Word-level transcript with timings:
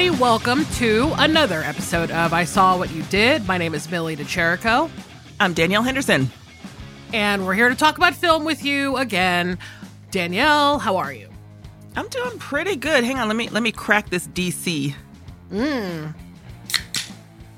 Everybody. 0.00 0.22
Welcome 0.22 0.64
to 0.76 1.12
another 1.18 1.60
episode 1.60 2.10
of 2.10 2.32
I 2.32 2.44
Saw 2.44 2.78
What 2.78 2.90
You 2.90 3.02
Did. 3.10 3.46
My 3.46 3.58
name 3.58 3.74
is 3.74 3.90
Millie 3.90 4.16
DeChirico. 4.16 4.90
I'm 5.38 5.52
Danielle 5.52 5.82
Henderson. 5.82 6.30
And 7.12 7.44
we're 7.44 7.52
here 7.52 7.68
to 7.68 7.74
talk 7.74 7.98
about 7.98 8.14
film 8.14 8.46
with 8.46 8.64
you 8.64 8.96
again. 8.96 9.58
Danielle, 10.10 10.78
how 10.78 10.96
are 10.96 11.12
you? 11.12 11.28
I'm 11.96 12.08
doing 12.08 12.38
pretty 12.38 12.76
good. 12.76 13.04
Hang 13.04 13.18
on, 13.18 13.28
let 13.28 13.36
me 13.36 13.50
let 13.50 13.62
me 13.62 13.72
crack 13.72 14.08
this 14.08 14.26
DC. 14.28 14.94
Mm. 15.52 16.14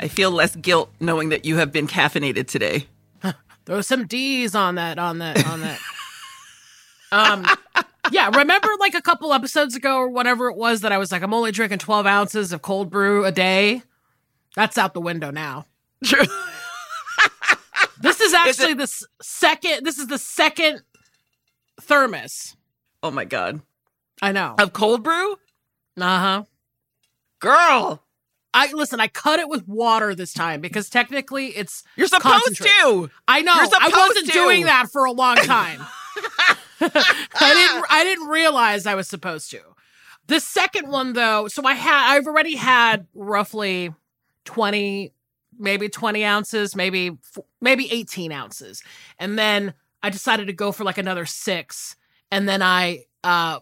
I 0.00 0.08
feel 0.08 0.33
less 0.33 0.56
guilt 0.56 0.91
knowing 0.98 1.28
that 1.28 1.45
you 1.45 1.58
have 1.58 1.70
been 1.70 1.86
caffeinated 1.86 2.48
today. 2.48 2.89
Throw 3.67 3.83
some 3.83 4.08
D's 4.08 4.56
on 4.56 4.74
that, 4.74 4.98
on 4.98 5.19
that, 5.19 5.47
on 5.47 5.61
that. 5.61 5.80
um 7.12 7.47
yeah, 8.11 8.31
remember 8.36 8.69
like 8.81 8.95
a 8.95 9.03
couple 9.03 9.33
episodes 9.33 9.77
ago 9.77 9.97
or 9.97 10.08
whatever 10.08 10.48
it 10.48 10.56
was 10.56 10.81
that 10.81 10.92
I 10.92 10.98
was 10.98 11.12
like, 11.12 11.22
I'm 11.22 11.34
only 11.34 11.53
drinking 11.53 11.78
12 11.78 12.06
ounces 12.06 12.53
of 12.53 12.62
cold 12.62 12.91
brew 12.91 13.25
a 13.25 13.33
day? 13.33 13.83
That's 14.56 14.77
out 14.77 14.95
the 14.95 15.00
window 15.00 15.31
now. 15.31 15.67
True. 16.05 16.25
this 18.00 18.20
is 18.20 18.34
actually 18.34 18.73
is 18.73 19.00
the 19.00 19.06
second, 19.23 19.84
this 19.84 19.98
is 19.98 20.08
the 20.08 20.19
second 20.19 20.83
thermos. 21.80 22.56
Oh 23.03 23.11
my 23.11 23.25
God. 23.25 23.61
I 24.20 24.33
know. 24.33 24.55
Of 24.58 24.73
cold 24.73 25.03
brew? 25.03 25.33
Uh 25.97 26.19
huh. 26.19 26.42
Girl. 27.41 28.03
I 28.55 28.70
listen. 28.73 29.00
I 29.00 29.08
cut 29.08 29.41
it 29.41 29.48
with 29.48 29.67
water 29.67 30.14
this 30.14 30.33
time 30.33 30.61
because 30.61 30.91
technically 30.91 31.48
it's 31.48 31.84
you're 31.97 32.06
supposed 32.06 32.56
to. 32.56 33.11
I 33.27 33.41
know. 33.41 33.53
I 33.55 33.91
wasn't 33.91 34.27
to. 34.27 34.33
doing 34.33 34.67
that 34.67 34.91
for 34.92 35.05
a 35.05 35.12
long 35.12 35.36
time. 35.36 35.80
I 36.83 37.55
didn't 37.55 37.86
I 37.91 38.05
didn't 38.05 38.28
realize 38.28 38.86
I 38.86 38.94
was 38.94 39.08
supposed 39.08 39.50
to. 39.50 39.61
The 40.27 40.41
second 40.41 40.89
one 40.89 41.12
though, 41.12 41.48
so 41.48 41.64
I 41.64 41.74
had 41.74 42.16
I've 42.16 42.27
already 42.27 42.56
had 42.56 43.06
roughly 43.14 43.94
20 44.44 45.12
maybe 45.58 45.89
20 45.89 46.24
ounces, 46.24 46.74
maybe 46.74 47.19
maybe 47.61 47.91
18 47.91 48.33
ounces. 48.33 48.83
And 49.19 49.39
then 49.39 49.74
I 50.02 50.11
decided 50.11 50.47
to 50.48 50.52
go 50.52 50.72
for 50.72 50.84
like 50.84 50.98
another 50.98 51.27
6 51.27 51.97
and 52.30 52.48
then 52.48 52.62
I 52.62 53.05
uh 53.24 53.61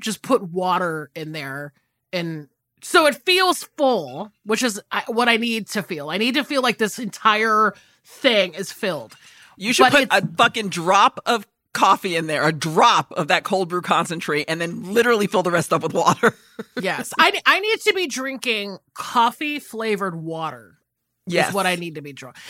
just 0.00 0.22
put 0.22 0.42
water 0.42 1.10
in 1.14 1.32
there 1.32 1.72
and 2.12 2.48
so 2.82 3.06
it 3.06 3.14
feels 3.24 3.62
full, 3.78 4.32
which 4.44 4.62
is 4.62 4.80
what 5.06 5.28
I 5.28 5.36
need 5.36 5.68
to 5.68 5.82
feel. 5.82 6.10
I 6.10 6.18
need 6.18 6.34
to 6.34 6.42
feel 6.42 6.62
like 6.62 6.78
this 6.78 6.98
entire 6.98 7.74
thing 8.04 8.54
is 8.54 8.72
filled. 8.72 9.16
You 9.56 9.72
should 9.72 9.92
but 9.92 9.92
put 9.92 10.08
a 10.10 10.26
fucking 10.36 10.70
drop 10.70 11.20
of 11.24 11.46
coffee 11.72 12.16
in 12.16 12.26
there, 12.26 12.46
a 12.46 12.52
drop 12.52 13.12
of 13.12 13.28
that 13.28 13.44
cold 13.44 13.68
brew 13.68 13.82
concentrate, 13.82 14.44
and 14.48 14.60
then 14.60 14.92
literally 14.92 15.26
fill 15.26 15.42
the 15.42 15.50
rest 15.50 15.72
up 15.72 15.82
with 15.82 15.94
water. 15.94 16.34
yes, 16.80 17.12
I 17.18 17.40
I 17.46 17.60
need 17.60 17.80
to 17.80 17.92
be 17.94 18.06
drinking 18.06 18.78
coffee 18.94 19.58
flavored 19.58 20.16
water. 20.16 20.78
Yes, 21.26 21.48
is 21.48 21.54
what 21.54 21.66
I 21.66 21.76
need 21.76 21.94
to 21.96 22.02
be 22.02 22.12
drinking. 22.12 22.42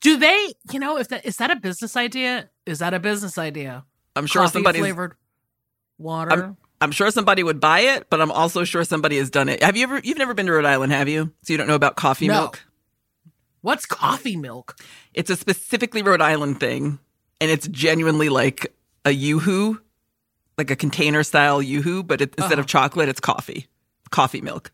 Do 0.00 0.16
they? 0.16 0.54
You 0.70 0.80
know, 0.80 0.98
if 0.98 1.08
that 1.08 1.24
is 1.24 1.36
that 1.38 1.50
a 1.50 1.56
business 1.56 1.96
idea? 1.96 2.50
Is 2.66 2.78
that 2.80 2.94
a 2.94 3.00
business 3.00 3.38
idea? 3.38 3.84
I'm 4.14 4.26
sure 4.26 4.46
somebody 4.48 4.80
flavored 4.80 5.14
water. 5.98 6.32
I'm, 6.32 6.56
I'm 6.80 6.92
sure 6.92 7.10
somebody 7.10 7.42
would 7.42 7.60
buy 7.60 7.80
it, 7.80 8.08
but 8.10 8.20
I'm 8.20 8.30
also 8.30 8.64
sure 8.64 8.84
somebody 8.84 9.18
has 9.18 9.30
done 9.30 9.48
it. 9.48 9.62
Have 9.62 9.76
you 9.76 9.84
ever? 9.84 10.00
You've 10.02 10.18
never 10.18 10.34
been 10.34 10.46
to 10.46 10.52
Rhode 10.52 10.64
Island, 10.64 10.92
have 10.92 11.08
you? 11.08 11.32
So 11.42 11.52
you 11.52 11.56
don't 11.56 11.66
know 11.66 11.74
about 11.74 11.96
coffee 11.96 12.28
no. 12.28 12.34
milk. 12.34 12.64
What's 13.60 13.86
coffee 13.86 14.36
milk? 14.36 14.76
It's 15.14 15.30
a 15.30 15.36
specifically 15.36 16.02
Rhode 16.02 16.22
Island 16.22 16.60
thing 16.60 17.00
and 17.40 17.50
it's 17.50 17.68
genuinely 17.68 18.28
like 18.28 18.74
a 19.04 19.10
yoo-hoo, 19.10 19.80
like 20.56 20.70
a 20.70 20.76
container 20.76 21.22
style 21.22 21.62
yoo-hoo, 21.62 22.02
but 22.02 22.20
it, 22.20 22.34
instead 22.36 22.52
uh-huh. 22.52 22.60
of 22.60 22.66
chocolate, 22.66 23.08
it's 23.08 23.20
coffee, 23.20 23.66
coffee 24.10 24.40
milk. 24.40 24.72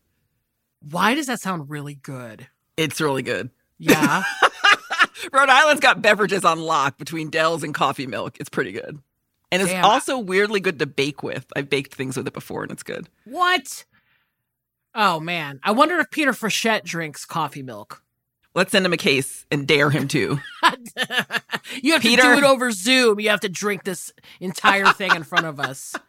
Why 0.89 1.15
does 1.15 1.27
that 1.27 1.41
sound 1.41 1.69
really 1.69 1.95
good? 1.95 2.47
It's 2.77 3.01
really 3.01 3.23
good. 3.23 3.49
Yeah. 3.77 4.23
Rhode 5.31 5.49
Island's 5.49 5.81
got 5.81 6.01
beverages 6.01 6.45
on 6.45 6.59
lock 6.59 6.97
between 6.97 7.29
Del's 7.29 7.63
and 7.63 7.73
coffee 7.73 8.07
milk. 8.07 8.37
It's 8.39 8.49
pretty 8.49 8.71
good. 8.71 8.99
And 9.51 9.61
it's 9.61 9.71
Damn. 9.71 9.85
also 9.85 10.17
weirdly 10.19 10.59
good 10.59 10.79
to 10.79 10.85
bake 10.85 11.23
with. 11.23 11.45
I've 11.55 11.69
baked 11.69 11.95
things 11.95 12.17
with 12.17 12.27
it 12.27 12.33
before 12.33 12.63
and 12.63 12.71
it's 12.71 12.83
good. 12.83 13.07
What? 13.23 13.85
Oh 14.93 15.19
man. 15.19 15.59
I 15.63 15.71
wonder 15.71 15.97
if 15.99 16.11
Peter 16.11 16.31
Frechette 16.31 16.83
drinks 16.83 17.25
coffee 17.25 17.63
milk. 17.63 18.03
Let's 18.53 18.71
send 18.71 18.85
him 18.85 18.93
a 18.93 18.97
case 18.97 19.45
and 19.51 19.67
dare 19.67 19.89
him 19.89 20.07
to. 20.09 20.39
you 21.81 21.93
have 21.93 22.01
Peter... 22.01 22.21
to 22.21 22.27
do 22.29 22.37
it 22.37 22.43
over 22.43 22.71
Zoom. 22.71 23.19
You 23.19 23.29
have 23.29 23.41
to 23.41 23.49
drink 23.49 23.83
this 23.83 24.13
entire 24.39 24.85
thing 24.93 25.15
in 25.15 25.23
front 25.23 25.45
of 25.45 25.59
us. 25.59 25.95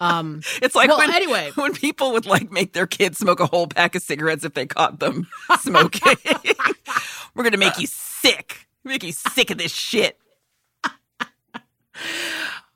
Um, 0.00 0.42
it's 0.60 0.74
like 0.74 0.88
well, 0.88 0.98
when, 0.98 1.12
anyway, 1.12 1.50
when 1.54 1.72
people 1.72 2.12
would 2.12 2.26
like 2.26 2.50
make 2.50 2.72
their 2.72 2.86
kids 2.86 3.18
smoke 3.18 3.40
a 3.40 3.46
whole 3.46 3.68
pack 3.68 3.94
of 3.94 4.02
cigarettes 4.02 4.44
if 4.44 4.54
they 4.54 4.66
caught 4.66 4.98
them 4.98 5.28
smoking. 5.60 6.16
We're 7.34 7.44
gonna 7.44 7.58
make 7.58 7.78
you 7.78 7.86
sick. 7.86 8.68
Make 8.84 9.04
you 9.04 9.12
sick 9.12 9.50
of 9.50 9.58
this 9.58 9.72
shit. 9.72 10.18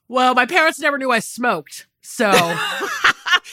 Well, 0.09 0.35
my 0.35 0.47
parents 0.47 0.79
never 0.79 0.99
knew 0.99 1.11
I 1.11 1.21
smoked, 1.21 1.87
so 2.03 2.31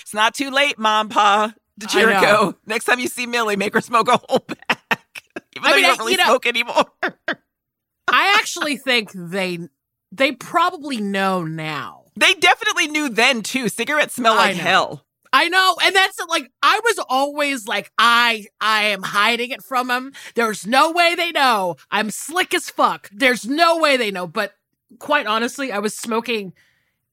it's 0.01 0.13
not 0.13 0.33
too 0.33 0.51
late, 0.51 0.77
Mom, 0.77 1.09
Pa. 1.09 1.53
DeChirico. 1.79 2.55
Next 2.65 2.85
time 2.85 2.99
you 2.99 3.07
see 3.07 3.25
Millie, 3.25 3.55
make 3.55 3.73
her 3.73 3.81
smoke 3.81 4.09
a 4.09 4.17
whole 4.17 4.39
pack. 4.39 5.23
Even 5.55 5.67
I 5.67 5.69
though 5.69 5.75
mean, 5.75 5.77
you 5.77 5.87
don't 5.87 5.99
really 5.99 6.11
you 6.11 6.17
know, 6.17 6.23
smoke 6.25 6.45
anymore. 6.45 6.85
I 8.11 8.35
actually 8.39 8.77
think 8.77 9.11
they 9.13 9.59
they 10.11 10.31
probably 10.31 10.99
know 10.99 11.43
now. 11.43 12.05
They 12.15 12.33
definitely 12.33 12.87
knew 12.87 13.09
then 13.09 13.41
too. 13.41 13.69
Cigarettes 13.69 14.15
smell 14.15 14.35
like 14.35 14.55
hell. 14.55 15.05
I 15.31 15.47
know, 15.47 15.75
and 15.83 15.95
that's 15.95 16.19
like 16.27 16.51
I 16.63 16.79
was 16.83 16.99
always 17.07 17.67
like 17.67 17.91
I 17.97 18.47
I 18.59 18.85
am 18.85 19.03
hiding 19.03 19.51
it 19.51 19.63
from 19.63 19.87
them. 19.87 20.11
There's 20.35 20.65
no 20.65 20.91
way 20.91 21.15
they 21.15 21.31
know. 21.31 21.75
I'm 21.91 22.09
slick 22.09 22.53
as 22.53 22.69
fuck. 22.69 23.09
There's 23.11 23.45
no 23.45 23.77
way 23.77 23.95
they 23.95 24.11
know. 24.11 24.25
But 24.25 24.53
quite 24.97 25.27
honestly, 25.27 25.71
I 25.71 25.79
was 25.79 25.95
smoking 25.95 26.53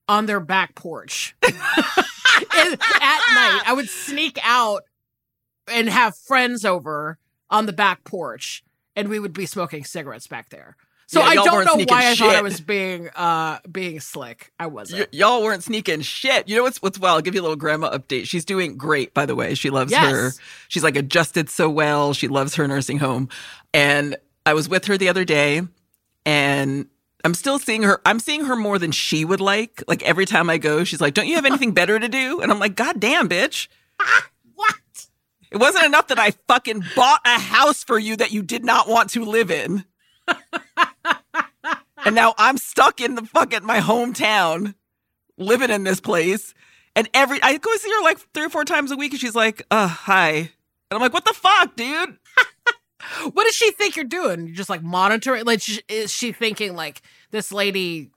on 0.09 0.27
their 0.27 0.41
back 0.41 0.75
porch 0.75 1.37
at 1.43 1.53
night. 1.53 3.63
I 3.67 3.73
would 3.75 3.89
sneak 3.89 4.39
out 4.43 4.83
and 5.69 5.89
have 5.89 6.17
friends 6.17 6.65
over 6.65 7.19
on 7.51 7.67
the 7.67 7.73
back 7.73 8.05
porch 8.05 8.65
and 8.95 9.09
we 9.09 9.19
would 9.19 9.33
be 9.33 9.47
smoking 9.47 9.85
cigarettes 9.85 10.27
back 10.27 10.49
there. 10.49 10.77
So 11.09 11.21
yeah, 11.21 11.27
I 11.27 11.35
don't 11.37 11.65
know 11.65 11.85
why 11.87 12.11
I 12.11 12.15
thought 12.17 12.35
I 12.35 12.43
was 12.43 12.61
being 12.61 13.09
uh 13.15 13.59
being 13.71 14.01
slick. 14.01 14.53
I 14.59 14.67
wasn't. 14.67 15.03
Y- 15.13 15.19
y'all 15.19 15.43
weren't 15.43 15.63
sneaking 15.63 16.01
shit. 16.01 16.49
You 16.49 16.57
know 16.57 16.65
what's 16.65 16.83
what's 16.83 16.99
well, 16.99 17.15
I'll 17.15 17.23
give 17.23 17.35
you 17.35 17.41
a 17.41 17.43
little 17.43 17.57
grandma 17.57 17.97
update. 17.97 18.27
She's 18.27 18.45
doing 18.45 18.77
great, 18.77 19.15
by 19.15 19.25
the 19.25 19.37
way. 19.37 19.55
She 19.55 19.71
loves 19.71 19.93
yes. 19.93 20.11
her. 20.11 20.31
She's 20.67 20.83
like 20.83 20.97
adjusted 20.97 21.49
so 21.49 21.71
well. 21.71 22.13
She 22.13 22.27
loves 22.27 22.57
her 22.57 22.67
nursing 22.67 22.99
home. 22.99 23.29
And 23.73 24.17
I 24.45 24.55
was 24.55 24.69
with 24.69 24.87
her 24.87 24.99
the 24.99 25.09
other 25.09 25.25
day 25.25 25.63
and 26.25 26.87
I'm 27.25 27.35
still 27.35 27.61
seeing 27.61 27.85
her. 27.85 28.01
I'm 28.05 28.19
seeing 28.19 28.45
her 28.47 28.57
more 28.57 28.79
than 28.79 28.91
she 28.91 29.25
would 29.25 29.41
like. 29.41 29.85
Like 29.87 30.03
every 30.03 30.27
time 30.27 30.51
I 30.51 30.59
go, 30.59 30.83
she's 30.83 31.01
like, 31.01 31.15
Don't 31.15 31.29
you 31.29 31.37
have 31.37 31.47
anything 31.47 31.73
better 31.73 32.01
to 32.01 32.09
do? 32.09 32.41
And 32.41 32.51
I'm 32.51 32.59
like, 32.59 32.75
God 32.75 33.01
damn, 33.01 33.29
bitch. 33.29 33.69
What? 34.55 34.75
It 35.51 35.59
wasn't 35.59 35.85
enough 35.85 36.09
that 36.09 36.19
I 36.19 36.31
fucking 36.49 36.83
bought 36.97 37.21
a 37.27 37.39
house 37.39 37.85
for 37.85 37.99
you 37.99 38.17
that 38.17 38.33
you 38.33 38.43
did 38.43 38.65
not 38.65 38.89
want 38.89 39.11
to 39.11 39.23
live 39.23 39.51
in. 39.51 39.85
and 42.05 42.15
now 42.15 42.35
I'm 42.39 42.59
stuck 42.59 43.01
in 43.01 43.15
the 43.15 43.23
fucking 43.23 43.65
my 43.65 43.81
hometown 43.81 44.75
living 45.39 45.71
in 45.71 45.85
this 45.85 46.01
place. 46.01 46.55
And 46.95 47.09
every 47.15 47.43
I 47.43 47.59
go 47.59 47.75
see 47.77 47.91
her 47.91 48.03
like 48.03 48.19
three 48.33 48.45
or 48.45 48.49
four 48.49 48.65
times 48.65 48.91
a 48.91 48.97
week 48.97 49.13
and 49.13 49.21
she's 49.21 49.35
like, 49.35 49.63
uh, 49.71 49.87
hi. 49.87 50.33
And 50.33 50.51
I'm 50.91 51.01
like, 51.01 51.13
what 51.13 51.25
the 51.25 51.35
fuck, 51.35 51.77
dude? 51.77 52.19
what 53.33 53.45
does 53.45 53.55
she 53.55 53.71
think 53.73 53.97
you're 53.97 54.05
doing? 54.05 54.47
You're 54.47 54.57
just 54.57 54.71
like 54.71 54.83
monitoring 54.83 55.45
like 55.45 55.63
is 55.89 56.13
she 56.13 56.33
thinking 56.33 56.75
like 56.75 57.03
this 57.31 57.53
lady 57.53 58.11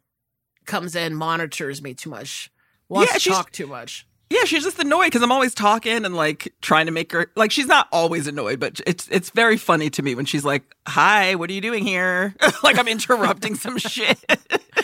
comes 0.66 0.96
in, 0.96 1.16
monitors 1.16 1.81
me 1.81 1.94
too 1.94 2.10
much, 2.10 2.52
wants 2.88 3.14
yeah, 3.14 3.20
to 3.20 3.30
talk 3.30 3.52
too 3.52 3.68
much? 3.68 4.06
Yeah, 4.31 4.44
she's 4.46 4.64
just 4.64 4.78
annoyed 4.78 5.06
because 5.06 5.24
I'm 5.24 5.31
always 5.31 5.56
talking 5.56 6.06
and 6.06 6.16
like 6.16 6.54
trying 6.62 6.86
to 6.86 6.92
make 6.92 7.12
her 7.14 7.31
like 7.36 7.50
she's 7.52 7.66
not 7.66 7.88
always 7.92 8.28
annoyed, 8.28 8.60
but 8.60 8.80
it's 8.86 9.08
it's 9.10 9.31
very 9.31 9.58
funny 9.58 9.90
to 9.90 10.04
me 10.04 10.14
when 10.14 10.26
she's 10.26 10.46
like, 10.46 10.64
"Hi, 10.88 11.34
what 11.36 11.50
are 11.50 11.54
you 11.54 11.62
doing 11.62 11.84
here?" 11.84 12.36
like 12.64 12.78
I'm 12.78 12.88
interrupting 12.88 13.56
some 13.56 13.78
shit. 13.80 14.24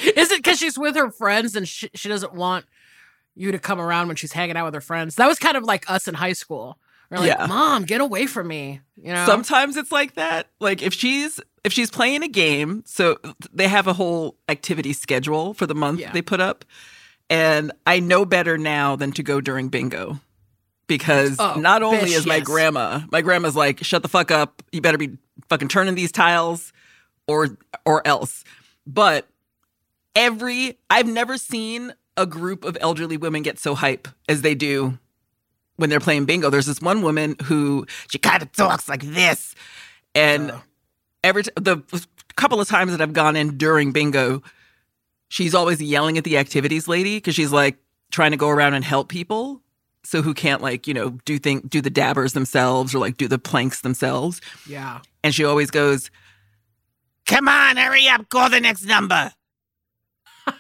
Is 0.02 0.32
it 0.32 0.38
because 0.44 0.58
she's 0.58 0.80
with 0.80 0.96
her 0.96 1.12
friends 1.12 1.56
and 1.56 1.68
she, 1.68 1.90
she 1.94 2.10
doesn't 2.10 2.34
want 2.34 2.66
you 3.36 3.52
to 3.52 3.60
come 3.60 3.80
around 3.80 4.08
when 4.08 4.16
she's 4.16 4.32
hanging 4.32 4.58
out 4.58 4.66
with 4.66 4.74
her 4.74 4.82
friends? 4.82 5.16
That 5.16 5.28
was 5.28 5.38
kind 5.38 5.58
of 5.58 5.64
like 5.64 5.90
us 5.92 6.08
in 6.08 6.16
high 6.16 6.34
school. 6.34 6.80
We're 7.12 7.20
like, 7.20 7.28
Yeah. 7.28 7.46
"Mom, 7.46 7.84
get 7.84 8.02
away 8.02 8.26
from 8.26 8.48
me!" 8.48 8.82
You 8.98 9.14
know. 9.14 9.28
Sometimes 9.28 9.78
it's 9.78 9.92
like 9.92 10.16
that. 10.16 10.48
Like 10.60 10.82
if 10.82 10.92
she's 10.94 11.40
if 11.64 11.72
she's 11.72 11.92
playing 11.92 12.24
a 12.24 12.28
game, 12.28 12.82
so 12.88 13.18
they 13.54 13.68
have 13.68 13.86
a 13.86 13.94
whole 13.94 14.38
activity 14.50 14.92
schedule 14.94 15.54
for 15.54 15.68
the 15.68 15.76
month 15.76 16.00
Yeah. 16.00 16.12
they 16.14 16.24
put 16.24 16.40
up, 16.42 16.66
and 17.30 17.72
I 17.86 18.00
know 18.00 18.26
better 18.26 18.58
now 18.58 18.96
than 18.96 19.12
to 19.14 19.24
go 19.24 19.42
during 19.42 19.70
bingo. 19.70 20.20
Because 20.88 21.38
Oh, 21.40 21.56
not 21.60 21.82
only 21.82 22.14
is 22.14 22.28
my 22.28 22.36
yes. 22.38 22.46
grandma, 22.46 23.02
my 23.12 23.22
grandma's 23.22 23.56
like, 23.56 23.84
"Shut 23.84 24.04
the 24.04 24.08
fuck 24.08 24.30
up! 24.30 24.62
You 24.72 24.82
better 24.82 25.00
be 25.00 25.18
fucking 25.50 25.68
turning 25.70 25.96
these 25.96 26.12
tiles, 26.12 26.72
or 27.28 27.58
or 27.86 28.06
else." 28.08 28.44
But 28.86 29.28
every 30.16 30.78
I've 30.90 31.08
never 31.08 31.38
seen 31.38 31.94
a 32.18 32.28
group 32.28 32.64
of 32.64 32.78
elderly 32.80 33.18
women 33.18 33.42
get 33.42 33.58
so 33.60 33.74
hype 33.76 34.08
as 34.30 34.42
they 34.44 34.54
do 34.56 34.98
when 35.78 35.90
they're 35.90 36.00
playing 36.00 36.26
bingo. 36.26 36.52
There's 36.52 36.68
this 36.68 36.82
one 36.82 37.02
woman 37.02 37.36
who 37.46 37.88
she 38.10 38.20
kind 38.20 38.44
of 38.44 38.52
talks 38.52 38.88
like 38.88 39.02
this, 39.02 39.56
and 40.14 40.54
every 41.24 41.44
t- 41.44 41.52
the 41.56 41.82
couple 42.36 42.62
of 42.62 42.68
times 42.68 42.92
that 42.92 43.02
I've 43.02 43.14
gone 43.14 43.36
in 43.36 43.58
during 43.58 43.92
bingo, 43.92 44.44
she's 45.30 45.56
always 45.56 45.82
yelling 45.82 46.18
at 46.18 46.24
the 46.24 46.38
activities 46.38 46.88
lady 46.88 47.18
because 47.18 47.36
she's 47.36 47.52
like 47.52 47.78
trying 48.12 48.32
to 48.32 48.38
go 48.38 48.50
around 48.50 48.74
and 48.74 48.84
help 48.84 49.10
people. 49.10 49.62
So 50.04 50.22
who 50.22 50.34
can't 50.34 50.62
like 50.62 50.88
you 50.88 50.94
know 50.94 51.12
do 51.26 51.40
think 51.40 51.70
do 51.70 51.82
the 51.82 51.90
dabbers 51.90 52.34
themselves 52.34 52.94
or 52.94 53.00
like 53.00 53.18
do 53.18 53.28
the 53.28 53.40
planks 53.40 53.82
themselves, 53.82 54.40
yeah. 54.68 55.00
and 55.24 55.34
she 55.34 55.44
always 55.44 55.72
goes, 55.72 56.12
"Come 57.26 57.48
on, 57.48 57.78
hurry 57.78 58.08
up, 58.08 58.30
call 58.30 58.50
the 58.50 58.60
next 58.60 58.86
number." 58.86 59.32
and 60.48 60.56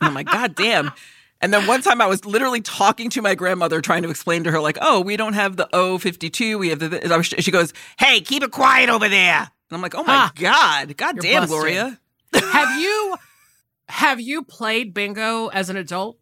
I'm 0.00 0.14
like, 0.14 0.26
God 0.26 0.54
damn. 0.54 0.92
And 1.40 1.52
then 1.52 1.66
one 1.66 1.82
time 1.82 2.00
I 2.00 2.06
was 2.06 2.24
literally 2.24 2.60
talking 2.60 3.08
to 3.10 3.22
my 3.22 3.34
grandmother, 3.34 3.80
trying 3.80 4.02
to 4.02 4.10
explain 4.10 4.44
to 4.44 4.50
her, 4.50 4.60
like, 4.60 4.76
oh, 4.80 5.00
we 5.00 5.16
don't 5.16 5.32
have 5.32 5.56
the 5.56 5.68
O52. 5.72 6.58
We 6.58 6.68
have 6.68 6.78
the. 6.78 7.22
She 7.40 7.50
goes, 7.50 7.72
hey, 7.98 8.20
keep 8.20 8.42
it 8.42 8.50
quiet 8.50 8.90
over 8.90 9.08
there. 9.08 9.38
And 9.38 9.76
I'm 9.76 9.80
like, 9.80 9.94
oh 9.94 10.02
my 10.02 10.12
Ha. 10.12 10.32
God. 10.36 10.96
God 10.96 11.16
You're 11.16 11.22
damn, 11.22 11.42
busted. 11.42 11.48
Gloria. 11.48 11.98
have 12.34 12.80
you 12.80 13.16
have 13.90 14.20
you 14.20 14.42
played 14.42 14.94
bingo 14.94 15.48
as 15.48 15.68
an 15.70 15.76
adult? 15.76 16.18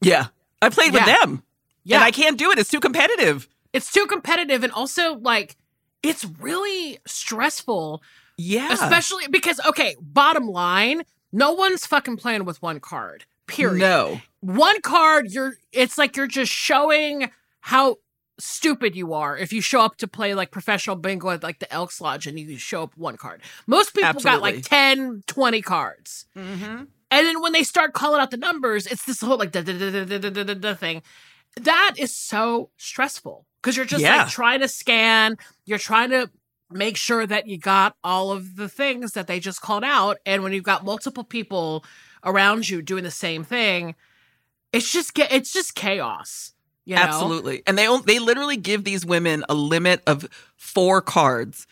Yeah. 0.00 0.26
I 0.62 0.68
played 0.70 0.92
with 0.92 1.04
them. 1.04 1.42
Yeah. 1.84 1.96
And 1.96 2.04
I 2.04 2.10
can't 2.10 2.38
do 2.38 2.50
it. 2.50 2.58
It's 2.58 2.70
too 2.70 2.80
competitive. 2.80 3.48
it's 3.72 3.92
too 3.92 4.06
competitive 4.06 4.62
and 4.64 4.72
also 4.72 5.16
like 5.16 5.56
it's 6.02 6.24
really 6.40 6.98
stressful 7.06 8.02
Yeah. 8.38 8.72
especially 8.72 9.26
because 9.28 9.60
okay 9.66 9.96
bottom 10.00 10.46
line 10.48 11.02
no 11.32 11.52
one's 11.52 11.84
fucking 11.86 12.16
playing 12.16 12.44
with 12.44 12.62
one 12.62 12.80
card 12.80 13.24
period 13.46 13.80
No. 13.80 14.20
one 14.40 14.80
card 14.82 15.30
you're 15.30 15.54
it's 15.72 15.98
like 15.98 16.16
you're 16.16 16.26
just 16.26 16.50
showing 16.52 17.30
how 17.60 17.96
stupid 18.38 18.94
you 18.96 19.12
are 19.14 19.36
if 19.36 19.52
you 19.52 19.60
show 19.60 19.80
up 19.80 19.96
to 19.98 20.06
play 20.08 20.34
like 20.34 20.50
professional 20.50 20.96
bingo 20.96 21.30
at 21.30 21.42
like 21.42 21.58
the 21.58 21.70
elks 21.72 22.00
lodge 22.00 22.26
and 22.26 22.38
you 22.38 22.56
show 22.56 22.84
up 22.84 22.96
one 22.96 23.16
card 23.16 23.40
most 23.66 23.94
people 23.94 24.20
got 24.20 24.40
like 24.40 24.62
10 24.62 25.22
20 25.26 25.60
cards 25.62 26.26
Mm-hmm. 26.36 26.84
And 27.10 27.26
then 27.26 27.40
when 27.40 27.52
they 27.52 27.62
start 27.62 27.92
calling 27.92 28.20
out 28.20 28.30
the 28.30 28.36
numbers, 28.36 28.86
it's 28.86 29.04
this 29.04 29.20
whole 29.20 29.38
like 29.38 29.52
da 29.52 29.62
da 29.62 29.78
da 29.78 30.04
da 30.04 30.18
da 30.18 30.44
da 30.44 30.54
da 30.54 30.74
thing. 30.74 31.02
That 31.60 31.94
is 31.96 32.14
so 32.14 32.70
stressful 32.76 33.46
because 33.62 33.76
you're 33.76 33.86
just 33.86 34.02
yeah. 34.02 34.18
like 34.18 34.28
trying 34.28 34.60
to 34.60 34.68
scan, 34.68 35.36
you're 35.64 35.78
trying 35.78 36.10
to 36.10 36.30
make 36.70 36.96
sure 36.96 37.26
that 37.26 37.46
you 37.46 37.58
got 37.58 37.96
all 38.02 38.32
of 38.32 38.56
the 38.56 38.68
things 38.68 39.12
that 39.12 39.26
they 39.26 39.40
just 39.40 39.60
called 39.60 39.84
out. 39.84 40.18
And 40.26 40.42
when 40.42 40.52
you've 40.52 40.64
got 40.64 40.84
multiple 40.84 41.24
people 41.24 41.84
around 42.24 42.68
you 42.68 42.82
doing 42.82 43.04
the 43.04 43.10
same 43.10 43.44
thing, 43.44 43.94
it's 44.72 44.92
just 44.92 45.14
get 45.14 45.32
it's 45.32 45.52
just 45.52 45.74
chaos. 45.74 46.52
You 46.84 46.96
know? 46.96 47.02
Absolutely, 47.02 47.62
and 47.66 47.76
they 47.76 47.88
they 48.04 48.18
literally 48.18 48.56
give 48.56 48.84
these 48.84 49.04
women 49.04 49.44
a 49.48 49.54
limit 49.54 50.02
of 50.06 50.28
four 50.56 51.00
cards. 51.00 51.66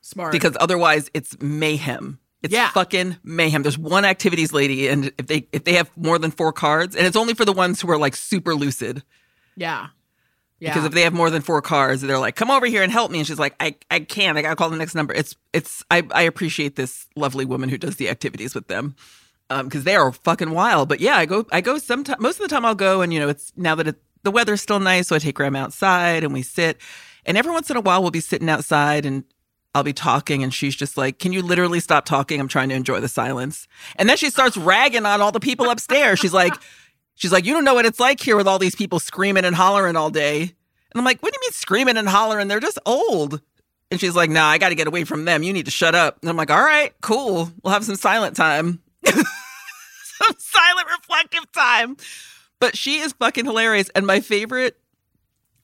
Smart, 0.00 0.32
because 0.32 0.56
otherwise 0.60 1.10
it's 1.14 1.40
mayhem. 1.40 2.18
It's 2.44 2.52
Yeah. 2.54 2.70
fucking 2.70 3.16
mayhem. 3.24 3.62
There's 3.62 3.78
one 3.78 4.04
activities 4.04 4.52
lady, 4.52 4.86
and 4.88 5.10
if 5.18 5.26
they 5.26 5.48
if 5.52 5.64
they 5.64 5.72
have 5.72 5.90
more 5.96 6.18
than 6.18 6.30
four 6.30 6.52
cards, 6.52 6.94
and 6.94 7.06
it's 7.06 7.16
only 7.16 7.34
for 7.34 7.44
the 7.44 7.52
ones 7.52 7.80
who 7.80 7.90
are 7.90 7.98
like 7.98 8.14
super 8.14 8.54
lucid. 8.54 9.02
yeah. 9.56 9.88
Yeah. 10.60 10.70
Because 10.72 10.84
if 10.86 10.92
they 10.92 11.02
have 11.02 11.12
more 11.12 11.30
than 11.30 11.42
four 11.42 11.60
cards, 11.60 12.00
they're 12.00 12.18
like, 12.18 12.36
"Come 12.36 12.50
over 12.50 12.64
here 12.64 12.82
and 12.82 12.90
help 12.92 13.10
me," 13.10 13.18
and 13.18 13.26
she's 13.26 13.38
like, 13.40 13.54
"I 13.60 13.74
I 13.90 13.98
can't. 14.00 14.38
I 14.38 14.42
gotta 14.42 14.56
call 14.56 14.70
the 14.70 14.76
next 14.76 14.94
number." 14.94 15.12
It's 15.12 15.34
it's 15.52 15.82
I 15.90 16.04
I 16.14 16.22
appreciate 16.22 16.76
this 16.76 17.06
lovely 17.16 17.44
woman 17.44 17.68
who 17.68 17.76
does 17.76 17.96
the 17.96 18.08
activities 18.08 18.54
with 18.54 18.68
them. 18.68 18.94
Um, 19.50 19.66
because 19.66 19.84
they 19.84 19.94
are 19.96 20.10
fucking 20.12 20.52
wild. 20.52 20.88
But 20.88 21.00
yeah, 21.00 21.16
I 21.16 21.26
go 21.26 21.44
I 21.52 21.60
go 21.60 21.76
sometime 21.78 22.16
most 22.20 22.36
of 22.40 22.42
the 22.42 22.48
time 22.54 22.64
I'll 22.64 22.74
go 22.74 23.02
and 23.02 23.12
you 23.12 23.20
know 23.20 23.28
it's 23.28 23.52
now 23.56 23.74
that 23.74 23.88
it, 23.88 23.96
the 24.22 24.30
weather's 24.30 24.62
still 24.62 24.80
nice, 24.80 25.08
so 25.08 25.16
I 25.16 25.18
take 25.18 25.34
Grandma 25.34 25.64
outside 25.64 26.24
and 26.24 26.32
we 26.32 26.42
sit. 26.42 26.78
And 27.26 27.36
every 27.36 27.52
once 27.52 27.68
in 27.68 27.76
a 27.76 27.80
while 27.82 28.00
we'll 28.00 28.10
be 28.10 28.20
sitting 28.20 28.48
outside 28.48 29.04
and 29.04 29.24
I'll 29.74 29.82
be 29.82 29.92
talking 29.92 30.42
and 30.44 30.54
she's 30.54 30.76
just 30.76 30.96
like, 30.96 31.18
Can 31.18 31.32
you 31.32 31.42
literally 31.42 31.80
stop 31.80 32.04
talking? 32.04 32.40
I'm 32.40 32.48
trying 32.48 32.68
to 32.68 32.74
enjoy 32.74 33.00
the 33.00 33.08
silence. 33.08 33.66
And 33.96 34.08
then 34.08 34.16
she 34.16 34.30
starts 34.30 34.56
ragging 34.56 35.04
on 35.04 35.20
all 35.20 35.32
the 35.32 35.40
people 35.40 35.68
upstairs. 35.68 36.18
She's 36.18 36.32
like, 36.32 36.54
She's 37.16 37.32
like, 37.32 37.44
You 37.44 37.52
don't 37.52 37.64
know 37.64 37.74
what 37.74 37.86
it's 37.86 38.00
like 38.00 38.20
here 38.20 38.36
with 38.36 38.46
all 38.46 38.58
these 38.58 38.76
people 38.76 39.00
screaming 39.00 39.44
and 39.44 39.54
hollering 39.54 39.96
all 39.96 40.10
day. 40.10 40.42
And 40.42 40.50
I'm 40.94 41.04
like, 41.04 41.22
What 41.22 41.32
do 41.32 41.38
you 41.40 41.46
mean 41.46 41.52
screaming 41.52 41.96
and 41.96 42.08
hollering? 42.08 42.48
They're 42.48 42.60
just 42.60 42.78
old. 42.86 43.40
And 43.90 44.00
she's 44.00 44.14
like, 44.14 44.30
Nah, 44.30 44.46
I 44.46 44.58
got 44.58 44.68
to 44.68 44.74
get 44.74 44.86
away 44.86 45.04
from 45.04 45.24
them. 45.24 45.42
You 45.42 45.52
need 45.52 45.64
to 45.64 45.70
shut 45.72 45.94
up. 45.94 46.18
And 46.22 46.30
I'm 46.30 46.36
like, 46.36 46.50
All 46.50 46.62
right, 46.62 46.92
cool. 47.00 47.50
We'll 47.62 47.72
have 47.72 47.84
some 47.84 47.96
silent 47.96 48.36
time. 48.36 48.80
some 49.04 50.36
silent, 50.38 50.86
reflective 50.98 51.50
time. 51.52 51.96
But 52.60 52.76
she 52.76 53.00
is 53.00 53.12
fucking 53.12 53.44
hilarious. 53.44 53.90
And 53.94 54.06
my 54.06 54.20
favorite 54.20 54.78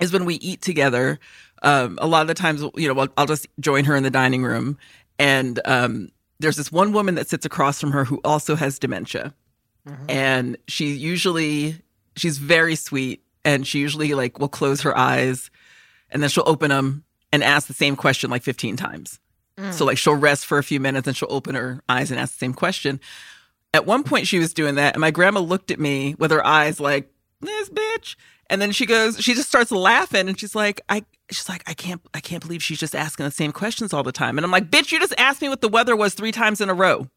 is 0.00 0.12
when 0.12 0.24
we 0.24 0.34
eat 0.36 0.62
together. 0.62 1.20
Um, 1.62 1.98
a 2.00 2.06
lot 2.06 2.22
of 2.22 2.28
the 2.28 2.34
times, 2.34 2.62
you 2.76 2.92
know, 2.92 3.00
I'll, 3.00 3.08
I'll 3.16 3.26
just 3.26 3.46
join 3.58 3.84
her 3.84 3.94
in 3.96 4.02
the 4.02 4.10
dining 4.10 4.42
room. 4.42 4.78
And 5.18 5.60
um, 5.64 6.08
there's 6.38 6.56
this 6.56 6.72
one 6.72 6.92
woman 6.92 7.14
that 7.16 7.28
sits 7.28 7.44
across 7.44 7.80
from 7.80 7.92
her 7.92 8.04
who 8.04 8.20
also 8.24 8.56
has 8.56 8.78
dementia. 8.78 9.34
And 10.08 10.56
she 10.68 10.92
usually, 10.92 11.76
she's 12.16 12.38
very 12.38 12.74
sweet. 12.76 13.22
And 13.44 13.66
she 13.66 13.78
usually, 13.78 14.12
like, 14.14 14.38
will 14.38 14.48
close 14.48 14.82
her 14.82 14.96
eyes 14.96 15.50
and 16.10 16.22
then 16.22 16.28
she'll 16.30 16.44
open 16.46 16.68
them 16.70 17.04
and 17.32 17.42
ask 17.42 17.66
the 17.68 17.74
same 17.74 17.96
question 17.96 18.30
like 18.30 18.42
15 18.42 18.76
times. 18.76 19.18
So, 19.72 19.84
like, 19.84 19.98
she'll 19.98 20.14
rest 20.14 20.46
for 20.46 20.56
a 20.58 20.62
few 20.62 20.80
minutes 20.80 21.06
and 21.06 21.16
she'll 21.16 21.32
open 21.32 21.54
her 21.54 21.82
eyes 21.88 22.10
and 22.10 22.18
ask 22.18 22.32
the 22.34 22.38
same 22.38 22.54
question. 22.54 22.98
At 23.74 23.84
one 23.86 24.04
point, 24.04 24.26
she 24.26 24.38
was 24.38 24.54
doing 24.54 24.76
that, 24.76 24.94
and 24.94 25.00
my 25.00 25.10
grandma 25.10 25.40
looked 25.40 25.70
at 25.70 25.78
me 25.78 26.14
with 26.18 26.30
her 26.30 26.44
eyes 26.44 26.80
like, 26.80 27.12
"This 27.40 27.68
bitch," 27.68 28.16
and 28.50 28.60
then 28.60 28.72
she 28.72 28.84
goes, 28.84 29.18
she 29.18 29.32
just 29.32 29.48
starts 29.48 29.70
laughing, 29.70 30.28
and 30.28 30.38
she's 30.38 30.56
like, 30.56 30.80
"I," 30.88 31.04
she's 31.30 31.48
like, 31.48 31.62
"I 31.68 31.72
can't, 31.72 32.02
I 32.12 32.20
can't 32.20 32.42
believe 32.42 32.62
she's 32.62 32.80
just 32.80 32.96
asking 32.96 33.24
the 33.24 33.30
same 33.30 33.52
questions 33.52 33.94
all 33.94 34.02
the 34.02 34.12
time." 34.12 34.36
And 34.36 34.44
I'm 34.44 34.50
like, 34.50 34.70
"Bitch, 34.70 34.90
you 34.90 34.98
just 34.98 35.14
asked 35.16 35.40
me 35.40 35.48
what 35.48 35.60
the 35.60 35.68
weather 35.68 35.94
was 35.94 36.14
three 36.14 36.32
times 36.32 36.60
in 36.60 36.68
a 36.68 36.74
row. 36.74 37.08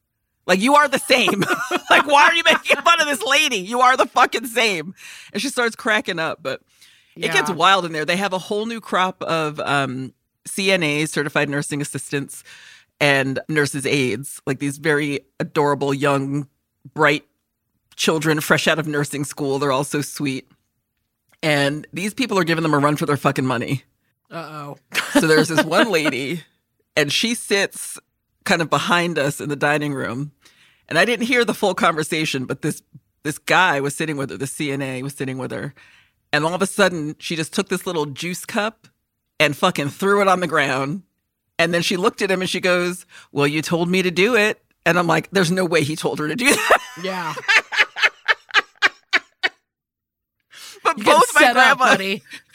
Like, 0.45 0.59
you 0.59 0.75
are 0.75 0.87
the 0.87 0.99
same. 0.99 1.43
like, 1.89 2.05
why 2.05 2.23
are 2.25 2.33
you 2.35 2.43
making 2.45 2.77
fun 2.77 3.01
of 3.01 3.07
this 3.07 3.23
lady? 3.23 3.57
You 3.57 3.81
are 3.81 3.97
the 3.97 4.05
fucking 4.05 4.45
same." 4.45 4.93
And 5.33 5.41
she 5.41 5.49
starts 5.49 5.75
cracking 5.75 6.19
up, 6.19 6.43
but 6.43 6.61
it 7.15 7.33
gets 7.33 7.49
wild 7.49 7.85
in 7.85 7.93
there. 7.93 8.05
They 8.05 8.17
have 8.17 8.33
a 8.33 8.39
whole 8.39 8.67
new 8.67 8.79
crop 8.79 9.21
of 9.23 9.59
um, 9.59 10.13
CNAs, 10.47 11.09
certified 11.09 11.49
nursing 11.49 11.81
assistants, 11.81 12.43
and 12.99 13.39
nurses' 13.49 13.87
aides, 13.87 14.39
like 14.45 14.59
these 14.59 14.77
very 14.77 15.21
adorable, 15.39 15.93
young, 15.95 16.47
bright 16.93 17.25
children 17.95 18.39
fresh 18.39 18.67
out 18.67 18.77
of 18.77 18.87
nursing 18.87 19.23
school. 19.23 19.57
They're 19.57 19.71
all 19.71 19.83
so 19.83 20.01
sweet. 20.01 20.47
And 21.43 21.85
these 21.93 22.13
people 22.13 22.39
are 22.39 22.43
giving 22.43 22.63
them 22.63 22.73
a 22.73 22.79
run 22.79 22.95
for 22.95 23.05
their 23.05 23.17
fucking 23.17 23.45
money. 23.45 23.83
Uh-oh. 24.31 24.77
So 25.19 25.27
there's 25.27 25.49
this 25.49 25.63
one 25.65 25.91
lady, 25.91 26.41
and 26.97 27.13
she 27.13 27.35
sits 27.35 27.99
kind 28.45 28.63
of 28.63 28.69
behind 28.71 29.19
us 29.19 29.39
in 29.39 29.49
the 29.49 29.55
dining 29.55 29.93
room. 29.93 30.31
And 30.89 30.97
I 30.97 31.05
didn't 31.05 31.27
hear 31.27 31.45
the 31.45 31.53
full 31.53 31.75
conversation, 31.75 32.45
but 32.45 32.63
this 32.63 32.81
this 33.21 33.37
guy 33.37 33.79
was 33.79 33.95
sitting 33.95 34.17
with 34.17 34.31
her, 34.31 34.37
the 34.37 34.45
CNA 34.45 35.03
was 35.03 35.13
sitting 35.13 35.37
with 35.37 35.51
her. 35.51 35.73
And 36.33 36.43
all 36.43 36.53
of 36.55 36.61
a 36.63 36.67
sudden, 36.67 37.15
she 37.19 37.35
just 37.35 37.53
took 37.53 37.69
this 37.69 37.85
little 37.85 38.07
juice 38.07 38.43
cup 38.43 38.87
and 39.39 39.55
fucking 39.55 39.89
threw 39.89 40.19
it 40.21 40.27
on 40.27 40.39
the 40.39 40.47
ground. 40.47 41.03
And 41.59 41.73
then 41.73 41.83
she 41.83 41.95
looked 41.95 42.21
at 42.21 42.31
him 42.31 42.41
and 42.41 42.49
she 42.49 42.59
goes, 42.59 43.05
Well, 43.31 43.47
you 43.47 43.61
told 43.61 43.87
me 43.87 44.01
to 44.01 44.11
do 44.11 44.35
it. 44.35 44.61
And 44.85 44.97
I'm 44.97 45.07
like, 45.07 45.29
There's 45.31 45.51
no 45.51 45.63
way 45.63 45.83
he 45.83 45.95
told 45.95 46.19
her 46.19 46.27
to 46.27 46.35
do 46.35 46.49
that. 46.49 46.77
Yeah. 47.03 47.33
But 50.83 50.97
You 50.97 51.03
both 51.05 51.31
my 51.35 51.53
grandma, 51.53 51.95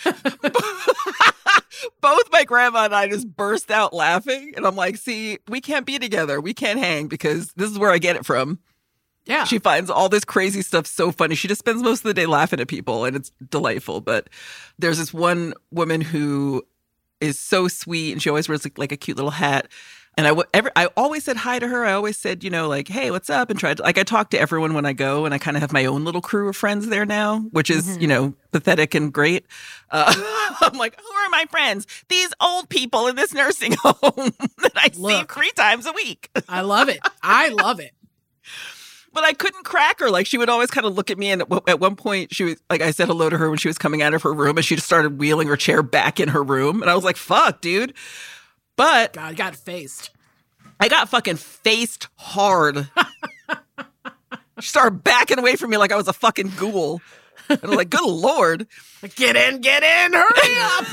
both 2.01 2.33
my 2.33 2.45
grandma 2.45 2.85
and 2.85 2.95
I 2.95 3.09
just 3.09 3.29
burst 3.37 3.71
out 3.71 3.93
laughing. 3.93 4.53
And 4.57 4.67
I'm 4.67 4.77
like, 4.77 4.97
see, 4.97 5.39
we 5.49 5.61
can't 5.61 5.87
be 5.87 5.99
together. 5.99 6.41
We 6.41 6.55
can't 6.55 6.79
hang 6.79 7.09
because 7.09 7.53
this 7.55 7.71
is 7.71 7.79
where 7.79 7.91
I 7.91 7.99
get 7.99 8.17
it 8.17 8.27
from. 8.27 8.59
Yeah. 9.25 9.45
She 9.45 9.59
finds 9.59 9.91
all 9.91 10.09
this 10.09 10.25
crazy 10.25 10.63
stuff 10.63 10.87
so 10.87 11.13
funny. 11.13 11.35
She 11.35 11.49
just 11.49 11.59
spends 11.59 11.83
most 11.83 12.01
of 12.01 12.05
the 12.05 12.15
day 12.15 12.27
laughing 12.27 12.61
at 12.61 12.69
people 12.69 13.05
and 13.05 13.15
it's 13.15 13.31
delightful. 13.51 14.01
But 14.01 14.29
there's 14.79 14.99
this 14.99 15.13
one 15.13 15.53
woman 15.71 16.01
who 16.01 16.63
is 17.21 17.39
so 17.39 17.69
sweet 17.69 18.13
and 18.13 18.23
she 18.23 18.31
always 18.31 18.49
wears 18.49 18.65
like, 18.65 18.79
like 18.79 18.93
a 18.93 18.97
cute 18.97 19.17
little 19.17 19.33
hat. 19.33 19.69
And 20.19 20.27
I, 20.27 20.37
ever, 20.53 20.73
I 20.75 20.89
always 20.97 21.23
said 21.23 21.37
hi 21.37 21.61
to 21.61 21.69
her. 21.69 21.85
I 21.85 21.93
always 21.93 22.19
said, 22.19 22.43
you 22.43 22.51
know, 22.51 22.67
like, 22.67 22.89
hey, 22.89 23.13
what's 23.13 23.31
up? 23.31 23.51
And 23.51 23.59
tried 23.59 23.77
to, 23.77 23.85
like, 23.85 23.99
I 23.99 24.03
talk 24.03 24.31
to 24.31 24.39
everyone 24.41 24.75
when 24.75 24.85
I 24.85 24.93
go, 24.93 25.25
and 25.25 25.33
I 25.33 25.39
kind 25.39 25.57
of 25.57 25.61
have 25.61 25.73
my 25.73 25.85
own 25.85 26.05
little 26.05 26.21
crew 26.21 26.49
of 26.49 26.57
friends 26.57 26.89
there 26.89 27.07
now, 27.07 27.39
which 27.53 27.71
is, 27.71 27.87
mm-hmm. 27.87 28.01
you 28.01 28.09
know, 28.09 28.35
pathetic 28.51 28.97
and 28.97 29.13
great. 29.13 29.47
Uh, 29.93 30.13
I'm 30.61 30.77
like, 30.77 31.01
who 31.01 31.09
are 31.09 31.31
my 31.31 31.45
friends? 31.49 31.87
These 32.09 32.35
old 32.41 32.69
people 32.69 33.07
in 33.07 33.15
this 33.15 33.33
nursing 33.33 33.77
home 33.79 34.33
that 34.59 34.73
I 34.75 34.91
Look, 34.97 35.31
see 35.31 35.41
three 35.41 35.53
times 35.53 35.87
a 35.87 35.93
week. 35.93 36.29
I 36.49 36.63
love 36.63 36.89
it. 36.89 36.99
I 37.23 37.51
love 37.51 37.79
it 37.79 37.93
but 39.13 39.23
I 39.23 39.35
couldn't 39.35 39.65
crack 39.65 40.01
her. 40.01 40.11
Like 40.11 40.27
she 40.27 40.37
would 40.37 40.49
always 40.49 40.71
kind 40.71 40.87
of 40.87 40.95
look 40.95 41.13
at 41.13 41.19
me, 41.19 41.31
and 41.31 41.43
at 41.69 41.81
one 41.81 41.97
point, 41.97 42.35
she 42.35 42.43
was 42.45 42.63
like, 42.69 42.83
I 42.83 42.91
said 42.91 43.07
hello 43.07 43.31
to 43.31 43.39
her 43.39 43.51
when 43.51 43.59
she 43.59 43.69
was 43.69 43.79
coming 43.79 44.03
out 44.03 44.15
of 44.15 44.23
her 44.23 44.33
room, 44.33 44.57
and 44.57 44.65
she 44.65 44.75
just 44.75 44.87
started 44.87 45.19
wheeling 45.19 45.49
her 45.49 45.57
chair 45.57 45.83
back 45.83 46.19
in 46.21 46.31
her 46.31 46.43
room, 46.43 46.83
and 46.83 46.91
I 46.91 46.95
was 46.95 47.05
like, 47.05 47.17
"Fuck, 47.17 47.61
dude." 47.61 47.95
But 48.79 49.13
God, 49.13 49.37
got 49.37 49.57
faced. 49.57 50.11
I 50.79 50.87
got 50.89 51.09
fucking 51.09 51.35
faced 51.35 52.07
hard. 52.15 52.89
she 54.61 54.69
started 54.69 55.03
backing 55.03 55.41
away 55.41 55.57
from 55.57 55.71
me 55.71 55.77
like 55.77 55.91
I 55.91 55.97
was 55.97 56.07
a 56.07 56.13
fucking 56.13 56.53
ghoul. 56.57 57.03
And 57.49 57.59
I'm 57.65 57.71
like, 57.73 57.91
good 57.91 58.07
lord. 58.07 58.69
Get 59.17 59.35
in, 59.35 59.61
get 59.61 59.83
in, 59.83 60.13
hurry 60.13 60.29
up. 60.61 60.87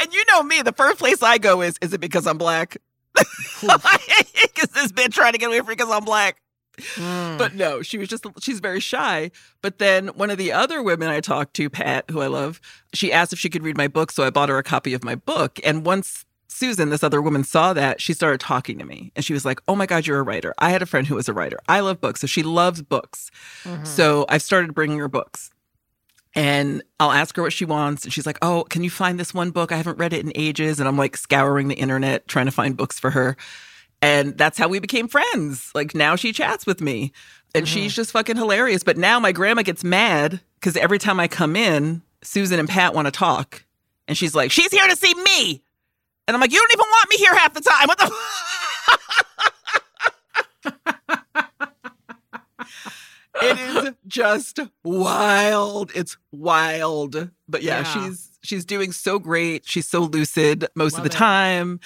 and 0.00 0.14
you 0.14 0.24
know 0.30 0.42
me, 0.42 0.62
the 0.62 0.72
first 0.72 0.98
place 0.98 1.22
I 1.22 1.36
go 1.36 1.60
is, 1.60 1.76
is 1.82 1.92
it 1.92 2.00
because 2.00 2.26
I'm 2.26 2.38
black? 2.38 2.78
Because 3.60 4.70
this 4.70 4.92
bitch 4.92 5.12
trying 5.12 5.32
to 5.32 5.38
get 5.38 5.48
away 5.48 5.58
from 5.58 5.68
me 5.68 5.74
because 5.74 5.90
I'm 5.90 6.04
black. 6.04 6.40
Mm. 6.76 7.38
But 7.38 7.54
no, 7.54 7.82
she 7.82 7.98
was 7.98 8.08
just, 8.08 8.26
she's 8.40 8.60
very 8.60 8.80
shy. 8.80 9.30
But 9.62 9.78
then 9.78 10.08
one 10.08 10.30
of 10.30 10.38
the 10.38 10.52
other 10.52 10.82
women 10.82 11.08
I 11.08 11.20
talked 11.20 11.54
to, 11.54 11.70
Pat, 11.70 12.04
who 12.10 12.20
I 12.20 12.26
love, 12.26 12.60
she 12.92 13.12
asked 13.12 13.32
if 13.32 13.38
she 13.38 13.50
could 13.50 13.62
read 13.62 13.76
my 13.76 13.88
book. 13.88 14.10
So 14.12 14.24
I 14.24 14.30
bought 14.30 14.48
her 14.48 14.58
a 14.58 14.62
copy 14.62 14.94
of 14.94 15.04
my 15.04 15.14
book. 15.14 15.58
And 15.64 15.84
once 15.84 16.24
Susan, 16.48 16.88
this 16.88 17.02
other 17.02 17.20
woman, 17.20 17.44
saw 17.44 17.72
that, 17.74 18.00
she 18.00 18.14
started 18.14 18.40
talking 18.40 18.78
to 18.78 18.84
me. 18.84 19.12
And 19.14 19.24
she 19.24 19.32
was 19.32 19.44
like, 19.44 19.60
Oh 19.68 19.76
my 19.76 19.86
God, 19.86 20.06
you're 20.06 20.18
a 20.18 20.22
writer. 20.22 20.54
I 20.58 20.70
had 20.70 20.82
a 20.82 20.86
friend 20.86 21.06
who 21.06 21.14
was 21.14 21.28
a 21.28 21.34
writer. 21.34 21.58
I 21.68 21.80
love 21.80 22.00
books. 22.00 22.20
So 22.20 22.26
she 22.26 22.42
loves 22.42 22.82
books. 22.82 23.30
Mm-hmm. 23.64 23.84
So 23.84 24.24
I've 24.28 24.42
started 24.42 24.74
bringing 24.74 24.98
her 24.98 25.08
books. 25.08 25.50
And 26.34 26.82
I'll 27.00 27.12
ask 27.12 27.34
her 27.36 27.42
what 27.42 27.52
she 27.52 27.64
wants. 27.64 28.04
And 28.04 28.12
she's 28.12 28.26
like, 28.26 28.38
Oh, 28.42 28.64
can 28.64 28.82
you 28.84 28.90
find 28.90 29.20
this 29.20 29.34
one 29.34 29.50
book? 29.50 29.70
I 29.70 29.76
haven't 29.76 29.98
read 29.98 30.12
it 30.12 30.24
in 30.24 30.32
ages. 30.34 30.80
And 30.80 30.88
I'm 30.88 30.96
like 30.96 31.16
scouring 31.16 31.68
the 31.68 31.74
internet 31.74 32.26
trying 32.26 32.46
to 32.46 32.52
find 32.52 32.76
books 32.76 32.98
for 32.98 33.10
her. 33.10 33.36
And 34.02 34.36
that's 34.36 34.58
how 34.58 34.68
we 34.68 34.78
became 34.78 35.08
friends. 35.08 35.70
Like 35.74 35.94
now 35.94 36.16
she 36.16 36.32
chats 36.32 36.66
with 36.66 36.80
me 36.80 37.12
and 37.54 37.64
mm-hmm. 37.66 37.74
she's 37.74 37.94
just 37.94 38.12
fucking 38.12 38.36
hilarious. 38.36 38.82
But 38.82 38.96
now 38.96 39.18
my 39.18 39.32
grandma 39.32 39.62
gets 39.62 39.82
mad 39.82 40.40
because 40.60 40.76
every 40.76 40.98
time 40.98 41.18
I 41.18 41.28
come 41.28 41.56
in, 41.56 42.02
Susan 42.22 42.58
and 42.58 42.68
Pat 42.68 42.94
want 42.94 43.06
to 43.06 43.12
talk. 43.12 43.64
And 44.08 44.16
she's 44.16 44.34
like, 44.34 44.50
She's 44.50 44.70
here 44.70 44.86
to 44.86 44.96
see 44.96 45.14
me. 45.14 45.62
And 46.28 46.34
I'm 46.34 46.40
like, 46.40 46.52
You 46.52 46.58
don't 46.58 46.72
even 46.72 46.86
want 46.86 47.10
me 47.10 47.16
here 47.16 47.34
half 47.34 47.54
the 47.54 47.60
time. 47.60 47.88
What 47.88 47.98
the? 47.98 48.12
it 53.42 53.58
is 53.58 53.94
just 54.06 54.60
wild. 54.84 55.92
It's 55.94 56.16
wild. 56.32 57.30
But 57.48 57.62
yeah, 57.62 57.78
yeah, 57.78 57.84
she's 57.84 58.38
she's 58.42 58.64
doing 58.64 58.92
so 58.92 59.18
great. 59.18 59.66
She's 59.66 59.88
so 59.88 60.00
lucid 60.00 60.66
most 60.74 60.94
Love 60.94 61.06
of 61.06 61.10
the 61.10 61.16
it. 61.16 61.18
time. 61.18 61.80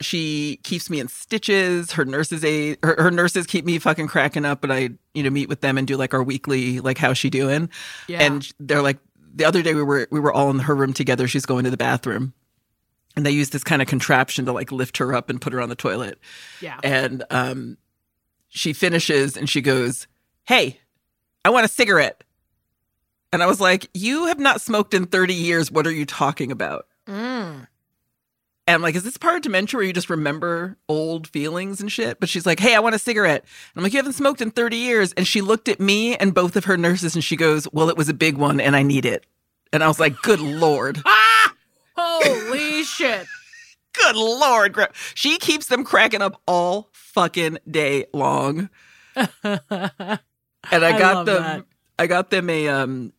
She 0.00 0.58
keeps 0.64 0.90
me 0.90 1.00
in 1.00 1.08
stitches. 1.08 1.92
Her 1.92 2.04
nurses 2.04 2.44
a 2.44 2.76
her, 2.82 2.96
her, 2.98 3.10
nurses 3.10 3.46
keep 3.46 3.64
me 3.64 3.78
fucking 3.78 4.08
cracking 4.08 4.44
up, 4.44 4.60
but 4.60 4.70
I, 4.70 4.90
you 5.14 5.22
know, 5.22 5.30
meet 5.30 5.48
with 5.48 5.60
them 5.60 5.78
and 5.78 5.86
do 5.86 5.96
like 5.96 6.14
our 6.14 6.22
weekly 6.22 6.80
like 6.80 6.98
how's 6.98 7.16
she 7.16 7.30
doing? 7.30 7.70
Yeah. 8.08 8.22
And 8.22 8.52
they're 8.58 8.82
like 8.82 8.98
the 9.34 9.44
other 9.44 9.62
day 9.62 9.74
we 9.74 9.82
were 9.82 10.08
we 10.10 10.20
were 10.20 10.32
all 10.32 10.50
in 10.50 10.60
her 10.60 10.74
room 10.74 10.92
together. 10.92 11.28
She's 11.28 11.46
going 11.46 11.64
to 11.64 11.70
the 11.70 11.76
bathroom. 11.76 12.34
And 13.16 13.24
they 13.24 13.30
use 13.30 13.50
this 13.50 13.62
kind 13.62 13.80
of 13.80 13.86
contraption 13.86 14.44
to 14.46 14.52
like 14.52 14.72
lift 14.72 14.96
her 14.96 15.14
up 15.14 15.30
and 15.30 15.40
put 15.40 15.52
her 15.52 15.60
on 15.60 15.68
the 15.68 15.76
toilet. 15.76 16.18
Yeah. 16.60 16.78
And 16.82 17.22
um 17.30 17.76
she 18.48 18.72
finishes 18.72 19.36
and 19.36 19.48
she 19.48 19.60
goes, 19.60 20.06
Hey, 20.44 20.80
I 21.44 21.50
want 21.50 21.66
a 21.66 21.68
cigarette. 21.68 22.24
And 23.32 23.42
I 23.42 23.46
was 23.46 23.60
like, 23.60 23.88
You 23.94 24.26
have 24.26 24.38
not 24.38 24.60
smoked 24.60 24.94
in 24.94 25.06
30 25.06 25.34
years. 25.34 25.70
What 25.70 25.86
are 25.86 25.92
you 25.92 26.06
talking 26.06 26.50
about? 26.50 26.86
Mm. 27.06 27.66
And 28.66 28.74
I'm 28.74 28.82
like, 28.82 28.94
Is 28.94 29.02
this 29.02 29.16
part 29.16 29.36
of 29.36 29.42
dementia 29.42 29.78
where 29.78 29.86
you 29.86 29.92
just 29.92 30.10
remember 30.10 30.76
old 30.88 31.28
feelings 31.28 31.80
and 31.80 31.90
shit? 31.90 32.20
But 32.20 32.28
she's 32.28 32.46
like, 32.46 32.60
Hey, 32.60 32.74
I 32.74 32.80
want 32.80 32.94
a 32.94 32.98
cigarette. 32.98 33.42
And 33.42 33.76
I'm 33.76 33.82
like, 33.82 33.92
You 33.92 33.98
haven't 33.98 34.14
smoked 34.14 34.40
in 34.40 34.50
30 34.50 34.76
years. 34.76 35.12
And 35.12 35.26
she 35.26 35.40
looked 35.40 35.68
at 35.68 35.80
me 35.80 36.16
and 36.16 36.34
both 36.34 36.56
of 36.56 36.64
her 36.64 36.76
nurses 36.76 37.14
and 37.14 37.22
she 37.22 37.36
goes, 37.36 37.68
Well, 37.72 37.88
it 37.90 37.96
was 37.96 38.08
a 38.08 38.14
big 38.14 38.36
one 38.36 38.60
and 38.60 38.74
I 38.74 38.82
need 38.82 39.04
it. 39.04 39.26
And 39.72 39.82
I 39.82 39.88
was 39.88 40.00
like, 40.00 40.20
Good 40.22 40.40
Lord. 40.40 41.02
ah! 41.04 41.54
Holy 41.96 42.82
shit. 42.84 43.26
Good 43.92 44.16
Lord. 44.16 44.76
She 45.14 45.38
keeps 45.38 45.66
them 45.66 45.84
cracking 45.84 46.22
up 46.22 46.40
all 46.46 46.90
fucking 46.92 47.58
day 47.70 48.06
long. 48.12 48.68
and 49.14 49.30
I 49.44 50.18
got 50.70 51.16
I 51.16 51.24
them 51.24 51.42
that. 51.42 51.64
I 51.98 52.06
got 52.06 52.30
them 52.30 52.50
a 52.50 52.68
um 52.68 53.12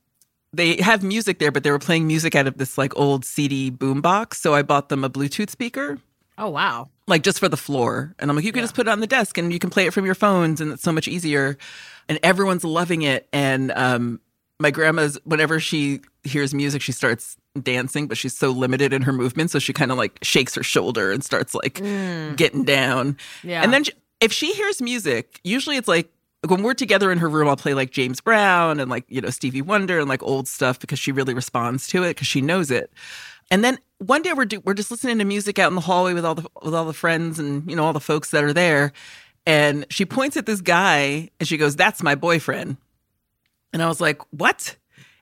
they 0.56 0.82
have 0.82 1.04
music 1.04 1.40
there, 1.40 1.52
but 1.52 1.64
they 1.64 1.72
were 1.72 1.80
playing 1.80 2.08
music 2.08 2.36
out 2.36 2.48
of 2.48 2.58
this 2.58 2.78
like 2.78 2.98
old 2.98 3.26
CD 3.26 3.72
boombox. 3.72 4.36
So 4.36 4.54
I 4.54 4.62
bought 4.62 4.90
them 4.90 5.04
a 5.04 5.10
Bluetooth 5.10 5.50
speaker. 5.50 6.00
Oh 6.38 6.50
wow. 6.50 6.90
Like 7.08 7.24
just 7.24 7.40
for 7.40 7.50
the 7.50 7.58
floor. 7.58 8.14
And 8.20 8.30
I'm 8.30 8.36
like, 8.36 8.46
you 8.46 8.52
can 8.52 8.60
yeah. 8.60 8.64
just 8.64 8.76
put 8.76 8.88
it 8.88 8.92
on 8.92 9.00
the 9.00 9.08
desk 9.08 9.38
and 9.38 9.54
you 9.54 9.60
can 9.60 9.70
play 9.70 9.86
it 9.86 9.94
from 9.94 10.06
your 10.06 10.16
phones 10.16 10.60
and 10.60 10.72
it's 10.72 10.84
so 10.84 10.92
much 10.92 11.08
easier. 11.08 11.58
And 12.10 12.20
everyone's 12.24 12.64
loving 12.64 13.04
it. 13.04 13.28
And 13.32 13.72
um 13.72 14.20
my 14.60 14.72
grandma's 14.72 15.18
whenever 15.26 15.60
she 15.60 16.02
hears 16.24 16.54
music, 16.54 16.82
she 16.82 16.92
starts 16.92 17.38
dancing, 17.62 18.08
but 18.08 18.18
she's 18.18 18.38
so 18.38 18.52
limited 18.52 18.94
in 18.94 19.02
her 19.02 19.14
movement. 19.14 19.52
So 19.52 19.60
she 19.60 19.74
kind 19.74 19.92
of 19.92 19.98
like 19.98 20.18
shakes 20.22 20.56
her 20.56 20.64
shoulder 20.64 21.12
and 21.12 21.24
starts 21.24 21.54
like 21.54 21.76
mm. 21.76 22.36
getting 22.36 22.64
down. 22.64 23.18
Yeah. 23.44 23.64
And 23.64 23.74
then 23.74 23.84
she, 23.84 23.94
if 24.22 24.32
she 24.32 24.54
hears 24.54 24.82
music, 24.82 25.40
usually 25.44 25.76
it's 25.78 25.88
like 25.88 26.10
when 26.50 26.64
we're 26.64 26.74
together 26.74 27.12
in 27.12 27.18
her 27.20 27.30
room, 27.30 27.48
I'll 27.48 27.56
play 27.56 27.74
like 27.74 27.92
James 27.92 28.22
Brown 28.22 28.80
and 28.80 28.90
like, 28.90 29.06
you 29.08 29.22
know, 29.22 29.30
Stevie 29.30 29.62
Wonder 29.62 30.00
and 30.00 30.10
like 30.10 30.24
old 30.24 30.48
stuff 30.48 30.80
because 30.80 31.00
she 31.00 31.12
really 31.12 31.34
responds 31.34 31.88
to 31.88 32.04
it 32.04 32.10
because 32.10 32.28
she 32.28 32.42
knows 32.42 32.72
it. 32.72 32.92
And 33.52 33.64
then 33.64 33.80
one 34.00 34.22
day 34.22 34.34
we're 34.34 34.46
do, 34.46 34.60
we're 34.62 34.74
just 34.74 34.92
listening 34.92 35.20
to 35.20 35.25
music 35.25 35.60
out 35.60 35.70
in 35.70 35.75
the 35.75 35.82
hallway 35.82 36.14
with 36.14 36.25
all 36.25 36.36
the 36.36 36.48
with 36.62 36.74
all 36.74 36.86
the 36.86 36.94
friends 36.94 37.40
and 37.40 37.70
you 37.70 37.75
know 37.75 37.86
all 37.86 37.94
the 37.94 38.00
folks 38.00 38.32
that 38.32 38.44
are 38.44 38.54
there, 38.54 38.92
and 39.46 39.86
she 39.90 40.06
points 40.06 40.36
at 40.36 40.46
this 40.46 40.62
guy 40.62 41.30
and 41.40 41.48
she 41.48 41.58
goes, 41.58 41.75
"That's 41.75 42.02
my 42.02 42.16
boyfriend," 42.16 42.78
and 43.72 43.84
I 43.84 43.88
was 43.88 44.02
like, 44.02 44.22
"What?" 44.32 44.75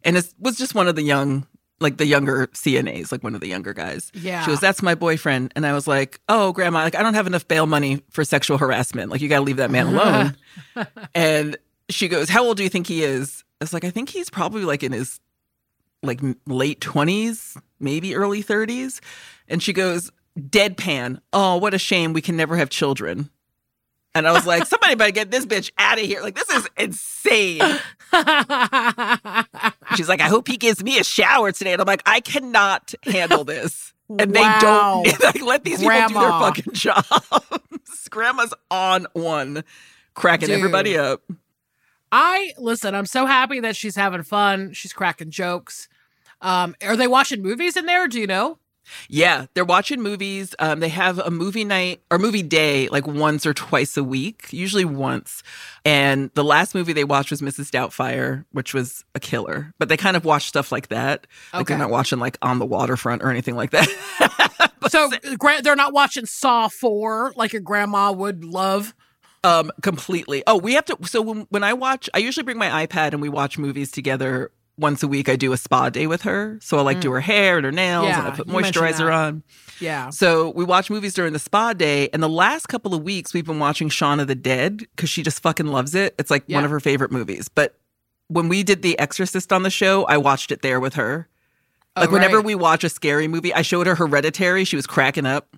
And 0.04 0.18
it 0.18 0.34
was 0.40 0.58
just 0.58 0.76
one 0.76 0.88
of 0.88 0.96
the 0.96 1.04
young 1.04 1.48
like 1.84 1.98
the 1.98 2.06
younger 2.06 2.48
CNAs, 2.48 3.12
like 3.12 3.24
one 3.24 3.36
of 3.36 3.42
the 3.42 3.48
younger 3.48 3.74
guys. 3.74 4.12
Yeah. 4.14 4.42
She 4.42 4.48
goes, 4.52 4.60
That's 4.60 4.82
my 4.82 4.96
boyfriend. 4.96 5.52
And 5.56 5.66
I 5.66 5.74
was 5.74 5.88
like, 5.88 6.20
Oh, 6.28 6.52
grandma, 6.52 6.80
like 6.80 6.96
I 6.96 7.04
don't 7.04 7.14
have 7.14 7.28
enough 7.28 7.48
bail 7.48 7.68
money 7.68 8.02
for 8.10 8.24
sexual 8.24 8.58
harassment. 8.58 9.12
Like 9.12 9.22
you 9.22 9.30
gotta 9.30 9.44
leave 9.44 9.58
that 9.58 9.70
man 9.72 9.88
alone. 9.88 10.38
and 11.16 11.58
she 11.90 12.08
goes, 12.08 12.30
How 12.30 12.44
old 12.44 12.58
do 12.58 12.64
you 12.64 12.70
think 12.70 12.88
he 12.88 13.04
is? 13.04 13.44
I 13.62 13.64
was 13.66 13.74
like, 13.74 13.84
I 13.84 13.92
think 13.92 14.10
he's 14.10 14.30
probably 14.30 14.66
like 14.66 14.84
in 14.84 14.92
his 14.92 15.20
like 16.02 16.20
late 16.48 16.82
twenties, 16.82 17.58
maybe 17.80 18.16
early 18.16 18.42
thirties. 18.42 19.02
And 19.48 19.62
she 19.62 19.74
goes, 19.74 20.12
Deadpan. 20.40 21.20
Oh, 21.32 21.58
what 21.58 21.74
a 21.74 21.80
shame 21.80 22.14
we 22.14 22.22
can 22.22 22.36
never 22.36 22.58
have 22.58 22.70
children. 22.70 23.30
And 24.16 24.28
I 24.28 24.32
was 24.32 24.46
like, 24.46 24.68
somebody 24.68 24.94
better 24.96 25.12
get 25.12 25.32
this 25.32 25.46
bitch 25.46 25.72
out 25.78 25.98
of 25.98 26.06
here. 26.06 26.22
Like, 26.22 26.36
this 26.36 26.50
is 26.50 26.68
insane. 26.78 27.62
She's 29.96 30.08
like, 30.08 30.22
I 30.22 30.28
hope 30.28 30.48
he 30.48 30.58
gives 30.58 30.84
me 30.84 31.00
a 31.00 31.04
shower 31.04 31.52
today. 31.52 31.74
And 31.74 31.82
I'm 31.82 31.88
like, 31.88 32.04
I 32.06 32.20
cannot 32.20 32.94
handle 33.04 33.44
this. 33.44 33.94
And 34.10 34.36
wow. 34.36 35.02
they 35.04 35.12
don't 35.12 35.24
like, 35.24 35.42
let 35.46 35.64
these 35.64 35.82
Grandma. 35.82 36.08
people 36.08 36.22
do 36.22 36.28
their 36.28 36.40
fucking 36.40 36.74
jobs. 36.74 38.08
Grandma's 38.10 38.54
on 38.70 39.08
one, 39.14 39.64
cracking 40.14 40.50
Dude. 40.50 40.58
everybody 40.58 40.96
up. 40.98 41.24
I 42.12 42.54
listen, 42.60 42.94
I'm 42.94 43.08
so 43.08 43.26
happy 43.26 43.60
that 43.62 43.76
she's 43.76 43.96
having 43.96 44.22
fun. 44.22 44.74
She's 44.74 44.94
cracking 44.94 45.32
jokes. 45.32 45.90
Um, 46.42 46.76
are 46.84 46.96
they 46.96 47.08
watching 47.08 47.42
movies 47.42 47.76
in 47.76 47.88
there? 47.88 48.08
Do 48.08 48.20
you 48.20 48.28
know? 48.28 48.60
Yeah, 49.10 49.46
they're 49.54 49.66
watching 49.66 50.02
movies. 50.02 50.56
Um, 50.60 50.80
they 50.80 50.90
have 50.90 51.20
a 51.20 51.32
movie 51.32 51.64
night 51.64 52.02
or 52.12 52.18
movie 52.18 52.44
day 52.44 52.88
like 52.90 53.08
once 53.08 53.46
or 53.46 53.54
twice 53.54 53.98
a 53.98 54.04
week, 54.04 54.52
usually 54.52 54.86
once. 54.86 55.44
And 55.86 56.32
the 56.34 56.44
last 56.44 56.76
movie 56.76 56.94
they 56.94 57.04
watched 57.04 57.32
was 57.32 57.42
Mrs. 57.42 57.70
Doubtfire, 57.70 58.46
which 58.52 58.74
was 58.74 59.04
a 59.16 59.20
killer. 59.20 59.74
But 59.80 59.90
they 59.90 59.98
kind 59.98 60.18
of 60.18 60.26
watch 60.26 60.48
stuff 60.48 60.72
like 60.72 60.90
that. 60.90 61.28
Like 61.54 61.62
okay. 61.62 61.74
they're 61.74 61.80
not 61.80 61.90
watching 61.90 62.20
like 62.20 62.38
On 62.42 62.60
the 62.60 62.66
Waterfront 62.66 63.24
or 63.24 63.30
anything 63.30 63.56
like 63.56 63.72
that. 63.72 64.72
so 64.90 65.10
they're 65.62 65.76
not 65.76 65.94
watching 65.94 66.26
Saw 66.26 66.68
4 66.68 67.34
like 67.36 67.54
your 67.54 67.62
grandma 67.62 68.12
would 68.12 68.44
love. 68.44 68.94
Um, 69.46 69.72
completely. 69.82 70.42
Oh, 70.48 70.58
we 70.58 70.74
have 70.76 70.86
to. 70.86 70.98
So 71.04 71.22
when, 71.22 71.48
when 71.50 71.64
I 71.66 71.74
watch, 71.74 72.10
I 72.14 72.20
usually 72.20 72.46
bring 72.46 72.58
my 72.58 72.86
iPad 72.86 73.12
and 73.12 73.22
we 73.22 73.28
watch 73.28 73.58
movies 73.58 73.92
together 73.92 74.52
once 74.78 75.04
a 75.04 75.08
week 75.08 75.30
I 75.30 75.36
do 75.36 75.54
a 75.54 75.58
spa 75.58 75.90
day 75.90 76.08
with 76.08 76.24
her. 76.24 76.58
So 76.62 76.78
I 76.78 76.82
like 76.82 76.98
mm. 76.98 77.02
do 77.02 77.12
her 77.12 77.22
hair 77.22 77.58
and 77.58 77.66
her 77.66 77.72
nails 77.72 78.08
yeah, 78.08 78.20
and 78.20 78.28
I 78.28 78.36
put 78.36 78.48
moisturizer 78.48 79.14
on. 79.14 79.44
Yeah. 79.80 80.10
So 80.10 80.50
we 80.52 80.64
watch 80.64 80.90
movies 80.90 81.14
during 81.14 81.34
the 81.34 81.40
spa 81.40 81.74
day. 81.74 82.10
And 82.10 82.24
the 82.24 82.30
last 82.30 82.68
couple 82.68 82.94
of 82.94 83.04
weeks 83.04 83.34
we've 83.34 83.46
been 83.46 83.60
watching 83.60 83.90
Shaun 83.90 84.20
of 84.20 84.28
the 84.28 84.36
Dead 84.36 84.78
because 84.78 85.10
she 85.10 85.24
just 85.24 85.42
fucking 85.42 85.68
loves 85.68 85.96
it. 85.96 86.16
It's 86.18 86.32
like 86.32 86.44
yeah. 86.48 86.58
one 86.58 86.66
of 86.66 86.72
her 86.72 86.80
favorite 86.80 87.12
movies. 87.12 87.50
But 87.50 87.78
when 88.28 88.50
we 88.50 88.64
did 88.64 88.82
The 88.82 88.98
Exorcist 88.98 89.54
on 89.54 89.64
the 89.64 89.70
show, 89.70 90.06
I 90.06 90.18
watched 90.18 90.52
it 90.52 90.62
there 90.62 90.80
with 90.80 90.96
her. 90.96 91.28
Oh, 91.96 92.02
like 92.02 92.12
whenever 92.12 92.42
we 92.42 92.56
watch 92.56 92.84
a 92.84 92.90
scary 92.90 93.28
movie, 93.28 93.54
I 93.54 93.62
showed 93.62 93.86
her 93.86 93.96
Hereditary. 93.96 94.66
She 94.66 94.76
was 94.76 94.88
cracking 94.88 95.28
up. 95.28 95.56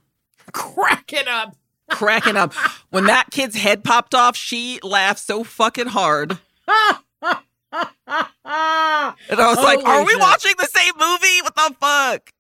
Cracking 0.51 1.27
up. 1.27 1.55
cracking 1.89 2.36
up. 2.36 2.53
When 2.89 3.05
that 3.05 3.27
kid's 3.29 3.57
head 3.57 3.84
popped 3.84 4.15
off, 4.15 4.38
she 4.38 4.79
laughed 4.81 5.19
so 5.19 5.43
fucking 5.43 5.88
hard. 5.88 6.38
and 8.08 8.08
I 8.08 9.13
was 9.29 9.58
Holy 9.58 9.77
like, 9.77 9.86
"Are 9.86 10.05
we 10.05 10.15
watching 10.15 10.53
the 10.58 10.67
same 10.67 10.94
movie? 10.98 11.41
What 11.41 11.55
the 11.55 11.75
fuck?" 11.79 12.32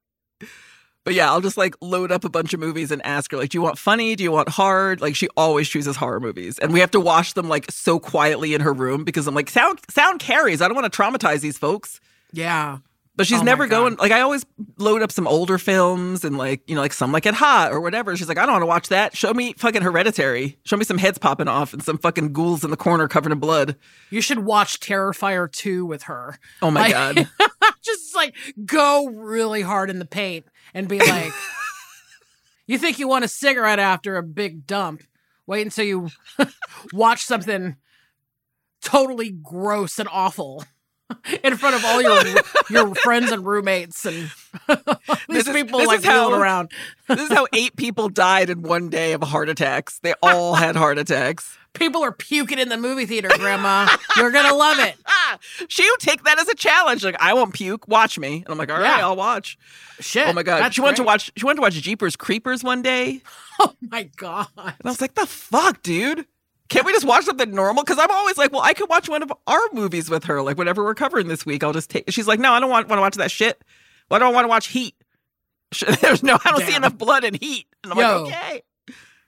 But 1.03 1.13
yeah, 1.13 1.31
I'll 1.31 1.41
just 1.41 1.57
like 1.57 1.75
load 1.81 2.11
up 2.11 2.25
a 2.25 2.29
bunch 2.29 2.53
of 2.53 2.59
movies 2.59 2.91
and 2.91 3.05
ask 3.05 3.31
her 3.31 3.37
like, 3.37 3.49
"Do 3.49 3.57
you 3.57 3.61
want 3.61 3.77
funny? 3.77 4.15
Do 4.15 4.23
you 4.23 4.31
want 4.31 4.49
hard?" 4.49 5.01
Like 5.01 5.15
she 5.15 5.27
always 5.37 5.69
chooses 5.69 5.95
horror 5.95 6.19
movies, 6.19 6.57
and 6.59 6.73
we 6.73 6.79
have 6.79 6.91
to 6.91 6.99
watch 6.99 7.33
them 7.35 7.47
like 7.47 7.69
so 7.71 7.99
quietly 7.99 8.53
in 8.53 8.61
her 8.61 8.73
room 8.73 9.03
because 9.03 9.27
I'm 9.27 9.35
like, 9.35 9.49
"Sound 9.49 9.79
sound 9.89 10.19
carries. 10.19 10.61
I 10.61 10.67
don't 10.67 10.75
want 10.75 10.91
to 10.91 11.01
traumatize 11.01 11.41
these 11.41 11.57
folks." 11.57 11.99
Yeah. 12.31 12.79
But 13.17 13.27
she's 13.27 13.39
oh 13.39 13.43
never 13.43 13.65
going 13.67 13.95
like 13.95 14.11
I 14.11 14.21
always 14.21 14.45
load 14.77 15.01
up 15.01 15.11
some 15.11 15.25
older 15.27 15.57
films 15.57 16.25
and 16.25 16.37
like, 16.37 16.69
you 16.69 16.75
know, 16.75 16.81
like 16.81 16.91
some 16.91 17.11
like 17.11 17.25
it 17.25 17.33
hot 17.33 17.71
or 17.71 17.79
whatever. 17.79 18.15
She's 18.17 18.27
like, 18.27 18.37
I 18.37 18.41
don't 18.45 18.53
want 18.53 18.63
to 18.63 18.67
watch 18.67 18.89
that. 18.89 19.15
Show 19.15 19.33
me 19.33 19.53
fucking 19.53 19.83
hereditary. 19.83 20.57
Show 20.63 20.75
me 20.75 20.83
some 20.83 20.97
heads 20.97 21.17
popping 21.17 21.47
off 21.47 21.71
and 21.73 21.81
some 21.81 21.97
fucking 21.97 22.33
ghouls 22.33 22.63
in 22.65 22.71
the 22.71 22.77
corner 22.77 23.07
covered 23.07 23.31
in 23.31 23.39
blood. 23.39 23.77
You 24.09 24.19
should 24.19 24.39
watch 24.39 24.81
Terrifier 24.81 25.49
2 25.49 25.85
with 25.85 26.03
her. 26.03 26.37
Oh 26.61 26.71
my 26.71 26.81
like, 26.81 26.91
god. 26.91 27.29
just 27.81 28.15
like 28.15 28.35
go 28.65 29.07
really 29.07 29.61
hard 29.61 29.89
in 29.89 29.99
the 29.99 30.05
paint 30.05 30.45
and 30.73 30.87
be 30.87 30.99
like 30.99 31.31
You 32.67 32.77
think 32.77 32.97
you 32.97 33.07
want 33.07 33.25
a 33.25 33.29
cigarette 33.29 33.79
after 33.79 34.17
a 34.17 34.23
big 34.23 34.65
dump? 34.65 35.03
Wait 35.45 35.61
until 35.61 35.85
you 35.85 36.09
watch 36.93 37.23
something 37.23 37.75
totally 38.81 39.31
gross 39.31 39.99
and 39.99 40.09
awful 40.11 40.63
in 41.43 41.57
front 41.57 41.75
of 41.75 41.85
all 41.85 42.01
your 42.01 42.23
your 42.69 42.95
friends 42.95 43.31
and 43.31 43.45
roommates 43.45 44.05
and 44.05 44.31
these 45.29 45.47
people 45.49 45.79
is, 45.79 45.87
like 45.87 46.03
how, 46.03 46.31
around. 46.31 46.71
this 47.07 47.21
is 47.21 47.31
how 47.31 47.47
eight 47.53 47.75
people 47.75 48.09
died 48.09 48.49
in 48.49 48.61
one 48.61 48.89
day 48.89 49.13
of 49.13 49.21
heart 49.23 49.49
attacks. 49.49 49.99
They 49.99 50.13
all 50.21 50.55
had 50.55 50.75
heart 50.75 50.97
attacks. 50.97 51.57
People 51.73 52.03
are 52.03 52.13
puking 52.13 52.57
in 52.57 52.69
the 52.69 52.77
movie 52.77 53.05
theater, 53.05 53.29
Grandma. 53.35 53.89
You're 54.15 54.31
gonna 54.31 54.55
love 54.55 54.79
it. 54.79 54.95
she 55.67 55.89
would 55.89 55.99
take 55.99 56.23
that 56.23 56.39
as 56.39 56.47
a 56.47 56.55
challenge. 56.55 57.03
Like, 57.03 57.17
I 57.19 57.33
won't 57.33 57.53
puke. 57.53 57.87
Watch 57.89 58.17
me. 58.17 58.37
And 58.37 58.47
I'm 58.47 58.57
like, 58.57 58.71
all 58.71 58.79
right, 58.79 58.97
yeah. 58.97 59.05
I'll 59.05 59.17
watch. 59.17 59.57
Shit. 59.99 60.27
Oh 60.27 60.33
my 60.33 60.43
god. 60.43 60.73
She 60.73 60.81
wanted 60.81 60.97
to 60.97 61.03
watch. 61.03 61.31
She 61.35 61.45
wanted 61.45 61.57
to 61.57 61.61
watch 61.61 61.73
Jeepers 61.73 62.15
Creepers 62.15 62.63
one 62.63 62.81
day. 62.81 63.21
Oh 63.59 63.73
my 63.81 64.03
god. 64.17 64.47
And 64.57 64.73
I 64.83 64.89
was 64.89 65.01
like, 65.01 65.15
the 65.15 65.25
fuck, 65.25 65.81
dude. 65.81 66.25
Can't 66.69 66.85
we 66.85 66.93
just 66.93 67.05
watch 67.05 67.25
something 67.25 67.53
normal? 67.53 67.83
Because 67.83 67.99
I'm 67.99 68.09
always 68.09 68.37
like, 68.37 68.51
well, 68.51 68.61
I 68.61 68.73
could 68.73 68.89
watch 68.89 69.07
one 69.07 69.21
of 69.21 69.31
our 69.45 69.61
movies 69.71 70.09
with 70.09 70.23
her. 70.25 70.41
Like 70.41 70.57
whatever 70.57 70.83
we're 70.83 70.95
covering 70.95 71.27
this 71.27 71.45
week, 71.45 71.63
I'll 71.63 71.73
just 71.73 71.89
take. 71.89 72.09
She's 72.09 72.27
like, 72.27 72.39
no, 72.39 72.53
I 72.53 72.59
don't 72.59 72.69
want, 72.69 72.87
want 72.87 72.97
to 72.97 73.01
watch 73.01 73.15
that 73.15 73.31
shit. 73.31 73.63
Well, 74.09 74.17
I 74.17 74.19
don't 74.19 74.33
I 74.33 74.35
want 74.35 74.45
to 74.45 74.49
watch 74.49 74.67
Heat. 74.67 74.95
There's 76.01 76.23
no, 76.23 76.37
I 76.43 76.51
don't 76.51 76.59
Damn. 76.59 76.69
see 76.69 76.75
enough 76.75 76.97
blood 76.97 77.23
in 77.23 77.35
Heat. 77.35 77.67
And 77.83 77.93
I'm 77.93 77.99
Yo, 77.99 78.23
like, 78.23 78.33
okay. 78.33 78.61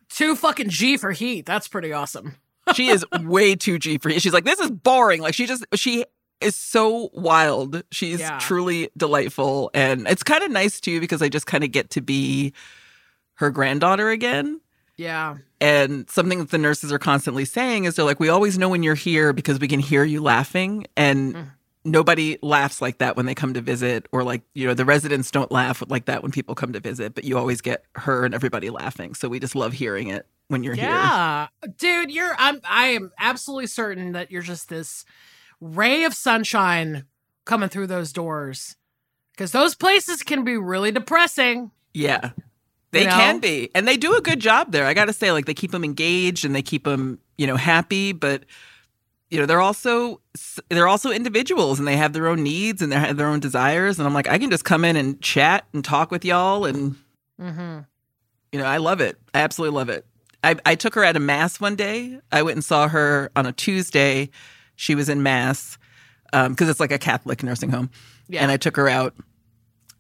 Too 0.10 0.36
fucking 0.36 0.70
G 0.70 0.98
for 0.98 1.12
Heat. 1.12 1.46
That's 1.46 1.68
pretty 1.68 1.94
awesome. 1.94 2.36
she 2.74 2.88
is 2.88 3.06
way 3.22 3.56
too 3.56 3.78
G 3.78 3.98
for 3.98 4.10
Heat. 4.10 4.22
She's 4.22 4.34
like, 4.34 4.46
this 4.46 4.60
is 4.60 4.72
boring. 4.72 5.22
Like 5.22 5.34
she 5.34 5.46
just 5.46 5.66
she 5.76 6.06
is 6.42 6.56
so 6.56 7.10
wild. 7.14 7.84
She's 7.92 8.20
yeah. 8.20 8.40
truly 8.40 8.90
delightful, 8.96 9.70
and 9.74 10.08
it's 10.08 10.24
kind 10.24 10.44
of 10.44 10.52
nice 10.52 10.80
too 10.80 11.00
because 11.00 11.22
I 11.22 11.30
just 11.30 11.46
kind 11.46 11.64
of 11.64 11.72
get 11.72 11.92
to 11.92 12.02
be 12.02 12.54
her 13.36 13.52
granddaughter 13.52 14.10
again. 14.10 14.62
Yeah. 14.98 15.38
And 15.62 16.10
something 16.10 16.40
that 16.40 16.50
the 16.50 16.58
nurses 16.58 16.92
are 16.92 17.00
constantly 17.00 17.46
saying 17.46 17.86
is 17.86 17.96
they're 17.96 18.06
like, 18.06 18.20
we 18.20 18.30
always 18.30 18.58
know 18.58 18.70
when 18.70 18.84
you're 18.84 18.96
here 18.96 19.32
because 19.32 19.60
we 19.60 19.68
can 19.68 19.80
hear 19.80 20.04
you 20.04 20.22
laughing. 20.22 20.88
And 20.98 21.36
mm. 21.36 21.52
nobody 21.86 22.38
laughs 22.42 22.82
like 22.82 22.98
that 22.98 23.16
when 23.16 23.28
they 23.28 23.36
come 23.36 23.54
to 23.54 23.62
visit, 23.62 24.08
or 24.12 24.24
like, 24.24 24.42
you 24.54 24.66
know, 24.68 24.74
the 24.74 24.86
residents 24.86 25.30
don't 25.30 25.52
laugh 25.52 25.84
like 25.88 26.06
that 26.06 26.24
when 26.24 26.32
people 26.32 26.56
come 26.56 26.74
to 26.74 26.80
visit, 26.80 27.14
but 27.14 27.24
you 27.24 27.38
always 27.38 27.62
get 27.62 27.86
her 27.96 28.26
and 28.26 28.34
everybody 28.34 28.70
laughing. 28.70 29.14
So 29.14 29.30
we 29.30 29.40
just 29.40 29.56
love 29.56 29.74
hearing 29.74 30.08
it 30.08 30.26
when 30.48 30.64
you're 30.64 30.76
yeah. 30.76 30.82
here. 30.84 30.90
Yeah. 31.64 31.74
Dude, 31.78 32.12
you're 32.12 32.36
I'm 32.38 32.60
I 32.68 32.88
am 32.88 33.12
absolutely 33.20 33.68
certain 33.68 34.14
that 34.14 34.32
you're 34.32 34.42
just 34.42 34.70
this 34.70 35.06
ray 35.62 36.04
of 36.06 36.14
sunshine 36.14 37.06
coming 37.46 37.70
through 37.70 37.88
those 37.88 38.12
doors. 38.12 38.76
Because 39.34 39.52
those 39.52 39.76
places 39.76 40.24
can 40.24 40.44
be 40.44 40.58
really 40.58 40.92
depressing. 40.92 41.70
Yeah. 41.94 42.32
They 42.92 43.02
you 43.02 43.08
know? 43.08 43.14
can 43.14 43.40
be, 43.40 43.70
and 43.76 43.88
they 43.88 43.98
do 43.98 44.16
a 44.16 44.22
good 44.22 44.40
job 44.40 44.72
there. 44.72 44.86
I 44.86 44.94
got 44.94 45.06
to 45.06 45.14
say, 45.14 45.32
like 45.32 45.46
they 45.46 45.54
keep 45.54 45.72
them 45.72 45.84
engaged 45.84 46.46
and 46.46 46.56
they 46.56 46.62
keep 46.62 46.86
them, 46.86 47.20
you 47.38 47.46
know, 47.46 47.58
happy. 47.58 48.14
But 48.14 48.44
you 49.30 49.40
know, 49.40 49.46
they're 49.46 49.62
also 49.62 50.22
they're 50.70 50.88
also 50.88 51.12
individuals, 51.12 51.80
and 51.80 51.88
they 51.88 51.98
have 51.98 52.14
their 52.14 52.28
own 52.28 52.44
needs 52.44 52.82
and 52.82 52.92
they 52.92 52.96
have 52.96 53.18
their 53.18 53.28
own 53.28 53.42
desires. 53.42 54.00
And 54.00 54.08
I'm 54.08 54.14
like, 54.14 54.30
I 54.30 54.38
can 54.38 54.50
just 54.50 54.64
come 54.64 54.86
in 54.86 54.96
and 54.96 55.22
chat 55.22 55.66
and 55.74 55.84
talk 55.84 56.12
with 56.12 56.24
y'all, 56.24 56.66
and 56.66 56.96
mm-hmm. 57.40 57.80
you 58.54 58.60
know, 58.60 58.66
I 58.66 58.78
love 58.78 59.02
it. 59.02 59.20
I 59.34 59.40
absolutely 59.40 59.76
love 59.76 59.90
it. 59.90 60.06
I, 60.44 60.56
I 60.66 60.76
took 60.76 60.96
her 60.96 61.04
at 61.04 61.18
a 61.18 61.20
mass 61.20 61.60
one 61.60 61.76
day. 61.76 62.20
I 62.32 62.42
went 62.44 62.56
and 62.56 62.64
saw 62.64 62.88
her 62.88 63.32
on 63.36 63.46
a 63.46 63.52
Tuesday. 63.52 64.30
She 64.76 64.96
was 64.96 65.10
in 65.10 65.24
mass 65.24 65.78
because 66.32 66.46
um, 66.46 66.70
it's 66.70 66.80
like 66.80 66.92
a 66.92 67.00
Catholic 67.00 67.44
nursing 67.44 67.70
home, 67.70 67.90
yeah. 68.30 68.44
and 68.44 68.52
I 68.52 68.56
took 68.56 68.78
her 68.78 68.88
out 68.88 69.14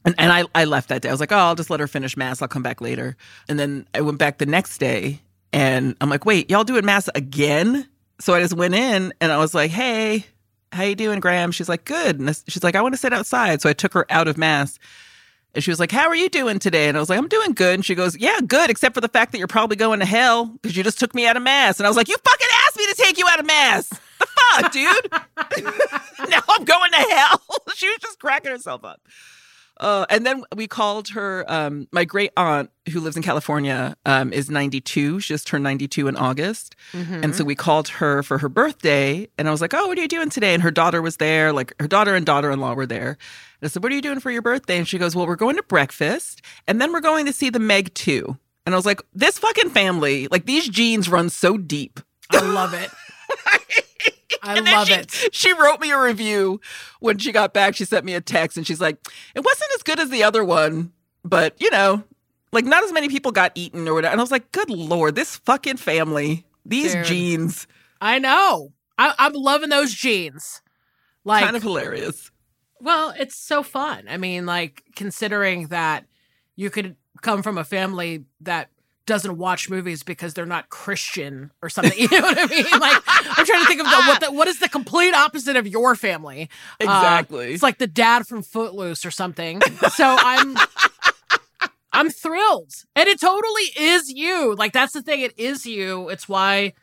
and, 0.08 0.16
and 0.18 0.32
I, 0.32 0.46
I 0.56 0.64
left 0.64 0.88
that 0.88 1.02
day. 1.02 1.10
I 1.10 1.12
was 1.12 1.20
like, 1.20 1.34
oh, 1.34 1.38
I'll 1.38 1.56
just 1.56 1.70
let 1.70 1.82
her 1.82 1.88
finish 1.88 2.16
mass. 2.16 2.42
I'll 2.42 2.48
come 2.48 2.64
back 2.64 2.80
later. 2.80 3.18
And 3.50 3.60
then 3.60 3.86
I 3.94 4.00
went 4.00 4.18
back 4.18 4.38
the 4.38 4.46
next 4.46 4.78
day 4.78 5.20
and 5.52 5.98
I'm 6.00 6.10
like, 6.10 6.26
wait, 6.26 6.50
y'all 6.50 6.64
doing 6.64 6.86
mass 6.86 7.10
again? 7.14 7.86
So 8.22 8.34
I 8.34 8.40
just 8.40 8.56
went 8.56 8.74
in 8.74 9.14
and 9.20 9.34
I 9.34 9.38
was 9.38 9.54
like, 9.54 9.70
hey, 9.70 10.26
how 10.72 10.84
you 10.84 10.96
doing, 10.96 11.20
Graham? 11.20 11.52
She's 11.52 11.68
like, 11.68 11.84
good. 11.84 12.22
And 12.22 12.42
she's 12.48 12.64
like, 12.64 12.76
I 12.76 12.82
want 12.82 12.94
to 12.94 12.98
sit 12.98 13.12
outside. 13.12 13.62
So 13.62 13.70
I 13.70 13.74
took 13.74 13.94
her 13.94 14.06
out 14.10 14.30
of 14.30 14.38
mass. 14.38 14.80
And 15.54 15.64
she 15.64 15.72
was 15.72 15.80
like, 15.80 15.92
How 15.92 16.08
are 16.08 16.16
you 16.16 16.30
doing 16.30 16.60
today? 16.60 16.88
And 16.88 16.96
I 16.96 17.00
was 17.00 17.10
like, 17.10 17.18
I'm 17.18 17.28
doing 17.28 17.54
good. 17.54 17.74
And 17.74 17.84
she 17.84 17.96
goes, 17.96 18.16
Yeah, 18.16 18.40
good, 18.46 18.70
except 18.70 18.94
for 18.94 19.02
the 19.02 19.08
fact 19.08 19.32
that 19.32 19.40
you're 19.40 19.48
probably 19.48 19.76
going 19.76 20.00
to 20.02 20.06
hell 20.06 20.46
because 20.46 20.78
you 20.78 20.84
just 20.84 21.00
took 21.00 21.16
me 21.16 21.26
out 21.26 21.36
of 21.36 21.42
mass. 21.42 21.80
And 21.80 21.88
I 21.88 21.90
was 21.90 21.98
like, 21.98 22.08
You 22.08 22.16
fucking 22.24 22.48
asked 22.66 22.78
me 22.78 22.86
to 22.86 22.94
take 22.96 23.18
you 23.18 23.26
out 23.28 23.40
of 23.40 23.48
mass. 23.48 23.90
The 24.20 24.28
fuck, 24.52 24.72
dude? 24.72 25.12
now 26.30 26.42
I'm 26.48 26.64
going 26.64 26.92
to 26.92 26.98
hell. 26.98 27.42
she 27.76 27.88
was 27.88 27.98
just 28.00 28.20
cracking 28.20 28.52
herself 28.52 28.84
up. 28.84 29.02
Uh, 29.80 30.06
and 30.10 30.26
then 30.26 30.44
we 30.56 30.68
called 30.68 31.10
her. 31.10 31.46
Um, 31.48 31.88
my 31.92 32.06
great 32.06 32.32
aunt, 32.38 32.72
who 32.92 33.00
lives 33.00 33.16
in 33.16 33.24
California, 33.24 33.96
um, 34.06 34.34
is 34.34 34.50
92. 34.50 35.20
She 35.20 35.34
just 35.34 35.48
turned 35.48 35.64
92 35.64 36.08
in 36.08 36.16
August, 36.16 36.76
mm-hmm. 36.94 37.24
and 37.24 37.36
so 37.36 37.44
we 37.44 37.56
called 37.56 37.88
her 37.90 38.24
for 38.24 38.38
her 38.38 38.50
birthday. 38.50 39.28
And 39.38 39.48
I 39.48 39.52
was 39.52 39.62
like, 39.62 39.74
"Oh, 39.74 39.88
what 39.88 39.98
are 39.98 40.02
you 40.02 40.08
doing 40.08 40.30
today?" 40.30 40.54
And 40.54 40.64
her 40.64 40.72
daughter 40.72 41.02
was 41.02 41.18
there. 41.18 41.54
Like 41.54 41.74
her 41.80 41.88
daughter 41.88 42.16
and 42.16 42.26
daughter-in-law 42.26 42.74
were 42.74 42.86
there. 42.86 43.10
And 43.10 43.64
I 43.64 43.68
said, 43.68 43.84
"What 43.84 43.92
are 43.92 43.96
you 43.96 44.02
doing 44.02 44.20
for 44.20 44.32
your 44.32 44.42
birthday?" 44.42 44.78
And 44.78 44.88
she 44.88 44.98
goes, 44.98 45.16
"Well, 45.16 45.28
we're 45.28 45.36
going 45.36 45.58
to 45.58 45.64
breakfast, 45.64 46.42
and 46.68 46.82
then 46.82 46.92
we're 46.92 47.02
going 47.02 47.26
to 47.26 47.34
see 47.34 47.50
the 47.50 47.60
Meg 47.60 47.94
2." 47.94 48.38
And 48.66 48.76
I 48.76 48.78
was 48.78 48.86
like, 48.86 49.02
"This 49.14 49.38
fucking 49.40 49.70
family, 49.70 50.28
like 50.30 50.46
these 50.46 50.68
genes 50.68 51.10
run 51.10 51.30
so 51.30 51.58
deep." 51.58 52.00
I 52.32 52.42
love 52.42 52.74
it. 52.74 52.90
I 54.44 54.60
love 54.60 54.88
she, 54.88 54.94
it. 54.94 55.30
She 55.32 55.54
wrote 55.54 55.80
me 55.80 55.92
a 55.92 56.00
review 56.00 56.62
when 57.00 57.18
she 57.18 57.32
got 57.32 57.54
back. 57.54 57.76
She 57.76 57.86
sent 57.86 58.06
me 58.06 58.14
a 58.14 58.22
text 58.22 58.58
and 58.58 58.66
she's 58.66 58.82
like, 58.82 58.98
it 59.36 59.44
wasn't 59.44 59.72
as 59.76 59.84
good 59.84 60.00
as 60.00 60.10
the 60.10 60.24
other 60.24 60.44
one, 60.44 60.92
but 61.24 61.56
you 61.60 61.70
know, 61.72 62.04
like 62.52 62.66
not 62.66 62.84
as 62.84 62.92
many 62.92 63.10
people 63.10 63.32
got 63.32 63.52
eaten 63.56 63.88
or 63.88 63.94
whatever. 63.94 64.12
And 64.12 64.20
I 64.20 64.24
was 64.24 64.32
like, 64.32 64.52
good 64.52 64.70
Lord, 64.70 65.16
this 65.16 65.38
fucking 65.38 65.78
family, 65.78 66.46
these 66.66 66.94
Dude, 66.94 67.06
genes. 67.06 67.68
I 68.02 68.20
know. 68.20 68.74
I, 68.98 69.14
I'm 69.18 69.34
loving 69.34 69.70
those 69.70 69.94
jeans. 69.94 70.62
Like, 71.24 71.44
kind 71.44 71.56
of 71.56 71.64
hilarious. 71.64 72.32
Well, 72.80 73.14
it's 73.18 73.36
so 73.36 73.64
fun. 73.64 74.06
I 74.08 74.18
mean, 74.18 74.46
like, 74.46 74.84
considering 74.96 75.68
that 75.68 76.06
you 76.56 76.70
could 76.70 76.96
come 77.22 77.44
from 77.44 77.58
a 77.58 77.64
family 77.64 78.26
that 78.42 78.70
doesn't 79.08 79.38
watch 79.38 79.70
movies 79.70 80.04
because 80.04 80.36
they're 80.36 80.46
not 80.46 80.70
Christian 80.70 81.52
or 81.64 81.70
something. 81.70 81.98
You 81.98 82.22
know 82.22 82.28
what 82.28 82.38
I 82.38 82.46
mean? 82.46 82.66
Like 82.80 83.02
I'm 83.08 83.46
trying 83.46 83.62
to 83.62 83.68
think 83.68 83.82
of 83.82 83.88
the, 83.88 83.96
what 84.08 84.22
the, 84.22 84.32
what 84.32 84.48
is 84.48 84.60
the 84.60 84.70
complete 84.70 85.16
opposite 85.16 85.56
of 85.56 85.66
your 85.66 85.96
family? 85.96 86.50
Uh, 86.80 86.84
exactly. 86.84 87.48
Uh, 87.48 87.54
it's 87.54 87.64
like 87.64 87.80
the 87.80 87.88
dad 87.88 88.28
from 88.28 88.44
Footloose 88.44 89.06
or 89.06 89.12
something. 89.12 89.62
So 89.96 90.06
I'm 90.20 90.56
I'm 91.94 92.10
thrilled. 92.10 92.74
And 92.96 93.08
it 93.08 93.20
totally 93.20 93.64
is 93.78 94.12
you. 94.12 94.54
Like 94.56 94.74
that's 94.74 94.94
the 94.94 95.02
thing. 95.02 95.22
It 95.22 95.38
is 95.40 95.66
you. 95.66 96.10
It's 96.10 96.30
why 96.30 96.74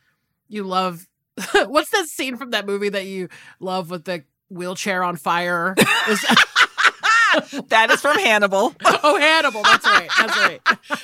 you 0.48 0.64
love 0.64 1.06
what's 1.66 1.90
that 1.90 2.06
scene 2.06 2.36
from 2.36 2.50
that 2.50 2.66
movie 2.66 2.88
that 2.88 3.06
you 3.06 3.28
love 3.60 3.90
with 3.90 4.04
the 4.04 4.24
wheelchair 4.48 5.04
on 5.04 5.16
fire? 5.16 5.74
That 7.68 7.90
is 7.90 8.00
from 8.00 8.18
Hannibal. 8.18 8.74
oh, 8.84 9.18
Hannibal. 9.18 9.62
That's 9.62 9.86
right. 9.86 10.10
That's 10.18 10.36
right. 10.38 10.60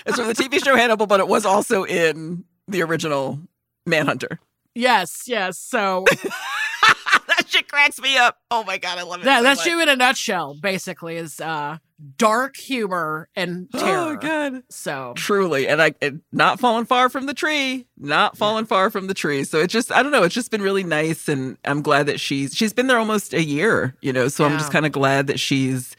It's 0.07 0.17
from 0.17 0.29
the 0.29 0.35
TV 0.35 0.63
show 0.63 0.77
Hannibal, 0.77 1.07
but 1.07 1.21
it 1.21 1.29
was 1.29 1.45
also 1.45 1.85
in 1.85 2.45
the 2.69 2.83
original 2.83 3.41
Manhunter. 3.87 4.39
Yes, 4.75 5.25
yes. 5.27 5.59
So 5.59 6.05
that 6.83 7.45
shit 7.49 7.69
cracks 7.69 8.01
me 8.01 8.17
up. 8.17 8.39
Oh 8.51 8.63
my 8.65 8.79
god, 8.79 8.99
I 8.99 9.03
love 9.03 9.21
it. 9.21 9.25
That, 9.25 9.39
so 9.39 9.43
that's 9.43 9.61
much. 9.61 9.67
you 9.67 9.83
in 9.83 9.89
a 9.89 9.97
nutshell, 9.97 10.55
basically, 10.55 11.17
is 11.17 11.41
uh 11.41 11.79
dark 12.17 12.57
humor 12.57 13.29
and 13.35 13.69
terror. 13.73 14.13
Oh 14.13 14.17
god. 14.17 14.63
So 14.71 15.15
Truly, 15.17 15.67
and 15.67 15.83
I 15.83 15.95
it, 16.01 16.15
not 16.33 16.61
falling 16.61 16.85
far 16.85 17.09
from 17.09 17.27
the 17.27 17.35
tree, 17.35 17.87
not 17.99 18.37
falling 18.37 18.65
far 18.67 18.91
from 18.91 19.07
the 19.09 19.15
tree. 19.15 19.45
So 19.45 19.59
it's 19.59 19.73
just 19.73 19.91
I 19.91 20.03
don't 20.03 20.13
know, 20.13 20.23
it's 20.23 20.35
just 20.35 20.51
been 20.51 20.63
really 20.63 20.85
nice, 20.85 21.29
and 21.29 21.57
I'm 21.65 21.83
glad 21.83 22.07
that 22.07 22.21
she's 22.21 22.55
she's 22.55 22.73
been 22.73 22.87
there 22.87 22.99
almost 22.99 23.35
a 23.35 23.43
year, 23.43 23.97
you 24.01 24.13
know. 24.13 24.29
So 24.29 24.45
I'm 24.45 24.59
just 24.59 24.73
kind 24.73 24.87
of 24.87 24.93
glad 24.93 25.27
that 25.27 25.41
she's 25.41 25.97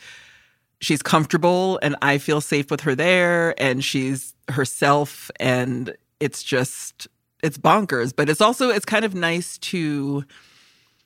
she's 0.82 1.02
comfortable, 1.02 1.80
and 1.82 1.96
I 2.02 2.18
feel 2.18 2.42
safe 2.42 2.70
with 2.70 2.82
her 2.82 2.96
there, 2.96 3.60
and 3.62 3.84
she's 3.84 4.34
herself, 4.50 5.32
and 5.40 5.96
it's 6.20 6.44
just 6.44 7.08
it's 7.42 7.58
bonkers, 7.58 8.14
but 8.16 8.30
it's 8.30 8.42
also 8.42 8.70
it's 8.70 8.86
kind 8.86 9.06
of 9.06 9.16
nice 9.16 9.58
to 9.60 10.26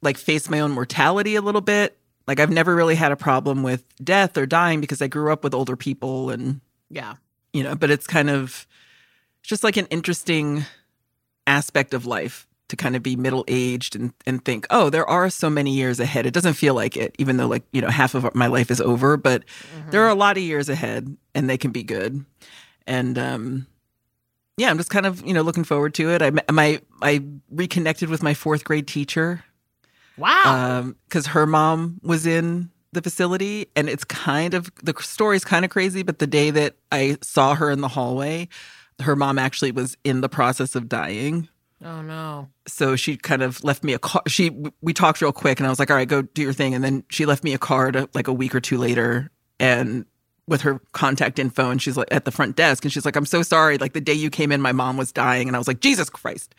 like 0.02 0.18
face 0.18 0.50
my 0.50 0.60
own 0.60 0.72
mortality 0.72 1.36
a 1.36 1.42
little 1.42 1.62
bit. 1.62 1.98
Like 2.28 2.40
I've 2.40 2.50
never 2.50 2.76
really 2.76 2.96
had 2.96 3.12
a 3.12 3.16
problem 3.16 3.64
with 3.64 3.84
death 4.04 4.38
or 4.38 4.46
dying 4.46 4.82
because 4.82 5.02
I 5.02 5.08
grew 5.08 5.32
up 5.32 5.44
with 5.44 5.54
older 5.54 5.76
people 5.76 6.30
and 6.30 6.60
yeah. 6.90 7.16
you 7.54 7.64
know, 7.64 7.76
but 7.76 7.92
it's 7.92 8.08
kind 8.08 8.30
of 8.30 8.68
just 9.44 9.64
like 9.64 9.78
an 9.78 9.86
interesting 9.88 10.66
aspect 11.48 11.94
of 11.94 12.06
life 12.06 12.48
to 12.70 12.76
kind 12.76 12.96
of 12.96 13.04
be 13.04 13.16
middle 13.16 13.46
aged 13.48 13.96
and, 13.96 14.12
and 14.26 14.44
think, 14.44 14.66
oh, 14.72 14.90
there 14.90 15.08
are 15.08 15.30
so 15.30 15.50
many 15.50 15.72
years 15.74 16.00
ahead. 16.00 16.26
It 16.26 16.34
doesn't 16.34 16.54
feel 16.56 16.74
like 16.74 16.98
it, 16.98 17.16
even 17.20 17.38
though 17.38 17.48
like, 17.48 17.64
you 17.72 17.82
know, 17.82 17.90
half 17.90 18.16
of 18.16 18.34
my 18.34 18.48
life 18.48 18.72
is 18.72 18.82
over, 18.82 19.18
but 19.18 19.44
there 19.92 20.02
are 20.04 20.10
a 20.10 20.16
lot 20.16 20.38
of 20.38 20.44
years 20.44 20.68
ahead 20.68 21.16
and 21.36 21.48
they 21.50 21.58
can 21.58 21.72
be 21.72 21.84
good. 21.84 22.26
And 22.88 23.18
um 23.18 23.68
yeah, 24.58 24.70
I'm 24.70 24.78
just 24.78 24.90
kind 24.90 25.06
of, 25.06 25.22
you 25.26 25.34
know, 25.34 25.42
looking 25.42 25.66
forward 25.66 25.94
to 25.96 26.10
it. 26.12 26.22
I 26.22 26.32
my 26.52 26.82
I 27.02 27.22
reconnected 27.52 28.10
with 28.10 28.24
my 28.24 28.34
fourth 28.34 28.64
grade 28.64 28.88
teacher 28.88 29.44
Wow. 30.18 30.94
because 31.10 31.28
her 31.28 31.46
mom 31.46 32.00
was 32.02 32.26
in 32.26 32.70
the 32.94 33.02
facility 33.02 33.68
and 33.76 33.90
it's 33.90 34.06
kind 34.06 34.54
of 34.54 34.72
the 34.82 34.94
story's 35.02 35.44
kind 35.44 35.66
of 35.66 35.72
crazy 35.72 36.02
but 36.02 36.20
the 36.20 36.28
day 36.28 36.50
that 36.50 36.78
i 36.94 37.18
saw 37.22 37.54
her 37.54 37.70
in 37.70 37.82
the 37.82 37.90
hallway 37.90 38.48
her 39.02 39.18
mom 39.18 39.38
actually 39.38 39.74
was 39.74 39.98
in 40.06 40.22
the 40.22 40.30
process 40.30 40.76
of 40.76 40.88
dying 40.88 41.50
oh 41.86 42.02
no. 42.02 42.50
so 42.68 42.96
she 42.96 43.16
kind 43.16 43.42
of 43.42 43.64
left 43.64 43.84
me 43.84 43.94
a 43.94 44.00
card 44.00 44.30
she 44.30 44.52
we 44.82 44.94
talked 44.94 45.22
real 45.22 45.32
quick 45.32 45.60
and 45.60 45.68
i 45.68 45.70
was 45.70 45.80
like 45.80 45.90
all 45.90 45.96
right 45.96 46.08
go 46.08 46.22
do 46.22 46.42
your 46.42 46.54
thing. 46.54 46.74
And 46.74 46.84
then 46.84 47.04
she 47.10 47.26
left 47.26 47.44
me 47.44 47.54
a 47.54 47.58
card 47.58 47.96
uh, 47.96 48.08
like 48.14 48.28
a 48.28 48.34
week 48.34 48.54
or 48.54 48.60
two 48.60 48.78
later 48.78 49.32
and 49.60 50.06
with 50.48 50.62
her 50.62 50.80
contact 50.92 51.40
info 51.40 51.70
and 51.72 51.82
she's 51.82 51.96
like 51.98 52.08
at 52.12 52.26
the 52.26 52.32
front 52.32 52.56
desk 52.56 52.84
and 52.84 52.92
she's 52.92 53.06
like 53.06 53.16
i'm 53.16 53.26
so 53.26 53.42
sorry 53.42 53.78
like 53.78 53.94
the 53.94 54.02
day 54.02 54.14
you 54.14 54.30
came 54.30 54.52
in 54.52 54.62
my 54.62 54.72
mom 54.72 54.98
was 54.98 55.12
dying. 55.12 55.48
And 55.48 55.56
i 55.56 55.60
was 55.60 55.68
like 55.68 55.80
jesus 55.80 56.10
christ. 56.10 56.54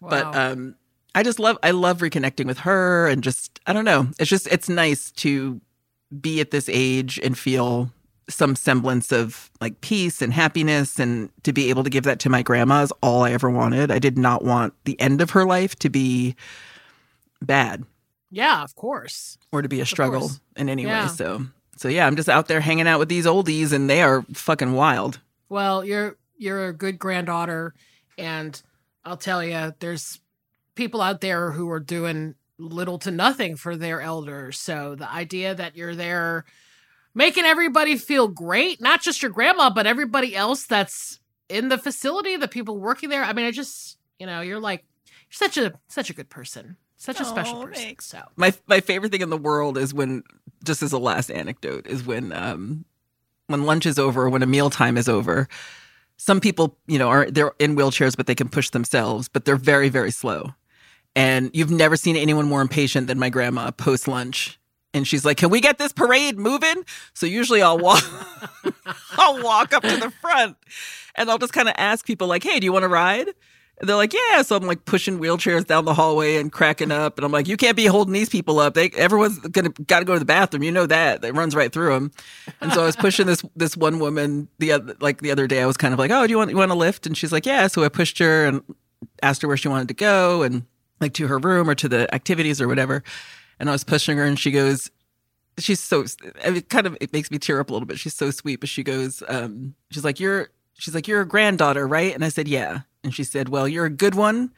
But 0.00 0.34
um 0.34 0.76
i 1.14 1.22
just 1.22 1.38
love 1.38 1.58
i 1.62 1.72
love 1.72 1.98
reconnecting 1.98 2.46
with 2.46 2.60
her 2.60 3.08
and 3.08 3.22
just 3.22 3.60
i 3.66 3.72
don't 3.72 3.84
know 3.84 4.08
it's 4.18 4.30
just 4.30 4.46
it's 4.46 4.68
nice 4.68 5.10
to 5.12 5.60
be 6.20 6.40
at 6.40 6.50
this 6.50 6.68
age 6.68 7.20
and 7.22 7.36
feel 7.36 7.90
some 8.30 8.54
semblance 8.56 9.12
of 9.12 9.50
like 9.60 9.80
peace 9.80 10.22
and 10.22 10.32
happiness 10.32 10.98
and 10.98 11.30
to 11.42 11.52
be 11.52 11.68
able 11.70 11.84
to 11.84 11.90
give 11.90 12.04
that 12.04 12.18
to 12.20 12.30
my 12.30 12.42
grandma 12.42 12.82
is 12.82 12.92
all 13.02 13.24
i 13.24 13.32
ever 13.32 13.50
wanted 13.50 13.90
i 13.90 13.98
did 13.98 14.16
not 14.16 14.44
want 14.44 14.72
the 14.84 14.98
end 15.00 15.20
of 15.20 15.30
her 15.30 15.44
life 15.44 15.74
to 15.76 15.88
be 15.90 16.34
bad 17.42 17.84
yeah, 18.32 18.62
of 18.62 18.76
course. 18.76 19.38
or 19.50 19.60
to 19.60 19.68
be 19.68 19.80
a 19.80 19.86
struggle 19.86 20.30
in 20.56 20.68
any 20.68 20.84
Yeah. 20.84 21.02
way 21.04 21.08
so 21.08 21.42
so 21.76 21.88
yeah 21.88 22.06
i'm 22.06 22.14
just 22.16 22.28
out 22.28 22.46
there 22.48 22.60
hanging 22.60 22.86
out 22.86 22.98
with 22.98 23.08
these 23.08 23.26
oldies 23.26 23.72
and 23.72 23.90
they 23.90 24.02
are 24.02 24.22
fucking 24.32 24.72
wild 24.74 25.18
Well, 25.48 25.84
you're 25.84 26.16
you're 26.38 26.68
a 26.68 26.72
good 26.72 26.98
granddaughter, 26.98 27.74
and 28.16 28.62
I'll 29.04 29.18
tell 29.18 29.44
you, 29.44 29.74
there's 29.80 30.20
people 30.74 31.02
out 31.02 31.20
there 31.20 31.50
who 31.50 31.70
are 31.70 31.80
doing 31.80 32.34
little 32.58 32.98
to 33.00 33.10
nothing 33.10 33.56
for 33.56 33.76
their 33.76 34.00
elders. 34.00 34.58
So 34.58 34.94
the 34.94 35.10
idea 35.10 35.54
that 35.54 35.76
you're 35.76 35.94
there 35.94 36.46
making 37.14 37.44
everybody 37.44 37.96
feel 37.96 38.28
great, 38.28 38.80
not 38.80 39.02
just 39.02 39.22
your 39.22 39.30
grandma, 39.30 39.70
but 39.70 39.86
everybody 39.86 40.34
else 40.36 40.66
that's 40.66 41.20
in 41.48 41.68
the 41.68 41.78
facility, 41.78 42.36
the 42.36 42.48
people 42.48 42.78
working 42.78 43.08
there. 43.08 43.24
I 43.24 43.32
mean, 43.32 43.46
I 43.46 43.50
just, 43.50 43.98
you 44.18 44.26
know, 44.26 44.40
you're 44.40 44.60
like 44.60 44.84
you're 45.06 45.48
such 45.48 45.56
a 45.56 45.72
such 45.88 46.10
a 46.10 46.14
good 46.14 46.28
person. 46.30 46.76
Such 46.96 47.18
a 47.18 47.24
special 47.24 47.60
Oh, 47.62 47.64
person. 47.66 47.82
thanks. 47.82 48.06
So 48.06 48.20
my 48.36 48.52
my 48.66 48.80
favorite 48.80 49.10
thing 49.10 49.22
in 49.22 49.30
the 49.30 49.38
world 49.38 49.78
is 49.78 49.94
when 49.94 50.22
just 50.64 50.82
as 50.82 50.92
a 50.92 50.98
last 50.98 51.30
anecdote 51.30 51.86
is 51.86 52.04
when 52.04 52.32
um 52.32 52.84
when 53.46 53.64
lunch 53.64 53.86
is 53.86 53.98
over 53.98 54.28
when 54.28 54.42
a 54.42 54.46
meal 54.46 54.68
time 54.70 54.98
is 54.98 55.08
over 55.08 55.48
some 56.18 56.38
people 56.38 56.76
you 56.86 56.98
know 56.98 57.08
are 57.08 57.30
they're 57.30 57.52
in 57.58 57.74
wheelchairs 57.74 58.14
but 58.14 58.26
they 58.26 58.34
can 58.34 58.48
push 58.50 58.68
themselves 58.70 59.26
but 59.26 59.46
they're 59.46 59.56
very 59.56 59.88
very 59.88 60.10
slow 60.10 60.52
and 61.16 61.50
you've 61.54 61.70
never 61.70 61.96
seen 61.96 62.14
anyone 62.14 62.46
more 62.46 62.60
impatient 62.60 63.06
than 63.06 63.18
my 63.18 63.30
grandma 63.30 63.70
post 63.70 64.06
lunch 64.06 64.59
and 64.94 65.06
she's 65.06 65.24
like 65.24 65.36
can 65.36 65.50
we 65.50 65.60
get 65.60 65.78
this 65.78 65.92
parade 65.92 66.38
moving 66.38 66.84
so 67.14 67.26
usually 67.26 67.62
i'll 67.62 67.78
walk 67.78 68.02
i'll 69.12 69.42
walk 69.42 69.72
up 69.72 69.82
to 69.82 69.96
the 69.96 70.10
front 70.10 70.56
and 71.14 71.30
i'll 71.30 71.38
just 71.38 71.52
kind 71.52 71.68
of 71.68 71.74
ask 71.78 72.06
people 72.06 72.26
like 72.26 72.42
hey 72.42 72.60
do 72.60 72.64
you 72.64 72.72
want 72.72 72.82
to 72.82 72.88
ride 72.88 73.28
and 73.80 73.88
they're 73.88 73.96
like, 73.96 74.12
yeah. 74.12 74.42
So 74.42 74.56
I'm 74.56 74.66
like 74.66 74.84
pushing 74.84 75.18
wheelchairs 75.18 75.66
down 75.66 75.86
the 75.86 75.94
hallway 75.94 76.36
and 76.36 76.52
cracking 76.52 76.92
up. 76.92 77.16
And 77.16 77.24
I'm 77.24 77.32
like, 77.32 77.48
you 77.48 77.56
can't 77.56 77.76
be 77.76 77.86
holding 77.86 78.12
these 78.12 78.28
people 78.28 78.58
up. 78.58 78.74
They 78.74 78.90
everyone's 78.90 79.38
gonna 79.38 79.70
got 79.70 80.00
to 80.00 80.04
go 80.04 80.12
to 80.12 80.18
the 80.18 80.26
bathroom. 80.26 80.62
You 80.62 80.70
know 80.70 80.86
that. 80.86 81.24
It 81.24 81.34
runs 81.34 81.56
right 81.56 81.72
through 81.72 81.94
them. 81.94 82.12
And 82.60 82.72
so 82.72 82.82
I 82.82 82.84
was 82.84 82.96
pushing 82.96 83.26
this 83.26 83.42
this 83.56 83.76
one 83.76 83.98
woman 83.98 84.48
the 84.58 84.72
other 84.72 84.96
like 85.00 85.22
the 85.22 85.30
other 85.30 85.46
day. 85.46 85.62
I 85.62 85.66
was 85.66 85.78
kind 85.78 85.94
of 85.94 85.98
like, 85.98 86.10
oh, 86.10 86.26
do 86.26 86.30
you 86.30 86.36
want 86.36 86.50
you 86.50 86.58
want 86.58 86.70
a 86.70 86.74
lift? 86.74 87.06
And 87.06 87.16
she's 87.16 87.32
like, 87.32 87.46
yeah. 87.46 87.66
So 87.68 87.82
I 87.82 87.88
pushed 87.88 88.18
her 88.18 88.44
and 88.44 88.62
asked 89.22 89.40
her 89.42 89.48
where 89.48 89.56
she 89.56 89.68
wanted 89.68 89.88
to 89.88 89.94
go 89.94 90.42
and 90.42 90.66
like 91.00 91.14
to 91.14 91.26
her 91.28 91.38
room 91.38 91.70
or 91.70 91.74
to 91.76 91.88
the 91.88 92.14
activities 92.14 92.60
or 92.60 92.68
whatever. 92.68 93.02
And 93.60 93.68
I 93.68 93.72
was 93.72 93.84
pushing 93.84 94.16
her, 94.18 94.24
and 94.24 94.38
she 94.38 94.50
goes, 94.50 94.90
she's 95.58 95.80
so 95.80 96.04
I 96.44 96.50
mean, 96.50 96.62
kind 96.62 96.86
of 96.86 96.96
it 97.00 97.12
makes 97.12 97.30
me 97.30 97.38
tear 97.38 97.60
up 97.60 97.70
a 97.70 97.72
little 97.72 97.86
bit. 97.86 97.98
She's 97.98 98.14
so 98.14 98.30
sweet, 98.30 98.60
but 98.60 98.68
she 98.68 98.82
goes, 98.82 99.22
um, 99.28 99.74
she's 99.90 100.04
like, 100.04 100.18
you're 100.18 100.48
she's 100.74 100.94
like, 100.94 101.06
you're 101.06 101.20
a 101.20 101.28
granddaughter, 101.28 101.86
right? 101.86 102.14
And 102.14 102.24
I 102.24 102.30
said, 102.30 102.48
yeah. 102.48 102.80
And 103.04 103.14
she 103.14 103.22
said, 103.24 103.48
well, 103.48 103.68
you're 103.68 103.86
a 103.86 103.90
good 103.90 104.14
one, 104.14 104.50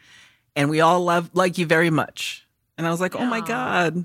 and 0.56 0.70
we 0.70 0.80
all 0.80 1.00
love 1.00 1.30
like 1.34 1.58
you 1.58 1.66
very 1.66 1.90
much. 1.90 2.46
And 2.78 2.86
I 2.86 2.90
was 2.90 3.00
like, 3.00 3.14
oh 3.14 3.26
my 3.26 3.40
god, 3.40 4.04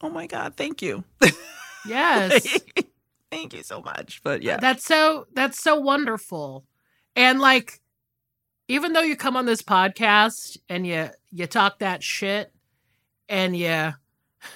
oh 0.00 0.10
my 0.10 0.26
god, 0.26 0.54
thank 0.56 0.82
you, 0.82 1.04
yes. 1.86 2.58
thank 3.30 3.52
you 3.52 3.62
so 3.62 3.80
much. 3.82 4.20
But 4.24 4.42
yeah, 4.42 4.56
That's 4.56 4.84
so 4.84 5.26
that's 5.34 5.62
so 5.62 5.78
wonderful. 5.78 6.64
And 7.14 7.40
like 7.40 7.80
even 8.68 8.92
though 8.92 9.02
you 9.02 9.16
come 9.16 9.36
on 9.36 9.46
this 9.46 9.62
podcast 9.62 10.58
and 10.68 10.86
you 10.86 11.10
you 11.30 11.46
talk 11.46 11.78
that 11.78 12.02
shit 12.02 12.52
and 13.28 13.56
you 13.56 13.92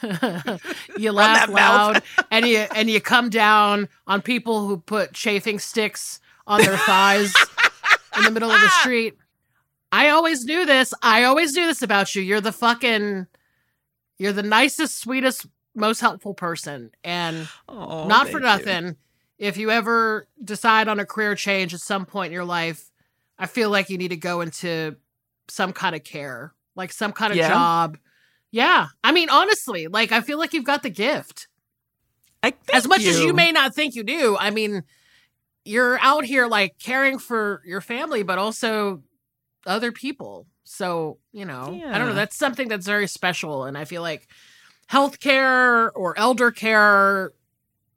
you 0.97 1.13
laugh 1.13 1.49
loud 1.49 2.03
and 2.31 2.47
you 2.47 2.59
and 2.75 2.89
you 2.91 3.01
come 3.01 3.29
down 3.31 3.89
on 4.07 4.23
people 4.23 4.67
who 4.67 4.77
put 4.79 5.13
chafing 5.13 5.59
sticks 5.59 6.21
on 6.47 6.61
their 6.61 6.77
thighs 6.77 7.35
in 8.17 8.25
the 8.25 8.31
middle 8.31 8.51
of 8.51 8.61
the 8.61 8.69
street. 8.81 9.15
I 9.93 10.11
always 10.11 10.45
knew 10.45 10.65
this. 10.67 10.95
I 11.03 11.25
always 11.25 11.55
knew 11.57 11.67
this 11.67 11.83
about 11.83 12.15
you. 12.15 12.23
You're 12.23 12.41
the 12.41 12.53
fucking 12.53 13.27
you're 14.19 14.33
the 14.33 14.43
nicest, 14.43 14.99
sweetest, 15.01 15.47
most 15.75 16.01
helpful 16.01 16.35
person. 16.35 16.91
And 17.03 17.49
Oh, 17.69 18.07
not 18.07 18.27
for 18.29 18.41
thank 18.41 18.67
you. 18.67 18.73
nothing. 18.73 18.97
If 19.39 19.57
you 19.57 19.71
ever 19.71 20.29
decide 20.45 20.87
on 20.89 21.01
a 21.01 21.07
career 21.07 21.35
change 21.35 21.73
at 21.73 21.81
some 21.81 22.05
point 22.05 22.27
in 22.27 22.33
your 22.35 22.45
life, 22.45 22.91
I 23.39 23.47
feel 23.47 23.71
like 23.71 23.89
you 23.89 23.97
need 23.97 24.09
to 24.09 24.17
go 24.17 24.43
into 24.43 24.97
some 25.49 25.73
kind 25.73 25.97
of 25.97 26.05
care, 26.05 26.53
like 26.77 26.93
some 26.93 27.13
kind 27.13 27.33
of 27.33 27.39
Yeah? 27.39 27.49
job. 27.49 27.97
Yeah. 28.51 28.89
I 29.05 29.13
mean, 29.13 29.31
honestly, 29.31 29.87
like 29.87 30.13
I 30.13 30.21
feel 30.21 30.39
like 30.39 30.53
you've 30.53 30.65
got 30.65 30.83
the 30.83 30.91
gift. 30.91 31.49
I, 32.43 32.55
as 32.73 32.89
much 32.89 33.05
as 33.05 33.21
you 33.21 33.35
may 33.35 33.53
not 33.53 33.75
think 33.75 33.95
you 33.95 34.03
do, 34.03 34.37
I 34.39 34.51
mean, 34.51 34.83
you're 35.65 35.99
out 36.01 36.25
here 36.25 36.47
like 36.47 36.79
caring 36.79 37.19
for 37.19 37.63
your 37.67 37.83
family, 37.83 38.23
but 38.23 38.39
also 38.39 39.03
other 39.67 39.93
people. 39.93 40.47
So, 40.65 41.19
you 41.33 41.45
know, 41.45 41.79
I 41.87 41.99
don't 41.99 42.09
know. 42.09 42.15
That's 42.15 42.37
something 42.37 42.69
that's 42.69 42.87
very 42.87 43.07
special. 43.09 43.65
And 43.65 43.77
I 43.77 43.85
feel 43.85 44.01
like 44.03 44.27
healthcare 44.91 45.91
or 45.95 46.19
elder 46.19 46.51
care 46.51 47.33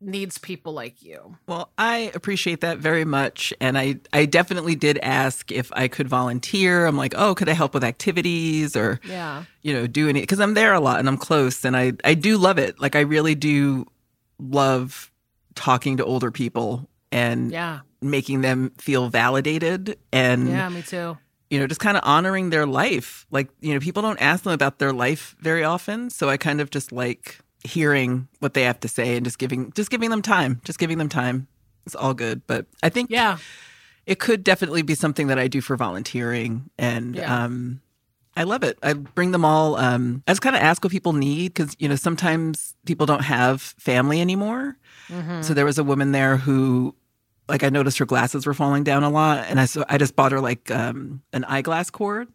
needs 0.03 0.37
people 0.37 0.73
like 0.73 1.01
you. 1.01 1.37
Well, 1.47 1.71
I 1.77 2.11
appreciate 2.13 2.61
that 2.61 2.77
very 2.79 3.05
much. 3.05 3.53
And 3.61 3.77
I, 3.77 3.95
I 4.11 4.25
definitely 4.25 4.75
did 4.75 4.97
ask 4.99 5.51
if 5.51 5.71
I 5.73 5.87
could 5.87 6.07
volunteer. 6.07 6.85
I'm 6.85 6.97
like, 6.97 7.13
oh, 7.17 7.33
could 7.35 7.49
I 7.49 7.53
help 7.53 7.73
with 7.73 7.83
activities 7.83 8.75
or, 8.75 8.99
Yeah. 9.05 9.45
you 9.61 9.73
know, 9.73 9.87
do 9.87 10.09
any, 10.09 10.21
because 10.21 10.39
I'm 10.39 10.53
there 10.53 10.73
a 10.73 10.79
lot 10.79 10.99
and 10.99 11.07
I'm 11.07 11.17
close 11.17 11.63
and 11.65 11.75
I, 11.77 11.93
I 12.03 12.13
do 12.13 12.37
love 12.37 12.57
it. 12.57 12.79
Like, 12.79 12.95
I 12.95 13.01
really 13.01 13.35
do 13.35 13.85
love 14.39 15.11
talking 15.55 15.97
to 15.97 16.05
older 16.05 16.31
people 16.31 16.89
and 17.11 17.51
Yeah. 17.51 17.79
making 18.01 18.41
them 18.41 18.71
feel 18.77 19.09
validated 19.09 19.97
and, 20.11 20.49
Yeah, 20.49 20.69
me 20.69 20.81
too. 20.81 21.17
you 21.49 21.59
know, 21.59 21.67
just 21.67 21.79
kind 21.79 21.95
of 21.95 22.03
honoring 22.05 22.49
their 22.49 22.65
life. 22.65 23.25
Like, 23.31 23.49
you 23.61 23.73
know, 23.73 23.79
people 23.79 24.01
don't 24.01 24.19
ask 24.21 24.43
them 24.43 24.53
about 24.53 24.79
their 24.79 24.91
life 24.91 25.35
very 25.39 25.63
often. 25.63 26.09
So 26.09 26.27
I 26.29 26.37
kind 26.37 26.59
of 26.59 26.71
just 26.71 26.91
like 26.91 27.37
hearing 27.63 28.27
what 28.39 28.53
they 28.53 28.63
have 28.63 28.79
to 28.81 28.87
say 28.87 29.15
and 29.15 29.25
just 29.25 29.39
giving 29.39 29.71
just 29.73 29.89
giving 29.89 30.09
them 30.09 30.21
time. 30.21 30.61
Just 30.63 30.79
giving 30.79 30.97
them 30.97 31.09
time. 31.09 31.47
It's 31.85 31.95
all 31.95 32.13
good. 32.13 32.41
But 32.47 32.65
I 32.81 32.89
think 32.89 33.09
Yeah. 33.09 33.37
it 34.05 34.19
could 34.19 34.43
definitely 34.43 34.81
be 34.81 34.95
something 34.95 35.27
that 35.27 35.39
I 35.39 35.47
do 35.47 35.61
for 35.61 35.75
volunteering 35.77 36.69
and 36.77 37.15
Yeah. 37.15 37.43
um 37.43 37.81
I 38.35 38.43
love 38.43 38.63
it. 38.63 38.79
I 38.81 38.93
bring 38.93 39.29
them 39.31 39.45
all. 39.45 39.75
Um, 39.75 40.23
I 40.27 40.31
just 40.31 40.41
kind 40.41 40.55
of 40.55 40.61
ask 40.63 40.83
what 40.83 40.91
people 40.91 41.13
need 41.13 41.53
because 41.53 41.75
you 41.77 41.87
know 41.87 41.95
sometimes 41.95 42.73
people 42.85 43.05
don't 43.05 43.21
have 43.23 43.61
family 43.61 44.21
anymore. 44.21 44.75
Mm-hmm. 45.07 45.43
So 45.43 45.53
there 45.53 45.65
was 45.65 45.77
a 45.77 45.83
woman 45.83 46.13
there 46.13 46.37
who, 46.37 46.95
like, 47.47 47.63
I 47.63 47.69
noticed 47.69 47.99
her 47.99 48.05
glasses 48.07 48.47
were 48.47 48.55
falling 48.55 48.83
down 48.83 49.03
a 49.03 49.09
lot, 49.11 49.45
and 49.49 49.59
I 49.59 49.65
so 49.65 49.85
I 49.87 49.99
just 49.99 50.15
bought 50.15 50.31
her 50.31 50.39
like 50.41 50.71
um, 50.71 51.21
an 51.31 51.43
eyeglass 51.43 51.91
cord. 51.91 52.27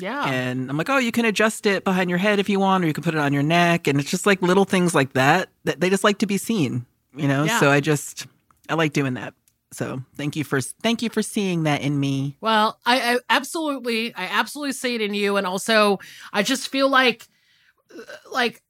Yeah. 0.00 0.24
And 0.26 0.70
I'm 0.70 0.76
like, 0.76 0.88
oh, 0.88 0.98
you 0.98 1.12
can 1.12 1.24
adjust 1.24 1.66
it 1.66 1.84
behind 1.84 2.10
your 2.10 2.18
head 2.18 2.38
if 2.38 2.48
you 2.48 2.60
want, 2.60 2.84
or 2.84 2.86
you 2.86 2.92
can 2.92 3.04
put 3.04 3.14
it 3.14 3.20
on 3.20 3.32
your 3.32 3.42
neck, 3.42 3.86
and 3.86 4.00
it's 4.00 4.10
just 4.10 4.26
like 4.26 4.42
little 4.42 4.64
things 4.64 4.94
like 4.94 5.12
that 5.14 5.48
that 5.64 5.80
they 5.80 5.90
just 5.90 6.04
like 6.04 6.18
to 6.18 6.26
be 6.26 6.38
seen, 6.38 6.86
you 7.16 7.28
know. 7.28 7.44
Yeah. 7.44 7.60
So 7.60 7.70
I 7.70 7.80
just 7.80 8.26
I 8.68 8.74
like 8.74 8.92
doing 8.92 9.14
that. 9.14 9.34
So 9.72 10.02
thank 10.16 10.34
you 10.36 10.44
for 10.44 10.60
thank 10.60 11.02
you 11.02 11.10
for 11.10 11.22
seeing 11.22 11.62
that 11.64 11.80
in 11.82 11.98
me. 11.98 12.36
Well, 12.40 12.78
I, 12.84 13.14
I 13.14 13.18
absolutely 13.28 14.14
I 14.14 14.24
absolutely 14.24 14.72
see 14.72 14.94
it 14.94 15.00
in 15.00 15.14
you, 15.14 15.36
and 15.36 15.46
also 15.46 15.98
I 16.32 16.42
just 16.42 16.68
feel 16.68 16.88
like 16.88 17.28
uh, 17.96 18.02
like 18.32 18.62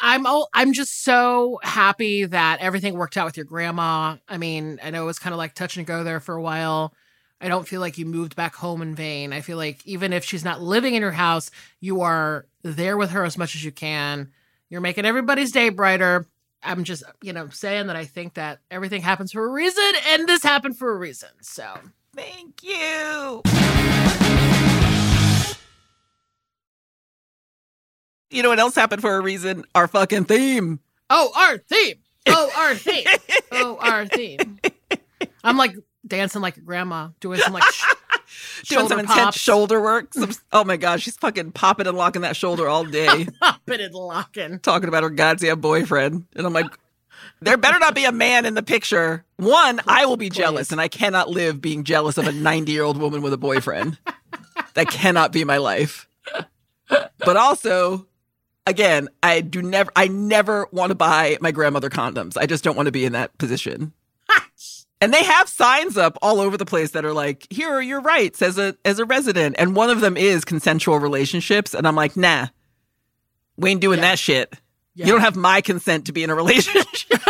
I'm 0.00 0.26
all, 0.26 0.48
I'm 0.54 0.72
just 0.72 1.04
so 1.04 1.58
happy 1.62 2.24
that 2.24 2.60
everything 2.60 2.94
worked 2.94 3.16
out 3.16 3.26
with 3.26 3.36
your 3.36 3.44
grandma. 3.44 4.16
I 4.28 4.38
mean, 4.38 4.80
I 4.82 4.90
know 4.90 5.02
it 5.02 5.06
was 5.06 5.18
kind 5.18 5.34
of 5.34 5.38
like 5.38 5.54
touch 5.54 5.76
and 5.76 5.86
go 5.86 6.04
there 6.04 6.20
for 6.20 6.34
a 6.34 6.42
while. 6.42 6.94
I 7.40 7.48
don't 7.48 7.66
feel 7.66 7.80
like 7.80 7.96
you 7.96 8.04
moved 8.04 8.36
back 8.36 8.54
home 8.54 8.82
in 8.82 8.94
vain. 8.94 9.32
I 9.32 9.40
feel 9.40 9.56
like 9.56 9.84
even 9.86 10.12
if 10.12 10.24
she's 10.24 10.44
not 10.44 10.60
living 10.60 10.94
in 10.94 11.00
your 11.00 11.10
house, 11.12 11.50
you 11.80 12.02
are 12.02 12.46
there 12.62 12.98
with 12.98 13.10
her 13.10 13.24
as 13.24 13.38
much 13.38 13.54
as 13.54 13.64
you 13.64 13.72
can. 13.72 14.30
You're 14.68 14.82
making 14.82 15.06
everybody's 15.06 15.50
day 15.50 15.70
brighter. 15.70 16.26
I'm 16.62 16.84
just, 16.84 17.02
you 17.22 17.32
know, 17.32 17.48
saying 17.48 17.86
that 17.86 17.96
I 17.96 18.04
think 18.04 18.34
that 18.34 18.60
everything 18.70 19.00
happens 19.00 19.32
for 19.32 19.42
a 19.42 19.48
reason 19.50 19.92
and 20.08 20.28
this 20.28 20.42
happened 20.42 20.76
for 20.76 20.92
a 20.92 20.96
reason. 20.96 21.30
So, 21.40 21.66
thank 22.14 22.62
you. 22.62 23.42
You 28.30 28.42
know 28.42 28.50
what 28.50 28.58
else 28.58 28.74
happened 28.74 29.00
for 29.00 29.16
a 29.16 29.20
reason? 29.20 29.64
Our 29.74 29.88
fucking 29.88 30.26
theme. 30.26 30.80
Oh, 31.08 31.32
our 31.34 31.58
theme. 31.58 31.96
Oh, 32.26 32.50
our 32.56 32.74
theme. 32.76 33.06
oh, 33.50 33.78
our 33.80 34.06
theme. 34.06 34.58
I'm 35.42 35.56
like 35.56 35.74
dancing 36.10 36.42
like 36.42 36.58
a 36.58 36.60
grandma, 36.60 37.08
doing 37.20 37.40
some 37.40 37.54
like 37.54 37.64
sh- 37.72 37.84
doing 38.68 38.88
some 38.88 38.98
intense 38.98 39.36
shoulder 39.36 39.80
work. 39.80 40.12
Some, 40.12 40.30
oh 40.52 40.64
my 40.64 40.76
gosh, 40.76 41.02
she's 41.02 41.16
fucking 41.16 41.52
popping 41.52 41.86
and 41.86 41.96
locking 41.96 42.22
that 42.22 42.36
shoulder 42.36 42.68
all 42.68 42.84
day. 42.84 43.26
popping 43.40 43.80
and 43.80 43.94
locking. 43.94 44.58
Talking 44.58 44.88
about 44.88 45.02
her 45.02 45.10
goddamn 45.10 45.60
boyfriend. 45.60 46.26
And 46.36 46.46
I'm 46.46 46.52
like, 46.52 46.66
there 47.40 47.56
better 47.56 47.78
not 47.78 47.94
be 47.94 48.04
a 48.04 48.12
man 48.12 48.44
in 48.44 48.54
the 48.54 48.62
picture. 48.62 49.24
One, 49.36 49.80
I 49.86 50.04
will 50.04 50.18
be 50.18 50.28
Please. 50.28 50.36
jealous, 50.36 50.72
and 50.72 50.80
I 50.80 50.88
cannot 50.88 51.30
live 51.30 51.60
being 51.60 51.84
jealous 51.84 52.18
of 52.18 52.26
a 52.26 52.32
90 52.32 52.70
year 52.70 52.82
old 52.82 52.98
woman 52.98 53.22
with 53.22 53.32
a 53.32 53.38
boyfriend. 53.38 53.98
that 54.74 54.88
cannot 54.88 55.32
be 55.32 55.44
my 55.44 55.56
life. 55.56 56.06
But 56.88 57.36
also, 57.36 58.06
again, 58.66 59.08
I 59.22 59.40
do 59.40 59.62
never, 59.62 59.90
I 59.94 60.08
never 60.08 60.66
want 60.72 60.90
to 60.90 60.94
buy 60.94 61.38
my 61.40 61.52
grandmother 61.52 61.88
condoms. 61.88 62.36
I 62.36 62.46
just 62.46 62.64
don't 62.64 62.76
want 62.76 62.86
to 62.86 62.92
be 62.92 63.04
in 63.04 63.12
that 63.12 63.36
position. 63.38 63.92
And 65.00 65.14
they 65.14 65.24
have 65.24 65.48
signs 65.48 65.96
up 65.96 66.18
all 66.20 66.40
over 66.40 66.58
the 66.58 66.66
place 66.66 66.90
that 66.90 67.06
are 67.06 67.14
like, 67.14 67.46
"Here 67.50 67.70
are 67.70 67.80
your 67.80 68.00
rights 68.00 68.42
as 68.42 68.58
a 68.58 68.76
as 68.84 68.98
a 68.98 69.06
resident." 69.06 69.56
And 69.58 69.74
one 69.74 69.88
of 69.88 70.00
them 70.00 70.16
is 70.16 70.44
consensual 70.44 70.98
relationships, 70.98 71.72
and 71.74 71.88
I'm 71.88 71.96
like, 71.96 72.16
"Nah, 72.16 72.48
we 73.56 73.70
ain't 73.70 73.80
doing 73.80 73.98
yeah. 73.98 74.10
that 74.10 74.18
shit. 74.18 74.52
Yeah. 74.94 75.06
You 75.06 75.12
don't 75.12 75.22
have 75.22 75.36
my 75.36 75.62
consent 75.62 76.04
to 76.06 76.12
be 76.12 76.22
in 76.22 76.28
a 76.28 76.34
relationship." 76.34 76.86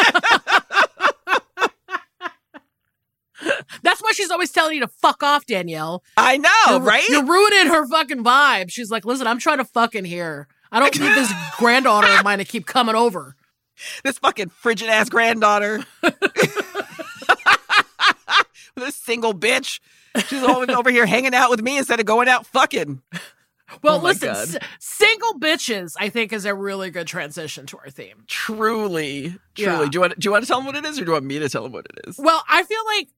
That's 3.83 4.03
why 4.03 4.13
she's 4.13 4.31
always 4.31 4.51
telling 4.51 4.75
you 4.75 4.81
to 4.81 4.89
fuck 4.89 5.23
off, 5.23 5.47
Danielle. 5.47 6.03
I 6.17 6.37
know, 6.37 6.51
you're, 6.69 6.81
right? 6.81 7.09
You're 7.09 7.25
ruining 7.25 7.69
her 7.69 7.87
fucking 7.87 8.25
vibe. 8.25 8.71
She's 8.71 8.91
like, 8.91 9.05
"Listen, 9.05 9.29
I'm 9.29 9.39
trying 9.39 9.59
to 9.59 9.65
fucking 9.65 10.05
here. 10.05 10.49
I 10.73 10.81
don't 10.81 10.99
need 10.99 11.15
this 11.15 11.33
granddaughter 11.59 12.09
of 12.09 12.25
mine 12.25 12.39
to 12.39 12.45
keep 12.45 12.67
coming 12.67 12.97
over." 12.97 13.37
This 14.03 14.19
fucking 14.19 14.51
frigid 14.51 14.89
ass 14.89 15.09
granddaughter 15.09 15.83
this 18.81 18.97
single 18.97 19.35
bitch. 19.35 19.81
She's 20.27 20.43
always 20.43 20.71
over 20.71 20.91
here 20.91 21.07
hanging 21.07 21.35
out 21.35 21.51
with 21.51 21.63
me 21.63 21.79
instead 21.79 22.01
of 22.01 22.07
going 22.07 22.29
out 22.29 22.47
fucking. 22.47 23.03
Well, 23.83 24.01
oh 24.01 24.03
listen, 24.03 24.31
s- 24.31 24.57
single 24.81 25.35
bitches, 25.39 25.95
I 25.99 26.09
think, 26.09 26.33
is 26.33 26.45
a 26.45 26.55
really 26.55 26.91
good 26.91 27.07
transition 27.07 27.67
to 27.67 27.79
our 27.79 27.91
theme. 27.91 28.25
Truly, 28.27 29.37
truly. 29.55 29.85
Yeah. 29.85 29.85
Do 29.85 29.91
you 29.93 30.01
want 30.01 30.19
do 30.19 30.27
you 30.27 30.33
want 30.33 30.43
to 30.45 30.49
tell 30.49 30.59
them 30.59 30.67
what 30.67 30.75
it 30.75 30.85
is, 30.85 30.99
or 30.99 31.05
do 31.05 31.11
you 31.11 31.13
want 31.13 31.25
me 31.25 31.39
to 31.39 31.49
tell 31.49 31.63
them 31.63 31.73
what 31.73 31.87
it 31.87 32.09
is? 32.09 32.19
Well, 32.19 32.43
I 32.49 32.65
feel 32.65 32.81
like 32.97 33.09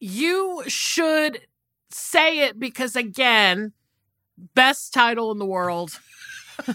you 0.00 0.64
should 0.66 1.42
say 1.90 2.40
it 2.40 2.58
because, 2.58 2.96
again, 2.96 3.72
best 4.54 4.92
title 4.92 5.30
in 5.30 5.38
the 5.38 5.46
world. 5.46 6.00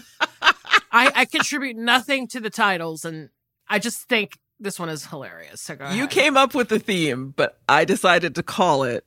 I, 0.90 1.12
I 1.14 1.24
contribute 1.26 1.76
nothing 1.76 2.26
to 2.28 2.40
the 2.40 2.50
titles, 2.50 3.04
and 3.04 3.28
I 3.68 3.78
just 3.78 4.08
think 4.08 4.38
this 4.64 4.78
one 4.78 4.88
is 4.88 5.06
hilarious. 5.06 5.60
So 5.60 5.76
go 5.76 5.90
You 5.90 6.08
came 6.08 6.36
up 6.36 6.54
with 6.54 6.68
the 6.68 6.78
theme, 6.78 7.34
but 7.36 7.60
I 7.68 7.84
decided 7.84 8.34
to 8.34 8.42
call 8.42 8.82
it 8.82 9.04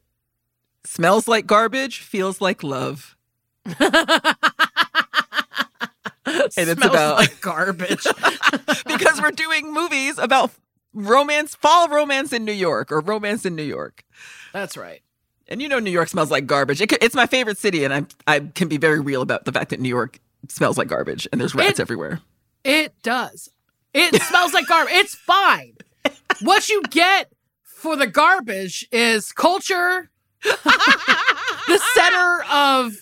Smells 0.85 1.27
Like 1.27 1.45
Garbage, 1.45 1.99
Feels 1.99 2.39
Like 2.39 2.63
Love. 2.63 3.17
and 3.65 3.75
it's 6.69 6.85
about 6.85 7.17
like 7.17 7.41
garbage. 7.41 8.03
because 8.85 9.21
we're 9.21 9.31
doing 9.31 9.73
movies 9.73 10.17
about 10.17 10.51
romance, 10.93 11.55
fall 11.55 11.89
romance 11.89 12.31
in 12.31 12.45
New 12.45 12.53
York 12.53 12.91
or 12.91 13.01
romance 13.01 13.45
in 13.45 13.55
New 13.55 13.63
York. 13.63 14.03
That's 14.53 14.77
right. 14.77 15.01
And 15.49 15.61
you 15.61 15.67
know, 15.67 15.79
New 15.79 15.91
York 15.91 16.09
smells 16.09 16.31
like 16.31 16.45
garbage. 16.45 16.81
It, 16.81 16.91
it's 17.01 17.15
my 17.15 17.25
favorite 17.25 17.57
city, 17.57 17.83
and 17.85 17.93
I 17.93 18.05
I 18.27 18.39
can 18.39 18.67
be 18.67 18.77
very 18.77 18.99
real 18.99 19.21
about 19.21 19.45
the 19.45 19.51
fact 19.51 19.69
that 19.69 19.79
New 19.79 19.89
York 19.89 20.19
smells 20.49 20.77
like 20.77 20.87
garbage 20.87 21.27
and 21.31 21.39
there's 21.39 21.55
rats 21.55 21.79
it, 21.79 21.81
everywhere. 21.81 22.21
It 22.63 22.93
does. 23.01 23.49
It 23.93 24.21
smells 24.21 24.53
like 24.53 24.67
garbage. 24.67 24.93
It's 24.93 25.15
fine. 25.15 25.75
What 26.41 26.69
you 26.69 26.81
get 26.89 27.31
for 27.63 27.95
the 27.95 28.07
garbage 28.07 28.87
is 28.91 29.31
culture, 29.31 30.09
the 30.43 31.81
center 31.95 32.43
of 32.51 32.93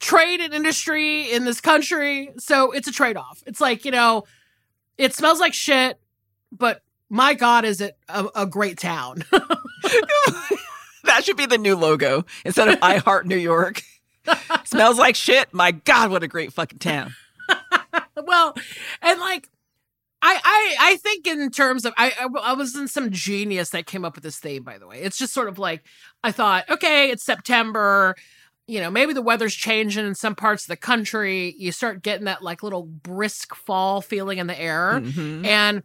trade 0.00 0.40
and 0.40 0.52
industry 0.52 1.30
in 1.30 1.44
this 1.44 1.60
country. 1.60 2.30
So 2.38 2.72
it's 2.72 2.88
a 2.88 2.92
trade 2.92 3.16
off. 3.16 3.42
It's 3.46 3.60
like, 3.60 3.84
you 3.84 3.90
know, 3.90 4.24
it 4.98 5.14
smells 5.14 5.40
like 5.40 5.54
shit, 5.54 5.98
but 6.50 6.82
my 7.08 7.34
God, 7.34 7.64
is 7.64 7.80
it 7.80 7.96
a, 8.08 8.26
a 8.34 8.46
great 8.46 8.78
town? 8.78 9.24
that 11.04 11.22
should 11.24 11.36
be 11.36 11.46
the 11.46 11.58
new 11.58 11.76
logo 11.76 12.24
instead 12.44 12.68
of 12.68 12.78
I 12.82 12.96
Heart 12.98 13.26
New 13.26 13.36
York. 13.36 13.82
smells 14.64 14.98
like 14.98 15.14
shit. 15.14 15.52
My 15.52 15.72
God, 15.72 16.10
what 16.10 16.22
a 16.22 16.28
great 16.28 16.52
fucking 16.52 16.78
town. 16.78 17.14
well, 18.16 18.54
and 19.02 19.20
like, 19.20 19.48
I, 20.22 20.40
I 20.44 20.76
I 20.92 20.96
think 20.98 21.26
in 21.26 21.50
terms 21.50 21.84
of 21.84 21.92
I, 21.96 22.12
I, 22.18 22.28
I 22.42 22.52
was 22.52 22.76
in 22.76 22.86
some 22.86 23.10
genius 23.10 23.70
that 23.70 23.86
came 23.86 24.04
up 24.04 24.14
with 24.14 24.22
this 24.22 24.38
theme. 24.38 24.62
By 24.62 24.78
the 24.78 24.86
way, 24.86 25.00
it's 25.00 25.18
just 25.18 25.34
sort 25.34 25.48
of 25.48 25.58
like 25.58 25.84
I 26.22 26.30
thought, 26.30 26.70
okay, 26.70 27.10
it's 27.10 27.24
September. 27.24 28.14
You 28.68 28.80
know, 28.80 28.90
maybe 28.90 29.12
the 29.12 29.22
weather's 29.22 29.54
changing 29.54 30.06
in 30.06 30.14
some 30.14 30.36
parts 30.36 30.64
of 30.64 30.68
the 30.68 30.76
country. 30.76 31.54
You 31.58 31.72
start 31.72 32.02
getting 32.02 32.26
that 32.26 32.42
like 32.42 32.62
little 32.62 32.84
brisk 32.84 33.54
fall 33.56 34.00
feeling 34.00 34.38
in 34.38 34.46
the 34.46 34.58
air, 34.58 35.00
mm-hmm. 35.02 35.44
and 35.44 35.82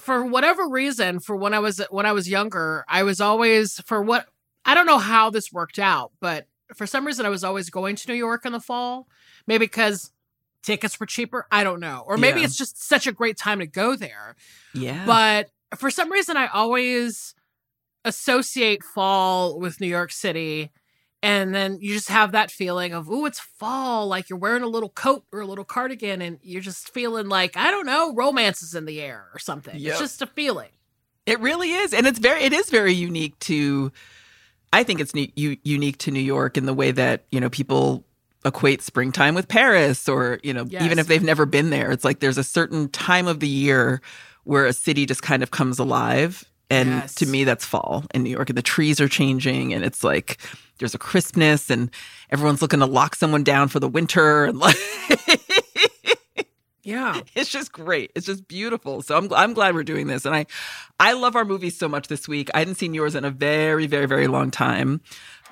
for 0.00 0.24
whatever 0.24 0.68
reason, 0.68 1.20
for 1.20 1.36
when 1.36 1.54
I 1.54 1.60
was 1.60 1.80
when 1.90 2.06
I 2.06 2.12
was 2.12 2.28
younger, 2.28 2.84
I 2.88 3.04
was 3.04 3.20
always 3.20 3.80
for 3.86 4.02
what 4.02 4.26
I 4.64 4.74
don't 4.74 4.86
know 4.86 4.98
how 4.98 5.30
this 5.30 5.52
worked 5.52 5.78
out, 5.78 6.10
but 6.20 6.48
for 6.74 6.86
some 6.86 7.06
reason 7.06 7.24
I 7.24 7.30
was 7.30 7.44
always 7.44 7.70
going 7.70 7.94
to 7.96 8.08
New 8.10 8.18
York 8.18 8.44
in 8.44 8.52
the 8.52 8.60
fall. 8.60 9.06
Maybe 9.46 9.64
because 9.64 10.12
tickets 10.62 10.98
were 10.98 11.06
cheaper. 11.06 11.46
I 11.50 11.64
don't 11.64 11.80
know. 11.80 12.04
Or 12.06 12.16
maybe 12.16 12.40
yeah. 12.40 12.46
it's 12.46 12.56
just 12.56 12.86
such 12.86 13.06
a 13.06 13.12
great 13.12 13.36
time 13.36 13.60
to 13.60 13.66
go 13.66 13.96
there. 13.96 14.36
Yeah. 14.74 15.04
But 15.06 15.50
for 15.76 15.90
some 15.90 16.10
reason, 16.10 16.36
I 16.36 16.46
always 16.48 17.34
associate 18.04 18.82
fall 18.82 19.58
with 19.58 19.80
New 19.80 19.86
York 19.86 20.12
City. 20.12 20.70
And 21.20 21.52
then 21.52 21.78
you 21.80 21.94
just 21.94 22.10
have 22.10 22.30
that 22.32 22.50
feeling 22.50 22.92
of, 22.92 23.08
ooh, 23.08 23.26
it's 23.26 23.40
fall. 23.40 24.06
Like 24.06 24.30
you're 24.30 24.38
wearing 24.38 24.62
a 24.62 24.68
little 24.68 24.88
coat 24.88 25.24
or 25.32 25.40
a 25.40 25.46
little 25.46 25.64
cardigan, 25.64 26.22
and 26.22 26.38
you're 26.42 26.62
just 26.62 26.94
feeling 26.94 27.28
like, 27.28 27.56
I 27.56 27.72
don't 27.72 27.86
know, 27.86 28.14
romance 28.14 28.62
is 28.62 28.74
in 28.74 28.84
the 28.84 29.00
air 29.00 29.26
or 29.34 29.40
something. 29.40 29.76
Yep. 29.76 29.90
It's 29.90 30.00
just 30.00 30.22
a 30.22 30.26
feeling. 30.26 30.70
It 31.26 31.40
really 31.40 31.72
is. 31.72 31.92
And 31.92 32.06
it's 32.06 32.20
very, 32.20 32.42
it 32.42 32.52
is 32.52 32.70
very 32.70 32.92
unique 32.92 33.38
to, 33.40 33.90
I 34.72 34.84
think 34.84 35.00
it's 35.00 35.14
ne- 35.14 35.32
u- 35.34 35.58
unique 35.64 35.98
to 35.98 36.12
New 36.12 36.20
York 36.20 36.56
in 36.56 36.66
the 36.66 36.72
way 36.72 36.92
that, 36.92 37.24
you 37.30 37.40
know, 37.40 37.50
people 37.50 38.04
equate 38.48 38.82
springtime 38.82 39.34
with 39.34 39.48
Paris 39.48 40.08
or, 40.08 40.40
you 40.42 40.52
know, 40.52 40.64
yes. 40.68 40.82
even 40.82 40.98
if 40.98 41.06
they've 41.06 41.22
never 41.22 41.46
been 41.46 41.70
there. 41.70 41.90
It's 41.90 42.04
like 42.04 42.20
there's 42.20 42.38
a 42.38 42.44
certain 42.44 42.88
time 42.88 43.26
of 43.26 43.40
the 43.40 43.48
year 43.48 44.00
where 44.44 44.66
a 44.66 44.72
city 44.72 45.06
just 45.06 45.22
kind 45.22 45.42
of 45.42 45.50
comes 45.50 45.78
alive. 45.78 46.44
And 46.70 46.88
yes. 46.88 47.14
to 47.16 47.26
me, 47.26 47.44
that's 47.44 47.64
fall 47.64 48.04
in 48.12 48.22
New 48.22 48.30
York. 48.30 48.50
And 48.50 48.58
the 48.58 48.62
trees 48.62 49.00
are 49.00 49.08
changing 49.08 49.72
and 49.72 49.84
it's 49.84 50.02
like 50.02 50.38
there's 50.78 50.94
a 50.94 50.98
crispness 50.98 51.70
and 51.70 51.90
everyone's 52.30 52.62
looking 52.62 52.80
to 52.80 52.86
lock 52.86 53.14
someone 53.14 53.44
down 53.44 53.68
for 53.68 53.80
the 53.80 53.88
winter. 53.88 54.44
And 54.44 54.58
like, 54.60 54.76
yeah, 56.82 57.20
it's 57.34 57.50
just 57.50 57.72
great. 57.72 58.12
It's 58.14 58.26
just 58.26 58.48
beautiful. 58.48 59.02
So 59.02 59.16
I'm, 59.16 59.32
I'm 59.34 59.52
glad 59.52 59.74
we're 59.74 59.82
doing 59.82 60.06
this. 60.06 60.24
And 60.24 60.34
I, 60.34 60.46
I 60.98 61.12
love 61.12 61.36
our 61.36 61.44
movies 61.44 61.76
so 61.76 61.88
much 61.88 62.08
this 62.08 62.26
week. 62.26 62.48
I 62.54 62.60
hadn't 62.60 62.76
seen 62.76 62.94
yours 62.94 63.14
in 63.14 63.24
a 63.24 63.30
very, 63.30 63.86
very, 63.86 64.06
very 64.06 64.26
long 64.26 64.50
time. 64.50 65.02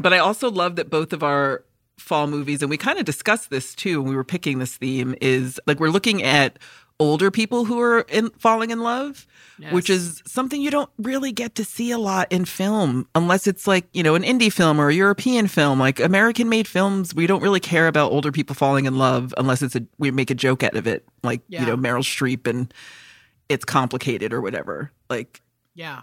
But 0.00 0.14
I 0.14 0.18
also 0.18 0.50
love 0.50 0.76
that 0.76 0.88
both 0.88 1.12
of 1.12 1.22
our 1.22 1.64
fall 1.98 2.26
movies, 2.26 2.62
and 2.62 2.70
we 2.70 2.76
kind 2.76 2.98
of 2.98 3.04
discussed 3.04 3.50
this 3.50 3.74
too 3.74 4.00
when 4.02 4.10
we 4.10 4.16
were 4.16 4.24
picking 4.24 4.58
this 4.58 4.76
theme, 4.76 5.14
is 5.20 5.60
like 5.66 5.80
we're 5.80 5.90
looking 5.90 6.22
at 6.22 6.58
older 6.98 7.30
people 7.30 7.64
who 7.64 7.80
are 7.80 8.00
in 8.08 8.30
falling 8.38 8.70
in 8.70 8.80
love, 8.80 9.26
yes. 9.58 9.72
which 9.72 9.90
is 9.90 10.22
something 10.26 10.60
you 10.60 10.70
don't 10.70 10.90
really 10.98 11.32
get 11.32 11.54
to 11.54 11.64
see 11.64 11.90
a 11.90 11.98
lot 11.98 12.30
in 12.32 12.44
film 12.44 13.06
unless 13.14 13.46
it's 13.46 13.66
like, 13.66 13.86
you 13.92 14.02
know, 14.02 14.14
an 14.14 14.22
indie 14.22 14.52
film 14.52 14.80
or 14.80 14.88
a 14.88 14.94
European 14.94 15.46
film. 15.46 15.78
Like 15.78 16.00
American 16.00 16.48
made 16.48 16.66
films, 16.66 17.14
we 17.14 17.26
don't 17.26 17.42
really 17.42 17.60
care 17.60 17.86
about 17.86 18.12
older 18.12 18.32
people 18.32 18.54
falling 18.54 18.86
in 18.86 18.96
love 18.96 19.34
unless 19.36 19.62
it's 19.62 19.76
a 19.76 19.84
we 19.98 20.10
make 20.10 20.30
a 20.30 20.34
joke 20.34 20.62
out 20.62 20.76
of 20.76 20.86
it. 20.86 21.06
Like, 21.22 21.42
yeah. 21.48 21.60
you 21.60 21.66
know, 21.66 21.76
Meryl 21.76 22.00
Streep 22.00 22.46
and 22.46 22.72
it's 23.48 23.64
complicated 23.64 24.32
or 24.32 24.40
whatever. 24.40 24.90
Like 25.10 25.42
Yeah. 25.74 26.02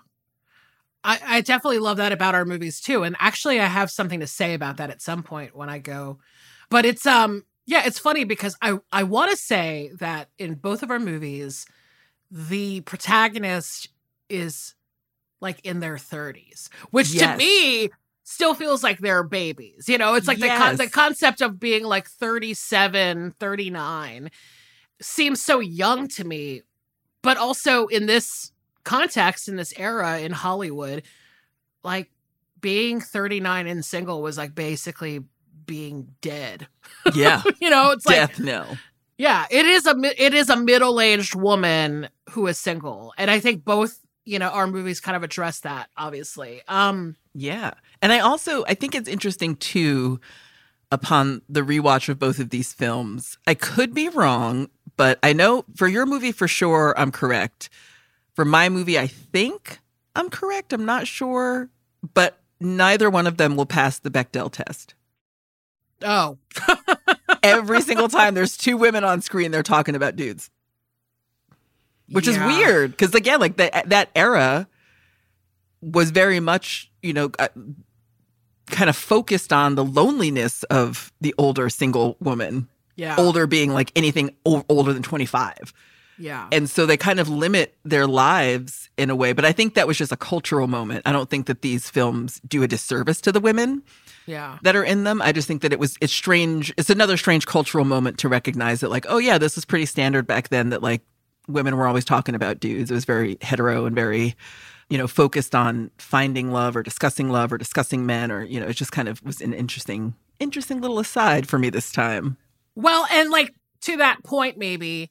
I, 1.03 1.19
I 1.25 1.41
definitely 1.41 1.79
love 1.79 1.97
that 1.97 2.11
about 2.11 2.35
our 2.35 2.45
movies 2.45 2.79
too. 2.79 3.03
And 3.03 3.15
actually 3.19 3.59
I 3.59 3.65
have 3.65 3.91
something 3.91 4.19
to 4.21 4.27
say 4.27 4.53
about 4.53 4.77
that 4.77 4.89
at 4.89 5.01
some 5.01 5.23
point 5.23 5.55
when 5.55 5.69
I 5.69 5.79
go. 5.79 6.19
But 6.69 6.85
it's 6.85 7.05
um 7.05 7.43
yeah, 7.65 7.83
it's 7.85 7.99
funny 7.99 8.23
because 8.23 8.57
I 8.61 8.79
I 8.91 9.03
want 9.03 9.31
to 9.31 9.37
say 9.37 9.91
that 9.99 10.29
in 10.37 10.55
both 10.55 10.83
of 10.83 10.91
our 10.91 10.99
movies, 10.99 11.65
the 12.29 12.81
protagonist 12.81 13.89
is 14.29 14.75
like 15.39 15.63
in 15.65 15.79
their 15.79 15.95
30s, 15.95 16.69
which 16.91 17.13
yes. 17.13 17.31
to 17.31 17.37
me 17.37 17.89
still 18.23 18.53
feels 18.53 18.83
like 18.83 18.99
they're 18.99 19.23
babies. 19.23 19.87
You 19.87 19.97
know, 19.97 20.15
it's 20.15 20.27
like 20.27 20.39
yes. 20.39 20.57
the 20.57 20.63
con- 20.63 20.75
the 20.77 20.89
concept 20.89 21.41
of 21.41 21.59
being 21.59 21.83
like 21.83 22.07
37, 22.07 23.35
39 23.39 24.31
seems 25.01 25.43
so 25.43 25.59
young 25.59 26.07
to 26.09 26.23
me. 26.23 26.61
But 27.21 27.37
also 27.37 27.87
in 27.87 28.05
this 28.05 28.51
context 28.83 29.47
in 29.47 29.55
this 29.55 29.73
era 29.77 30.19
in 30.19 30.31
Hollywood, 30.31 31.03
like 31.83 32.11
being 32.59 33.01
39 33.01 33.67
and 33.67 33.83
single 33.83 34.21
was 34.21 34.37
like 34.37 34.55
basically 34.55 35.21
being 35.65 36.07
dead. 36.21 36.67
Yeah. 37.13 37.41
you 37.61 37.69
know, 37.69 37.91
it's 37.91 38.05
like 38.05 38.15
death 38.15 38.39
no. 38.39 38.65
Yeah, 39.17 39.45
it 39.51 39.65
is 39.65 39.85
a 39.85 39.95
it 40.17 40.33
is 40.33 40.49
a 40.49 40.55
middle-aged 40.55 41.35
woman 41.35 42.09
who 42.31 42.47
is 42.47 42.57
single. 42.57 43.13
And 43.17 43.29
I 43.29 43.39
think 43.39 43.63
both, 43.63 43.99
you 44.25 44.39
know, 44.39 44.49
our 44.49 44.65
movies 44.65 44.99
kind 44.99 45.15
of 45.15 45.23
address 45.23 45.59
that 45.61 45.89
obviously. 45.95 46.61
Um 46.67 47.15
yeah. 47.33 47.73
And 48.01 48.11
I 48.11 48.19
also 48.19 48.63
I 48.65 48.73
think 48.73 48.95
it's 48.95 49.09
interesting 49.09 49.55
too 49.55 50.19
upon 50.91 51.41
the 51.49 51.61
rewatch 51.61 52.09
of 52.09 52.19
both 52.19 52.39
of 52.39 52.49
these 52.49 52.73
films. 52.73 53.37
I 53.47 53.55
could 53.55 53.93
be 53.93 54.09
wrong, 54.09 54.69
but 54.95 55.19
I 55.23 55.33
know 55.33 55.65
for 55.75 55.87
your 55.87 56.05
movie 56.05 56.31
for 56.31 56.47
sure 56.47 56.93
I'm 56.97 57.11
correct. 57.11 57.69
For 58.33 58.45
my 58.45 58.69
movie 58.69 58.97
I 58.97 59.07
think 59.07 59.79
I'm 60.15 60.29
correct. 60.29 60.73
I'm 60.73 60.85
not 60.85 61.07
sure, 61.07 61.69
but 62.13 62.39
neither 62.59 63.09
one 63.09 63.27
of 63.27 63.37
them 63.37 63.55
will 63.55 63.65
pass 63.65 63.99
the 63.99 64.11
Bechdel 64.11 64.51
test. 64.51 64.93
Oh. 66.01 66.37
Every 67.43 67.81
single 67.81 68.09
time 68.09 68.33
there's 68.33 68.57
two 68.57 68.77
women 68.77 69.03
on 69.03 69.21
screen, 69.21 69.51
they're 69.51 69.63
talking 69.63 69.95
about 69.95 70.15
dudes. 70.15 70.49
Which 72.09 72.27
yeah. 72.27 72.47
is 72.47 72.57
weird 72.57 72.91
because 72.91 73.15
again, 73.15 73.39
like 73.39 73.57
that 73.57 73.89
that 73.89 74.09
era 74.15 74.67
was 75.81 76.11
very 76.11 76.39
much, 76.39 76.91
you 77.01 77.13
know, 77.13 77.31
uh, 77.39 77.47
kind 78.67 78.89
of 78.89 78.95
focused 78.95 79.51
on 79.51 79.75
the 79.75 79.83
loneliness 79.83 80.63
of 80.63 81.11
the 81.21 81.33
older 81.37 81.69
single 81.69 82.17
woman. 82.19 82.67
Yeah. 82.95 83.15
Older 83.17 83.47
being 83.47 83.73
like 83.73 83.91
anything 83.95 84.35
o- 84.45 84.65
older 84.69 84.93
than 84.93 85.01
25. 85.01 85.73
Yeah. 86.17 86.47
And 86.51 86.69
so 86.69 86.85
they 86.85 86.97
kind 86.97 87.19
of 87.19 87.29
limit 87.29 87.75
their 87.83 88.07
lives 88.07 88.89
in 88.97 89.09
a 89.09 89.15
way. 89.15 89.33
But 89.33 89.45
I 89.45 89.51
think 89.51 89.73
that 89.73 89.87
was 89.87 89.97
just 89.97 90.11
a 90.11 90.17
cultural 90.17 90.67
moment. 90.67 91.03
I 91.05 91.11
don't 91.11 91.29
think 91.29 91.47
that 91.47 91.61
these 91.61 91.89
films 91.89 92.39
do 92.47 92.63
a 92.63 92.67
disservice 92.67 93.21
to 93.21 93.31
the 93.31 93.39
women 93.39 93.83
yeah. 94.25 94.59
that 94.63 94.75
are 94.75 94.83
in 94.83 95.03
them. 95.03 95.21
I 95.21 95.31
just 95.31 95.47
think 95.47 95.61
that 95.61 95.73
it 95.73 95.79
was 95.79 95.97
it's 96.01 96.13
strange. 96.13 96.73
It's 96.77 96.89
another 96.89 97.17
strange 97.17 97.45
cultural 97.45 97.85
moment 97.85 98.17
to 98.19 98.29
recognize 98.29 98.81
that 98.81 98.89
like, 98.89 99.05
oh 99.09 99.17
yeah, 99.17 99.37
this 99.37 99.55
was 99.55 99.65
pretty 99.65 99.85
standard 99.85 100.27
back 100.27 100.49
then 100.49 100.69
that 100.69 100.81
like 100.81 101.01
women 101.47 101.75
were 101.75 101.87
always 101.87 102.05
talking 102.05 102.35
about 102.35 102.59
dudes. 102.59 102.91
It 102.91 102.93
was 102.93 103.05
very 103.05 103.37
hetero 103.41 103.85
and 103.85 103.95
very, 103.95 104.35
you 104.89 104.97
know, 104.97 105.07
focused 105.07 105.55
on 105.55 105.91
finding 105.97 106.51
love 106.51 106.75
or 106.75 106.83
discussing 106.83 107.29
love 107.29 107.51
or 107.51 107.57
discussing 107.57 108.05
men 108.05 108.31
or, 108.31 108.43
you 108.43 108.59
know, 108.59 108.67
it 108.67 108.73
just 108.73 108.91
kind 108.91 109.07
of 109.07 109.23
was 109.23 109.41
an 109.41 109.53
interesting 109.53 110.13
interesting 110.39 110.81
little 110.81 110.99
aside 110.99 111.47
for 111.47 111.57
me 111.57 111.69
this 111.69 111.91
time. 111.91 112.37
Well, 112.75 113.05
and 113.11 113.29
like 113.29 113.53
to 113.81 113.97
that 113.97 114.23
point 114.23 114.57
maybe 114.57 115.09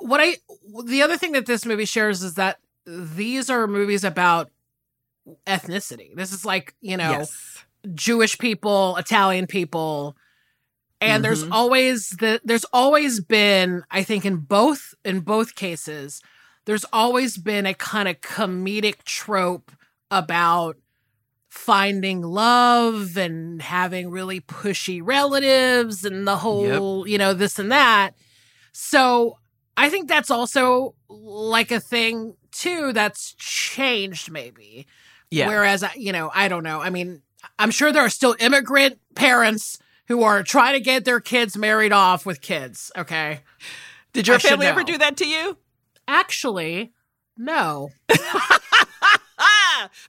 what 0.00 0.20
I 0.20 0.36
the 0.84 1.02
other 1.02 1.16
thing 1.16 1.32
that 1.32 1.46
this 1.46 1.64
movie 1.64 1.84
shares 1.84 2.22
is 2.22 2.34
that 2.34 2.58
these 2.86 3.50
are 3.50 3.66
movies 3.66 4.04
about 4.04 4.50
ethnicity. 5.46 6.14
This 6.14 6.32
is 6.32 6.44
like, 6.44 6.74
you 6.80 6.96
know, 6.96 7.10
yes. 7.10 7.64
Jewish 7.94 8.38
people, 8.38 8.96
Italian 8.96 9.46
people. 9.46 10.16
And 11.00 11.14
mm-hmm. 11.14 11.22
there's 11.22 11.44
always 11.50 12.10
the 12.10 12.40
there's 12.44 12.64
always 12.72 13.20
been, 13.20 13.84
I 13.90 14.02
think 14.02 14.24
in 14.24 14.36
both 14.36 14.94
in 15.04 15.20
both 15.20 15.54
cases, 15.54 16.22
there's 16.64 16.84
always 16.92 17.36
been 17.36 17.66
a 17.66 17.74
kind 17.74 18.08
of 18.08 18.20
comedic 18.20 19.04
trope 19.04 19.70
about 20.10 20.76
finding 21.48 22.22
love 22.22 23.16
and 23.16 23.62
having 23.62 24.10
really 24.10 24.40
pushy 24.40 25.00
relatives 25.02 26.04
and 26.04 26.26
the 26.26 26.36
whole, 26.36 27.06
yep. 27.06 27.10
you 27.10 27.18
know, 27.18 27.32
this 27.32 27.58
and 27.58 27.72
that. 27.72 28.14
So 28.72 29.38
I 29.78 29.90
think 29.90 30.08
that's 30.08 30.30
also 30.30 30.96
like 31.08 31.70
a 31.70 31.78
thing 31.78 32.34
too 32.50 32.92
that's 32.92 33.34
changed 33.34 34.30
maybe. 34.30 34.86
Yeah. 35.30 35.46
Whereas, 35.48 35.84
you 35.94 36.12
know, 36.12 36.30
I 36.34 36.48
don't 36.48 36.64
know. 36.64 36.80
I 36.80 36.90
mean, 36.90 37.22
I'm 37.58 37.70
sure 37.70 37.92
there 37.92 38.04
are 38.04 38.10
still 38.10 38.34
immigrant 38.40 38.98
parents 39.14 39.78
who 40.08 40.24
are 40.24 40.42
trying 40.42 40.74
to 40.74 40.80
get 40.80 41.04
their 41.04 41.20
kids 41.20 41.56
married 41.56 41.92
off 41.92 42.26
with 42.26 42.40
kids. 42.40 42.90
Okay. 42.96 43.40
Did 44.12 44.26
your 44.26 44.36
I 44.36 44.40
family 44.40 44.66
ever 44.66 44.82
do 44.82 44.98
that 44.98 45.16
to 45.18 45.28
you? 45.28 45.58
Actually, 46.08 46.92
no. 47.36 47.90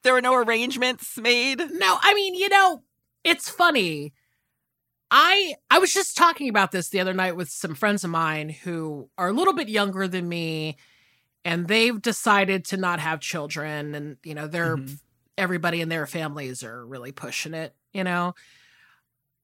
there 0.03 0.13
were 0.13 0.21
no 0.21 0.33
arrangements 0.33 1.17
made? 1.17 1.59
No, 1.59 1.97
I 2.01 2.13
mean, 2.15 2.33
you 2.33 2.49
know, 2.49 2.81
it's 3.23 3.49
funny. 3.49 4.13
I 5.11 5.55
I 5.69 5.79
was 5.79 5.93
just 5.93 6.17
talking 6.17 6.49
about 6.49 6.71
this 6.71 6.89
the 6.89 6.99
other 6.99 7.13
night 7.13 7.35
with 7.35 7.49
some 7.49 7.75
friends 7.75 8.03
of 8.03 8.09
mine 8.09 8.49
who 8.49 9.09
are 9.17 9.29
a 9.29 9.33
little 9.33 9.53
bit 9.53 9.69
younger 9.69 10.07
than 10.07 10.29
me 10.29 10.77
and 11.43 11.67
they've 11.67 11.99
decided 12.01 12.65
to 12.65 12.77
not 12.77 12.99
have 12.99 13.19
children 13.19 13.95
and 13.95 14.17
you 14.23 14.35
know 14.35 14.47
they're 14.47 14.77
mm-hmm 14.77 14.93
everybody 15.39 15.81
in 15.81 15.89
their 15.89 16.05
families 16.05 16.63
are 16.63 16.85
really 16.85 17.11
pushing 17.11 17.53
it, 17.53 17.73
you 17.93 18.03
know? 18.03 18.35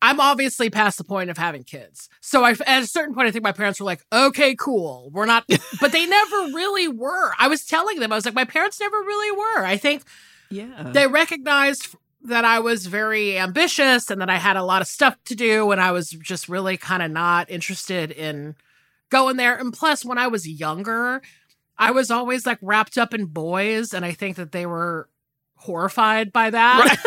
I'm 0.02 0.20
obviously 0.20 0.70
past 0.70 1.00
the 1.00 1.04
point 1.04 1.32
of 1.32 1.38
having 1.38 1.64
kids. 1.64 2.10
So 2.22 2.44
I, 2.44 2.52
at 2.68 2.84
a 2.84 2.88
certain 2.88 3.16
point, 3.16 3.28
I 3.28 3.32
think 3.32 3.44
my 3.44 3.54
parents 3.54 3.80
were 3.80 3.86
like, 3.86 4.06
okay, 4.14 4.54
cool. 4.56 5.10
We're 5.12 5.26
not, 5.26 5.46
but 5.82 5.92
they 5.92 6.06
never 6.06 6.36
really 6.54 6.88
were. 6.88 7.32
I 7.40 7.48
was 7.48 7.66
telling 7.66 8.00
them, 8.00 8.12
I 8.12 8.16
was 8.16 8.26
like, 8.26 8.36
my 8.36 8.46
parents 8.46 8.80
never 8.80 8.98
really 8.98 9.32
were. 9.32 9.66
I 9.66 9.78
think 9.78 10.04
yeah. 10.52 10.92
they 10.94 11.08
recognized 11.08 11.96
that 12.28 12.46
I 12.46 12.60
was 12.60 12.86
very 12.88 13.38
ambitious 13.38 14.10
and 14.10 14.22
that 14.22 14.30
I 14.30 14.38
had 14.38 14.58
a 14.58 14.64
lot 14.64 14.82
of 14.82 14.88
stuff 14.88 15.16
to 15.26 15.36
do 15.36 15.72
and 15.72 15.80
I 15.80 15.92
was 15.92 16.10
just 16.10 16.50
really 16.50 16.78
kind 16.78 17.04
of 17.04 17.12
not 17.12 17.50
interested 17.50 18.12
in 18.12 18.56
going 19.10 19.38
there. 19.38 19.56
And 19.56 19.72
plus, 19.74 20.04
when 20.04 20.18
I 20.18 20.28
was 20.28 20.48
younger, 20.48 21.22
I 21.78 21.92
was 21.92 22.12
always 22.12 22.46
like 22.46 22.60
wrapped 22.62 22.98
up 22.98 23.14
in 23.14 23.26
boys. 23.26 23.94
And 23.94 24.06
I 24.06 24.12
think 24.12 24.38
that 24.38 24.52
they 24.52 24.66
were 24.66 25.10
horrified 25.58 26.32
by 26.32 26.50
that. 26.50 27.00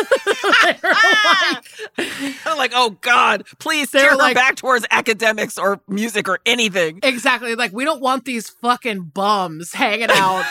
Right. 0.63 0.83
like, 1.97 2.45
like, 2.57 2.71
oh 2.73 2.97
God, 3.01 3.45
please 3.59 3.89
steer 3.89 4.15
like, 4.15 4.35
her 4.35 4.41
back 4.41 4.55
towards 4.55 4.85
academics 4.91 5.57
or 5.57 5.81
music 5.87 6.27
or 6.27 6.39
anything. 6.45 6.99
Exactly. 7.03 7.55
Like, 7.55 7.73
we 7.73 7.85
don't 7.85 8.01
want 8.01 8.25
these 8.25 8.49
fucking 8.49 9.03
bums 9.13 9.73
hanging 9.73 10.09
out 10.11 10.45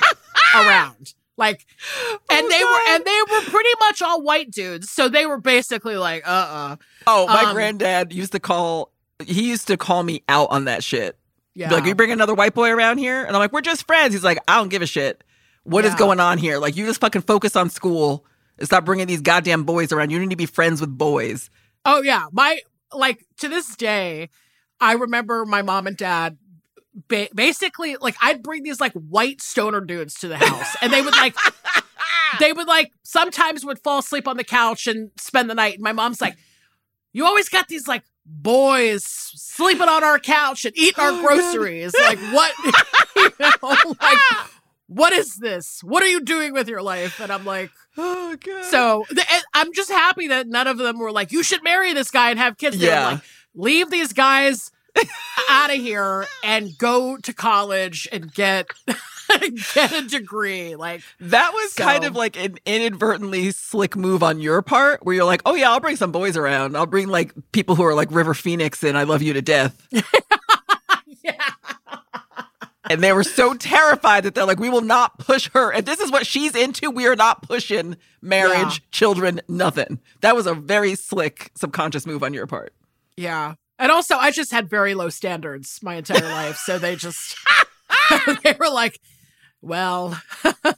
around. 0.54 1.14
Like, 1.36 1.66
and 2.30 2.44
oh, 2.44 2.48
they 2.48 2.60
God. 2.60 2.70
were, 2.70 2.94
and 2.94 3.04
they 3.04 3.20
were 3.30 3.50
pretty 3.50 3.70
much 3.80 4.02
all 4.02 4.22
white 4.22 4.50
dudes. 4.50 4.90
So 4.90 5.08
they 5.08 5.26
were 5.26 5.38
basically 5.38 5.96
like, 5.96 6.26
uh 6.26 6.30
uh-uh. 6.30 6.72
uh 6.72 6.76
Oh, 7.06 7.26
my 7.26 7.44
um, 7.44 7.54
granddad 7.54 8.12
used 8.12 8.32
to 8.32 8.40
call, 8.40 8.92
he 9.24 9.48
used 9.48 9.66
to 9.68 9.76
call 9.76 10.02
me 10.02 10.22
out 10.28 10.48
on 10.50 10.66
that 10.66 10.84
shit. 10.84 11.16
Yeah. 11.54 11.70
Like, 11.70 11.84
you 11.84 11.94
bring 11.94 12.12
another 12.12 12.34
white 12.34 12.54
boy 12.54 12.70
around 12.70 12.98
here? 12.98 13.24
And 13.24 13.36
I'm 13.36 13.40
like, 13.40 13.52
we're 13.52 13.60
just 13.60 13.86
friends. 13.86 14.14
He's 14.14 14.24
like, 14.24 14.38
I 14.48 14.56
don't 14.56 14.68
give 14.68 14.82
a 14.82 14.86
shit. 14.86 15.22
What 15.64 15.84
yeah. 15.84 15.90
is 15.90 15.96
going 15.96 16.18
on 16.18 16.38
here? 16.38 16.58
Like, 16.58 16.76
you 16.76 16.86
just 16.86 17.00
fucking 17.00 17.22
focus 17.22 17.56
on 17.56 17.70
school 17.70 18.24
and 18.58 18.66
stop 18.66 18.84
bringing 18.84 19.06
these 19.06 19.20
goddamn 19.20 19.64
boys 19.64 19.92
around. 19.92 20.10
You 20.10 20.18
need 20.18 20.30
to 20.30 20.36
be 20.36 20.46
friends 20.46 20.80
with 20.80 20.96
boys. 20.96 21.50
Oh, 21.84 22.02
yeah. 22.02 22.26
My, 22.32 22.60
like, 22.92 23.26
to 23.38 23.48
this 23.48 23.76
day, 23.76 24.30
I 24.80 24.94
remember 24.94 25.44
my 25.44 25.62
mom 25.62 25.86
and 25.86 25.96
dad 25.96 26.38
ba- 27.08 27.28
basically, 27.34 27.96
like, 28.00 28.16
I'd 28.20 28.42
bring 28.42 28.62
these, 28.62 28.80
like, 28.80 28.92
white 28.92 29.40
stoner 29.40 29.80
dudes 29.80 30.14
to 30.20 30.28
the 30.28 30.36
house, 30.36 30.76
and 30.80 30.92
they 30.92 31.02
would, 31.02 31.14
like, 31.16 31.36
they 32.40 32.52
would, 32.52 32.66
like, 32.66 32.92
sometimes 33.02 33.64
would 33.64 33.78
fall 33.78 33.98
asleep 33.98 34.28
on 34.28 34.36
the 34.36 34.44
couch 34.44 34.86
and 34.86 35.10
spend 35.16 35.50
the 35.50 35.54
night. 35.54 35.74
And 35.74 35.82
my 35.82 35.92
mom's 35.92 36.20
like, 36.20 36.36
you 37.12 37.24
always 37.26 37.48
got 37.48 37.68
these, 37.68 37.88
like, 37.88 38.02
boys 38.24 39.04
sleeping 39.04 39.88
on 39.88 40.04
our 40.04 40.18
couch 40.18 40.64
and 40.64 40.76
eating 40.76 41.02
our 41.02 41.12
oh, 41.12 41.22
groceries. 41.22 41.94
like, 41.94 42.18
what? 42.32 42.52
you 43.16 43.30
know, 43.40 43.94
like, 44.00 44.18
what 44.86 45.12
is 45.12 45.36
this? 45.36 45.80
What 45.82 46.02
are 46.02 46.08
you 46.08 46.20
doing 46.20 46.52
with 46.52 46.68
your 46.68 46.82
life? 46.82 47.20
And 47.20 47.32
I'm 47.32 47.44
like, 47.44 47.70
oh 47.96 48.36
god. 48.38 48.64
So 48.64 49.06
I'm 49.54 49.72
just 49.72 49.90
happy 49.90 50.28
that 50.28 50.46
none 50.46 50.66
of 50.66 50.78
them 50.78 50.98
were 50.98 51.12
like, 51.12 51.32
you 51.32 51.42
should 51.42 51.62
marry 51.62 51.92
this 51.94 52.10
guy 52.10 52.30
and 52.30 52.38
have 52.38 52.58
kids. 52.58 52.76
Yeah. 52.76 53.06
Like, 53.06 53.20
leave 53.54 53.90
these 53.90 54.12
guys 54.12 54.70
out 55.48 55.70
of 55.70 55.76
here 55.76 56.26
and 56.44 56.76
go 56.78 57.16
to 57.16 57.32
college 57.32 58.08
and 58.12 58.32
get 58.32 58.66
get 59.74 59.92
a 59.92 60.06
degree. 60.08 60.76
Like 60.76 61.02
that 61.20 61.52
was 61.52 61.72
so. 61.72 61.84
kind 61.84 62.04
of 62.04 62.14
like 62.14 62.36
an 62.36 62.58
inadvertently 62.64 63.50
slick 63.52 63.96
move 63.96 64.22
on 64.22 64.40
your 64.40 64.62
part, 64.62 65.04
where 65.04 65.14
you're 65.14 65.24
like, 65.24 65.42
"Oh 65.46 65.54
yeah, 65.54 65.70
I'll 65.70 65.80
bring 65.80 65.96
some 65.96 66.12
boys 66.12 66.36
around. 66.36 66.76
I'll 66.76 66.86
bring 66.86 67.08
like 67.08 67.32
people 67.52 67.74
who 67.74 67.84
are 67.84 67.94
like 67.94 68.10
River 68.10 68.34
Phoenix 68.34 68.82
and 68.82 68.96
I 68.96 69.04
love 69.04 69.22
you 69.22 69.32
to 69.32 69.42
death." 69.42 69.86
yeah. 71.22 71.50
And 72.90 73.00
they 73.02 73.12
were 73.12 73.24
so 73.24 73.54
terrified 73.54 74.24
that 74.24 74.34
they're 74.34 74.44
like, 74.44 74.60
"We 74.60 74.68
will 74.68 74.82
not 74.82 75.18
push 75.18 75.48
her. 75.54 75.72
If 75.72 75.84
this 75.84 76.00
is 76.00 76.10
what 76.10 76.26
she's 76.26 76.54
into, 76.54 76.90
we 76.90 77.06
are 77.06 77.16
not 77.16 77.42
pushing 77.42 77.96
marriage, 78.20 78.80
yeah. 78.80 78.86
children, 78.90 79.40
nothing." 79.48 80.00
That 80.20 80.36
was 80.36 80.46
a 80.46 80.54
very 80.54 80.94
slick 80.94 81.52
subconscious 81.54 82.06
move 82.06 82.22
on 82.22 82.34
your 82.34 82.46
part. 82.46 82.74
Yeah. 83.16 83.54
And 83.82 83.90
also, 83.90 84.14
I 84.16 84.30
just 84.30 84.52
had 84.52 84.70
very 84.70 84.94
low 84.94 85.08
standards 85.08 85.80
my 85.82 85.96
entire 85.96 86.28
life. 86.28 86.56
So 86.56 86.78
they 86.78 86.94
just, 86.94 87.36
they 88.44 88.54
were 88.56 88.70
like, 88.70 89.00
well, 89.60 90.16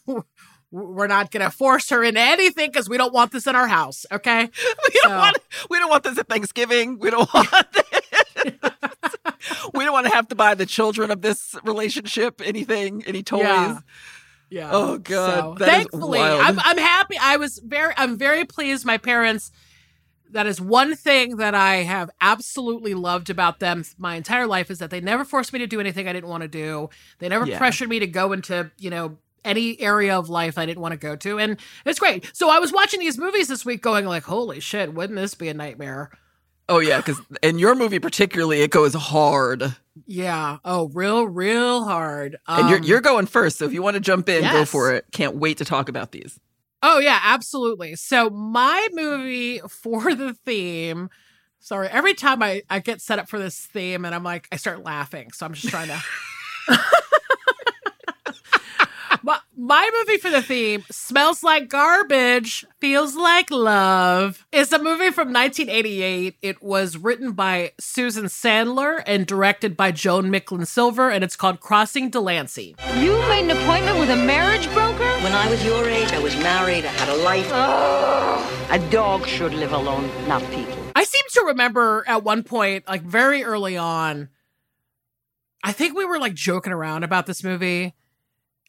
we're 0.70 1.06
not 1.06 1.30
going 1.30 1.44
to 1.44 1.50
force 1.50 1.90
her 1.90 2.02
into 2.02 2.18
anything 2.18 2.70
because 2.70 2.88
we 2.88 2.96
don't 2.96 3.12
want 3.12 3.30
this 3.30 3.46
in 3.46 3.54
our 3.54 3.68
house. 3.68 4.06
Okay. 4.10 4.48
We 4.94 5.00
don't 5.02 5.18
want, 5.18 5.36
we 5.68 5.78
don't 5.78 5.90
want 5.90 6.04
this 6.04 6.16
at 6.16 6.28
Thanksgiving. 6.28 6.98
We 6.98 7.10
don't 7.10 7.28
want 7.34 7.48
we 9.74 9.84
don't 9.84 9.92
want 9.92 10.06
to 10.06 10.14
have 10.14 10.28
to 10.28 10.34
buy 10.34 10.54
the 10.54 10.64
children 10.64 11.10
of 11.10 11.20
this 11.20 11.54
relationship 11.62 12.40
anything, 12.42 13.04
any 13.06 13.22
toys. 13.22 13.42
Yeah. 13.42 13.78
yeah. 14.48 14.70
Oh 14.72 14.96
God. 14.96 15.58
So, 15.58 15.64
thankfully, 15.66 16.20
I'm, 16.20 16.58
I'm 16.58 16.78
happy. 16.78 17.18
I 17.20 17.36
was 17.36 17.58
very, 17.58 17.92
I'm 17.98 18.16
very 18.16 18.46
pleased. 18.46 18.86
My 18.86 18.96
parents 18.96 19.52
that 20.34 20.46
is 20.46 20.60
one 20.60 20.94
thing 20.94 21.36
that 21.36 21.54
I 21.54 21.76
have 21.76 22.10
absolutely 22.20 22.92
loved 22.92 23.30
about 23.30 23.60
them 23.60 23.84
my 23.96 24.16
entire 24.16 24.46
life 24.46 24.70
is 24.70 24.78
that 24.80 24.90
they 24.90 25.00
never 25.00 25.24
forced 25.24 25.52
me 25.52 25.60
to 25.60 25.66
do 25.66 25.80
anything 25.80 26.06
I 26.08 26.12
didn't 26.12 26.28
want 26.28 26.42
to 26.42 26.48
do. 26.48 26.90
They 27.20 27.28
never 27.28 27.46
yeah. 27.46 27.56
pressured 27.56 27.88
me 27.88 28.00
to 28.00 28.06
go 28.06 28.32
into, 28.32 28.70
you 28.76 28.90
know, 28.90 29.18
any 29.44 29.80
area 29.80 30.18
of 30.18 30.28
life 30.28 30.58
I 30.58 30.66
didn't 30.66 30.82
want 30.82 30.92
to 30.92 30.98
go 30.98 31.16
to. 31.16 31.38
And 31.38 31.58
it's 31.86 31.98
great. 31.98 32.30
So 32.34 32.50
I 32.50 32.58
was 32.58 32.72
watching 32.72 33.00
these 33.00 33.16
movies 33.16 33.48
this 33.48 33.64
week 33.64 33.80
going 33.80 34.06
like, 34.06 34.24
holy 34.24 34.60
shit, 34.60 34.92
wouldn't 34.92 35.18
this 35.18 35.34
be 35.34 35.48
a 35.48 35.54
nightmare? 35.54 36.10
Oh 36.68 36.78
yeah, 36.78 36.96
because 36.96 37.20
in 37.42 37.58
your 37.58 37.74
movie 37.74 37.98
particularly, 37.98 38.62
it 38.62 38.70
goes 38.70 38.94
hard. 38.94 39.76
Yeah. 40.06 40.58
Oh, 40.64 40.88
real, 40.88 41.28
real 41.28 41.84
hard. 41.84 42.38
Um, 42.46 42.60
and 42.60 42.68
you're 42.70 42.78
um, 42.78 42.84
you're 42.84 43.00
going 43.02 43.26
first, 43.26 43.58
so 43.58 43.66
if 43.66 43.72
you 43.74 43.82
want 43.82 43.94
to 43.94 44.00
jump 44.00 44.28
in, 44.30 44.42
yes. 44.42 44.52
go 44.52 44.64
for 44.64 44.94
it. 44.94 45.04
Can't 45.12 45.36
wait 45.36 45.58
to 45.58 45.64
talk 45.66 45.90
about 45.90 46.12
these. 46.12 46.40
Oh 46.86 46.98
yeah, 46.98 47.18
absolutely. 47.22 47.96
So 47.96 48.28
my 48.28 48.88
movie 48.92 49.58
for 49.70 50.14
the 50.14 50.34
theme. 50.34 51.08
Sorry, 51.58 51.88
every 51.88 52.12
time 52.12 52.42
I, 52.42 52.60
I 52.68 52.80
get 52.80 53.00
set 53.00 53.18
up 53.18 53.26
for 53.26 53.38
this 53.38 53.58
theme 53.58 54.04
and 54.04 54.14
I'm 54.14 54.22
like, 54.22 54.46
I 54.52 54.56
start 54.56 54.84
laughing. 54.84 55.32
So 55.32 55.46
I'm 55.46 55.54
just 55.54 55.68
trying 55.68 55.88
to 55.88 56.02
my, 59.22 59.38
my 59.56 59.90
movie 59.98 60.18
for 60.18 60.28
the 60.28 60.42
theme 60.42 60.84
smells 60.90 61.42
like 61.42 61.70
garbage, 61.70 62.66
feels 62.82 63.16
like 63.16 63.50
love. 63.50 64.46
It's 64.52 64.72
a 64.72 64.78
movie 64.78 65.10
from 65.10 65.32
1988. 65.32 66.36
It 66.42 66.62
was 66.62 66.98
written 66.98 67.32
by 67.32 67.72
Susan 67.80 68.26
Sandler 68.26 69.02
and 69.06 69.26
directed 69.26 69.74
by 69.74 69.90
Joan 69.90 70.26
Micklin 70.30 70.66
Silver, 70.66 71.10
and 71.10 71.24
it's 71.24 71.36
called 71.36 71.60
Crossing 71.60 72.10
Delancey. 72.10 72.76
You 72.98 73.16
made 73.30 73.44
an 73.44 73.52
appointment 73.52 73.98
with 73.98 74.10
a 74.10 74.16
marriage 74.16 74.70
broker? 74.74 75.03
When 75.24 75.32
I 75.32 75.48
was 75.48 75.64
your 75.64 75.88
age, 75.88 76.12
I 76.12 76.18
was 76.18 76.36
married, 76.36 76.84
I 76.84 76.88
had 76.88 77.08
a 77.08 77.16
life. 77.16 77.48
Oh, 77.50 78.66
a 78.70 78.78
dog 78.90 79.26
should 79.26 79.54
live 79.54 79.72
alone, 79.72 80.10
not 80.28 80.42
people. 80.50 80.76
I 80.94 81.04
seem 81.04 81.22
to 81.30 81.44
remember 81.46 82.04
at 82.06 82.22
one 82.22 82.42
point, 82.42 82.86
like 82.86 83.00
very 83.00 83.42
early 83.42 83.78
on, 83.78 84.28
I 85.62 85.72
think 85.72 85.96
we 85.96 86.04
were 86.04 86.18
like 86.18 86.34
joking 86.34 86.74
around 86.74 87.04
about 87.04 87.24
this 87.24 87.42
movie 87.42 87.94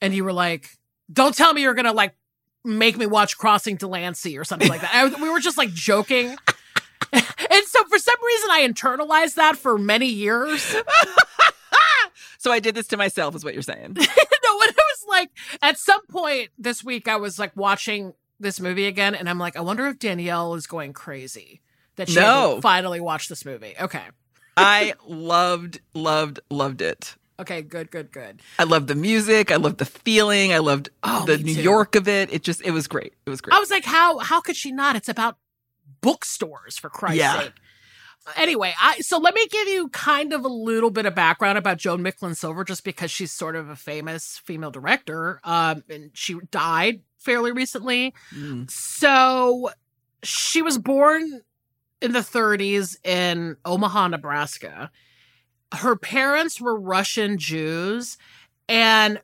and 0.01 0.15
you 0.15 0.23
were 0.23 0.31
like, 0.31 0.69
"Don't 1.11 1.35
tell 1.35 1.53
me 1.53 1.61
you're 1.61 1.73
gonna 1.73 1.91
like 1.91 2.15
make 2.63 2.95
me 2.95 3.05
watch 3.05 3.37
Crossing 3.37 3.75
Delancey 3.75 4.37
or 4.37 4.45
something 4.45 4.69
like 4.69 4.79
that." 4.79 4.91
I, 4.93 5.07
we 5.21 5.29
were 5.29 5.41
just 5.41 5.57
like 5.57 5.73
joking, 5.73 6.27
and 7.11 7.63
so 7.65 7.83
for 7.83 7.99
some 7.99 8.25
reason 8.25 8.49
I 8.49 8.65
internalized 8.65 9.35
that 9.35 9.57
for 9.57 9.77
many 9.77 10.07
years. 10.07 10.61
so 12.37 12.49
I 12.49 12.61
did 12.61 12.75
this 12.75 12.87
to 12.87 12.97
myself, 12.97 13.35
is 13.35 13.43
what 13.43 13.53
you're 13.53 13.61
saying? 13.61 13.93
no, 13.97 14.57
when 14.57 14.69
it 14.69 14.77
was 14.77 14.94
like 15.07 15.31
at 15.61 15.77
some 15.77 16.05
point 16.07 16.49
this 16.57 16.83
week, 16.83 17.07
I 17.07 17.15
was 17.17 17.39
like 17.39 17.55
watching 17.55 18.13
this 18.39 18.59
movie 18.59 18.85
again, 18.85 19.15
and 19.15 19.29
I'm 19.29 19.39
like, 19.39 19.55
I 19.55 19.61
wonder 19.61 19.87
if 19.87 19.99
Danielle 19.99 20.55
is 20.55 20.67
going 20.67 20.93
crazy 20.93 21.61
that 21.95 22.09
she 22.09 22.19
no. 22.19 22.59
finally 22.61 22.99
watched 22.99 23.29
this 23.29 23.45
movie. 23.45 23.75
Okay. 23.79 24.03
I 24.57 24.93
loved, 25.07 25.79
loved, 25.93 26.39
loved 26.49 26.81
it. 26.81 27.15
Okay, 27.37 27.61
good, 27.61 27.91
good, 27.91 28.11
good. 28.11 28.41
I 28.57 28.63
loved 28.63 28.87
the 28.87 28.95
music. 28.95 29.51
I 29.51 29.57
loved 29.57 29.77
the 29.77 29.85
feeling. 29.85 30.53
I 30.53 30.59
loved 30.59 30.89
oh, 31.03 31.25
the 31.25 31.37
New 31.37 31.55
too. 31.55 31.61
York 31.61 31.95
of 31.95 32.07
it. 32.07 32.31
It 32.31 32.43
just, 32.43 32.61
it 32.61 32.71
was 32.71 32.87
great. 32.87 33.13
It 33.25 33.29
was 33.29 33.41
great. 33.41 33.53
I 33.53 33.59
was 33.59 33.69
like, 33.69 33.83
how, 33.83 34.19
how 34.19 34.39
could 34.39 34.55
she 34.55 34.71
not? 34.71 34.95
It's 34.95 35.09
about 35.09 35.37
bookstores 35.99 36.77
for 36.77 36.89
Christ's 36.89 37.19
yeah. 37.19 37.39
sake. 37.41 37.53
Anyway, 38.35 38.73
I 38.81 38.99
so 38.99 39.17
let 39.17 39.33
me 39.35 39.47
give 39.47 39.67
you 39.67 39.89
kind 39.89 40.33
of 40.33 40.43
a 40.43 40.49
little 40.49 40.89
bit 40.89 41.05
of 41.05 41.13
background 41.13 41.57
about 41.57 41.77
Joan 41.77 42.01
Micklin 42.01 42.35
Silver, 42.35 42.63
just 42.63 42.83
because 42.83 43.11
she's 43.11 43.31
sort 43.31 43.55
of 43.55 43.69
a 43.69 43.75
famous 43.75 44.41
female 44.43 44.71
director. 44.71 45.39
Um, 45.43 45.83
and 45.89 46.11
she 46.13 46.37
died 46.51 47.01
fairly 47.17 47.51
recently. 47.51 48.13
Mm. 48.35 48.69
So 48.69 49.69
she 50.23 50.61
was 50.61 50.77
born 50.77 51.41
in 52.01 52.11
the 52.11 52.19
30s 52.19 52.97
in 53.05 53.57
Omaha, 53.63 54.09
Nebraska 54.09 54.91
her 55.73 55.95
parents 55.95 56.59
were 56.61 56.79
Russian 56.79 57.37
Jews, 57.37 58.17
and 58.67 59.21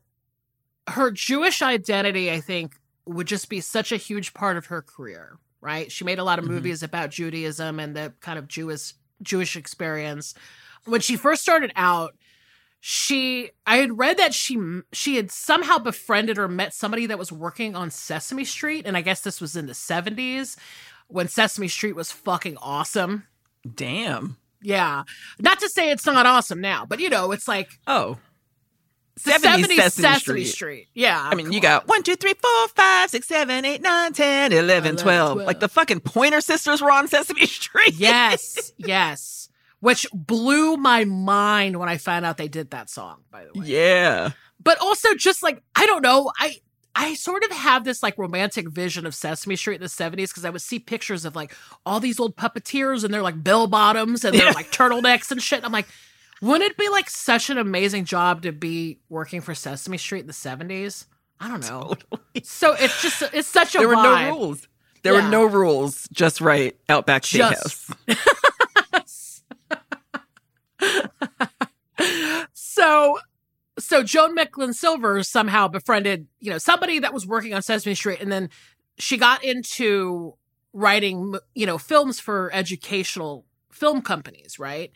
her 0.88 1.12
Jewish 1.12 1.62
identity, 1.62 2.32
I 2.32 2.39
think, 2.39 2.76
would 3.06 3.28
just 3.28 3.49
be 3.49 3.62
such 3.62 3.91
a 3.91 3.97
huge 3.97 4.34
part 4.34 4.58
of 4.58 4.68
her 4.68 4.82
career, 4.82 5.38
right? 5.62 5.91
She 5.91 6.03
made 6.03 6.20
a 6.20 6.24
lot 6.24 6.39
of 6.39 6.45
mm-hmm. 6.45 6.55
movies 6.55 6.84
about 6.84 7.12
Judaism 7.12 7.80
and 7.80 7.95
the 7.95 8.14
kind 8.20 8.38
of 8.38 8.47
Jewish 8.47 8.93
Jewish 9.22 9.55
experience. 9.55 10.34
When 10.86 11.01
she 11.01 11.16
first 11.16 11.41
started 11.41 11.72
out, 11.76 12.16
she 12.80 13.51
I 13.68 13.78
had 13.78 13.97
read 13.97 14.18
that 14.18 14.34
she 14.34 14.59
she 14.91 15.16
had 15.16 15.32
somehow 15.32 15.78
befriended 15.78 16.38
or 16.38 16.47
met 16.47 16.74
somebody 16.74 17.05
that 17.05 17.20
was 17.20 17.32
working 17.32 17.76
on 17.76 17.91
Sesame 17.91 18.43
Street, 18.43 18.86
and 18.86 18.97
I 18.97 19.01
guess 19.01 19.22
this 19.22 19.39
was 19.39 19.55
in 19.55 19.68
the 19.68 19.74
70s 19.74 20.57
when 21.07 21.28
Sesame 21.28 21.68
Street 21.68 21.95
was 21.95 22.12
fucking 22.12 22.57
awesome. 22.57 23.28
Damn. 23.76 24.38
Yeah. 24.64 25.03
Not 25.39 25.59
to 25.59 25.70
say 25.70 25.91
it's 25.91 26.05
not 26.05 26.26
awesome 26.26 26.59
now, 26.59 26.86
but 26.86 26.99
you 26.99 27.09
know, 27.09 27.32
it's 27.32 27.47
like 27.47 27.80
oh. 27.86 28.18
70s, 29.24 29.40
70s 29.40 29.76
Sesame, 29.76 29.80
Sesame 29.80 30.20
Street. 30.20 30.46
Street. 30.46 30.88
Yeah. 30.94 31.20
I 31.22 31.36
mean, 31.36 31.52
you 31.52 31.60
on. 31.60 31.62
got 31.62 31.88
1, 31.88 32.04
2, 32.04 32.16
3, 32.16 32.34
4, 32.34 32.68
5, 32.70 33.10
6, 33.10 33.28
7, 33.28 33.66
8, 33.66 33.82
9, 33.82 34.14
10, 34.14 34.52
11, 34.52 34.64
11 34.64 34.96
12. 34.98 35.34
12. 35.34 35.48
Like 35.48 35.60
the 35.60 35.70
fucking 35.70 36.02
Pointer 36.02 36.42
Sisters 36.42 36.82
were 36.82 36.92
on 36.92 37.08
Sesame 37.08 37.46
Street. 37.46 37.94
yes. 37.96 38.74
Yes. 38.78 39.50
Which 39.80 40.06
blew 40.14 40.78
my 40.78 41.06
mind 41.06 41.78
when 41.78 41.90
I 41.90 41.98
found 41.98 42.26
out 42.26 42.38
they 42.38 42.48
did 42.48 42.72
that 42.72 42.90
song, 42.90 43.22
by 43.32 43.46
the 43.46 43.60
way. 43.60 43.66
Yeah. 43.66 44.32
But 44.64 44.80
also 44.80 45.16
just 45.16 45.42
like, 45.42 45.64
I 45.76 45.88
don't 45.88 46.04
know, 46.04 46.32
I 46.40 46.62
I 46.94 47.14
sort 47.14 47.44
of 47.44 47.52
have 47.52 47.84
this 47.84 48.04
like 48.04 48.18
romantic 48.18 48.70
vision 48.70 49.06
of 49.06 49.16
Sesame 49.16 49.56
Street 49.56 49.76
in 49.76 49.82
the 49.82 49.88
70s 49.88 50.30
because 50.30 50.44
I 50.44 50.50
would 50.50 50.62
see 50.62 50.78
pictures 50.78 51.24
of 51.26 51.36
like 51.36 51.56
all 51.86 52.00
these 52.00 52.20
old 52.20 52.36
puppeteers 52.36 53.04
and 53.04 53.14
they're 53.14 53.22
like 53.22 53.42
bell 53.42 53.68
bottoms 53.68 54.26
and 54.26 54.38
they're 54.38 54.48
yeah. 54.48 54.52
like 54.52 54.72
turtlenecks 54.72 55.32
and 55.32 55.42
shit. 55.42 55.58
And 55.58 55.66
I'm 55.66 55.72
like, 55.72 55.88
wouldn't 56.42 56.72
it 56.72 56.78
be 56.78 56.89
like 56.89 57.10
such 57.10 57.50
an 57.50 57.58
amazing 57.58 58.06
job 58.06 58.42
to 58.44 58.52
be 58.52 59.00
working 59.10 59.42
for 59.42 59.56
Sesame 59.56 59.98
Street 59.98 60.22
in 60.22 60.28
the 60.28 60.34
70s? 60.34 61.06
I 61.39 61.48
don't 61.48 61.62
know. 61.62 61.96
Totally. 62.10 62.44
So 62.44 62.74
it's 62.74 63.02
just, 63.02 63.24
it's 63.34 63.48
such 63.48 63.76
a 63.76 63.80
There 63.80 63.88
were 63.88 63.96
vibe. 63.96 64.30
no 64.30 64.36
rules. 64.36 64.68
There 65.04 65.14
yeah. 65.14 65.26
were 65.26 65.32
no 65.32 65.46
rules. 65.46 66.08
Just 66.12 66.42
right. 66.42 66.76
Outback 66.89 67.24
Steakhouse. 67.24 67.96
so 72.54 73.20
so 73.80 74.04
Joan 74.04 74.36
Micklin 74.36 74.74
Silver 74.74 75.24
somehow 75.24 75.68
befriended, 75.68 76.28
you 76.39 76.52
know, 76.52 76.58
somebody 76.58 77.00
that 77.00 77.14
was 77.14 77.26
working 77.26 77.54
on 77.54 77.62
Sesame 77.62 77.96
Street, 77.96 78.20
and 78.22 78.32
then 78.32 78.50
she 78.98 79.18
got 79.18 79.44
into 79.44 80.36
writing, 80.74 81.36
you 81.56 81.66
know, 81.66 81.78
films 81.78 82.20
for 82.20 82.52
educational 82.54 83.46
film 83.72 84.02
companies, 84.02 84.60
right? 84.60 84.92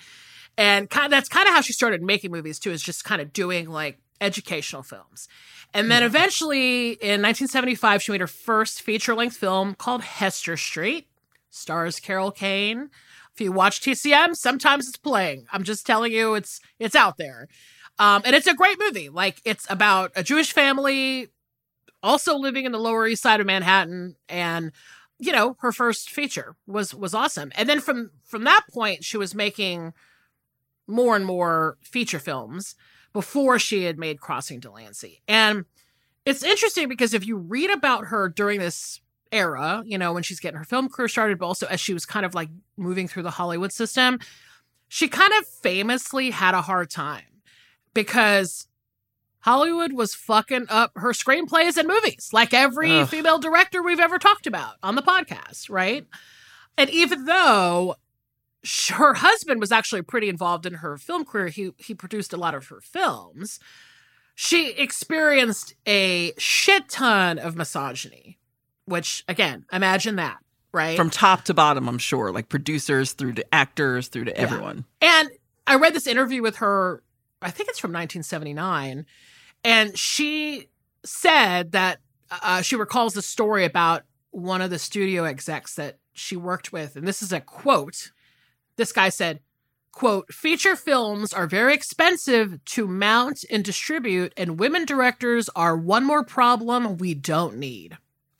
And 0.58 0.90
kind 0.90 1.06
of, 1.06 1.12
that's 1.12 1.30
kind 1.30 1.48
of 1.48 1.54
how 1.54 1.62
she 1.62 1.74
started 1.74 2.02
making 2.02 2.32
movies 2.32 2.60
too, 2.60 2.72
is 2.72 2.82
just 2.82 3.04
kind 3.04 3.22
of 3.22 3.34
doing 3.34 3.70
like 3.70 4.00
educational 4.22 4.84
films. 4.84 5.28
And 5.74 5.92
then 5.92 6.02
yeah. 6.02 6.08
eventually 6.08 6.92
in 6.92 7.22
1975, 7.22 8.02
she 8.02 8.12
made 8.12 8.22
her 8.22 8.28
first 8.28 8.82
feature 8.82 9.16
length 9.16 9.38
film 9.38 9.76
called 9.76 10.02
Hester 10.02 10.56
Street, 10.56 11.08
stars 11.50 12.00
Carol 12.00 12.32
Kane. 12.32 12.90
If 13.34 13.42
you 13.42 13.52
watch 13.52 13.82
TCM, 13.82 14.36
sometimes 14.36 14.88
it's 14.88 14.98
playing. 14.98 15.46
I'm 15.52 15.64
just 15.64 15.86
telling 15.86 16.14
you, 16.14 16.36
it's 16.36 16.62
it's 16.80 16.96
out 16.96 17.18
there. 17.18 17.50
Um, 18.00 18.22
and 18.26 18.36
it's 18.36 18.48
a 18.48 18.54
great 18.54 18.78
movie. 18.80 19.10
Like 19.10 19.42
it's 19.44 19.70
about 19.70 20.12
a 20.16 20.24
Jewish 20.24 20.54
family 20.54 21.28
also 22.02 22.38
living 22.38 22.66
in 22.66 22.72
the 22.72 22.80
Lower 22.80 23.08
East 23.08 23.24
Side 23.24 23.42
of 23.42 23.48
Manhattan, 23.48 24.16
and 24.30 24.72
you 25.20 25.34
know 25.34 25.58
her 25.60 25.74
first 25.74 26.10
feature 26.10 26.56
was 26.66 26.96
was 26.96 27.14
awesome. 27.14 27.52
And 27.56 27.68
then 27.68 27.82
from 27.82 28.12
from 28.24 28.46
that 28.46 28.64
point, 28.74 29.04
she 29.04 29.18
was 29.18 29.36
making 29.36 29.94
more 30.88 31.16
and 31.16 31.26
more 31.26 31.78
feature 31.82 32.20
films 32.20 32.76
before 33.14 33.58
she 33.60 33.84
had 33.84 33.98
made 33.98 34.20
Crossing 34.20 34.60
Delancey. 34.60 35.22
And 35.28 35.66
it's 36.26 36.44
interesting 36.44 36.90
because 36.90 37.14
if 37.14 37.26
you 37.26 37.38
read 37.38 37.70
about 37.70 38.08
her 38.08 38.30
during 38.30 38.60
this 38.60 39.00
era, 39.32 39.84
you 39.86 39.98
know, 39.98 40.14
when 40.14 40.24
she's 40.24 40.40
getting 40.40 40.58
her 40.58 40.66
film 40.66 40.90
career 40.90 41.08
started, 41.08 41.40
but 41.40 41.46
also 41.46 41.68
as 41.68 41.80
she 41.80 41.94
was 41.94 42.06
kind 42.06 42.26
of 42.26 42.34
like 42.34 42.50
moving 42.78 43.08
through 43.08 43.24
the 43.24 43.32
Hollywood 43.32 43.72
system, 43.72 44.20
she 44.88 45.08
kind 45.08 45.32
of 45.40 45.48
famously 45.48 46.32
had 46.32 46.54
a 46.54 46.62
hard 46.62 46.90
time 46.90 47.42
because 47.94 48.68
Hollywood 49.40 49.94
was 49.94 50.16
fucking 50.16 50.66
up 50.70 50.92
her 50.96 51.12
screenplays 51.12 51.78
and 51.78 51.88
movies, 51.88 52.30
like 52.34 52.54
every 52.54 52.92
Ugh. 52.92 53.08
female 53.08 53.40
director 53.40 53.84
we've 53.84 54.00
ever 54.00 54.18
talked 54.18 54.48
about 54.48 54.76
on 54.82 54.96
the 54.96 55.02
podcast, 55.02 55.70
right? 55.70 56.06
And 56.78 56.90
even 56.90 57.26
though 57.26 57.96
her 58.94 59.14
husband 59.14 59.60
was 59.60 59.72
actually 59.72 60.02
pretty 60.02 60.30
involved 60.30 60.66
in 60.66 60.76
her 60.76 60.98
film 60.98 61.26
career, 61.26 61.48
he 61.48 61.72
he 61.78 61.94
produced 61.94 62.34
a 62.34 62.38
lot 62.38 62.56
of 62.56 62.68
her 62.68 62.82
films. 62.82 63.60
She 64.36 64.72
experienced 64.72 65.76
a 65.88 66.34
shit 66.38 66.90
ton 66.90 67.40
of 67.40 67.56
misogyny, 67.56 68.38
which 68.86 69.24
again, 69.28 69.66
imagine 69.72 70.18
that, 70.18 70.38
right? 70.74 70.98
From 70.98 71.10
top 71.10 71.44
to 71.46 71.54
bottom, 71.54 71.88
I'm 71.88 71.98
sure, 71.98 72.32
like 72.32 72.50
producers 72.50 73.14
through 73.14 73.34
to 73.34 73.54
actors 73.54 74.10
through 74.10 74.26
to 74.26 74.32
yeah. 74.32 74.42
everyone. 74.42 74.86
And 75.02 75.30
I 75.68 75.76
read 75.76 75.94
this 75.94 76.08
interview 76.08 76.42
with 76.42 76.58
her, 76.58 77.02
I 77.42 77.52
think 77.52 77.70
it's 77.70 77.80
from 77.80 77.92
1979, 77.92 79.06
and 79.64 79.98
she 79.98 80.68
said 81.04 81.72
that 81.72 82.00
uh, 82.30 82.62
she 82.62 82.76
recalls 82.76 83.14
the 83.14 83.22
story 83.22 83.66
about 83.66 84.04
one 84.32 84.62
of 84.62 84.70
the 84.70 84.80
studio 84.80 85.24
execs 85.24 85.76
that 85.76 86.00
she 86.14 86.36
worked 86.36 86.74
with, 86.74 86.96
and 86.96 87.08
this 87.08 87.22
is 87.22 87.32
a 87.32 87.40
quote. 87.40 88.12
This 88.78 88.92
guy 88.92 89.10
said, 89.10 89.40
quote, 89.92 90.34
feature 90.34 90.76
films 90.76 91.34
are 91.34 91.48
very 91.48 91.74
expensive 91.74 92.64
to 92.66 92.88
mount 92.88 93.46
and 93.50 93.64
distribute, 93.64 94.34
and 94.38 94.60
women 94.60 94.86
directors 94.86 95.50
are 95.56 95.78
one 95.78 96.04
more 96.04 96.24
problem 96.24 96.98
we 96.98 97.14
don't 97.14 97.58
need. 97.58 97.98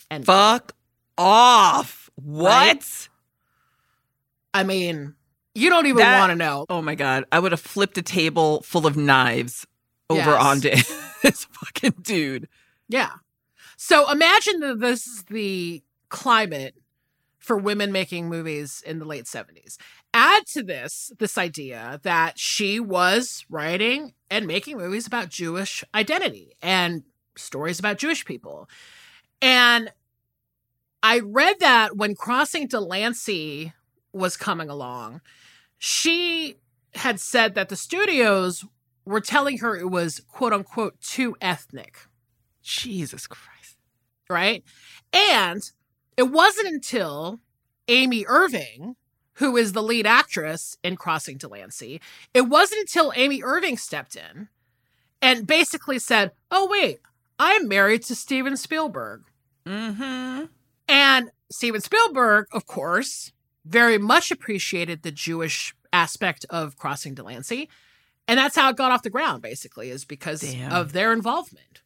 And 0.10 0.26
fuck 0.26 0.74
off. 1.18 2.10
What? 2.16 2.52
Right? 2.52 3.10
I 4.54 4.64
mean, 4.64 5.16
you 5.54 5.70
don't 5.70 5.86
even 5.86 6.06
want 6.06 6.32
to 6.32 6.36
know. 6.36 6.66
Oh 6.70 6.82
my 6.82 6.96
God. 6.96 7.26
I 7.32 7.40
would 7.40 7.52
have 7.52 7.62
flipped 7.62 7.98
a 7.98 8.02
table 8.02 8.62
full 8.62 8.86
of 8.86 8.96
knives 8.96 9.66
over 10.10 10.32
yes. 10.32 10.44
onto 10.44 10.70
this 11.24 11.46
fucking 11.46 11.96
dude. 12.02 12.48
Yeah. 12.88 13.12
So 13.78 14.10
imagine 14.12 14.60
that 14.62 14.80
this 14.80 15.08
is 15.08 15.24
the 15.24 15.84
climate 16.10 16.76
for 17.40 17.58
women 17.58 17.92
making 17.92 18.28
movies 18.28 18.84
in 18.86 19.00
the 19.00 19.06
late 19.06 19.26
70s. 19.26 19.78
Add 20.18 20.46
to 20.54 20.64
this 20.64 21.12
this 21.20 21.38
idea 21.38 22.00
that 22.04 22.40
she 22.40 22.80
was 22.80 23.46
writing 23.50 24.14
and 24.32 24.48
making 24.48 24.78
movies 24.78 25.06
about 25.06 25.28
Jewish 25.28 25.84
identity 25.94 26.54
and 26.62 27.04
stories 27.36 27.80
about 27.80 27.98
Jewish 27.98 28.24
people. 28.24 28.70
And 29.42 29.92
I 31.04 31.20
read 31.20 31.58
that 31.60 31.98
when 31.98 32.16
Crossing 32.16 32.68
Delancey 32.68 33.74
was 34.14 34.38
coming 34.38 34.70
along, 34.70 35.20
she 35.78 36.56
had 36.94 37.20
said 37.20 37.54
that 37.56 37.68
the 37.68 37.76
studios 37.76 38.64
were 39.06 39.20
telling 39.20 39.58
her 39.58 39.76
it 39.76 39.92
was 39.92 40.22
quote 40.32 40.54
unquote 40.54 41.02
too 41.02 41.36
ethnic. 41.42 42.08
Jesus 42.64 43.28
Christ. 43.28 43.76
Right? 44.30 44.64
And 45.12 45.70
it 46.16 46.32
wasn't 46.32 46.70
until 46.70 47.42
Amy 47.90 48.26
Irving, 48.30 48.96
who 49.36 49.58
is 49.58 49.74
the 49.74 49.84
lead 49.84 50.06
actress 50.06 50.78
in 50.84 50.96
Crossing 50.96 51.38
Delancey, 51.38 52.02
it 52.34 52.42
wasn't 52.42 52.82
until 52.82 53.14
Amy 53.16 53.42
Irving 53.44 53.78
stepped 53.78 54.16
in 54.16 54.50
and 55.22 55.48
basically 55.48 56.00
said, 56.00 56.32
Oh, 56.52 56.68
wait, 56.70 57.00
I'm 57.40 57.68
married 57.68 58.04
to 58.04 58.16
Steven 58.16 58.58
Spielberg. 58.58 59.24
Mm-hmm. 59.66 60.46
And 60.88 61.32
Steven 61.50 61.82
Spielberg, 61.82 62.48
of 62.52 62.66
course, 62.66 63.32
very 63.66 63.98
much 63.98 64.32
appreciated 64.32 65.02
the 65.02 65.12
Jewish 65.12 65.76
aspect 65.92 66.46
of 66.50 66.78
Crossing 66.78 67.14
Delancey 67.14 67.70
and 68.28 68.38
that's 68.38 68.56
how 68.56 68.70
it 68.70 68.76
got 68.76 68.92
off 68.92 69.04
the 69.04 69.10
ground, 69.10 69.42
basically, 69.42 69.90
is 69.90 70.06
because 70.06 70.42
Damn. 70.42 70.72
of 70.72 70.94
their 70.94 71.14
involvement. 71.14 71.82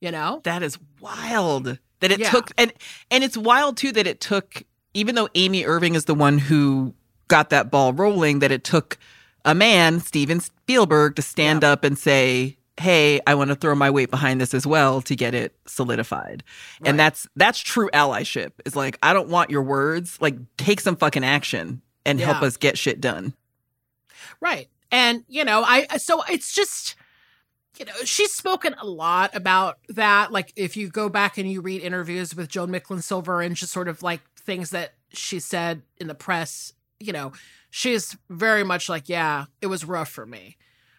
You 0.00 0.10
know? 0.10 0.40
That 0.44 0.62
is 0.62 0.78
wild. 1.00 1.78
That 2.00 2.10
it 2.10 2.20
yeah. 2.20 2.30
took 2.30 2.50
and 2.56 2.72
and 3.10 3.22
it's 3.22 3.36
wild 3.36 3.76
too 3.76 3.92
that 3.92 4.06
it 4.06 4.20
took 4.20 4.62
even 4.94 5.14
though 5.14 5.28
Amy 5.34 5.64
Irving 5.64 5.94
is 5.94 6.04
the 6.04 6.14
one 6.14 6.38
who 6.38 6.94
got 7.28 7.50
that 7.50 7.70
ball 7.70 7.92
rolling, 7.92 8.40
that 8.40 8.50
it 8.50 8.64
took 8.64 8.98
a 9.44 9.54
man, 9.54 10.00
Steven 10.00 10.40
Spielberg, 10.40 11.16
to 11.16 11.22
stand 11.22 11.62
yeah. 11.62 11.72
up 11.72 11.84
and 11.84 11.98
say, 11.98 12.56
Hey, 12.78 13.20
I 13.26 13.34
want 13.34 13.50
to 13.50 13.54
throw 13.54 13.74
my 13.74 13.90
weight 13.90 14.10
behind 14.10 14.40
this 14.40 14.54
as 14.54 14.66
well 14.66 15.02
to 15.02 15.14
get 15.14 15.34
it 15.34 15.54
solidified. 15.66 16.42
Right. 16.80 16.88
And 16.88 16.98
that's 16.98 17.28
that's 17.36 17.58
true 17.58 17.90
allyship. 17.92 18.52
Is 18.64 18.74
like, 18.74 18.98
I 19.02 19.12
don't 19.12 19.28
want 19.28 19.50
your 19.50 19.62
words. 19.62 20.18
Like, 20.20 20.36
take 20.56 20.80
some 20.80 20.96
fucking 20.96 21.24
action 21.24 21.82
and 22.06 22.18
yeah. 22.18 22.26
help 22.26 22.42
us 22.42 22.56
get 22.56 22.78
shit 22.78 23.00
done. 23.00 23.34
Right. 24.40 24.68
And, 24.90 25.24
you 25.28 25.44
know, 25.44 25.62
I, 25.62 25.86
so 25.98 26.22
it's 26.28 26.54
just, 26.54 26.96
you 27.78 27.84
know, 27.84 27.92
she's 28.04 28.32
spoken 28.32 28.74
a 28.80 28.86
lot 28.86 29.34
about 29.34 29.78
that. 29.90 30.32
Like, 30.32 30.52
if 30.56 30.76
you 30.76 30.88
go 30.88 31.08
back 31.08 31.38
and 31.38 31.50
you 31.50 31.60
read 31.60 31.82
interviews 31.82 32.34
with 32.34 32.48
Joan 32.48 32.70
Micklin 32.70 33.02
Silver 33.02 33.40
and 33.40 33.54
just 33.54 33.72
sort 33.72 33.88
of 33.88 34.02
like 34.02 34.20
things 34.40 34.70
that 34.70 34.94
she 35.12 35.40
said 35.40 35.82
in 35.98 36.08
the 36.08 36.14
press, 36.14 36.72
you 36.98 37.12
know, 37.12 37.32
she's 37.70 38.16
very 38.28 38.64
much 38.64 38.88
like, 38.88 39.08
yeah, 39.08 39.46
it 39.60 39.66
was 39.66 39.84
rough 39.84 40.08
for 40.08 40.26
me, 40.26 40.56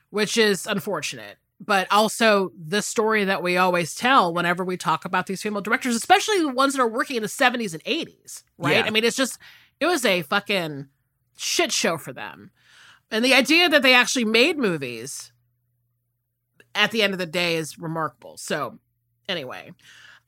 which 0.10 0.38
is 0.38 0.66
unfortunate. 0.66 1.38
But 1.64 1.88
also 1.92 2.52
the 2.58 2.82
story 2.82 3.26
that 3.26 3.44
we 3.44 3.56
always 3.58 3.94
tell 3.94 4.34
whenever 4.34 4.64
we 4.64 4.78
talk 4.78 5.06
about 5.06 5.28
these 5.28 5.44
female 5.44 5.62
directors, 5.62 5.96
especially 5.96 6.40
the 6.40 6.50
ones 6.50 6.74
that 6.74 6.82
are 6.82 6.88
working 6.88 7.18
in 7.18 7.22
the 7.22 7.30
70s 7.30 7.74
and 7.74 7.84
80s, 7.84 8.44
right? 8.58 8.78
Yeah. 8.78 8.84
I 8.86 8.90
mean, 8.90 9.04
it's 9.04 9.16
just, 9.16 9.38
it 9.80 9.86
was 9.86 10.04
a 10.04 10.24
fucking 10.24 10.88
shit 11.38 11.72
show 11.72 11.98
for 11.98 12.14
them. 12.14 12.52
And 13.12 13.24
the 13.24 13.34
idea 13.34 13.70
that 13.70 13.84
they 13.84 13.94
actually 13.94 14.26
made 14.26 14.58
movies 14.58 15.32
at 16.74 16.92
the 16.92 17.04
end 17.04 17.14
of 17.14 17.20
the 17.20 17.26
day 17.26 17.58
is 17.58 17.78
remarkable. 17.78 18.38
So, 18.38 18.80
anyway. 19.28 19.72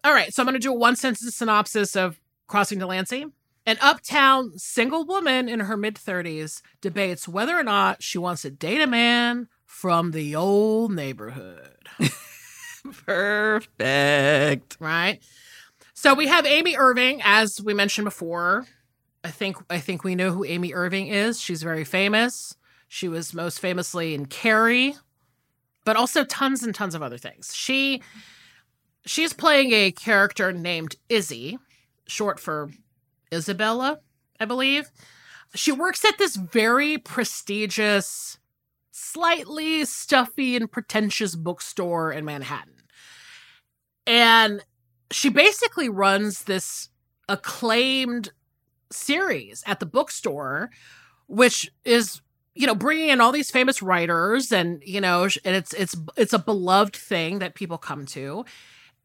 All 0.03 0.14
right. 0.14 0.34
So, 0.34 0.43
I'm 0.43 0.45
going 0.45 0.53
to 0.53 0.59
do 0.59 0.72
a 0.72 0.78
one 0.78 0.95
sentence 0.95 1.36
synopsis 1.36 1.95
of 1.95 2.20
Crossing 2.53 2.77
Delancey. 2.77 3.25
An 3.65 3.77
uptown 3.81 4.59
single 4.59 5.05
woman 5.05 5.49
in 5.49 5.61
her 5.61 5.75
mid 5.75 5.95
30s 5.95 6.61
debates 6.81 7.27
whether 7.27 7.57
or 7.57 7.63
not 7.63 8.03
she 8.03 8.19
wants 8.19 8.43
to 8.43 8.51
date 8.51 8.79
a 8.79 8.85
man 8.85 9.47
from 9.65 10.11
the 10.11 10.35
old 10.35 10.93
neighborhood. 10.93 11.89
Perfect. 13.07 14.77
Right? 14.79 15.19
So 15.95 16.13
we 16.13 16.27
have 16.27 16.45
Amy 16.45 16.75
Irving, 16.77 17.21
as 17.23 17.59
we 17.59 17.73
mentioned 17.73 18.05
before. 18.05 18.67
I 19.23 19.31
think 19.31 19.57
I 19.71 19.79
think 19.79 20.03
we 20.03 20.13
know 20.13 20.29
who 20.29 20.45
Amy 20.45 20.75
Irving 20.75 21.07
is. 21.07 21.41
She's 21.41 21.63
very 21.63 21.83
famous. 21.83 22.55
She 22.87 23.07
was 23.07 23.33
most 23.33 23.61
famously 23.61 24.13
in 24.13 24.27
Carrie, 24.27 24.95
but 25.85 25.95
also 25.95 26.23
tons 26.23 26.61
and 26.61 26.75
tons 26.75 26.93
of 26.93 27.01
other 27.01 27.17
things. 27.17 27.55
She 27.55 28.03
she's 29.07 29.33
playing 29.33 29.71
a 29.71 29.91
character 29.91 30.53
named 30.53 30.97
Izzy, 31.09 31.57
short 32.07 32.39
for 32.39 32.69
Isabella, 33.33 33.99
I 34.39 34.45
believe. 34.45 34.91
She 35.55 35.71
works 35.71 36.03
at 36.03 36.17
this 36.17 36.35
very 36.35 36.97
prestigious, 36.97 38.37
slightly 38.91 39.85
stuffy 39.85 40.55
and 40.55 40.71
pretentious 40.71 41.35
bookstore 41.35 42.11
in 42.11 42.25
Manhattan. 42.25 42.73
And 44.05 44.63
she 45.11 45.29
basically 45.29 45.89
runs 45.89 46.43
this 46.43 46.89
acclaimed 47.29 48.31
series 48.91 49.63
at 49.65 49.79
the 49.79 49.85
bookstore, 49.85 50.71
which 51.27 51.71
is 51.85 52.21
you 52.55 52.67
know 52.67 52.75
bringing 52.75 53.09
in 53.09 53.21
all 53.21 53.31
these 53.31 53.51
famous 53.51 53.81
writers 53.81 54.51
and 54.51 54.83
you 54.85 55.01
know 55.01 55.23
and 55.23 55.55
it's 55.55 55.73
it's 55.73 55.95
it's 56.15 56.33
a 56.33 56.39
beloved 56.39 56.95
thing 56.95 57.39
that 57.39 57.55
people 57.55 57.77
come 57.77 58.05
to 58.05 58.45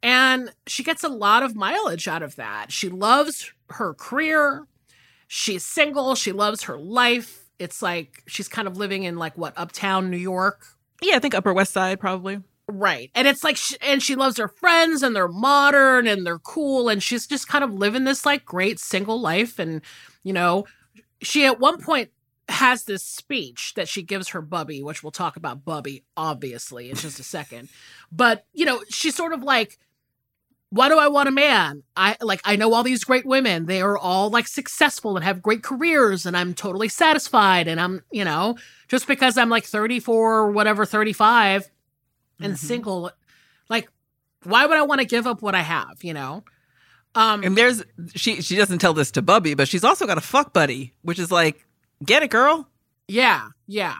and 0.02 0.52
she 0.66 0.82
gets 0.82 1.02
a 1.04 1.08
lot 1.08 1.42
of 1.42 1.56
mileage 1.56 2.08
out 2.08 2.22
of 2.22 2.36
that. 2.36 2.70
She 2.72 2.88
loves 2.88 3.52
her 3.70 3.94
career. 3.94 4.66
She's 5.26 5.64
single. 5.64 6.14
She 6.14 6.32
loves 6.32 6.64
her 6.64 6.78
life. 6.78 7.46
It's 7.58 7.82
like 7.82 8.22
she's 8.26 8.48
kind 8.48 8.68
of 8.68 8.76
living 8.76 9.02
in 9.02 9.16
like 9.16 9.36
what 9.36 9.52
uptown 9.56 10.10
new 10.10 10.16
york? 10.16 10.64
Yeah 11.02 11.16
i 11.16 11.18
think 11.18 11.34
upper 11.34 11.52
west 11.52 11.72
side 11.72 12.00
probably. 12.00 12.40
Right. 12.70 13.10
And 13.14 13.26
it's 13.26 13.42
like 13.42 13.56
she, 13.56 13.76
and 13.80 14.02
she 14.02 14.14
loves 14.14 14.36
her 14.36 14.48
friends 14.48 15.02
and 15.02 15.16
they're 15.16 15.26
modern 15.26 16.06
and 16.06 16.26
they're 16.26 16.38
cool. 16.38 16.90
And 16.90 17.02
she's 17.02 17.26
just 17.26 17.48
kind 17.48 17.64
of 17.64 17.72
living 17.72 18.04
this 18.04 18.26
like 18.26 18.44
great 18.44 18.78
single 18.78 19.20
life. 19.20 19.58
And 19.58 19.80
you 20.22 20.32
know 20.32 20.66
she 21.20 21.44
at 21.44 21.58
one 21.58 21.80
point 21.80 22.10
has 22.48 22.84
this 22.84 23.04
speech 23.04 23.74
that 23.74 23.88
she 23.88 24.02
gives 24.02 24.28
her 24.28 24.40
bubby, 24.40 24.82
which 24.82 25.02
we'll 25.02 25.10
talk 25.10 25.36
about 25.36 25.64
bubby 25.64 26.04
obviously 26.16 26.90
in 26.90 26.96
just 26.96 27.20
a 27.20 27.24
second. 27.24 27.68
But, 28.10 28.46
you 28.52 28.64
know, 28.64 28.82
she's 28.88 29.14
sort 29.14 29.32
of 29.32 29.42
like 29.42 29.78
why 30.70 30.88
do 30.88 30.98
I 30.98 31.08
want 31.08 31.28
a 31.28 31.32
man? 31.32 31.82
I 31.96 32.16
like 32.20 32.40
I 32.44 32.56
know 32.56 32.74
all 32.74 32.82
these 32.82 33.04
great 33.04 33.24
women. 33.24 33.66
They 33.66 33.80
are 33.80 33.96
all 33.96 34.28
like 34.30 34.46
successful 34.46 35.16
and 35.16 35.24
have 35.24 35.40
great 35.42 35.62
careers 35.62 36.26
and 36.26 36.36
I'm 36.36 36.52
totally 36.54 36.88
satisfied 36.88 37.68
and 37.68 37.80
I'm, 37.80 38.02
you 38.12 38.24
know, 38.24 38.56
just 38.88 39.06
because 39.06 39.38
I'm 39.38 39.48
like 39.48 39.64
34 39.64 40.36
or 40.38 40.50
whatever 40.50 40.84
35 40.84 41.70
and 42.40 42.54
Mhm. 42.54 42.58
single 42.58 43.10
like 43.70 43.88
why 44.44 44.66
would 44.66 44.76
I 44.76 44.82
want 44.82 45.00
to 45.00 45.06
give 45.06 45.26
up 45.26 45.40
what 45.42 45.54
I 45.54 45.62
have, 45.62 46.02
you 46.02 46.12
know? 46.12 46.44
Um 47.14 47.42
And 47.42 47.56
there's 47.56 47.82
she 48.14 48.42
she 48.42 48.54
doesn't 48.56 48.78
tell 48.80 48.92
this 48.92 49.10
to 49.12 49.22
Bubby, 49.22 49.54
but 49.54 49.68
she's 49.68 49.84
also 49.84 50.06
got 50.06 50.18
a 50.18 50.22
fuck 50.22 50.52
buddy, 50.52 50.92
which 51.02 51.18
is 51.18 51.30
like, 51.32 51.66
get 52.04 52.22
it, 52.22 52.30
girl. 52.30 52.68
Yeah, 53.08 53.48
yeah. 53.66 53.96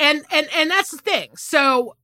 And 0.00 0.24
and 0.32 0.48
and 0.52 0.68
that's 0.68 0.90
the 0.90 0.98
thing. 0.98 1.36
So 1.36 1.94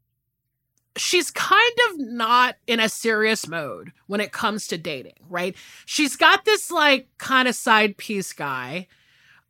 she's 0.96 1.30
kind 1.30 1.78
of 1.88 1.98
not 1.98 2.56
in 2.66 2.80
a 2.80 2.88
serious 2.88 3.48
mode 3.48 3.92
when 4.06 4.20
it 4.20 4.32
comes 4.32 4.66
to 4.68 4.78
dating, 4.78 5.14
right? 5.28 5.56
She's 5.86 6.16
got 6.16 6.44
this 6.44 6.70
like 6.70 7.08
kind 7.18 7.48
of 7.48 7.54
side 7.54 7.96
piece 7.96 8.32
guy 8.32 8.86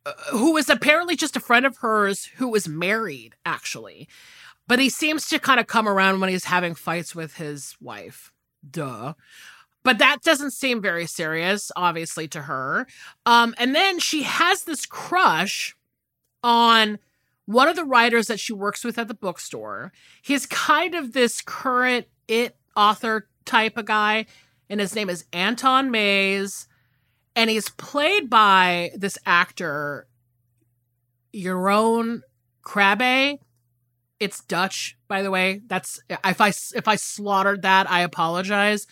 uh, 0.05 0.13
who 0.31 0.57
is 0.57 0.69
apparently 0.69 1.15
just 1.15 1.35
a 1.35 1.41
friend 1.41 1.65
of 1.65 1.77
hers 1.77 2.25
who 2.37 2.53
is 2.55 2.67
married 2.67 3.35
actually. 3.45 4.07
But 4.67 4.79
he 4.79 4.89
seems 4.89 5.27
to 5.29 5.39
kind 5.39 5.59
of 5.59 5.67
come 5.67 5.87
around 5.87 6.19
when 6.19 6.29
he's 6.29 6.45
having 6.45 6.73
fights 6.73 7.13
with 7.13 7.35
his 7.35 7.75
wife. 7.79 8.31
Duh. 8.67 9.13
But 9.83 9.99
that 9.99 10.23
doesn't 10.23 10.51
seem 10.51 10.81
very 10.81 11.05
serious, 11.05 11.71
obviously, 11.75 12.27
to 12.29 12.41
her. 12.41 12.87
Um, 13.27 13.53
and 13.59 13.75
then 13.75 13.99
she 13.99 14.23
has 14.23 14.63
this 14.63 14.87
crush 14.87 15.75
on 16.41 16.97
one 17.45 17.67
of 17.67 17.75
the 17.75 17.85
writers 17.85 18.27
that 18.27 18.39
she 18.39 18.53
works 18.53 18.83
with 18.83 18.97
at 18.97 19.07
the 19.07 19.13
bookstore. 19.13 19.91
He's 20.21 20.45
kind 20.45 20.95
of 20.95 21.13
this 21.13 21.41
current 21.41 22.07
it 22.27 22.57
author 22.75 23.27
type 23.45 23.77
of 23.77 23.85
guy, 23.85 24.25
and 24.69 24.79
his 24.79 24.95
name 24.95 25.09
is 25.09 25.25
Anton 25.31 25.91
Maes, 25.91 26.67
and 27.35 27.49
he's 27.49 27.69
played 27.69 28.29
by 28.29 28.91
this 28.95 29.17
actor, 29.25 30.07
Jeroen 31.33 32.21
Krabbe. 32.63 33.39
It's 34.19 34.43
Dutch, 34.43 34.97
by 35.07 35.21
the 35.21 35.31
way. 35.31 35.61
That's 35.67 35.99
if 36.09 36.41
I 36.41 36.49
if 36.49 36.87
I 36.87 36.95
slaughtered 36.95 37.61
that, 37.61 37.89
I 37.89 38.01
apologize. 38.01 38.87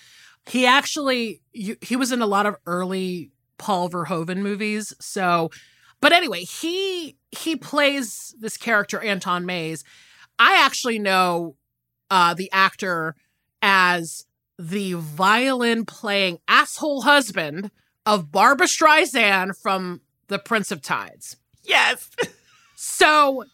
He 0.47 0.65
actually 0.65 1.41
he 1.53 1.95
was 1.95 2.11
in 2.11 2.21
a 2.21 2.27
lot 2.27 2.45
of 2.45 2.57
early 2.67 3.31
Paul 3.57 3.89
Verhoeven 3.89 4.37
movies, 4.37 4.93
so 4.99 5.49
but 6.03 6.11
anyway, 6.11 6.43
he 6.43 7.15
he 7.31 7.55
plays 7.55 8.35
this 8.37 8.57
character 8.57 8.99
Anton 8.99 9.45
Maes. 9.45 9.85
I 10.37 10.57
actually 10.57 10.99
know 10.99 11.55
uh, 12.11 12.33
the 12.33 12.49
actor 12.51 13.15
as 13.61 14.25
the 14.59 14.95
violin 14.95 15.85
playing 15.85 16.39
asshole 16.45 17.03
husband 17.03 17.71
of 18.05 18.33
Barbra 18.33 18.67
Streisand 18.67 19.57
from 19.61 20.01
The 20.27 20.39
Prince 20.39 20.73
of 20.73 20.81
Tides. 20.81 21.37
Yes. 21.63 22.09
So 22.75 23.45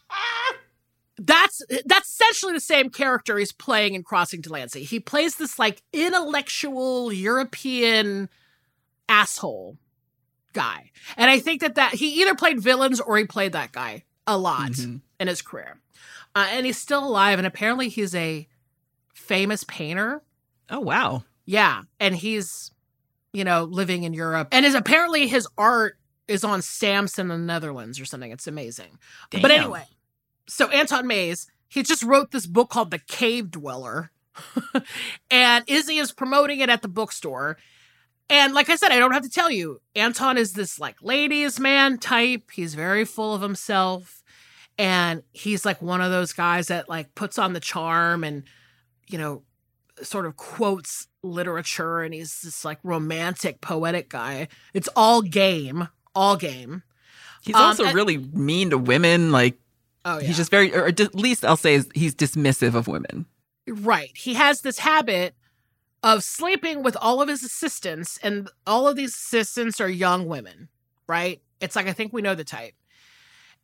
that's 1.18 1.62
that's 1.86 2.08
essentially 2.08 2.52
the 2.52 2.58
same 2.58 2.90
character 2.90 3.38
he's 3.38 3.52
playing 3.52 3.94
in 3.94 4.02
Crossing 4.02 4.40
Delancey. 4.40 4.82
He 4.82 4.98
plays 4.98 5.36
this 5.36 5.56
like 5.56 5.84
intellectual 5.92 7.12
European 7.12 8.28
asshole 9.08 9.78
guy. 10.52 10.90
And 11.16 11.30
I 11.30 11.38
think 11.38 11.60
that 11.60 11.76
that 11.76 11.94
he 11.94 12.20
either 12.22 12.34
played 12.34 12.60
villains 12.60 13.00
or 13.00 13.16
he 13.18 13.24
played 13.24 13.52
that 13.52 13.72
guy 13.72 14.04
a 14.26 14.36
lot 14.38 14.72
Mhm. 14.72 15.00
in 15.18 15.28
his 15.28 15.42
career. 15.42 15.80
Uh, 16.34 16.46
and 16.50 16.66
he's 16.66 16.78
still 16.78 17.04
alive 17.06 17.38
and 17.38 17.46
apparently 17.46 17.88
he's 17.88 18.14
a 18.14 18.46
famous 19.14 19.64
painter. 19.64 20.22
Oh 20.68 20.80
wow. 20.80 21.24
Yeah, 21.44 21.82
and 21.98 22.14
he's 22.14 22.70
you 23.32 23.44
know 23.44 23.64
living 23.64 24.02
in 24.04 24.12
Europe 24.12 24.48
and 24.52 24.64
is 24.66 24.74
apparently 24.74 25.26
his 25.28 25.46
art 25.58 25.96
is 26.28 26.44
on 26.44 26.62
stamps 26.62 27.18
in 27.18 27.28
the 27.28 27.38
Netherlands 27.38 27.98
or 28.00 28.04
something. 28.04 28.30
It's 28.30 28.46
amazing. 28.46 28.98
But 29.32 29.50
anyway, 29.50 29.84
so 30.48 30.68
Anton 30.68 31.06
Maes, 31.08 31.48
he 31.68 31.82
just 31.82 32.02
wrote 32.04 32.30
this 32.30 32.46
book 32.46 32.70
called 32.70 32.90
The 32.92 33.00
Cave 33.00 33.50
Dweller. 33.50 34.12
and 35.30 35.64
Izzy 35.66 35.98
is 35.98 36.12
promoting 36.12 36.60
it 36.60 36.68
at 36.68 36.82
the 36.82 36.88
bookstore. 36.88 37.56
And 38.30 38.54
like 38.54 38.70
I 38.70 38.76
said, 38.76 38.92
I 38.92 38.98
don't 38.98 39.12
have 39.12 39.24
to 39.24 39.28
tell 39.28 39.50
you, 39.50 39.80
Anton 39.96 40.38
is 40.38 40.52
this 40.52 40.78
like 40.78 40.96
ladies 41.02 41.58
man 41.60 41.98
type. 41.98 42.50
He's 42.52 42.74
very 42.74 43.04
full 43.04 43.34
of 43.34 43.42
himself. 43.42 44.22
And 44.78 45.22
he's 45.32 45.64
like 45.66 45.82
one 45.82 46.00
of 46.00 46.10
those 46.10 46.32
guys 46.32 46.68
that 46.68 46.88
like 46.88 47.14
puts 47.14 47.38
on 47.38 47.52
the 47.52 47.60
charm 47.60 48.24
and, 48.24 48.44
you 49.08 49.18
know, 49.18 49.42
sort 50.02 50.24
of 50.26 50.36
quotes 50.36 51.08
literature. 51.22 52.00
And 52.02 52.14
he's 52.14 52.40
this 52.42 52.64
like 52.64 52.78
romantic, 52.82 53.60
poetic 53.60 54.08
guy. 54.08 54.48
It's 54.72 54.88
all 54.96 55.20
game, 55.22 55.88
all 56.14 56.36
game. 56.36 56.82
He's 57.42 57.56
Um, 57.56 57.62
also 57.62 57.84
and- 57.86 57.94
really 57.94 58.16
mean 58.18 58.70
to 58.70 58.78
women. 58.78 59.32
Like 59.32 59.58
Oh, 60.04 60.18
yeah. 60.18 60.28
he's 60.28 60.36
just 60.38 60.50
very, 60.50 60.74
or 60.74 60.86
at 60.86 61.14
least 61.14 61.44
I'll 61.44 61.56
say 61.58 61.74
is 61.74 61.88
he's 61.94 62.14
dismissive 62.14 62.74
of 62.74 62.86
women. 62.86 63.26
Right. 63.68 64.12
He 64.16 64.32
has 64.34 64.62
this 64.62 64.78
habit 64.78 65.34
of 66.02 66.24
sleeping 66.24 66.82
with 66.82 66.96
all 67.00 67.20
of 67.20 67.28
his 67.28 67.42
assistants, 67.42 68.18
and 68.22 68.48
all 68.66 68.88
of 68.88 68.96
these 68.96 69.14
assistants 69.14 69.80
are 69.80 69.88
young 69.88 70.26
women, 70.26 70.68
right? 71.06 71.42
It's 71.60 71.76
like, 71.76 71.86
I 71.86 71.92
think 71.92 72.12
we 72.12 72.22
know 72.22 72.34
the 72.34 72.44
type. 72.44 72.74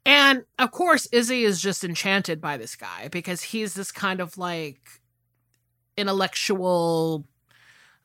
And 0.04 0.44
of 0.58 0.70
course, 0.70 1.06
Izzy 1.06 1.44
is 1.44 1.60
just 1.60 1.82
enchanted 1.82 2.40
by 2.40 2.56
this 2.56 2.76
guy 2.76 3.08
because 3.08 3.42
he's 3.42 3.74
this 3.74 3.90
kind 3.90 4.20
of 4.20 4.38
like 4.38 4.80
intellectual, 5.96 7.24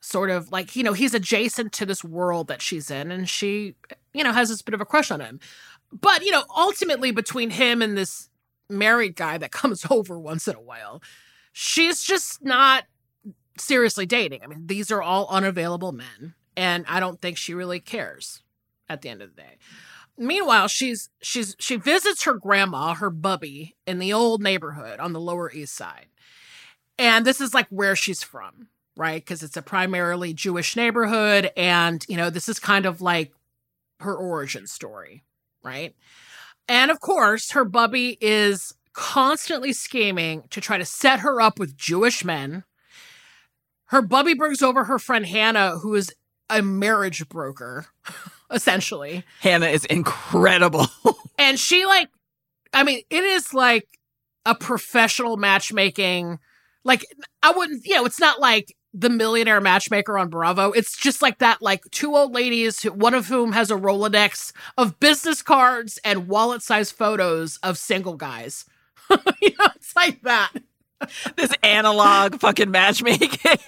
sort 0.00 0.30
of 0.30 0.50
like, 0.50 0.74
you 0.74 0.82
know, 0.82 0.94
he's 0.94 1.14
adjacent 1.14 1.72
to 1.74 1.86
this 1.86 2.02
world 2.02 2.48
that 2.48 2.62
she's 2.62 2.90
in, 2.90 3.12
and 3.12 3.28
she, 3.28 3.76
you 4.12 4.24
know, 4.24 4.32
has 4.32 4.48
this 4.48 4.62
bit 4.62 4.74
of 4.74 4.80
a 4.80 4.86
crush 4.86 5.10
on 5.10 5.20
him. 5.20 5.38
But, 5.92 6.24
you 6.24 6.30
know, 6.30 6.44
ultimately 6.56 7.12
between 7.12 7.50
him 7.50 7.82
and 7.82 7.96
this 7.96 8.30
married 8.68 9.14
guy 9.14 9.38
that 9.38 9.52
comes 9.52 9.86
over 9.90 10.18
once 10.18 10.48
in 10.48 10.56
a 10.56 10.60
while, 10.60 11.02
she's 11.52 12.02
just 12.02 12.42
not 12.42 12.84
seriously 13.58 14.06
dating. 14.06 14.42
I 14.42 14.46
mean, 14.46 14.66
these 14.66 14.90
are 14.90 15.02
all 15.02 15.26
unavailable 15.28 15.92
men, 15.92 16.34
and 16.56 16.84
I 16.88 17.00
don't 17.00 17.20
think 17.20 17.36
she 17.36 17.54
really 17.54 17.80
cares 17.80 18.42
at 18.88 19.02
the 19.02 19.08
end 19.08 19.22
of 19.22 19.34
the 19.34 19.42
day. 19.42 19.58
Meanwhile, 20.18 20.68
she's 20.68 21.10
she's 21.22 21.56
she 21.58 21.76
visits 21.76 22.24
her 22.24 22.34
grandma, 22.34 22.94
her 22.94 23.10
bubby, 23.10 23.76
in 23.86 23.98
the 23.98 24.12
old 24.12 24.42
neighborhood 24.42 25.00
on 25.00 25.12
the 25.12 25.20
Lower 25.20 25.50
East 25.50 25.74
Side. 25.74 26.06
And 26.98 27.24
this 27.24 27.40
is 27.40 27.54
like 27.54 27.68
where 27.70 27.96
she's 27.96 28.22
from, 28.22 28.68
right? 28.96 29.22
Because 29.22 29.42
it's 29.42 29.56
a 29.56 29.62
primarily 29.62 30.34
Jewish 30.34 30.76
neighborhood, 30.76 31.50
and 31.56 32.04
you 32.08 32.16
know, 32.16 32.30
this 32.30 32.48
is 32.48 32.58
kind 32.58 32.86
of 32.86 33.00
like 33.00 33.32
her 34.00 34.14
origin 34.14 34.66
story, 34.66 35.24
right? 35.62 35.94
And 36.68 36.90
of 36.90 37.00
course, 37.00 37.52
her 37.52 37.64
bubby 37.64 38.18
is 38.20 38.74
constantly 38.92 39.72
scheming 39.72 40.44
to 40.50 40.60
try 40.60 40.78
to 40.78 40.84
set 40.84 41.20
her 41.20 41.40
up 41.40 41.58
with 41.58 41.76
Jewish 41.76 42.24
men. 42.24 42.64
Her 43.92 44.00
bubby 44.00 44.32
brings 44.32 44.62
over 44.62 44.84
her 44.84 44.98
friend 44.98 45.26
Hannah, 45.26 45.76
who 45.76 45.94
is 45.94 46.10
a 46.48 46.62
marriage 46.62 47.28
broker, 47.28 47.86
essentially. 48.50 49.22
Hannah 49.40 49.66
is 49.66 49.84
incredible. 49.84 50.86
And 51.38 51.58
she, 51.58 51.84
like, 51.86 52.08
I 52.72 52.84
mean, 52.84 53.00
it 53.10 53.24
is 53.24 53.52
like 53.52 53.86
a 54.46 54.54
professional 54.54 55.36
matchmaking. 55.36 56.38
Like, 56.84 57.04
I 57.42 57.50
wouldn't, 57.50 57.84
you 57.84 57.96
know, 57.96 58.04
it's 58.04 58.20
not 58.20 58.38
like 58.38 58.76
the 58.94 59.10
millionaire 59.10 59.60
matchmaker 59.60 60.16
on 60.18 60.28
Bravo. 60.28 60.70
It's 60.70 60.96
just 60.96 61.20
like 61.20 61.38
that, 61.38 61.60
like 61.60 61.82
two 61.90 62.14
old 62.14 62.32
ladies, 62.32 62.80
who- 62.82 62.92
one 62.92 63.14
of 63.14 63.26
whom 63.26 63.52
has 63.52 63.70
a 63.72 63.76
Rolodex 63.76 64.52
of 64.78 65.00
business 65.00 65.42
cards 65.42 65.98
and 66.04 66.28
wallet 66.28 66.62
sized 66.62 66.94
photos 66.94 67.56
of 67.62 67.76
single 67.76 68.14
guys. 68.16 68.64
you 69.10 69.50
know, 69.58 69.66
it's 69.74 69.96
like 69.96 70.22
that. 70.22 70.52
this 71.36 71.52
analog 71.62 72.40
fucking 72.40 72.70
matchmaking. 72.70 73.38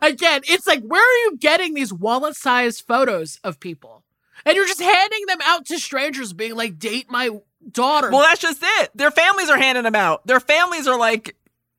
Again, 0.00 0.42
it's 0.44 0.66
like, 0.66 0.82
where 0.82 1.02
are 1.02 1.24
you 1.24 1.36
getting 1.38 1.74
these 1.74 1.92
wallet 1.92 2.36
sized 2.36 2.84
photos 2.86 3.40
of 3.42 3.58
people? 3.60 4.04
And 4.46 4.54
you're 4.56 4.66
just 4.66 4.80
handing 4.80 5.26
them 5.26 5.38
out 5.44 5.66
to 5.66 5.78
strangers, 5.78 6.32
being 6.32 6.54
like, 6.54 6.78
date 6.78 7.10
my 7.10 7.30
daughter. 7.70 8.10
Well, 8.10 8.20
that's 8.20 8.40
just 8.40 8.62
it. 8.62 8.90
Their 8.94 9.10
families 9.10 9.50
are 9.50 9.56
handing 9.58 9.84
them 9.84 9.94
out. 9.94 10.26
Their 10.26 10.40
families 10.40 10.86
are 10.86 10.98
like, 10.98 11.36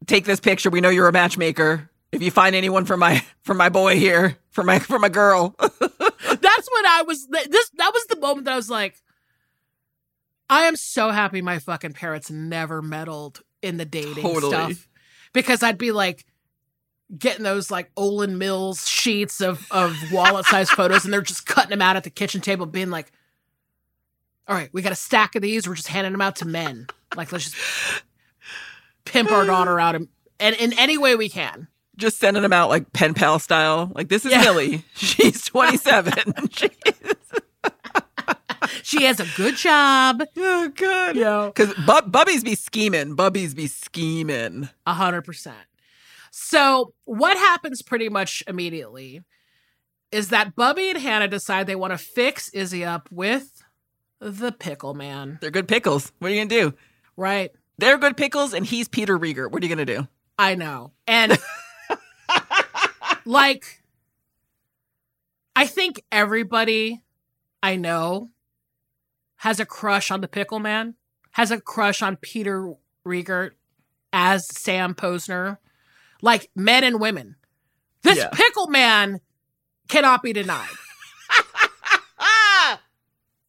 take 0.08 0.26
this 0.26 0.40
picture. 0.40 0.70
We 0.70 0.82
know 0.82 0.90
you're 0.90 1.08
a 1.08 1.14
matchmaker. 1.14 1.90
If 2.12 2.22
you 2.22 2.32
find 2.32 2.56
anyone 2.56 2.86
for 2.86 2.98
my 2.98 3.24
for 3.44 3.54
my 3.54 3.70
boy 3.70 3.98
here, 3.98 4.38
for 4.52 4.64
my 4.64 4.80
for 4.80 5.00
my 5.00 5.10
girl. 5.10 5.54
That's 5.60 5.80
when 5.80 6.86
I 6.86 7.04
was 7.06 7.28
this 7.28 7.70
that 7.78 7.92
was 7.94 8.06
the 8.08 8.18
moment 8.20 8.46
that 8.46 8.54
I 8.54 8.56
was 8.56 8.70
like, 8.70 8.96
I 10.50 10.64
am 10.64 10.76
so 10.76 11.10
happy 11.12 11.42
my 11.42 11.60
fucking 11.60 11.94
parents 11.94 12.30
never 12.30 12.82
meddled 12.82 13.42
in 13.62 13.78
the 13.78 13.86
dating 13.86 14.22
Totally. 14.24 14.52
stuff. 14.52 14.88
Because 15.34 15.64
I'd 15.64 15.78
be 15.78 15.92
like 15.92 16.26
getting 17.18 17.44
those 17.44 17.70
like 17.72 17.94
Olan 17.96 18.38
Mills 18.38 18.88
sheets 18.88 19.42
of 19.42 19.66
of 19.72 19.96
wallet 20.12 20.46
sized 20.46 20.72
photos 20.76 21.04
and 21.06 21.14
they're 21.14 21.22
just 21.22 21.46
cutting 21.46 21.70
them 21.72 21.82
out 21.82 21.96
at 21.96 22.04
the 22.04 22.10
kitchen 22.10 22.42
table, 22.42 22.66
being 22.66 22.90
like, 22.90 23.12
all 24.48 24.56
right, 24.56 24.70
we 24.72 24.82
got 24.82 24.92
a 24.92 24.96
stack 24.96 25.36
of 25.36 25.42
these. 25.42 25.68
We're 25.68 25.76
just 25.76 25.88
handing 25.88 26.12
them 26.14 26.22
out 26.22 26.36
to 26.38 26.46
men. 26.48 26.88
Like, 27.16 27.32
let's 27.32 27.46
just 27.50 27.56
pimp 29.06 29.32
our 29.32 29.46
daughter 29.46 29.80
out 29.80 29.96
in, 29.96 30.08
and 30.40 30.56
in 30.56 30.74
any 30.78 30.98
way 30.98 31.16
we 31.16 31.30
can. 31.30 31.68
Just 31.98 32.20
sending 32.20 32.44
them 32.44 32.54
out 32.54 32.70
like 32.70 32.92
pen 32.94 33.14
pal 33.14 33.40
style. 33.40 33.92
Like, 33.96 34.10
this 34.10 34.26
is 34.26 34.32
Yeah. 34.32 34.42
Millie. 34.42 34.84
She's 34.96 35.44
27. 35.46 36.14
She- 36.52 36.70
She 38.84 39.04
has 39.06 39.20
a 39.20 39.28
good 39.36 39.56
job. 39.56 40.24
oh, 40.38 40.72
God. 40.76 41.16
Yeah. 41.16 41.52
Because 41.54 41.74
Bub- 41.86 42.12
Bubbies 42.12 42.44
be 42.44 42.56
scheming. 42.56 43.16
Bubbies 43.16 43.56
be 43.56 43.68
scheming. 43.68 44.70
A 44.86 44.94
hundred 44.94 45.24
percent. 45.24 45.58
So 46.32 46.94
what 47.06 47.38
happens 47.38 47.82
pretty 47.82 48.10
much 48.10 48.44
immediately 48.48 49.22
is 50.12 50.30
that 50.30 50.56
Bubby 50.56 50.90
and 50.90 51.00
Hannah 51.00 51.28
decide 51.28 51.68
they 51.68 51.76
want 51.76 51.92
to 51.92 51.98
fix 51.98 52.50
Izzy 52.50 52.84
up 52.86 53.10
with 53.12 53.64
the 54.20 54.52
pickle 54.52 54.94
man. 54.94 55.38
They're 55.42 55.52
good 55.52 55.68
pickles. 55.68 56.12
What 56.20 56.30
are 56.30 56.34
you 56.34 56.40
going 56.40 56.50
to 56.50 56.62
do? 56.72 56.74
Right. 57.18 57.52
They're 57.78 57.98
good 57.98 58.16
pickles, 58.16 58.54
and 58.54 58.66
he's 58.66 58.88
Peter 58.88 59.18
Riegert. 59.20 59.52
What 59.52 59.62
are 59.62 59.66
you 59.66 59.76
going 59.76 59.86
to 59.86 59.96
do? 59.96 60.08
I 60.38 60.56
know. 60.56 60.92
And 61.08 61.38
like 63.26 63.82
I 65.56 65.66
think 65.66 66.04
everybody 66.12 67.02
I 67.64 67.76
know 67.78 68.30
has 69.38 69.60
a 69.60 69.66
crush 69.66 70.12
on 70.12 70.22
the 70.22 70.28
pickle 70.28 70.60
man, 70.60 70.96
has 71.32 71.52
a 71.52 71.60
crush 71.60 72.02
on 72.02 72.16
Peter 72.18 72.74
Riegert 73.06 73.52
as 74.14 74.48
Sam 74.48 74.94
Posner. 74.96 75.58
Like 76.22 76.50
men 76.56 76.84
and 76.84 77.00
women. 77.00 77.36
This 78.02 78.18
Yeah. 78.18 78.30
pickle 78.34 78.68
man 78.68 79.20
cannot 79.90 80.24
be 80.24 80.34
denied. 80.34 80.70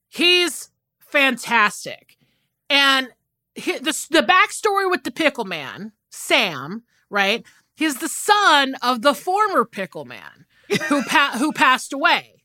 He's 0.08 0.70
fantastic. 0.98 2.16
And 2.68 3.08
he, 3.54 3.72
the, 3.78 4.06
the 4.10 4.22
backstory 4.22 4.90
with 4.90 5.04
the 5.04 5.10
pickle 5.10 5.44
man, 5.44 5.92
Sam, 6.10 6.84
right? 7.10 7.44
He's 7.74 7.98
the 7.98 8.08
son 8.08 8.74
of 8.82 9.02
the 9.02 9.14
former 9.14 9.64
pickle 9.64 10.04
man 10.04 10.46
who 10.88 11.02
pa- 11.04 11.36
who 11.38 11.52
passed 11.52 11.92
away. 11.92 12.35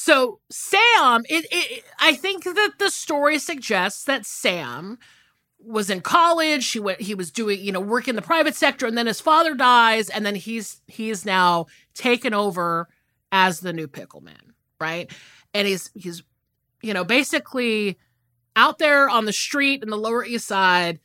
So 0.00 0.38
Sam, 0.48 1.24
it, 1.28 1.44
it, 1.50 1.84
I 1.98 2.14
think 2.14 2.44
that 2.44 2.74
the 2.78 2.88
story 2.88 3.40
suggests 3.40 4.04
that 4.04 4.24
Sam 4.26 4.96
was 5.58 5.90
in 5.90 6.02
college. 6.02 6.70
He 6.70 6.78
went. 6.78 7.00
He 7.00 7.16
was 7.16 7.32
doing, 7.32 7.60
you 7.60 7.72
know, 7.72 7.80
work 7.80 8.06
in 8.06 8.14
the 8.14 8.22
private 8.22 8.54
sector, 8.54 8.86
and 8.86 8.96
then 8.96 9.08
his 9.08 9.20
father 9.20 9.56
dies, 9.56 10.08
and 10.08 10.24
then 10.24 10.36
he's 10.36 10.80
he's 10.86 11.24
now 11.24 11.66
taken 11.94 12.32
over 12.32 12.86
as 13.32 13.58
the 13.58 13.72
new 13.72 13.88
pickle 13.88 14.20
man, 14.20 14.54
right? 14.80 15.10
And 15.52 15.66
he's 15.66 15.90
he's, 15.94 16.22
you 16.80 16.94
know, 16.94 17.02
basically 17.02 17.98
out 18.54 18.78
there 18.78 19.08
on 19.08 19.24
the 19.24 19.32
street 19.32 19.82
in 19.82 19.90
the 19.90 19.96
Lower 19.98 20.24
East 20.24 20.46
Side, 20.46 21.00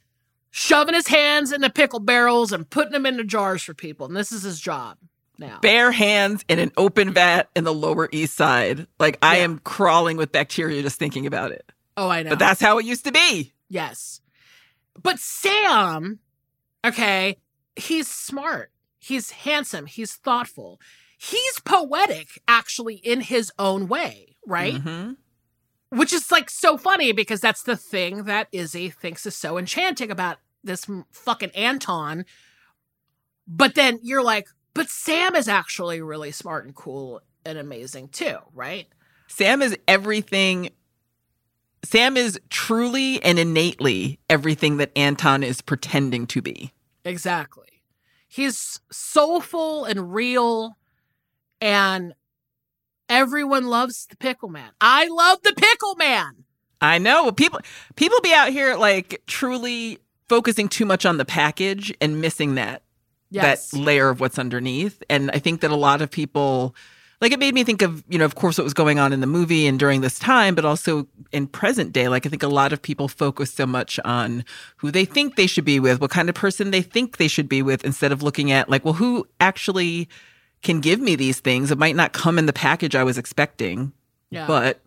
shoving 0.52 0.94
his 0.94 1.08
hands 1.08 1.52
in 1.52 1.62
the 1.62 1.72
pickle 1.72 2.00
barrels 2.00 2.52
and 2.52 2.70
putting 2.70 2.94
them 2.94 3.08
into 3.08 3.24
jars 3.24 3.64
for 3.64 3.74
people. 3.74 4.06
And 4.06 4.16
this 4.16 4.32
is 4.32 4.44
his 4.44 4.60
job 4.60 5.00
now. 5.48 5.60
Bare 5.62 5.92
hands 5.92 6.44
in 6.48 6.60
an 6.60 6.72
open 6.78 7.14
vat 7.14 7.50
in 7.56 7.64
the 7.64 7.74
Lower 7.74 8.10
East 8.12 8.36
Side. 8.36 8.88
Like, 9.00 9.18
I 9.22 9.38
am 9.38 9.60
crawling 9.60 10.18
with 10.18 10.32
bacteria 10.32 10.82
just 10.82 10.98
thinking 11.00 11.26
about 11.28 11.52
it. 11.52 11.72
oh, 11.98 12.10
I 12.10 12.24
know. 12.24 12.32
But 12.32 12.40
that's 12.40 12.62
how 12.62 12.78
it 12.80 12.86
used 12.86 13.06
to 13.06 13.12
be. 13.12 13.54
Yes. 13.70 14.22
But 15.02 15.20
Sam, 15.20 16.20
okay, 16.86 17.38
he's 17.76 18.08
smart. 18.08 18.72
He's 19.00 19.32
handsome. 19.32 19.86
He's 19.86 20.14
thoughtful. 20.14 20.80
He's 21.18 21.60
poetic, 21.66 22.42
actually, 22.48 22.96
in 22.96 23.22
his 23.22 23.52
own 23.60 23.88
way, 23.88 24.36
right? 24.46 24.76
Mhm. 24.76 25.18
Which 25.90 26.14
is 26.14 26.32
like 26.32 26.50
so 26.50 26.78
funny 26.78 27.12
because 27.12 27.40
that's 27.42 27.64
the 27.64 27.78
thing 27.78 28.24
that 28.24 28.48
Izzy 28.52 28.90
thinks 28.90 29.26
is 29.26 29.36
so 29.36 29.58
enchanting 29.58 30.10
about 30.12 30.38
this 30.64 30.86
fucking 31.12 31.52
Anton. 31.52 32.26
But 33.48 33.76
then 33.76 34.00
you're 34.02 34.24
like, 34.24 34.48
but 34.74 34.90
Sam 34.90 35.36
is 35.36 35.48
actually 35.48 36.02
really 36.02 36.32
smart 36.32 36.66
and 36.66 36.76
cool 36.76 37.22
and 37.46 37.58
amazing 37.58 38.10
too, 38.10 38.38
right? 38.54 38.88
Sam 39.28 39.62
is 39.62 39.78
everything. 39.88 40.70
Sam 41.84 42.18
is 42.18 42.40
truly 42.50 43.22
and 43.24 43.38
innately 43.38 44.20
everything 44.30 44.78
that 44.78 44.92
Anton 44.96 45.44
is 45.44 45.62
pretending 45.62 46.28
to 46.28 46.42
be. 46.42 46.72
Exactly. 47.04 47.68
He's 48.28 48.80
soulful 48.92 49.86
and 49.86 50.14
real, 50.14 50.78
and 51.62 52.14
everyone 53.10 53.68
loves 53.68 54.08
the 54.08 54.18
pickle 54.18 54.50
man. 54.50 54.72
I 54.82 55.08
love 55.08 55.40
the 55.44 55.54
pickle 55.54 55.96
man. 55.96 56.46
I 56.82 56.98
know 56.98 57.32
people 57.32 57.62
people 57.96 58.20
be 58.22 58.34
out 58.34 58.50
here 58.50 58.76
like 58.76 59.22
truly 59.28 60.00
focusing 60.28 60.68
too 60.68 60.86
much 60.86 61.06
on 61.06 61.18
the 61.18 61.26
package 61.26 61.94
and 62.02 62.22
missing 62.22 62.56
that 62.56 62.82
Yes. 63.34 63.72
that 63.72 63.80
layer 63.80 64.10
of 64.10 64.20
what's 64.20 64.38
underneath. 64.40 65.02
And 65.10 65.32
I 65.32 65.40
think 65.40 65.62
that 65.62 65.72
a 65.72 65.76
lot 65.76 66.02
of 66.02 66.10
people 66.12 66.76
like 67.22 67.32
it 67.32 67.40
made 67.40 67.54
me 67.54 67.64
think 67.64 67.82
of, 67.82 68.04
you 68.10 68.20
know, 68.20 68.26
of 68.26 68.36
course 68.36 68.58
what 68.58 68.66
was 68.66 68.74
going 68.74 69.00
on 69.00 69.14
in 69.14 69.22
the 69.22 69.28
movie 69.28 69.66
and 69.66 69.80
during 69.80 70.02
this 70.02 70.20
time, 70.20 70.56
but 70.56 70.66
also 70.66 71.08
in 71.32 71.48
present 71.48 71.94
day. 71.94 72.10
Like 72.10 72.26
I 72.26 72.30
think 72.30 72.44
a 72.44 72.48
lot 72.50 72.74
of 72.74 72.82
people 72.82 73.08
focus 73.08 73.54
so 73.54 73.66
much 73.66 73.98
on 74.04 74.44
who 74.78 74.92
they 74.92 75.06
think 75.06 75.36
they 75.38 75.48
should 75.48 75.64
be 75.64 75.80
with, 75.80 76.02
what 76.02 76.12
kind 76.12 76.28
of 76.28 76.36
person 76.36 76.72
they 76.72 76.82
think 76.82 77.16
they 77.18 77.30
should 77.30 77.48
be 77.48 77.62
with, 77.62 77.86
instead 77.86 78.12
of 78.12 78.22
looking 78.24 78.52
at 78.52 78.70
like, 78.70 78.84
well, 78.84 78.94
who 78.96 79.26
actually 79.40 80.10
can 80.64 80.82
give 80.82 81.00
me 81.00 81.16
these 81.16 81.40
things? 81.40 81.72
It 81.72 81.78
might 81.78 81.96
not 81.96 82.12
come 82.12 82.38
in 82.38 82.46
the 82.46 82.54
package 82.54 82.94
I 82.94 83.04
was 83.06 83.18
expecting, 83.18 83.94
yeah. 84.30 84.46
but 84.46 84.82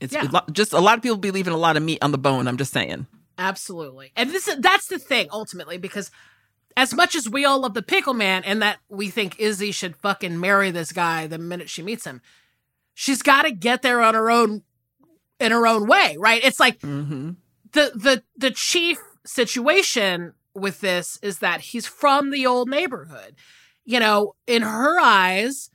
it's 0.00 0.12
Yeah. 0.12 0.22
a 0.22 0.30
lot- 0.30 0.52
just 0.52 0.72
a 0.72 0.78
lot 0.78 0.96
of 0.98 1.02
people 1.02 1.16
be 1.18 1.32
leaving 1.32 1.52
a 1.52 1.56
lot 1.58 1.76
of 1.76 1.82
meat 1.82 1.98
on 2.00 2.12
the 2.12 2.18
bone. 2.18 2.46
I'm 2.46 2.56
just 2.58 2.72
saying. 2.72 3.08
Absolutely. 3.36 4.12
And 4.16 4.30
this 4.30 4.48
that's 4.60 4.86
the 4.86 4.98
thing 5.00 5.28
ultimately 5.32 5.78
because 5.78 6.10
as 6.78 6.94
much 6.94 7.16
as 7.16 7.28
we 7.28 7.44
all 7.44 7.62
love 7.62 7.74
the 7.74 7.82
pickle 7.82 8.14
man 8.14 8.44
and 8.44 8.62
that 8.62 8.78
we 8.88 9.10
think 9.10 9.40
Izzy 9.40 9.72
should 9.72 9.96
fucking 9.96 10.38
marry 10.38 10.70
this 10.70 10.92
guy 10.92 11.26
the 11.26 11.36
minute 11.36 11.68
she 11.68 11.82
meets 11.82 12.06
him, 12.06 12.22
she's 12.94 13.20
got 13.20 13.42
to 13.42 13.50
get 13.50 13.82
there 13.82 14.00
on 14.00 14.14
her 14.14 14.30
own 14.30 14.62
in 15.40 15.50
her 15.50 15.66
own 15.66 15.88
way, 15.88 16.16
right? 16.20 16.40
It's 16.44 16.60
like 16.60 16.80
hmm 16.80 17.32
the 17.72 17.90
the 17.96 18.22
the 18.36 18.52
chief 18.52 19.00
situation 19.26 20.34
with 20.54 20.80
this 20.80 21.18
is 21.20 21.40
that 21.40 21.60
he's 21.62 21.88
from 21.88 22.30
the 22.30 22.46
old 22.46 22.70
neighborhood. 22.70 23.34
You 23.84 23.98
know, 23.98 24.36
in 24.46 24.62
her 24.62 25.00
eyes, 25.00 25.70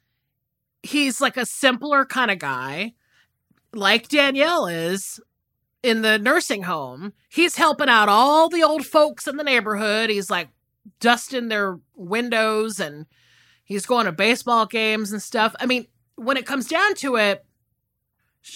he's 0.83 1.19
like 1.19 1.35
a 1.35 1.45
simpler 1.45 2.05
kind 2.05 2.31
of 2.31 2.39
guy, 2.39 2.93
like 3.73 4.07
Danielle 4.07 4.67
is 4.67 5.19
in 5.83 6.01
the 6.01 6.17
nursing 6.17 6.63
home. 6.63 7.11
He's 7.27 7.57
helping 7.57 7.89
out 7.89 8.07
all 8.07 8.47
the 8.47 8.63
old 8.63 8.85
folks 8.85 9.27
in 9.27 9.35
the 9.35 9.43
neighborhood. 9.43 10.09
He's 10.09 10.29
like 10.29 10.47
dusting 10.99 11.47
their 11.49 11.79
windows 11.95 12.79
and 12.79 13.05
he's 13.63 13.85
going 13.85 14.05
to 14.05 14.11
baseball 14.11 14.65
games 14.65 15.11
and 15.11 15.21
stuff. 15.21 15.55
I 15.59 15.65
mean, 15.65 15.87
when 16.15 16.37
it 16.37 16.45
comes 16.45 16.67
down 16.67 16.95
to 16.95 17.15
it, 17.15 17.45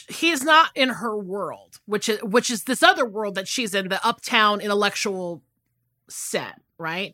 he's 0.09 0.43
not 0.43 0.69
in 0.75 0.89
her 0.89 1.17
world, 1.17 1.79
which 1.85 2.09
is 2.09 2.21
which 2.23 2.49
is 2.49 2.63
this 2.65 2.83
other 2.83 3.05
world 3.05 3.35
that 3.35 3.47
she's 3.47 3.73
in, 3.73 3.87
the 3.89 4.05
uptown 4.05 4.59
intellectual 4.61 5.41
set, 6.09 6.61
right? 6.77 7.13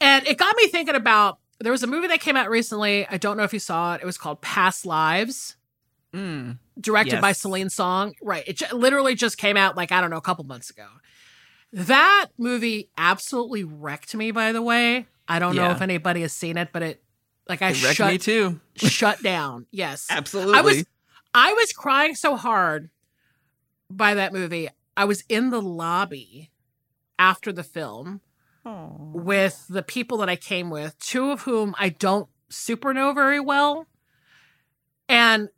And 0.00 0.26
it 0.26 0.36
got 0.38 0.54
me 0.56 0.68
thinking 0.68 0.94
about 0.94 1.38
there 1.60 1.72
was 1.72 1.82
a 1.82 1.86
movie 1.86 2.08
that 2.08 2.20
came 2.20 2.36
out 2.36 2.50
recently. 2.50 3.06
I 3.08 3.16
don't 3.16 3.36
know 3.36 3.44
if 3.44 3.52
you 3.52 3.58
saw 3.58 3.94
it. 3.94 4.02
It 4.02 4.06
was 4.06 4.18
called 4.18 4.40
Past 4.42 4.84
Lives, 4.86 5.56
Mm. 6.12 6.58
directed 6.80 7.20
by 7.20 7.28
Yes. 7.30 7.40
Celine 7.40 7.70
Song. 7.70 8.14
Right. 8.22 8.44
It 8.46 8.58
ju- 8.58 8.66
literally 8.76 9.14
just 9.16 9.36
came 9.38 9.56
out 9.56 9.76
like 9.76 9.90
I 9.90 10.00
don't 10.00 10.10
know 10.10 10.16
a 10.16 10.20
couple 10.22 10.44
months 10.44 10.70
ago. 10.70 10.86
That 11.74 12.26
movie 12.38 12.88
absolutely 12.96 13.64
wrecked 13.64 14.14
me. 14.14 14.30
By 14.30 14.52
the 14.52 14.62
way, 14.62 15.06
I 15.26 15.40
don't 15.40 15.56
know 15.56 15.70
if 15.72 15.82
anybody 15.82 16.20
has 16.20 16.32
seen 16.32 16.56
it, 16.56 16.68
but 16.72 16.82
it 16.82 17.02
like 17.48 17.62
I 17.62 17.70
It 17.70 17.82
wrecked 17.82 17.96
shut 17.96 18.12
me 18.12 18.18
too. 18.18 18.60
shut 18.76 19.22
down. 19.22 19.66
Yes, 19.72 20.06
Absolutely. 20.08 20.54
I 20.54 20.60
was 20.60 20.84
I 21.34 21.52
was 21.52 21.72
crying 21.72 22.14
so 22.14 22.36
hard 22.36 22.90
by 23.90 24.14
that 24.14 24.32
movie. 24.32 24.68
I 24.96 25.04
was 25.04 25.24
in 25.28 25.50
the 25.50 25.60
lobby 25.60 26.52
after 27.18 27.52
the 27.52 27.64
film 27.64 28.20
with 29.12 29.66
the 29.68 29.82
people 29.82 30.18
that 30.18 30.28
I 30.28 30.36
came 30.36 30.70
with, 30.70 30.98
two 30.98 31.32
of 31.32 31.42
whom 31.42 31.74
I 31.78 31.88
don't 31.90 32.28
super 32.48 32.94
know 32.94 33.12
very 33.12 33.40
well. 33.40 33.86
And 35.08 35.48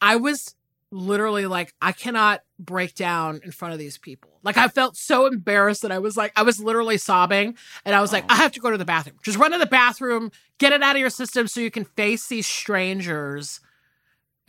I 0.00 0.16
was 0.16 0.54
literally 0.90 1.46
like, 1.46 1.74
I 1.80 1.92
cannot 1.92 2.40
break 2.58 2.94
down 2.94 3.40
in 3.44 3.52
front 3.52 3.72
of 3.72 3.78
these 3.78 3.98
people. 3.98 4.30
Like, 4.42 4.56
I 4.56 4.68
felt 4.68 4.96
so 4.96 5.26
embarrassed 5.26 5.82
that 5.82 5.92
I 5.92 5.98
was 5.98 6.16
like, 6.16 6.32
I 6.36 6.42
was 6.42 6.60
literally 6.60 6.98
sobbing. 6.98 7.56
And 7.84 7.94
I 7.94 8.00
was 8.00 8.12
like, 8.12 8.24
oh. 8.24 8.34
I 8.34 8.36
have 8.36 8.52
to 8.52 8.60
go 8.60 8.70
to 8.70 8.78
the 8.78 8.84
bathroom. 8.84 9.16
Just 9.22 9.38
run 9.38 9.52
to 9.52 9.58
the 9.58 9.66
bathroom, 9.66 10.30
get 10.58 10.72
it 10.72 10.82
out 10.82 10.96
of 10.96 11.00
your 11.00 11.10
system 11.10 11.46
so 11.46 11.60
you 11.60 11.70
can 11.70 11.84
face 11.84 12.26
these 12.26 12.46
strangers, 12.46 13.60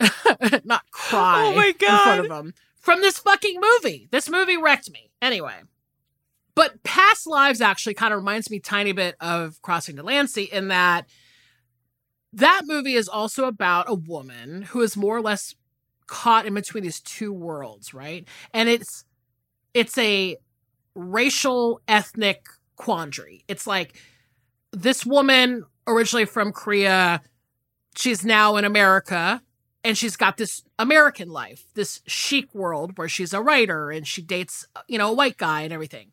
not 0.64 0.90
cry 0.90 1.44
Oh 1.46 1.54
my 1.54 1.66
in 1.66 1.74
front 1.74 2.20
of 2.20 2.28
God. 2.28 2.36
them 2.36 2.54
from 2.80 3.00
this 3.00 3.18
fucking 3.18 3.60
movie. 3.60 4.08
This 4.10 4.28
movie 4.28 4.56
wrecked 4.56 4.90
me. 4.90 5.10
Anyway. 5.22 5.54
But 6.54 6.82
past 6.82 7.26
lives 7.26 7.60
actually 7.60 7.94
kind 7.94 8.12
of 8.12 8.18
reminds 8.18 8.50
me 8.50 8.58
tiny 8.58 8.92
bit 8.92 9.14
of 9.20 9.62
Crossing 9.62 9.96
Delancey 9.96 10.44
in 10.44 10.68
that 10.68 11.06
that 12.32 12.62
movie 12.64 12.94
is 12.94 13.08
also 13.08 13.46
about 13.46 13.88
a 13.88 13.94
woman 13.94 14.62
who 14.62 14.80
is 14.82 14.96
more 14.96 15.16
or 15.16 15.22
less 15.22 15.54
caught 16.10 16.44
in 16.44 16.54
between 16.54 16.82
these 16.82 17.00
two 17.00 17.32
worlds, 17.32 17.94
right? 17.94 18.26
And 18.52 18.68
it's 18.68 19.04
it's 19.72 19.96
a 19.96 20.36
racial 20.96 21.80
ethnic 21.86 22.46
quandary. 22.74 23.44
It's 23.46 23.64
like 23.64 23.96
this 24.72 25.06
woman 25.06 25.64
originally 25.86 26.24
from 26.24 26.52
Korea, 26.52 27.22
she's 27.96 28.24
now 28.24 28.56
in 28.56 28.64
America 28.64 29.40
and 29.84 29.96
she's 29.96 30.16
got 30.16 30.36
this 30.36 30.64
American 30.80 31.28
life, 31.28 31.64
this 31.74 32.00
chic 32.06 32.52
world 32.52 32.98
where 32.98 33.08
she's 33.08 33.32
a 33.32 33.40
writer 33.40 33.90
and 33.90 34.06
she 34.06 34.20
dates, 34.20 34.66
you 34.88 34.98
know, 34.98 35.10
a 35.10 35.14
white 35.14 35.36
guy 35.36 35.62
and 35.62 35.72
everything. 35.72 36.10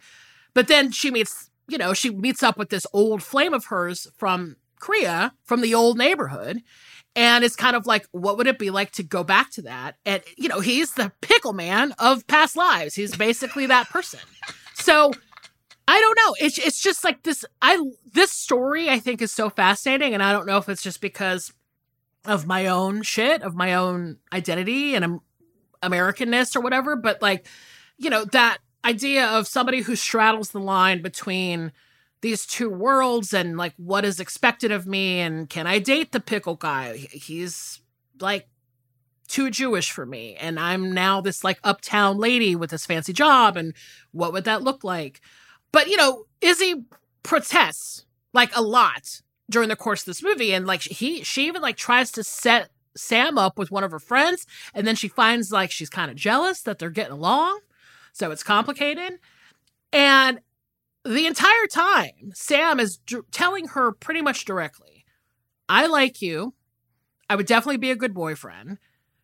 But 0.53 0.67
then 0.67 0.91
she 0.91 1.09
meets, 1.09 1.49
you 1.67 1.79
know, 1.79 1.93
she 1.93 2.11
meets 2.11 2.43
up 2.43 2.57
with 2.57 2.69
this 2.69 2.85
old 2.93 3.23
flame 3.23 3.53
of 3.55 3.65
hers 3.65 4.07
from 4.15 4.57
Korea, 4.79 5.33
from 5.43 5.61
the 5.61 5.73
old 5.73 5.97
neighborhood. 5.97 6.61
And 7.17 7.43
it's 7.43 7.55
kind 7.55 7.75
of 7.75 7.87
like, 7.87 8.07
what 8.11 8.37
would 8.37 8.45
it 8.45 8.59
be 8.59 8.69
like 8.69 8.91
to 8.91 9.03
go 9.03 9.23
back 9.23 9.49
to 9.53 9.63
that? 9.63 9.95
And, 10.05 10.21
you 10.37 10.47
know, 10.47 10.59
he's 10.59 10.93
the 10.93 11.11
pickle 11.21 11.51
man 11.51 11.93
of 11.97 12.27
past 12.27 12.55
lives. 12.55 12.93
He's 12.93 13.17
basically 13.17 13.65
that 13.65 13.89
person. 13.89 14.19
So 14.75 15.11
I 15.87 15.99
don't 15.99 16.17
know. 16.17 16.35
It's 16.39 16.59
it's 16.59 16.81
just 16.81 17.03
like 17.03 17.23
this. 17.23 17.43
I 17.61 17.81
this 18.13 18.31
story 18.31 18.89
I 18.89 18.99
think 18.99 19.21
is 19.21 19.31
so 19.31 19.49
fascinating, 19.49 20.13
and 20.13 20.21
I 20.21 20.33
don't 20.33 20.45
know 20.45 20.57
if 20.57 20.67
it's 20.69 20.83
just 20.83 21.01
because 21.01 21.53
of 22.25 22.45
my 22.45 22.67
own 22.67 23.01
shit, 23.03 23.41
of 23.41 23.55
my 23.55 23.73
own 23.73 24.17
identity 24.33 24.95
and 24.95 25.21
Americanness 25.81 26.55
or 26.55 26.61
whatever. 26.61 26.97
But 26.97 27.21
like, 27.21 27.47
you 27.97 28.09
know, 28.09 28.25
that 28.25 28.57
idea 28.83 29.25
of 29.27 29.47
somebody 29.47 29.81
who 29.81 29.95
straddles 29.95 30.51
the 30.51 30.59
line 30.59 31.01
between 31.01 31.71
these 32.21 32.45
two 32.45 32.69
worlds 32.69 33.33
and 33.33 33.57
like 33.57 33.73
what 33.77 34.05
is 34.05 34.19
expected 34.19 34.71
of 34.71 34.87
me 34.87 35.19
and 35.19 35.49
can 35.49 35.67
I 35.67 35.79
date 35.79 36.11
the 36.11 36.19
pickle 36.19 36.55
guy? 36.55 36.97
He's 36.97 37.81
like 38.19 38.47
too 39.27 39.51
Jewish 39.51 39.91
for 39.91 40.05
me. 40.05 40.35
And 40.35 40.59
I'm 40.59 40.91
now 40.91 41.21
this 41.21 41.43
like 41.43 41.59
uptown 41.63 42.17
lady 42.17 42.55
with 42.55 42.69
this 42.69 42.85
fancy 42.85 43.13
job. 43.13 43.57
And 43.57 43.73
what 44.11 44.33
would 44.33 44.45
that 44.45 44.63
look 44.63 44.83
like? 44.83 45.21
But, 45.71 45.87
you 45.87 45.97
know, 45.97 46.25
Izzy 46.41 46.85
protests 47.23 48.05
like 48.33 48.55
a 48.55 48.61
lot 48.61 49.21
during 49.49 49.69
the 49.69 49.75
course 49.75 50.01
of 50.01 50.05
this 50.05 50.23
movie. 50.23 50.53
And 50.53 50.65
like 50.65 50.81
he, 50.81 51.23
she 51.23 51.47
even 51.47 51.61
like 51.61 51.77
tries 51.77 52.11
to 52.13 52.23
set 52.23 52.69
Sam 52.95 53.37
up 53.37 53.59
with 53.59 53.69
one 53.69 53.83
of 53.83 53.91
her 53.91 53.99
friends. 53.99 54.45
And 54.73 54.87
then 54.87 54.95
she 54.95 55.07
finds 55.07 55.51
like 55.51 55.71
she's 55.71 55.89
kind 55.89 56.09
of 56.09 56.17
jealous 56.17 56.61
that 56.61 56.79
they're 56.79 56.89
getting 56.89 57.13
along. 57.13 57.59
So 58.13 58.31
it's 58.31 58.43
complicated. 58.43 59.19
And 59.93 60.39
the 61.07 61.25
entire 61.25 61.67
time, 61.71 62.31
Sam 62.33 62.79
is 62.79 62.97
d- 62.97 63.19
telling 63.31 63.67
her 63.69 63.91
pretty 63.91 64.21
much 64.21 64.45
directly, 64.45 65.05
I 65.69 65.87
like 65.87 66.21
you. 66.21 66.53
I 67.29 67.35
would 67.35 67.45
definitely 67.45 67.77
be 67.77 67.91
a 67.91 67.95
good 67.95 68.13
boyfriend, 68.13 68.77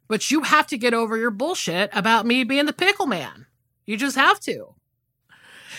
but 0.08 0.30
you 0.30 0.42
have 0.42 0.68
to 0.68 0.78
get 0.78 0.94
over 0.94 1.18
your 1.18 1.32
bullshit 1.32 1.90
about 1.94 2.26
me 2.26 2.44
being 2.44 2.66
the 2.66 2.74
pickle 2.74 3.06
man. 3.06 3.46
You 3.86 3.98
just 3.98 4.16
have 4.16 4.40
to. 4.42 4.76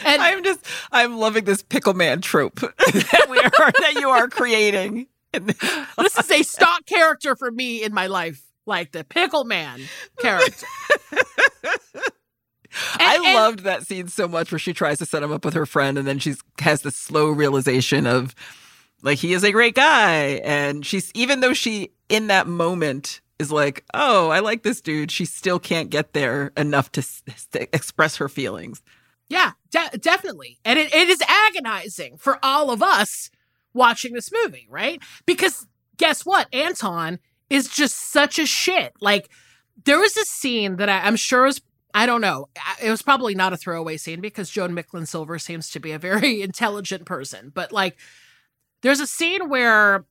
And 0.05 0.21
I'm 0.21 0.43
just 0.43 0.65
I'm 0.91 1.17
loving 1.19 1.45
this 1.45 1.63
pickle 1.63 1.95
man 1.95 2.21
trope 2.21 2.57
that 2.61 3.27
we 3.31 3.39
are 3.39 3.51
that 3.51 3.95
you 4.01 4.09
are 4.09 4.29
creating. 4.29 5.07
this 5.33 6.19
is 6.19 6.31
a 6.31 6.43
stock 6.43 6.87
character 6.87 7.37
for 7.37 7.51
me 7.51 7.83
in 7.83 7.93
my 7.93 8.07
life, 8.07 8.43
like 8.67 8.93
the 8.93 9.05
pickle 9.05 9.45
man 9.45 9.81
character. 10.21 10.67
I 12.99 13.17
and, 13.17 13.35
loved 13.35 13.61
that 13.61 13.87
scene 13.87 14.09
so 14.09 14.29
much 14.29 14.53
where 14.53 14.59
she 14.59 14.73
tries 14.73 14.99
to 14.99 15.07
set 15.07 15.23
him 15.23 15.33
up 15.33 15.45
with 15.45 15.55
her 15.55 15.67
friend 15.67 15.99
and 15.99 16.07
then 16.07 16.19
she 16.19 16.35
has 16.61 16.83
this 16.83 16.97
slow 16.97 17.31
realization 17.31 18.07
of 18.07 18.35
like 19.03 19.19
he 19.19 19.33
is 19.33 19.45
a 19.45 19.53
great 19.53 19.75
guy 19.75 20.41
and 20.45 20.85
she's 20.85 21.11
even 21.15 21.41
though 21.41 21.55
she 21.55 21.91
in 22.09 22.27
that 22.29 22.47
moment 22.47 23.21
is 23.39 23.51
like, 23.51 23.85
"Oh, 23.93 24.31
I 24.31 24.41
like 24.41 24.63
this 24.63 24.81
dude." 24.81 25.11
She 25.11 25.25
still 25.25 25.59
can't 25.59 25.91
get 25.91 26.13
there 26.13 26.53
enough 26.57 26.93
to, 26.93 27.03
to 27.53 27.75
express 27.75 28.17
her 28.17 28.29
feelings. 28.29 28.83
Yeah, 29.29 29.53
de- 29.71 29.99
definitely. 29.99 30.59
And 30.65 30.79
it, 30.79 30.95
it 30.95 31.09
is 31.09 31.23
agonizing 31.27 32.19
for 32.19 32.39
all 32.43 32.71
of 32.71 32.83
us 32.83 33.31
watching 33.73 34.13
this 34.13 34.31
movie, 34.33 34.67
right? 34.71 35.01
Because 35.27 35.67
guess 35.97 36.25
what? 36.25 36.47
Anton 36.53 37.19
is 37.51 37.69
just 37.69 38.13
such 38.13 38.39
a 38.39 38.47
shit. 38.47 38.93
Like, 39.01 39.31
there 39.85 39.99
was 39.99 40.17
a 40.17 40.25
scene 40.25 40.77
that 40.77 40.89
I, 40.89 41.01
I'm 41.01 41.17
sure 41.17 41.47
is, 41.47 41.61
I 41.95 42.07
don't 42.07 42.21
know, 42.21 42.49
it 42.83 42.91
was 42.91 43.03
probably 43.03 43.35
not 43.35 43.53
a 43.53 43.57
throwaway 43.57 43.97
scene 43.97 44.21
because 44.21 44.51
Joan 44.51 44.75
Micklin 44.75 45.07
Silver 45.07 45.39
seems 45.39 45.71
to 45.71 45.81
be 45.81 45.93
a 45.93 45.99
very 45.99 46.43
intelligent 46.43 47.05
person. 47.07 47.53
But, 47.55 47.73
like, 47.73 47.97
there's 48.83 49.01
a 49.01 49.07
scene 49.07 49.49
where 49.49 50.05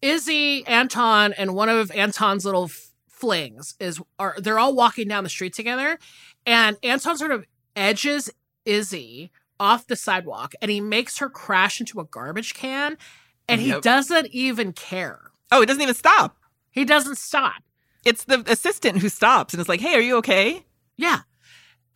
Izzy, 0.00 0.66
Anton, 0.66 1.32
and 1.34 1.54
one 1.54 1.68
of 1.68 1.90
Anton's 1.90 2.44
little 2.44 2.70
flings 3.08 3.74
is 3.80 4.00
are 4.18 4.36
they're 4.38 4.58
all 4.58 4.74
walking 4.74 5.08
down 5.08 5.24
the 5.24 5.30
street 5.30 5.52
together, 5.52 5.98
and 6.46 6.76
Anton 6.82 7.18
sort 7.18 7.32
of 7.32 7.44
edges 7.76 8.30
Izzy 8.64 9.30
off 9.60 9.86
the 9.86 9.96
sidewalk 9.96 10.54
and 10.62 10.70
he 10.70 10.80
makes 10.80 11.18
her 11.18 11.28
crash 11.28 11.80
into 11.80 11.98
a 12.00 12.04
garbage 12.04 12.54
can 12.54 12.96
and 13.48 13.60
yep. 13.60 13.76
he 13.76 13.80
doesn't 13.80 14.28
even 14.28 14.72
care. 14.72 15.32
Oh, 15.50 15.60
he 15.60 15.66
doesn't 15.66 15.82
even 15.82 15.94
stop. 15.94 16.36
He 16.70 16.84
doesn't 16.84 17.18
stop. 17.18 17.62
It's 18.04 18.24
the 18.24 18.44
assistant 18.46 18.98
who 18.98 19.08
stops 19.08 19.54
and 19.54 19.60
is 19.60 19.68
like, 19.68 19.80
"Hey, 19.80 19.94
are 19.94 20.00
you 20.00 20.16
okay?" 20.18 20.64
Yeah. 20.98 21.20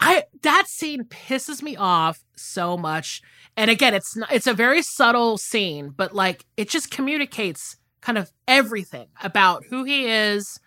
I 0.00 0.24
that 0.42 0.68
scene 0.68 1.04
pisses 1.04 1.62
me 1.62 1.76
off 1.76 2.24
so 2.36 2.78
much. 2.78 3.20
And 3.56 3.70
again, 3.70 3.92
it's 3.92 4.16
not, 4.16 4.32
it's 4.32 4.46
a 4.46 4.54
very 4.54 4.80
subtle 4.80 5.36
scene, 5.36 5.90
but 5.94 6.14
like 6.14 6.46
it 6.56 6.70
just 6.70 6.90
communicates 6.90 7.76
kind 8.00 8.16
of 8.16 8.32
everything 8.48 9.08
about 9.22 9.64
who 9.68 9.84
he 9.84 10.06
is 10.06 10.58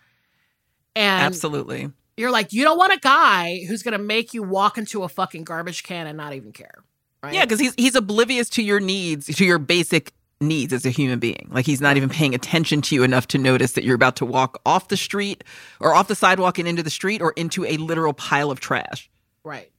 and 0.94 1.24
Absolutely 1.24 1.90
you're 2.16 2.30
like, 2.30 2.52
you 2.52 2.64
don't 2.64 2.78
want 2.78 2.92
a 2.92 2.98
guy 2.98 3.64
who's 3.68 3.82
going 3.82 3.92
to 3.92 4.02
make 4.02 4.32
you 4.32 4.42
walk 4.42 4.78
into 4.78 5.02
a 5.02 5.08
fucking 5.08 5.44
garbage 5.44 5.82
can 5.82 6.06
and 6.06 6.16
not 6.16 6.32
even 6.32 6.52
care. 6.52 6.82
Right? 7.22 7.34
Yeah, 7.34 7.44
because 7.44 7.60
he's 7.60 7.74
he's 7.76 7.94
oblivious 7.94 8.48
to 8.50 8.62
your 8.62 8.80
needs, 8.80 9.26
to 9.26 9.44
your 9.44 9.58
basic 9.58 10.12
needs 10.40 10.72
as 10.72 10.84
a 10.84 10.90
human 10.90 11.18
being. 11.18 11.48
Like 11.50 11.66
he's 11.66 11.80
not 11.80 11.96
even 11.96 12.08
paying 12.08 12.34
attention 12.34 12.82
to 12.82 12.94
you 12.94 13.02
enough 13.02 13.26
to 13.28 13.38
notice 13.38 13.72
that 13.72 13.84
you're 13.84 13.94
about 13.94 14.16
to 14.16 14.26
walk 14.26 14.60
off 14.66 14.88
the 14.88 14.96
street 14.96 15.44
or 15.80 15.94
off 15.94 16.08
the 16.08 16.14
sidewalk 16.14 16.58
and 16.58 16.68
into 16.68 16.82
the 16.82 16.90
street 16.90 17.22
or 17.22 17.32
into 17.32 17.64
a 17.64 17.76
literal 17.76 18.12
pile 18.12 18.50
of 18.50 18.60
trash. 18.60 19.10
Right. 19.44 19.70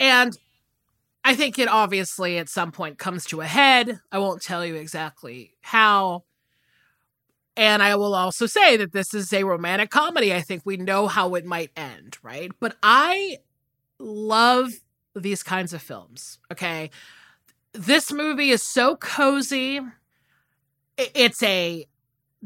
And 0.00 0.36
I 1.24 1.34
think 1.34 1.58
it 1.58 1.68
obviously 1.68 2.38
at 2.38 2.48
some 2.48 2.72
point 2.72 2.98
comes 2.98 3.26
to 3.26 3.40
a 3.40 3.46
head. 3.46 4.00
I 4.10 4.18
won't 4.18 4.42
tell 4.42 4.64
you 4.64 4.74
exactly 4.76 5.54
how. 5.60 6.24
And 7.56 7.82
I 7.82 7.96
will 7.96 8.14
also 8.14 8.46
say 8.46 8.78
that 8.78 8.92
this 8.92 9.12
is 9.12 9.32
a 9.32 9.44
romantic 9.44 9.90
comedy. 9.90 10.34
I 10.34 10.40
think 10.40 10.62
we 10.64 10.78
know 10.78 11.06
how 11.06 11.34
it 11.34 11.44
might 11.44 11.70
end, 11.76 12.16
right? 12.22 12.50
But 12.60 12.76
I 12.82 13.38
love 13.98 14.72
these 15.14 15.42
kinds 15.42 15.74
of 15.74 15.82
films, 15.82 16.38
okay? 16.50 16.90
This 17.72 18.12
movie 18.12 18.50
is 18.50 18.62
so 18.62 18.96
cozy. 18.96 19.80
It's 20.98 21.42
a 21.42 21.86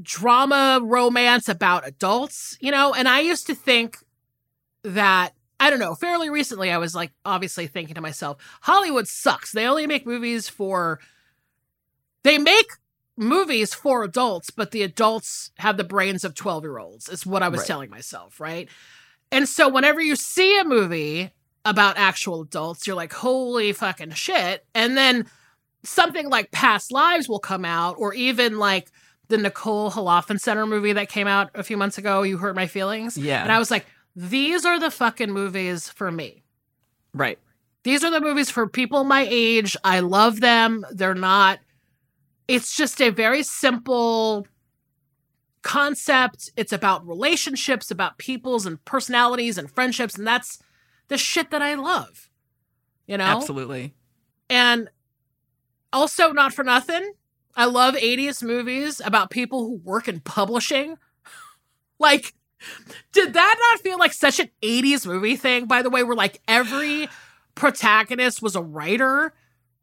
drama 0.00 0.80
romance 0.82 1.48
about 1.48 1.86
adults, 1.86 2.56
you 2.60 2.70
know? 2.70 2.94
And 2.94 3.08
I 3.08 3.20
used 3.20 3.46
to 3.46 3.54
think 3.54 3.98
that 4.82 5.32
I 5.58 5.70
don't 5.70 5.78
know, 5.78 5.94
fairly 5.94 6.28
recently 6.28 6.70
I 6.70 6.78
was 6.78 6.94
like 6.94 7.12
obviously 7.24 7.66
thinking 7.66 7.94
to 7.94 8.00
myself, 8.00 8.36
Hollywood 8.62 9.08
sucks. 9.08 9.52
They 9.52 9.66
only 9.66 9.86
make 9.86 10.06
movies 10.06 10.48
for 10.48 11.00
they 12.22 12.38
make 12.38 12.66
movies 13.16 13.72
for 13.72 14.04
adults, 14.04 14.50
but 14.50 14.70
the 14.70 14.82
adults 14.82 15.50
have 15.58 15.76
the 15.76 15.84
brains 15.84 16.24
of 16.24 16.34
12 16.34 16.64
year 16.64 16.78
olds, 16.78 17.08
is 17.08 17.24
what 17.24 17.42
I 17.42 17.48
was 17.48 17.60
right. 17.60 17.66
telling 17.66 17.90
myself, 17.90 18.38
right? 18.38 18.68
And 19.32 19.48
so 19.48 19.68
whenever 19.68 20.00
you 20.00 20.14
see 20.14 20.58
a 20.58 20.64
movie 20.64 21.30
about 21.66 21.98
actual 21.98 22.42
adults, 22.42 22.86
you're 22.86 22.96
like, 22.96 23.12
holy 23.12 23.72
fucking 23.72 24.12
shit. 24.12 24.64
And 24.74 24.96
then 24.96 25.26
something 25.84 26.28
like 26.30 26.50
Past 26.50 26.90
Lives 26.90 27.28
will 27.28 27.38
come 27.38 27.64
out, 27.64 27.96
or 27.98 28.14
even 28.14 28.58
like 28.58 28.90
the 29.28 29.36
Nicole 29.36 29.90
Holofcener 29.90 30.66
movie 30.66 30.94
that 30.94 31.08
came 31.08 31.26
out 31.26 31.50
a 31.54 31.62
few 31.62 31.76
months 31.76 31.98
ago, 31.98 32.22
You 32.22 32.38
Hurt 32.38 32.56
My 32.56 32.66
Feelings. 32.66 33.18
Yeah. 33.18 33.42
And 33.42 33.52
I 33.52 33.58
was 33.58 33.70
like, 33.70 33.86
these 34.14 34.64
are 34.64 34.80
the 34.80 34.90
fucking 34.90 35.32
movies 35.32 35.90
for 35.90 36.10
me. 36.10 36.42
Right. 37.12 37.38
These 37.82 38.02
are 38.02 38.10
the 38.10 38.20
movies 38.20 38.50
for 38.50 38.66
people 38.66 39.04
my 39.04 39.26
age. 39.28 39.76
I 39.84 40.00
love 40.00 40.40
them. 40.40 40.86
They're 40.92 41.14
not 41.14 41.58
it's 42.48 42.76
just 42.76 43.00
a 43.00 43.10
very 43.10 43.42
simple 43.42 44.46
concept. 45.62 46.50
It's 46.56 46.72
about 46.72 47.06
relationships, 47.06 47.90
about 47.90 48.18
peoples 48.18 48.66
and 48.66 48.84
personalities 48.84 49.58
and 49.58 49.70
friendships. 49.70 50.16
And 50.16 50.26
that's 50.26 50.58
the 51.08 51.18
shit 51.18 51.50
that 51.50 51.62
I 51.62 51.74
love. 51.74 52.30
You 53.06 53.18
know? 53.18 53.24
Absolutely. 53.24 53.94
And 54.48 54.88
also, 55.92 56.32
not 56.32 56.52
for 56.52 56.64
nothing, 56.64 57.12
I 57.54 57.66
love 57.66 57.94
80s 57.94 58.42
movies 58.42 59.00
about 59.04 59.30
people 59.30 59.60
who 59.60 59.76
work 59.76 60.08
in 60.08 60.20
publishing. 60.20 60.98
like, 61.98 62.34
did 63.12 63.32
that 63.32 63.56
not 63.70 63.80
feel 63.80 63.98
like 63.98 64.12
such 64.12 64.40
an 64.40 64.50
80s 64.62 65.06
movie 65.06 65.36
thing, 65.36 65.66
by 65.66 65.82
the 65.82 65.90
way, 65.90 66.02
where 66.02 66.16
like 66.16 66.40
every 66.46 67.08
protagonist 67.54 68.42
was 68.42 68.56
a 68.56 68.62
writer? 68.62 69.32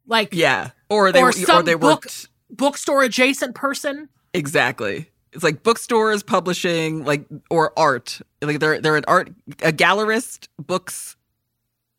Like, 0.06 0.34
yeah. 0.34 0.70
Or 0.88 1.10
they, 1.12 1.22
or, 1.22 1.32
or 1.50 1.62
they 1.62 1.74
book, 1.74 2.06
bookstore 2.50 3.02
adjacent 3.02 3.54
person. 3.54 4.08
Exactly. 4.32 5.10
It's 5.34 5.42
like 5.44 5.62
bookstores, 5.62 6.22
publishing, 6.22 7.04
like 7.04 7.26
or 7.50 7.72
art. 7.78 8.20
Like 8.40 8.60
they're 8.60 8.80
they're 8.80 8.96
an 8.96 9.04
art 9.08 9.30
a 9.62 9.72
gallerist, 9.72 10.48
books 10.58 11.16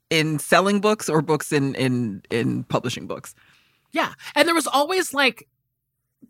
in 0.10 0.40
selling 0.40 0.80
books 0.80 1.10
or 1.10 1.22
books 1.22 1.52
in 1.52 1.76
in 1.76 2.22
in 2.30 2.64
publishing 2.64 3.08
books. 3.08 3.36
Yeah. 3.92 4.14
And 4.36 4.48
there 4.48 4.56
was 4.56 4.68
always 4.68 5.14
like 5.14 5.48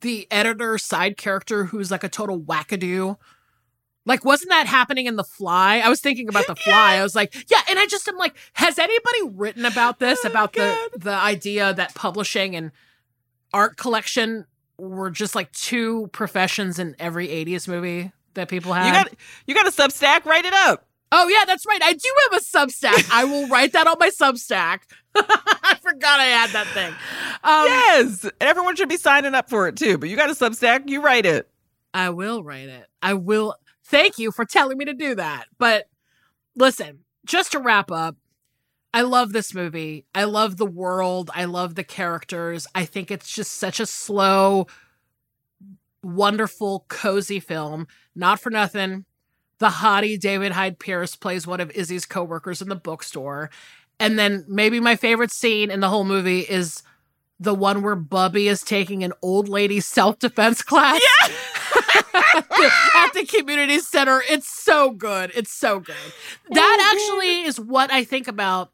the 0.02 0.28
editor 0.32 0.78
side 0.78 1.18
character 1.18 1.66
who's 1.66 1.92
like 1.92 2.04
a 2.04 2.10
total 2.10 2.40
wackadoo. 2.40 3.18
Like, 4.08 4.24
wasn't 4.24 4.52
that 4.52 4.68
happening 4.68 5.08
in 5.08 5.16
The 5.16 5.24
Fly? 5.24 5.80
I 5.80 5.90
was 5.90 6.00
thinking 6.00 6.30
about 6.30 6.46
The 6.46 6.56
Fly. 6.56 6.96
I 6.96 7.02
was 7.02 7.16
like, 7.16 7.34
yeah. 7.50 7.62
And 7.68 7.80
I 7.80 7.88
just 7.88 8.08
am 8.08 8.18
like, 8.18 8.36
has 8.54 8.78
anybody 8.78 9.36
written 9.36 9.66
about 9.66 9.98
this, 10.00 10.20
Oh, 10.24 10.30
about 10.30 10.54
God. 10.54 10.78
the 10.94 11.00
the 11.00 11.12
idea 11.16 11.74
that 11.74 11.96
publishing 11.96 12.56
and 12.56 12.72
art 13.54 13.78
collection 13.78 14.46
were 14.78 15.10
just 15.10 15.36
like 15.36 15.52
two 15.52 16.08
professions 16.12 16.80
in 16.80 16.96
every 17.00 17.28
80s 17.28 17.68
movie 17.68 18.12
that 18.34 18.50
people 18.50 18.74
had? 18.74 18.88
You 18.88 18.94
got 18.94 19.14
you 19.48 19.56
got 19.56 19.68
a 19.68 19.72
Substack. 19.72 20.26
Write 20.26 20.46
it 20.46 20.54
up. 20.54 20.86
Oh 21.12 21.28
yeah, 21.28 21.46
that's 21.46 21.66
right. 21.66 21.82
I 21.82 21.94
do 21.94 22.10
have 22.30 22.42
a 22.42 22.44
Substack. 22.44 23.10
I 23.12 23.26
will 23.26 23.48
write 23.50 23.74
that 23.74 23.88
on 23.88 23.96
my 24.00 24.10
Substack. 24.10 24.80
I 25.16 25.78
forgot 25.82 26.20
I 26.20 26.26
had 26.26 26.50
that 26.52 26.68
thing. 26.68 26.92
Um, 27.44 27.68
yes, 27.68 28.24
and 28.24 28.34
everyone 28.42 28.76
should 28.76 28.90
be 28.90 28.98
signing 28.98 29.34
up 29.36 29.50
for 29.50 29.68
it 29.68 29.78
too. 29.78 29.98
But 29.98 30.10
you 30.10 30.16
got 30.16 30.30
a 30.30 30.34
Substack. 30.34 30.90
You 30.90 31.02
write 31.02 31.26
it. 31.26 31.50
I 31.94 32.10
will 32.10 32.44
write 32.44 32.70
it. 32.70 32.88
I 33.02 33.14
will. 33.14 33.56
Thank 33.86 34.18
you 34.20 34.32
for 34.32 34.46
telling 34.46 34.78
me 34.78 34.86
to 34.86 34.94
do 34.94 35.16
that. 35.16 35.46
But 35.58 35.88
listen, 36.56 37.00
just 37.26 37.52
to 37.54 37.60
wrap 37.60 37.92
up, 37.92 38.18
I 38.96 39.02
love 39.02 39.34
this 39.34 39.54
movie. 39.54 40.06
I 40.16 40.24
love 40.24 40.56
the 40.56 40.66
world. 40.66 41.30
I 41.36 41.44
love 41.44 41.76
the 41.76 41.84
characters. 41.84 42.66
I 42.74 42.86
think 42.86 43.12
it's 43.12 43.30
just 43.30 43.52
such 43.52 43.82
a 43.82 43.86
slow, 43.86 44.68
wonderful, 46.02 46.86
cozy 46.88 47.42
film. 47.42 47.88
Not 48.16 48.40
for 48.40 48.50
nothing. 48.50 49.04
The 49.60 49.68
hottie 49.68 50.18
David 50.18 50.54
Hyde 50.54 50.80
Pierce 50.80 51.18
plays 51.18 51.46
one 51.46 51.60
of 51.60 51.72
Izzy's 51.72 52.06
coworkers 52.06 52.62
in 52.62 52.70
the 52.70 52.76
bookstore. 52.78 53.50
And 54.00 54.18
then 54.18 54.46
maybe 54.48 54.80
my 54.80 54.96
favorite 54.96 55.32
scene 55.32 55.72
in 55.72 55.82
the 55.82 55.90
whole 55.90 56.06
movie 56.06 56.40
is 56.40 56.82
the 57.38 57.54
one 57.54 57.82
where 57.82 57.98
Bubby 57.98 58.48
is 58.48 58.62
taking 58.64 59.04
an 59.04 59.12
old 59.22 59.50
lady 59.50 59.82
self 59.82 60.20
defense 60.20 60.62
class 60.64 61.02
at, 62.14 62.48
the, 62.48 62.72
at 62.96 63.14
the 63.14 63.26
community 63.26 63.80
center. 63.80 64.22
It's 64.30 64.48
so 64.48 64.92
good. 64.92 65.34
It's 65.36 65.52
so 65.52 65.82
good. 65.82 65.96
That 66.52 66.78
Oh, 66.80 66.94
actually 66.96 67.42
is 67.44 67.60
what 67.60 67.92
I 67.92 68.06
think 68.06 68.30
about 68.30 68.72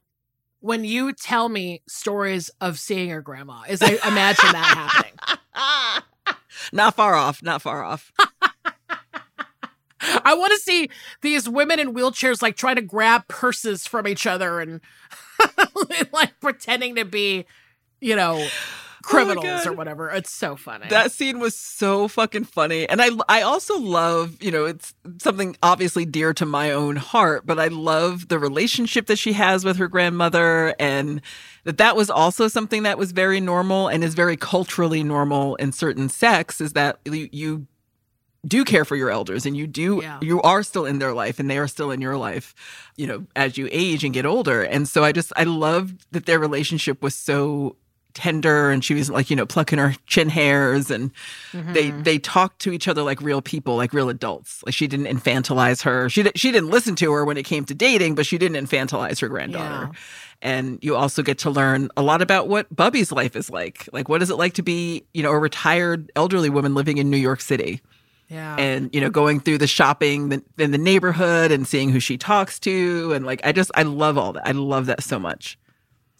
when 0.62 0.86
you 0.86 1.12
tell 1.12 1.49
me 1.49 1.82
stories 1.88 2.49
of 2.62 2.80
seeing 2.80 3.09
your 3.09 3.22
grandma. 3.22 3.64
Is 3.68 3.82
I 3.82 3.97
imagine 4.07 4.51
that 4.51 5.12
happening. 5.55 6.05
not 6.74 6.95
far 6.95 7.16
off. 7.16 7.43
Not 7.43 7.62
far 7.62 7.84
off. 7.84 8.14
I 10.24 10.34
want 10.34 10.51
to 10.51 10.57
see 10.57 10.89
these 11.22 11.47
women 11.47 11.80
in 11.80 11.93
wheelchairs 11.93 12.41
like 12.41 12.55
trying 12.55 12.78
to 12.78 12.82
grab 12.82 13.28
purses 13.28 13.86
from 13.86 14.07
each 14.07 14.26
other 14.26 14.59
and 14.59 14.82
like 16.12 16.39
pretending 16.39 16.95
to 16.95 17.05
be, 17.05 17.45
you 17.99 18.16
know, 18.16 18.47
Oh 19.04 19.08
criminals 19.10 19.45
or 19.45 19.49
Oh 19.49 19.64
God. 19.72 19.78
whatever. 19.78 20.10
It's 20.10 20.32
so 20.32 20.56
funny. 20.56 20.88
That 20.89 21.12
scene 21.12 21.39
was 21.39 21.56
so 21.56 22.08
fucking 22.08 22.43
funny. 22.45 22.88
And 22.88 23.02
I 23.02 23.10
I 23.30 23.41
also 23.41 23.78
love, 23.80 24.38
you 24.41 24.52
know, 24.52 24.66
it's 24.66 24.93
something 25.18 25.56
obviously 25.64 26.06
dear 26.06 26.34
to 26.36 26.45
my 26.45 26.72
own 26.72 26.95
heart, 26.97 27.45
but 27.45 27.60
I 27.60 27.68
love 27.68 28.28
the 28.30 28.39
relationship 28.39 29.08
that 29.08 29.18
she 29.18 29.34
has 29.34 29.66
with 29.66 29.78
her 29.78 29.88
grandmother 29.88 30.76
and 30.80 31.22
that 31.64 31.78
that 31.78 31.95
was 31.95 32.10
also 32.10 32.47
something 32.47 32.84
that 32.84 32.97
was 32.97 33.12
very 33.12 33.39
normal 33.39 33.88
and 33.88 34.04
is 34.04 34.14
very 34.16 34.38
culturally 34.38 35.04
normal 35.04 35.56
in 35.56 35.72
certain 35.72 36.10
sects 36.10 36.60
is 36.62 36.74
that 36.74 36.99
you, 37.06 37.30
you 37.32 37.68
do 38.47 38.66
care 38.66 38.84
for 38.86 38.95
your 38.95 39.12
elders 39.12 39.45
and 39.45 39.56
you 39.56 39.68
do 39.68 39.99
Yeah. 40.02 40.18
you 40.22 40.41
are 40.41 40.64
still 40.64 40.86
in 40.88 40.97
their 40.97 41.14
life 41.14 41.39
and 41.39 41.47
they 41.47 41.60
are 41.60 41.68
still 41.68 41.91
in 41.91 42.02
your 42.02 42.18
life 42.18 42.56
you 42.97 43.06
know 43.06 43.28
as 43.36 43.56
you 43.56 43.70
age 43.72 44.04
and 44.04 44.16
get 44.16 44.26
older 44.26 44.64
and 44.64 44.88
so 44.88 45.04
i 45.04 45.12
just 45.12 45.32
i 45.36 45.43
loved 45.43 46.08
that 46.12 46.26
their 46.26 46.39
relationship 46.39 47.04
was 47.04 47.14
so 47.14 47.76
tender 48.14 48.70
and 48.72 48.84
she 48.84 48.93
was 48.93 49.09
like 49.09 49.30
you 49.30 49.36
know 49.36 49.45
plucking 49.45 49.80
her 49.80 49.93
chin 50.07 50.30
hairs 50.30 50.89
and 50.91 51.12
they 51.53 51.91
Mhm. 51.91 52.03
they 52.03 52.18
talked 52.20 52.59
to 52.59 52.72
each 52.72 52.88
other 52.88 53.01
like 53.03 53.22
real 53.22 53.41
people 53.41 53.76
like 53.78 53.93
real 53.93 54.09
adults 54.09 54.62
like 54.66 54.74
she 54.76 54.88
didn't 54.88 55.07
infantilize 55.07 55.82
her 55.84 56.09
she 56.09 56.24
she 56.36 56.51
didn't 56.51 56.70
listen 56.70 56.95
to 56.95 57.12
her 57.14 57.26
when 57.26 57.38
it 57.38 57.43
came 57.43 57.66
to 57.66 57.74
dating 57.74 58.16
but 58.16 58.26
she 58.26 58.38
didn't 58.38 58.66
infantilize 58.66 59.20
her 59.22 59.28
granddaughter 59.28 59.89
Yeah. 59.91 59.99
and 60.41 60.80
you 60.82 60.95
also 60.95 61.22
get 61.24 61.38
to 61.39 61.49
learn 61.49 61.89
a 61.97 62.01
lot 62.01 62.22
about 62.22 62.47
what 62.47 62.74
Bubby's 62.76 63.12
life 63.12 63.36
is 63.36 63.49
like. 63.49 63.88
Like, 63.93 64.09
what 64.09 64.22
is 64.24 64.30
it 64.32 64.38
like 64.38 64.53
to 64.55 64.64
be, 64.64 65.03
you 65.14 65.22
know, 65.22 65.30
a 65.32 65.38
retired 65.38 66.12
elderly 66.16 66.49
woman 66.49 66.74
living 66.74 66.97
in 66.97 67.09
New 67.12 67.18
York 67.18 67.41
City 67.41 67.80
yeah. 68.28 68.55
and, 68.57 68.89
you 68.93 68.99
know, 69.01 69.12
going 69.12 69.39
through 69.39 69.59
the 69.59 69.68
shopping 69.68 70.41
in 70.57 70.72
the 70.72 70.78
neighborhood 70.80 71.51
and 71.51 71.68
seeing 71.68 71.89
who 71.91 71.99
she 71.99 72.18
talks 72.18 72.57
to. 72.62 73.14
And 73.14 73.24
like, 73.26 73.41
I 73.45 73.51
just, 73.51 73.70
I 73.76 73.84
love 73.84 74.18
all 74.18 74.34
that. 74.34 74.47
I 74.47 74.51
love 74.53 74.88
that 74.88 75.03
so 75.03 75.20
much. 75.20 75.59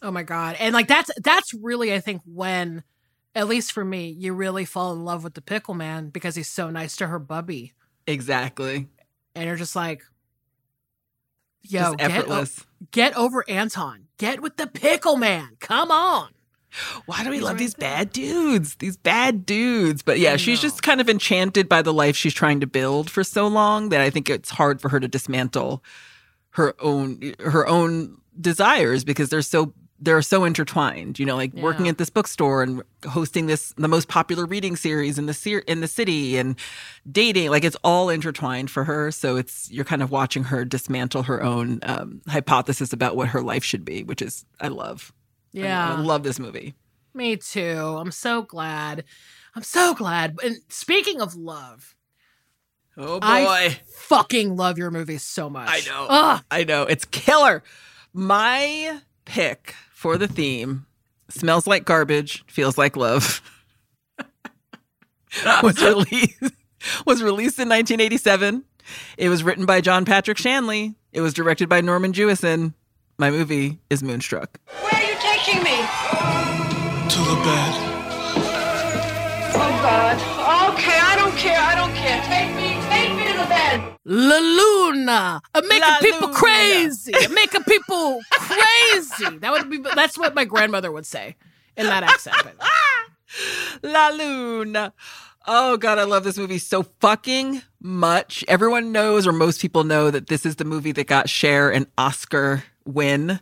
Oh 0.02 0.12
my 0.12 0.24
god. 0.24 0.56
And 0.60 0.74
like 0.74 0.88
that's 0.88 1.12
that's 1.22 1.54
really 1.54 1.94
I 1.94 2.00
think 2.00 2.22
when 2.26 2.84
at 3.36 3.48
least 3.48 3.72
for 3.72 3.86
me, 3.86 4.10
you 4.10 4.34
really 4.34 4.66
fall 4.66 4.92
in 4.94 5.06
love 5.06 5.24
with 5.24 5.36
the 5.36 5.42
pickle 5.42 5.74
man 5.74 6.10
because 6.10 6.36
he's 6.36 6.50
so 6.50 6.70
nice 6.70 6.96
to 6.98 7.08
her 7.08 7.20
bubby. 7.20 7.74
Exactly. 8.08 8.88
And 9.36 9.46
you're 9.46 9.56
just 9.56 9.76
like 9.76 10.04
Yo, 11.64 11.94
get, 11.94 12.28
o- 12.28 12.46
get 12.92 13.16
over 13.16 13.46
Anton. 13.48 14.08
Get 14.18 14.42
with 14.42 14.58
the 14.58 14.66
pickle 14.68 15.16
man. 15.16 15.58
Come 15.60 15.92
on. 15.92 16.30
Why 17.06 17.24
do 17.24 17.30
we 17.30 17.36
He's 17.36 17.44
love 17.44 17.54
right 17.54 17.60
these 17.60 17.74
there. 17.76 17.90
bad 17.98 18.12
dudes? 18.14 18.76
These 18.76 18.98
bad 18.98 19.46
dudes. 19.46 20.02
But 20.02 20.20
yeah, 20.20 20.38
she's 20.38 20.60
just 20.62 20.82
kind 20.84 21.02
of 21.02 21.10
enchanted 21.10 21.68
by 21.70 21.82
the 21.82 21.94
life 21.94 22.16
she's 22.16 22.34
trying 22.34 22.62
to 22.62 22.68
build 22.68 23.12
for 23.12 23.24
so 23.24 23.48
long 23.48 23.90
that 23.90 24.02
I 24.02 24.10
think 24.10 24.30
it's 24.30 24.50
hard 24.50 24.82
for 24.82 24.90
her 24.90 25.00
to 25.00 25.08
dismantle 25.08 25.84
her 26.52 26.74
own 26.80 27.34
her 27.40 27.68
own 27.68 28.18
desires 28.40 29.04
because 29.04 29.30
they're 29.30 29.42
so 29.42 29.74
they're 30.02 30.22
so 30.24 30.44
intertwined. 30.44 31.20
You 31.20 31.26
know, 31.28 31.36
like 31.36 31.54
working 31.54 31.88
at 31.88 31.98
this 31.98 32.10
bookstore 32.10 32.64
and 32.64 32.82
hosting 33.08 33.46
this 33.46 33.74
the 33.78 33.88
most 33.88 34.08
popular 34.08 34.46
reading 34.46 34.76
series 34.76 35.18
in 35.20 35.28
the 35.28 35.34
ser- 35.34 35.64
in 35.68 35.80
the 35.82 35.88
city 35.88 36.38
and 36.38 36.56
dating. 37.10 37.50
Like 37.52 37.64
it's 37.64 37.78
all 37.84 38.10
intertwined 38.10 38.70
for 38.72 38.84
her. 38.84 39.12
So 39.12 39.38
it's 39.38 39.70
you're 39.72 39.86
kind 39.86 40.02
of 40.02 40.10
watching 40.12 40.44
her 40.46 40.66
dismantle 40.66 41.24
her 41.24 41.42
own 41.44 41.80
um, 41.84 42.22
hypothesis 42.28 42.92
about 42.94 43.16
what 43.16 43.30
her 43.30 43.42
life 43.42 43.64
should 43.64 43.86
be, 43.86 44.04
which 44.04 44.22
is 44.22 44.44
I 44.60 44.68
love. 44.70 45.14
I- 45.56 45.60
Yeah. 45.60 45.94
I 45.96 46.00
love 46.02 46.24
this 46.24 46.40
movie. 46.40 46.74
Me 47.14 47.38
too. 47.38 47.98
I'm 48.00 48.12
so 48.12 48.42
glad. 48.42 49.04
I'm 49.56 49.64
so 49.64 49.94
glad. 49.94 50.38
And 50.44 50.56
speaking 50.70 51.22
of 51.22 51.36
love, 51.36 51.94
Oh 52.98 53.20
boy. 53.20 53.28
I 53.28 53.80
fucking 53.96 54.56
love 54.58 54.78
your 54.78 54.92
movie 54.92 55.18
so 55.18 55.50
much. 55.50 55.70
I 55.70 55.82
know. 55.90 56.08
Ugh. 56.10 56.44
I 56.52 56.64
know. 56.64 56.84
It's 56.84 57.06
killer. 57.06 57.64
My 58.14 59.00
pick 59.26 59.76
for 60.02 60.18
the 60.18 60.28
theme 60.28 60.88
smells 61.30 61.68
like 61.68 61.86
garbage, 61.86 62.44
feels 62.48 62.76
like 62.76 62.98
love. 62.98 63.40
was 65.62 65.80
released 65.80 66.54
was 67.06 67.22
released 67.22 67.60
in 67.60 67.70
1987. 67.70 68.64
It 69.20 69.30
was 69.30 69.44
written 69.44 69.68
by 69.68 69.80
John 69.80 70.04
Patrick 70.04 70.40
Shanley. 70.40 70.96
It 71.14 71.22
was 71.22 71.36
directed 71.36 71.70
by 71.70 71.82
Norman 71.82 72.14
Jewison. 72.14 72.74
My 73.20 73.30
movie 73.30 73.78
is 73.92 74.02
Moonstruck. 74.02 74.60
Where 74.80 74.92
are 74.92 75.08
you 75.08 75.16
taking 75.20 75.64
me? 75.64 75.78
To 75.78 77.20
the 77.20 77.38
bed. 77.46 77.74
Oh, 79.54 79.80
God. 79.84 80.74
Okay, 80.74 80.98
I 81.00 81.16
don't 81.16 81.38
care. 81.38 81.60
I 81.60 81.76
don't 81.76 81.94
care. 81.94 82.24
Take 82.24 82.56
me. 82.56 82.71
La 84.04 84.38
Luna, 84.40 85.42
I'm 85.54 85.68
making 85.68 85.82
La 85.82 85.98
people 86.00 86.28
Luna. 86.30 86.40
crazy. 86.40 87.14
I'm 87.16 87.34
making 87.34 87.64
people 87.64 88.20
crazy. 88.32 89.38
That 89.38 89.52
would 89.52 89.70
be. 89.70 89.78
That's 89.78 90.18
what 90.18 90.34
my 90.34 90.46
grandmother 90.46 90.92
would 90.92 91.06
say 91.06 91.36
in 91.78 91.86
that 91.86 92.04
accent. 92.04 92.36
La 93.84 94.10
Luna. 94.10 94.94
Oh 95.48 95.78
god, 95.78 96.00
I 96.00 96.04
love 96.04 96.24
this 96.24 96.38
movie 96.38 96.58
so 96.58 96.84
fucking 97.00 97.62
much. 97.80 98.44
Everyone 98.48 98.92
knows, 98.92 99.26
or 99.28 99.32
most 99.34 99.62
people 99.62 99.84
know, 99.84 100.10
that 100.12 100.28
this 100.28 100.46
is 100.46 100.56
the 100.58 100.66
movie 100.66 100.92
that 100.94 101.08
got 101.08 101.30
Cher 101.30 101.70
an 101.72 101.88
Oscar 101.98 102.64
win. 102.86 103.40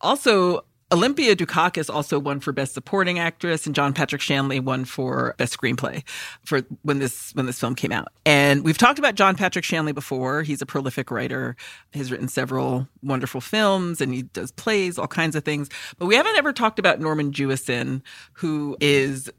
Also, 0.00 0.64
Olympia 0.92 1.34
Dukakis 1.34 1.92
also 1.92 2.18
won 2.18 2.38
for 2.38 2.52
Best 2.52 2.74
Supporting 2.74 3.18
Actress, 3.18 3.66
and 3.66 3.74
John 3.74 3.94
Patrick 3.94 4.20
Shanley 4.20 4.60
won 4.60 4.84
for 4.84 5.34
Best 5.38 5.58
Screenplay 5.58 6.06
for 6.44 6.60
when 6.82 6.98
this 6.98 7.32
when 7.34 7.46
this 7.46 7.58
film 7.58 7.74
came 7.74 7.92
out. 7.92 8.08
And 8.26 8.62
we've 8.62 8.76
talked 8.76 8.98
about 8.98 9.14
John 9.14 9.34
Patrick 9.34 9.64
Shanley 9.64 9.92
before. 9.92 10.42
He's 10.42 10.60
a 10.60 10.66
prolific 10.66 11.10
writer. 11.10 11.56
He's 11.92 12.12
written 12.12 12.28
several 12.28 12.86
wonderful 13.02 13.40
films, 13.40 14.00
and 14.02 14.12
he 14.12 14.22
does 14.22 14.52
plays, 14.52 14.98
all 14.98 15.08
kinds 15.08 15.34
of 15.34 15.44
things. 15.44 15.70
But 15.98 16.06
we 16.06 16.14
haven't 16.14 16.36
ever 16.36 16.52
talked 16.52 16.78
about 16.78 17.00
Norman 17.00 17.32
Jewison, 17.32 18.02
who 18.34 18.76
is 18.80 19.30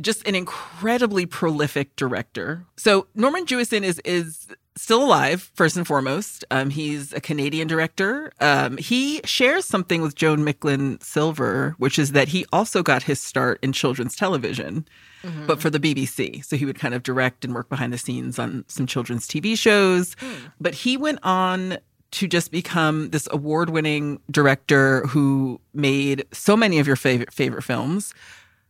just 0.00 0.26
an 0.26 0.34
incredibly 0.34 1.26
prolific 1.26 1.94
director. 1.96 2.64
So 2.76 3.06
Norman 3.14 3.46
Jewison 3.46 3.82
is 3.82 4.00
is 4.04 4.48
still 4.76 5.02
alive, 5.02 5.50
first 5.54 5.76
and 5.76 5.86
foremost. 5.86 6.44
Um, 6.50 6.70
he's 6.70 7.12
a 7.12 7.20
Canadian 7.20 7.68
director. 7.68 8.32
Um, 8.40 8.76
he 8.76 9.20
shares 9.24 9.64
something 9.64 10.02
with 10.02 10.14
Joan 10.14 10.44
Micklin 10.44 11.02
Silver, 11.02 11.74
which 11.78 11.98
is 11.98 12.12
that 12.12 12.28
he 12.28 12.46
also 12.52 12.82
got 12.82 13.02
his 13.02 13.20
start 13.20 13.58
in 13.62 13.72
children's 13.72 14.16
television, 14.16 14.86
mm-hmm. 15.22 15.46
but 15.46 15.60
for 15.60 15.70
the 15.70 15.80
BBC. 15.80 16.44
So 16.44 16.56
he 16.56 16.64
would 16.64 16.78
kind 16.78 16.94
of 16.94 17.02
direct 17.02 17.44
and 17.44 17.54
work 17.54 17.68
behind 17.68 17.92
the 17.92 17.98
scenes 17.98 18.38
on 18.38 18.64
some 18.68 18.86
children's 18.86 19.26
TV 19.26 19.58
shows. 19.58 20.14
Mm. 20.16 20.52
But 20.60 20.74
he 20.74 20.96
went 20.96 21.18
on 21.22 21.78
to 22.12 22.26
just 22.26 22.50
become 22.50 23.10
this 23.10 23.28
award-winning 23.30 24.20
director 24.30 25.06
who 25.06 25.60
made 25.74 26.24
so 26.32 26.56
many 26.56 26.78
of 26.78 26.86
your 26.86 26.96
favorite 26.96 27.32
favorite 27.32 27.62
films, 27.62 28.14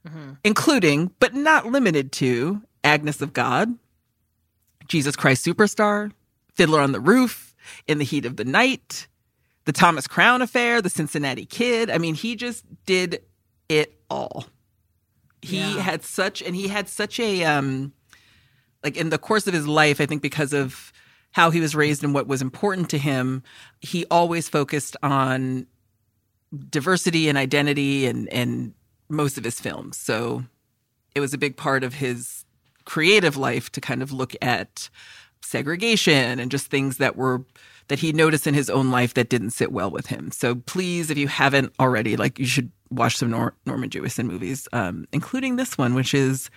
mm-hmm. 0.06 0.32
including 0.44 1.10
but 1.20 1.34
not 1.34 1.66
limited 1.66 2.12
to 2.12 2.62
Agnes 2.84 3.20
of 3.20 3.32
God, 3.32 3.74
Jesus 4.90 5.14
Christ 5.14 5.46
Superstar, 5.46 6.10
Fiddler 6.52 6.80
on 6.80 6.90
the 6.90 6.98
Roof, 6.98 7.54
In 7.86 7.98
the 7.98 8.04
Heat 8.04 8.26
of 8.26 8.36
the 8.36 8.44
Night, 8.44 9.06
The 9.64 9.72
Thomas 9.72 10.08
Crown 10.08 10.42
Affair, 10.42 10.82
The 10.82 10.90
Cincinnati 10.90 11.46
Kid. 11.46 11.90
I 11.90 11.98
mean, 11.98 12.16
he 12.16 12.34
just 12.34 12.64
did 12.86 13.22
it 13.68 14.00
all. 14.10 14.46
He 15.42 15.58
yeah. 15.58 15.80
had 15.80 16.02
such, 16.02 16.42
and 16.42 16.56
he 16.56 16.66
had 16.66 16.88
such 16.88 17.20
a, 17.20 17.44
um, 17.44 17.92
like 18.82 18.96
in 18.96 19.10
the 19.10 19.16
course 19.16 19.46
of 19.46 19.54
his 19.54 19.68
life, 19.68 20.00
I 20.00 20.06
think 20.06 20.22
because 20.22 20.52
of 20.52 20.92
how 21.30 21.50
he 21.50 21.60
was 21.60 21.76
raised 21.76 22.02
and 22.02 22.12
what 22.12 22.26
was 22.26 22.42
important 22.42 22.90
to 22.90 22.98
him, 22.98 23.44
he 23.80 24.06
always 24.10 24.48
focused 24.48 24.96
on 25.04 25.68
diversity 26.68 27.28
and 27.28 27.38
identity 27.38 28.06
and, 28.06 28.28
and 28.30 28.74
most 29.08 29.38
of 29.38 29.44
his 29.44 29.60
films. 29.60 29.96
So 29.96 30.42
it 31.14 31.20
was 31.20 31.32
a 31.32 31.38
big 31.38 31.56
part 31.56 31.84
of 31.84 31.94
his 31.94 32.44
creative 32.90 33.36
life 33.36 33.70
to 33.70 33.80
kind 33.80 34.02
of 34.02 34.10
look 34.10 34.34
at 34.42 34.90
segregation 35.42 36.40
and 36.40 36.50
just 36.50 36.66
things 36.66 36.96
that 36.96 37.14
were 37.14 37.44
that 37.86 38.00
he 38.00 38.12
noticed 38.12 38.48
in 38.48 38.54
his 38.54 38.68
own 38.68 38.90
life 38.90 39.14
that 39.14 39.28
didn't 39.28 39.50
sit 39.50 39.70
well 39.70 39.92
with 39.92 40.06
him. 40.06 40.32
So 40.32 40.56
please, 40.56 41.08
if 41.08 41.16
you 41.16 41.28
haven't 41.28 41.72
already, 41.78 42.16
like 42.16 42.40
you 42.40 42.46
should 42.46 42.72
watch 42.90 43.16
some 43.16 43.30
Nor- 43.30 43.54
Norman 43.64 43.90
Jewison 43.90 44.26
movies, 44.26 44.66
um, 44.72 45.06
including 45.12 45.54
this 45.54 45.78
one, 45.78 45.94
which 45.94 46.14
is 46.14 46.50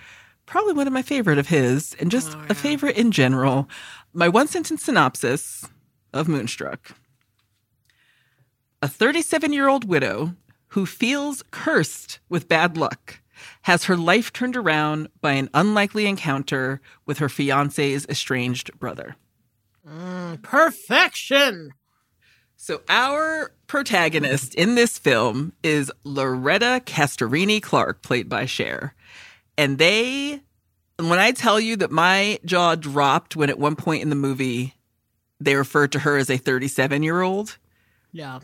probably 0.47 0.73
one 0.73 0.87
of 0.87 0.93
my 0.93 1.03
favorite 1.03 1.37
of 1.37 1.47
his, 1.47 1.95
and 1.99 2.09
just 2.09 2.35
oh, 2.35 2.39
yeah. 2.39 2.47
a 2.49 2.55
favorite 2.55 2.97
in 2.97 3.11
general. 3.11 3.69
My 4.11 4.27
one 4.27 4.47
sentence 4.47 4.83
synopsis 4.83 5.69
of 6.13 6.27
Moonstruck: 6.27 6.95
A 8.81 8.87
37 8.87 9.53
year 9.53 9.67
old 9.67 9.85
widow 9.85 10.35
who 10.69 10.87
feels 10.87 11.43
cursed 11.51 12.19
with 12.27 12.47
bad 12.47 12.75
luck 12.75 13.19
has 13.63 13.85
her 13.85 13.97
life 13.97 14.33
turned 14.33 14.55
around 14.55 15.09
by 15.21 15.33
an 15.33 15.49
unlikely 15.53 16.05
encounter 16.05 16.81
with 17.05 17.19
her 17.19 17.29
fiance's 17.29 18.05
estranged 18.07 18.77
brother. 18.79 19.15
Mm, 19.87 20.41
perfection. 20.41 21.73
So, 22.55 22.81
our 22.87 23.51
protagonist 23.67 24.55
in 24.55 24.75
this 24.75 24.97
film 24.97 25.53
is 25.63 25.91
Loretta 26.03 26.81
Castorini 26.85 27.61
Clark, 27.61 28.01
played 28.01 28.29
by 28.29 28.45
Cher. 28.45 28.95
And 29.57 29.77
they, 29.77 30.41
when 30.97 31.19
I 31.19 31.31
tell 31.31 31.59
you 31.59 31.75
that 31.77 31.91
my 31.91 32.39
jaw 32.45 32.75
dropped 32.75 33.35
when 33.35 33.49
at 33.49 33.59
one 33.59 33.75
point 33.75 34.01
in 34.01 34.09
the 34.09 34.15
movie 34.15 34.75
they 35.39 35.55
referred 35.55 35.91
to 35.91 35.99
her 35.99 36.17
as 36.17 36.29
a 36.29 36.37
37 36.37 37.03
year 37.03 37.21
old. 37.21 37.57
Yeah. 38.11 38.39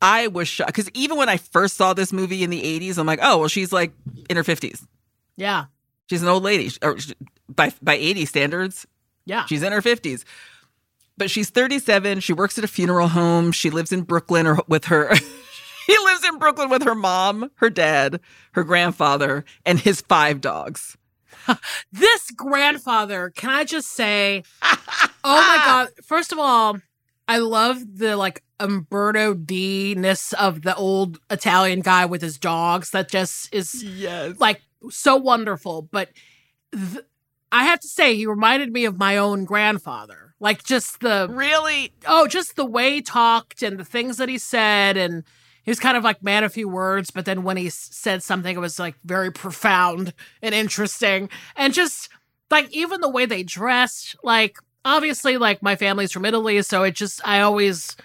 I 0.00 0.28
was 0.28 0.48
shocked 0.48 0.68
because 0.68 0.90
even 0.94 1.16
when 1.16 1.28
I 1.28 1.36
first 1.38 1.76
saw 1.76 1.92
this 1.92 2.12
movie 2.12 2.42
in 2.42 2.50
the 2.50 2.62
80s, 2.62 2.98
I'm 2.98 3.06
like, 3.06 3.20
oh, 3.22 3.38
well, 3.38 3.48
she's 3.48 3.72
like 3.72 3.92
in 4.28 4.36
her 4.36 4.44
50s. 4.44 4.86
Yeah. 5.36 5.66
She's 6.08 6.22
an 6.22 6.28
old 6.28 6.42
lady. 6.42 6.70
Or 6.82 6.96
by, 7.48 7.72
by 7.82 7.94
80 7.94 8.24
standards, 8.26 8.86
yeah. 9.28 9.44
She's 9.44 9.62
in 9.62 9.72
her 9.72 9.82
50s. 9.82 10.24
But 11.18 11.30
she's 11.30 11.50
37. 11.50 12.20
She 12.20 12.32
works 12.32 12.56
at 12.56 12.64
a 12.64 12.68
funeral 12.68 13.08
home. 13.08 13.52
She 13.52 13.68
lives 13.68 13.92
in 13.92 14.02
Brooklyn 14.02 14.46
or 14.46 14.60
with 14.68 14.86
her. 14.86 15.14
he 15.86 15.98
lives 16.04 16.24
in 16.24 16.38
Brooklyn 16.38 16.70
with 16.70 16.82
her 16.84 16.94
mom, 16.94 17.50
her 17.56 17.68
dad, 17.68 18.20
her 18.52 18.64
grandfather, 18.64 19.44
and 19.66 19.78
his 19.78 20.00
five 20.00 20.40
dogs. 20.40 20.96
this 21.92 22.30
grandfather, 22.30 23.30
can 23.30 23.50
I 23.50 23.64
just 23.64 23.90
say, 23.90 24.44
oh 24.62 24.76
my 25.24 25.62
God. 25.64 25.88
First 26.02 26.32
of 26.32 26.38
all, 26.38 26.78
I 27.28 27.38
love 27.38 27.98
the 27.98 28.16
like 28.16 28.42
Umberto 28.58 29.34
D 29.34 29.94
ness 29.94 30.32
of 30.32 30.62
the 30.62 30.74
old 30.74 31.20
Italian 31.30 31.80
guy 31.80 32.06
with 32.06 32.22
his 32.22 32.38
dogs. 32.38 32.90
That 32.90 33.10
just 33.10 33.54
is 33.54 33.84
yes. 33.84 34.40
like 34.40 34.62
so 34.90 35.16
wonderful. 35.16 35.82
But 35.82 36.08
th- 36.72 37.04
I 37.52 37.64
have 37.64 37.80
to 37.80 37.88
say, 37.88 38.16
he 38.16 38.26
reminded 38.26 38.72
me 38.72 38.86
of 38.86 38.98
my 38.98 39.18
own 39.18 39.44
grandfather. 39.44 40.34
Like 40.40 40.64
just 40.64 41.00
the 41.00 41.28
really 41.30 41.92
oh, 42.06 42.26
just 42.26 42.56
the 42.56 42.64
way 42.64 42.94
he 42.94 43.02
talked 43.02 43.62
and 43.62 43.78
the 43.78 43.84
things 43.84 44.16
that 44.16 44.28
he 44.28 44.38
said, 44.38 44.96
and 44.96 45.24
he 45.64 45.70
was 45.70 45.80
kind 45.80 45.96
of 45.96 46.04
like 46.04 46.22
man 46.22 46.44
a 46.44 46.48
few 46.48 46.68
words. 46.68 47.10
But 47.10 47.24
then 47.26 47.42
when 47.42 47.56
he 47.56 47.68
said 47.68 48.22
something, 48.22 48.56
it 48.56 48.60
was 48.60 48.78
like 48.78 48.94
very 49.04 49.30
profound 49.32 50.14
and 50.40 50.54
interesting, 50.54 51.28
and 51.56 51.74
just 51.74 52.08
like 52.50 52.70
even 52.70 53.00
the 53.00 53.10
way 53.10 53.26
they 53.26 53.42
dressed, 53.42 54.16
like 54.22 54.58
obviously 54.88 55.38
like 55.38 55.62
my 55.62 55.76
family's 55.76 56.12
from 56.12 56.24
Italy, 56.24 56.60
so 56.62 56.82
it 56.82 56.94
just 56.94 57.20
I 57.26 57.40
always 57.40 57.96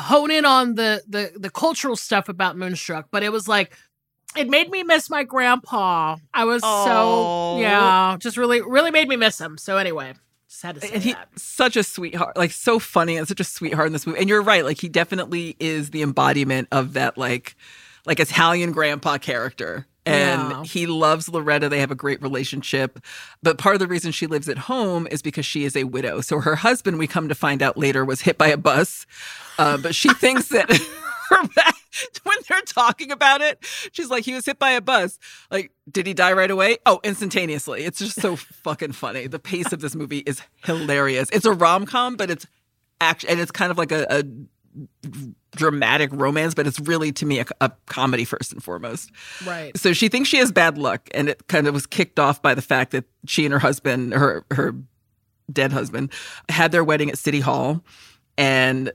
hone 0.00 0.30
in 0.30 0.44
on 0.44 0.74
the 0.74 1.02
the 1.06 1.32
the 1.38 1.50
cultural 1.50 1.96
stuff 1.96 2.28
about 2.28 2.56
Moonstruck, 2.56 3.08
but 3.10 3.22
it 3.22 3.30
was 3.30 3.46
like 3.46 3.76
it 4.36 4.48
made 4.48 4.70
me 4.70 4.82
miss 4.82 5.10
my 5.10 5.24
grandpa. 5.24 6.16
I 6.32 6.44
was 6.44 6.62
so 6.62 7.58
yeah, 7.60 8.16
just 8.18 8.36
really 8.36 8.60
really 8.60 8.90
made 8.90 9.08
me 9.08 9.16
miss 9.16 9.40
him. 9.40 9.58
So 9.58 9.76
anyway, 9.76 10.14
just 10.48 10.62
had 10.62 10.74
to 10.76 10.80
say 10.80 10.94
and 10.94 11.02
he, 11.02 11.12
that. 11.12 11.28
Such 11.36 11.76
a 11.76 11.82
sweetheart, 11.82 12.36
like 12.36 12.50
so 12.50 12.78
funny 12.78 13.16
and 13.16 13.28
such 13.28 13.40
a 13.40 13.44
sweetheart 13.44 13.86
in 13.86 13.92
this 13.92 14.06
movie. 14.06 14.20
And 14.20 14.28
you're 14.28 14.42
right, 14.42 14.64
like 14.64 14.80
he 14.80 14.88
definitely 14.88 15.56
is 15.60 15.90
the 15.90 16.02
embodiment 16.02 16.68
of 16.72 16.94
that 16.94 17.18
like 17.18 17.54
like 18.06 18.18
Italian 18.18 18.72
grandpa 18.72 19.18
character 19.18 19.86
and 20.04 20.50
yeah. 20.50 20.62
he 20.64 20.86
loves 20.86 21.28
Loretta. 21.28 21.68
They 21.68 21.80
have 21.80 21.90
a 21.90 21.96
great 21.96 22.20
relationship. 22.22 22.98
But 23.42 23.58
part 23.58 23.74
of 23.74 23.80
the 23.80 23.86
reason 23.86 24.12
she 24.12 24.26
lives 24.26 24.48
at 24.48 24.58
home 24.58 25.06
is 25.10 25.22
because 25.22 25.46
she 25.46 25.64
is 25.64 25.76
a 25.76 25.84
widow. 25.84 26.20
So 26.20 26.40
her 26.40 26.56
husband, 26.56 26.98
we 26.98 27.06
come 27.06 27.28
to 27.28 27.34
find 27.34 27.62
out 27.62 27.76
later, 27.76 28.04
was 28.04 28.22
hit 28.22 28.38
by 28.38 28.48
a 28.48 28.56
bus. 28.56 29.06
Uh, 29.58 29.76
but 29.78 29.94
she 29.94 30.12
thinks 30.14 30.48
that 30.48 30.68
when 32.22 32.36
they're 32.48 32.60
talking 32.62 33.12
about 33.12 33.40
it, 33.40 33.58
she's 33.92 34.10
like, 34.10 34.24
he 34.24 34.34
was 34.34 34.46
hit 34.46 34.58
by 34.58 34.72
a 34.72 34.80
bus. 34.80 35.18
Like, 35.50 35.72
did 35.90 36.06
he 36.06 36.14
die 36.14 36.32
right 36.32 36.50
away? 36.50 36.78
Oh, 36.84 37.00
instantaneously. 37.04 37.84
It's 37.84 37.98
just 37.98 38.20
so 38.20 38.36
fucking 38.36 38.92
funny. 38.92 39.28
The 39.28 39.38
pace 39.38 39.72
of 39.72 39.80
this 39.80 39.94
movie 39.94 40.18
is 40.18 40.42
hilarious. 40.64 41.28
It's 41.32 41.46
a 41.46 41.52
rom 41.52 41.86
com, 41.86 42.16
but 42.16 42.30
it's 42.30 42.46
action, 43.00 43.30
and 43.30 43.40
it's 43.40 43.50
kind 43.50 43.70
of 43.70 43.78
like 43.78 43.92
a, 43.92 44.06
a 44.10 44.24
dramatic 45.54 46.10
romance, 46.12 46.54
but 46.54 46.66
it's 46.66 46.80
really 46.80 47.12
to 47.12 47.26
me 47.26 47.40
a, 47.40 47.46
a, 47.60 47.70
comedy 47.86 48.24
first 48.24 48.52
and 48.52 48.62
foremost. 48.62 49.10
Right. 49.44 49.76
So 49.76 49.92
she 49.92 50.08
thinks 50.08 50.28
she 50.28 50.38
has 50.38 50.50
bad 50.52 50.78
luck, 50.78 51.08
and 51.12 51.28
it 51.28 51.46
kind 51.48 51.66
of 51.66 51.74
was 51.74 51.86
kicked 51.86 52.18
off 52.18 52.40
by 52.40 52.54
the 52.54 52.62
fact 52.62 52.92
that 52.92 53.04
she 53.26 53.44
and 53.44 53.52
her 53.52 53.58
husband, 53.58 54.14
her 54.14 54.44
her 54.50 54.74
dead 55.52 55.72
husband, 55.72 56.12
had 56.48 56.72
their 56.72 56.84
wedding 56.84 57.10
at 57.10 57.18
City 57.18 57.40
Hall, 57.40 57.82
and 58.38 58.92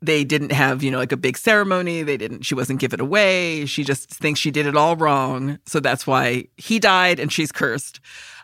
they 0.00 0.24
didn't 0.24 0.52
have 0.52 0.82
you 0.82 0.90
know 0.90 0.98
like 0.98 1.12
a 1.12 1.16
big 1.16 1.36
ceremony. 1.36 2.02
They 2.02 2.16
didn't. 2.16 2.42
She 2.42 2.54
wasn't 2.54 2.80
given 2.80 3.00
away. 3.00 3.66
She 3.66 3.84
just 3.84 4.10
thinks 4.10 4.40
she 4.40 4.50
did 4.50 4.66
it 4.66 4.76
all 4.76 4.96
wrong. 4.96 5.58
So 5.66 5.80
that's 5.80 6.06
why 6.06 6.46
he 6.56 6.78
died, 6.78 7.20
and 7.20 7.32
she's 7.32 7.52
cursed. 7.52 8.00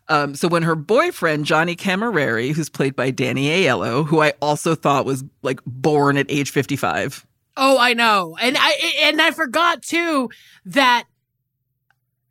Um, 0.08 0.34
so 0.34 0.48
when 0.48 0.62
her 0.62 0.74
boyfriend 0.74 1.46
Johnny 1.46 1.76
Cammareri, 1.76 2.52
who's 2.52 2.68
played 2.68 2.94
by 2.94 3.10
Danny 3.10 3.48
Aiello, 3.48 4.06
who 4.06 4.20
I 4.20 4.34
also 4.40 4.74
thought 4.74 5.06
was 5.06 5.24
like 5.42 5.60
born 5.64 6.16
at 6.16 6.26
age 6.28 6.50
fifty 6.50 6.76
five. 6.76 7.26
Oh, 7.56 7.78
I 7.78 7.94
know, 7.94 8.36
and 8.40 8.56
I 8.58 8.98
and 9.02 9.22
I 9.22 9.30
forgot 9.30 9.82
too 9.82 10.30
that 10.66 11.04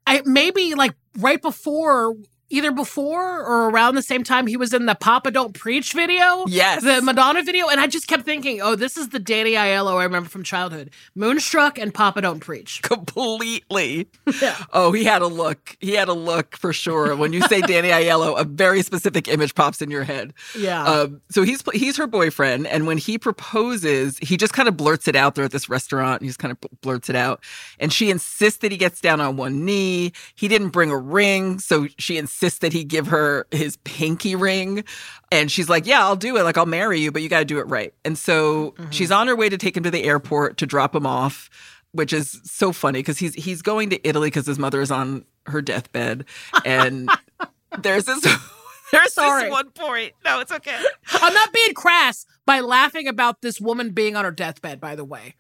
I 0.06 0.22
maybe 0.26 0.76
like 0.76 0.94
right 1.18 1.42
before 1.42 2.16
either 2.54 2.72
before 2.72 3.42
or 3.44 3.70
around 3.70 3.96
the 3.96 4.02
same 4.04 4.24
time 4.24 4.46
he 4.46 4.56
was 4.56 4.74
in 4.74 4.86
the 4.86 4.94
Papa 4.94 5.32
Don't 5.32 5.54
Preach 5.54 5.94
video. 5.94 6.46
Yes. 6.48 6.84
The 6.84 7.02
Madonna 7.02 7.42
video. 7.42 7.68
And 7.68 7.80
I 7.80 7.88
just 7.88 8.08
kept 8.08 8.26
thinking, 8.26 8.62
oh, 8.62 8.76
this 8.76 8.96
is 8.96 9.10
the 9.10 9.18
Danny 9.18 9.54
Aiello 9.54 9.98
I 9.98 10.04
remember 10.04 10.30
from 10.30 10.44
childhood. 10.44 10.92
Moonstruck 11.16 11.80
and 11.80 11.92
Papa 11.92 12.22
Don't 12.22 12.40
Preach. 12.40 12.82
Completely. 12.84 14.08
Yeah. 14.42 14.58
Oh, 14.74 14.92
he 14.92 15.04
had 15.04 15.22
a 15.22 15.28
look. 15.28 15.78
He 15.80 15.94
had 15.94 16.08
a 16.10 16.14
look 16.14 16.58
for 16.58 16.74
sure. 16.74 17.16
When 17.16 17.34
you 17.34 17.42
say 17.44 17.62
Danny 17.62 17.90
Aiello, 17.90 18.38
a 18.38 18.44
very 18.44 18.82
specific 18.82 19.28
image 19.28 19.54
pops 19.54 19.82
in 19.82 19.92
your 19.92 20.04
head. 20.04 20.34
Yeah. 20.58 20.84
Um, 20.84 21.22
so 21.30 21.44
he's 21.44 21.62
he's 21.74 21.96
her 21.98 22.08
boyfriend. 22.08 22.68
And 22.68 22.88
when 22.88 22.98
he 22.98 23.18
proposes, 23.18 24.18
he 24.18 24.36
just 24.36 24.52
kind 24.54 24.68
of 24.68 24.76
blurts 24.76 25.08
it 25.08 25.16
out 25.16 25.36
there 25.36 25.46
at 25.46 25.52
this 25.52 25.70
restaurant. 25.70 26.24
He 26.24 26.28
just 26.28 26.40
kind 26.40 26.52
of 26.52 26.82
blurts 26.82 27.10
it 27.10 27.16
out. 27.16 27.44
And 27.80 27.94
she 27.94 28.10
insists 28.10 28.60
that 28.60 28.72
he 28.72 28.78
gets 28.78 29.00
down 29.00 29.22
on 29.22 29.38
one 29.38 29.64
knee. 29.64 30.12
He 30.36 30.48
didn't 30.48 30.70
bring 30.70 30.90
a 30.90 30.98
ring. 30.98 31.60
So 31.60 31.88
she 31.98 32.18
insists 32.18 32.43
insists 32.44 32.60
that 32.60 32.74
he 32.74 32.84
give 32.84 33.08
her 33.08 33.48
his 33.52 33.78
pinky 33.78 34.36
ring. 34.36 34.84
And 35.32 35.50
she's 35.50 35.70
like, 35.70 35.86
Yeah, 35.86 36.04
I'll 36.04 36.16
do 36.16 36.36
it. 36.38 36.44
Like, 36.44 36.58
I'll 36.58 36.66
marry 36.66 37.00
you, 37.00 37.12
but 37.12 37.22
you 37.22 37.30
got 37.30 37.40
to 37.40 37.46
do 37.46 37.60
it 37.60 37.68
right. 37.68 37.94
And 38.04 38.18
so 38.18 38.72
mm-hmm. 38.72 38.90
she's 38.90 39.12
on 39.12 39.28
her 39.28 39.36
way 39.36 39.50
to 39.50 39.58
take 39.58 39.78
him 39.78 39.84
to 39.84 39.92
the 39.92 40.04
airport 40.04 40.58
to 40.58 40.66
drop 40.66 40.94
him 40.94 41.06
off, 41.06 41.50
which 41.94 42.12
is 42.12 42.42
so 42.44 42.74
funny 42.74 43.00
because 43.00 43.18
he's 43.18 43.34
he's 43.36 43.62
going 43.62 43.90
to 43.92 44.08
Italy 44.08 44.28
because 44.28 44.46
his 44.46 44.60
mother 44.60 44.82
is 44.82 44.92
on 44.92 45.26
her 45.46 45.62
deathbed. 45.62 46.26
And 46.66 47.10
there's 47.82 48.06
this 48.06 48.22
There's 48.92 49.14
Sorry. 49.14 49.44
this 49.44 49.52
one 49.52 49.72
point. 49.72 50.14
No, 50.24 50.40
it's 50.40 50.52
okay. 50.52 50.78
I'm 51.14 51.34
not 51.34 51.52
being 51.52 51.74
crass 51.74 52.28
by 52.46 52.60
laughing 52.60 53.08
about 53.08 53.42
this 53.42 53.60
woman 53.60 53.90
being 53.90 54.16
on 54.16 54.24
her 54.24 54.32
deathbed, 54.32 54.80
by 54.80 54.96
the 54.96 55.06
way. 55.06 55.34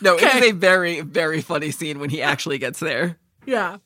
No, 0.00 0.14
it 0.16 0.24
Okay. 0.24 0.38
is 0.38 0.44
a 0.46 0.52
very, 0.52 1.00
very 1.00 1.40
funny 1.40 1.70
scene 1.70 2.00
when 2.00 2.10
he 2.10 2.20
actually 2.20 2.58
gets 2.58 2.80
there. 2.80 3.18
Yeah. 3.46 3.78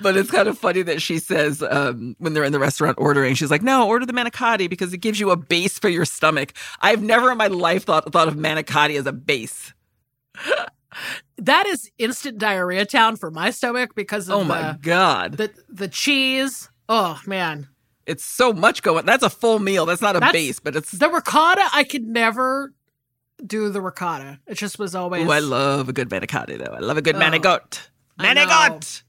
But 0.00 0.16
it's 0.16 0.30
kind 0.30 0.48
of 0.48 0.56
funny 0.58 0.82
that 0.82 1.02
she 1.02 1.18
says 1.18 1.62
um, 1.62 2.14
when 2.18 2.32
they're 2.34 2.44
in 2.44 2.52
the 2.52 2.58
restaurant 2.58 2.96
ordering, 3.00 3.34
she's 3.34 3.50
like, 3.50 3.62
"No, 3.62 3.86
order 3.88 4.06
the 4.06 4.12
manicotti 4.12 4.68
because 4.70 4.92
it 4.92 4.98
gives 4.98 5.18
you 5.20 5.30
a 5.30 5.36
base 5.36 5.78
for 5.78 5.88
your 5.88 6.04
stomach." 6.04 6.52
I've 6.80 7.02
never 7.02 7.30
in 7.32 7.38
my 7.38 7.48
life 7.48 7.84
thought 7.84 8.10
thought 8.12 8.28
of 8.28 8.34
manicotti 8.34 8.98
as 8.98 9.06
a 9.06 9.12
base. 9.12 9.72
That 11.38 11.66
is 11.66 11.90
instant 11.98 12.38
diarrhea 12.38 12.86
town 12.86 13.16
for 13.16 13.30
my 13.30 13.50
stomach 13.50 13.94
because 13.94 14.28
of 14.30 14.36
Oh 14.36 14.44
my 14.44 14.72
the, 14.72 14.78
god, 14.80 15.32
the 15.32 15.50
the 15.68 15.88
cheese. 15.88 16.70
Oh 16.88 17.20
man. 17.26 17.68
it's 18.06 18.24
so 18.24 18.52
much 18.54 18.82
going. 18.82 19.04
That's 19.04 19.22
a 19.22 19.28
full 19.28 19.58
meal. 19.58 19.84
That's 19.84 20.00
not 20.00 20.16
a 20.16 20.20
That's- 20.20 20.32
base, 20.32 20.58
but 20.60 20.74
it's. 20.74 20.92
The 20.92 21.10
ricotta, 21.10 21.68
I 21.74 21.84
could 21.84 22.06
never 22.06 22.72
do 23.44 23.68
the 23.68 23.82
ricotta. 23.82 24.40
It 24.46 24.54
just 24.54 24.78
was 24.78 24.94
always 24.94 25.26
Oh, 25.28 25.30
I 25.30 25.40
love 25.40 25.90
a 25.90 25.92
good 25.92 26.08
manicotti 26.08 26.56
though. 26.56 26.72
I 26.72 26.78
love 26.78 26.96
a 26.96 27.02
good 27.02 27.16
Oh, 27.16 27.20
manigot. 27.20 27.88
Manigot. 28.18 29.02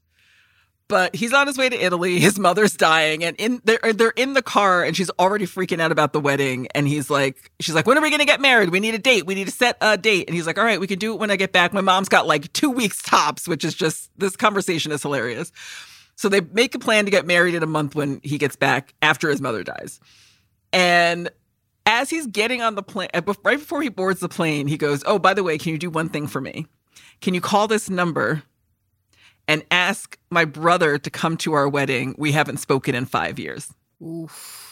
But 0.88 1.14
he's 1.14 1.34
on 1.34 1.46
his 1.46 1.58
way 1.58 1.68
to 1.68 1.76
Italy. 1.76 2.18
His 2.18 2.38
mother's 2.38 2.74
dying, 2.74 3.22
and 3.22 3.36
in 3.36 3.60
they're 3.64 3.92
they're 3.92 4.14
in 4.16 4.32
the 4.32 4.42
car, 4.42 4.82
and 4.82 4.96
she's 4.96 5.10
already 5.18 5.46
freaking 5.46 5.80
out 5.80 5.92
about 5.92 6.14
the 6.14 6.20
wedding. 6.20 6.66
And 6.74 6.88
he's 6.88 7.10
like, 7.10 7.50
she's 7.60 7.74
like, 7.74 7.86
when 7.86 7.98
are 7.98 8.00
we 8.00 8.10
gonna 8.10 8.24
get 8.24 8.40
married? 8.40 8.70
We 8.70 8.80
need 8.80 8.94
a 8.94 8.98
date. 8.98 9.26
We 9.26 9.34
need 9.34 9.46
to 9.46 9.52
set 9.52 9.76
a 9.82 9.98
date. 9.98 10.28
And 10.28 10.34
he's 10.34 10.46
like, 10.46 10.56
all 10.56 10.64
right, 10.64 10.80
we 10.80 10.86
can 10.86 10.98
do 10.98 11.12
it 11.12 11.20
when 11.20 11.30
I 11.30 11.36
get 11.36 11.52
back. 11.52 11.74
My 11.74 11.82
mom's 11.82 12.08
got 12.08 12.26
like 12.26 12.52
two 12.54 12.70
weeks 12.70 13.02
tops, 13.02 13.46
which 13.46 13.64
is 13.64 13.74
just 13.74 14.10
this 14.16 14.34
conversation 14.34 14.90
is 14.90 15.02
hilarious. 15.02 15.52
So 16.16 16.28
they 16.28 16.40
make 16.40 16.74
a 16.74 16.78
plan 16.78 17.04
to 17.04 17.10
get 17.10 17.26
married 17.26 17.54
in 17.54 17.62
a 17.62 17.66
month 17.66 17.94
when 17.94 18.20
he 18.24 18.38
gets 18.38 18.56
back 18.56 18.94
after 19.02 19.28
his 19.28 19.40
mother 19.40 19.62
dies. 19.62 20.00
And 20.72 21.28
as 21.86 22.10
he's 22.10 22.26
getting 22.26 22.60
on 22.60 22.74
the 22.74 22.82
plane, 22.82 23.08
uh, 23.14 23.22
right 23.44 23.58
before 23.58 23.82
he 23.82 23.88
boards 23.88 24.20
the 24.20 24.28
plane, 24.28 24.66
he 24.66 24.76
goes, 24.76 25.02
"Oh, 25.06 25.18
by 25.18 25.34
the 25.34 25.44
way, 25.44 25.58
can 25.58 25.72
you 25.72 25.78
do 25.78 25.90
one 25.90 26.08
thing 26.08 26.26
for 26.26 26.40
me? 26.40 26.66
Can 27.20 27.34
you 27.34 27.40
call 27.40 27.68
this 27.68 27.88
number 27.90 28.42
and 29.48 29.64
ask 29.72 30.16
my 30.30 30.44
brother 30.44 30.98
to 30.98 31.10
come 31.10 31.36
to 31.38 31.54
our 31.54 31.68
wedding? 31.68 32.14
We 32.16 32.30
haven't 32.32 32.58
spoken 32.58 32.94
in 32.94 33.06
five 33.06 33.38
years." 33.40 33.72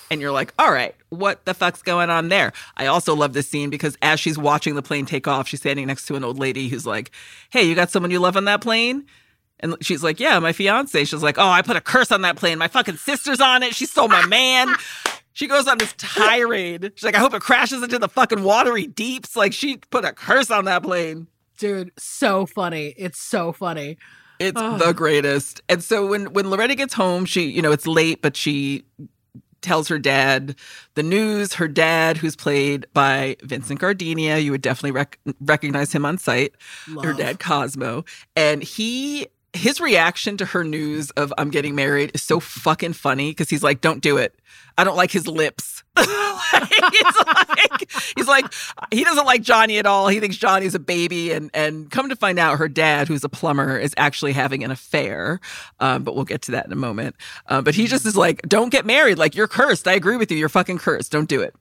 And 0.08 0.20
you're 0.20 0.30
like, 0.30 0.54
all 0.56 0.70
right, 0.70 0.94
what 1.08 1.44
the 1.46 1.54
fuck's 1.54 1.82
going 1.82 2.10
on 2.10 2.28
there? 2.28 2.52
I 2.76 2.86
also 2.86 3.14
love 3.16 3.32
this 3.32 3.48
scene 3.48 3.70
because 3.70 3.98
as 4.02 4.20
she's 4.20 4.38
watching 4.38 4.76
the 4.76 4.82
plane 4.82 5.04
take 5.04 5.26
off, 5.26 5.48
she's 5.48 5.58
standing 5.60 5.88
next 5.88 6.06
to 6.06 6.14
an 6.14 6.22
old 6.22 6.38
lady 6.38 6.68
who's 6.68 6.86
like, 6.86 7.10
hey, 7.50 7.64
you 7.64 7.74
got 7.74 7.90
someone 7.90 8.12
you 8.12 8.20
love 8.20 8.36
on 8.36 8.44
that 8.44 8.60
plane? 8.60 9.04
And 9.58 9.74
she's 9.80 10.04
like, 10.04 10.20
yeah, 10.20 10.38
my 10.38 10.52
fiance. 10.52 11.04
She's 11.04 11.22
like, 11.22 11.38
oh, 11.38 11.48
I 11.48 11.62
put 11.62 11.76
a 11.76 11.80
curse 11.80 12.12
on 12.12 12.20
that 12.22 12.36
plane. 12.36 12.58
My 12.58 12.68
fucking 12.68 12.98
sister's 12.98 13.40
on 13.40 13.64
it. 13.64 13.74
She 13.74 13.86
stole 13.86 14.08
my 14.08 14.24
man. 14.26 14.68
She 15.32 15.48
goes 15.48 15.68
on 15.68 15.76
this 15.76 15.92
tirade. 15.98 16.92
She's 16.94 17.04
like, 17.04 17.14
I 17.14 17.18
hope 17.18 17.34
it 17.34 17.42
crashes 17.42 17.82
into 17.82 17.98
the 17.98 18.08
fucking 18.08 18.42
watery 18.42 18.86
deeps. 18.86 19.36
Like, 19.36 19.52
she 19.52 19.76
put 19.76 20.02
a 20.02 20.14
curse 20.14 20.50
on 20.50 20.64
that 20.64 20.82
plane. 20.82 21.26
dude, 21.58 21.92
so 21.98 22.46
funny. 22.46 22.94
It's 22.96 23.20
so 23.20 23.52
funny. 23.52 23.98
It's 24.38 24.60
Ugh. 24.60 24.78
the 24.78 24.92
greatest. 24.92 25.62
And 25.68 25.82
so 25.82 26.06
when 26.06 26.32
when 26.32 26.50
Loretta 26.50 26.74
gets 26.74 26.94
home, 26.94 27.24
she, 27.24 27.42
you 27.42 27.62
know, 27.62 27.72
it's 27.72 27.86
late, 27.86 28.22
but 28.22 28.36
she 28.36 28.84
tells 29.62 29.88
her 29.88 29.98
dad 29.98 30.54
the 30.94 31.02
news. 31.02 31.54
Her 31.54 31.68
dad, 31.68 32.18
who's 32.18 32.36
played 32.36 32.86
by 32.94 33.36
Vincent 33.42 33.80
Gardenia, 33.80 34.38
you 34.38 34.52
would 34.52 34.62
definitely 34.62 34.92
rec- 34.92 35.18
recognize 35.40 35.92
him 35.92 36.04
on 36.04 36.18
sight. 36.18 36.54
Her 37.02 37.12
dad, 37.12 37.40
Cosmo, 37.40 38.04
and 38.34 38.62
he. 38.62 39.26
His 39.56 39.80
reaction 39.80 40.36
to 40.36 40.44
her 40.46 40.64
news 40.64 41.10
of 41.12 41.32
I'm 41.38 41.50
getting 41.50 41.74
married 41.74 42.12
is 42.14 42.22
so 42.22 42.40
fucking 42.40 42.92
funny 42.92 43.30
because 43.30 43.48
he's 43.50 43.62
like, 43.62 43.80
"Don't 43.80 44.00
do 44.00 44.16
it. 44.16 44.34
I 44.78 44.84
don't 44.84 44.96
like 44.96 45.10
his 45.10 45.26
lips." 45.26 45.82
he's 45.96 47.16
like, 47.26 47.90
he's 48.16 48.28
like, 48.28 48.52
he 48.92 49.02
doesn't 49.02 49.24
like 49.24 49.42
Johnny 49.42 49.78
at 49.78 49.86
all. 49.86 50.08
He 50.08 50.20
thinks 50.20 50.36
Johnny's 50.36 50.74
a 50.74 50.78
baby, 50.78 51.32
and 51.32 51.50
and 51.54 51.90
come 51.90 52.08
to 52.10 52.16
find 52.16 52.38
out, 52.38 52.58
her 52.58 52.68
dad, 52.68 53.08
who's 53.08 53.24
a 53.24 53.28
plumber, 53.28 53.78
is 53.78 53.94
actually 53.96 54.32
having 54.32 54.62
an 54.62 54.70
affair. 54.70 55.40
Um, 55.80 56.04
but 56.04 56.14
we'll 56.14 56.24
get 56.24 56.42
to 56.42 56.52
that 56.52 56.66
in 56.66 56.72
a 56.72 56.76
moment. 56.76 57.16
Um, 57.48 57.64
but 57.64 57.74
he 57.74 57.86
just 57.86 58.04
is 58.06 58.16
like, 58.16 58.42
"Don't 58.42 58.70
get 58.70 58.84
married. 58.84 59.18
Like 59.18 59.34
you're 59.34 59.48
cursed. 59.48 59.88
I 59.88 59.94
agree 59.94 60.16
with 60.16 60.30
you. 60.30 60.36
You're 60.36 60.48
fucking 60.48 60.78
cursed. 60.78 61.12
Don't 61.12 61.28
do 61.28 61.40
it." 61.40 61.54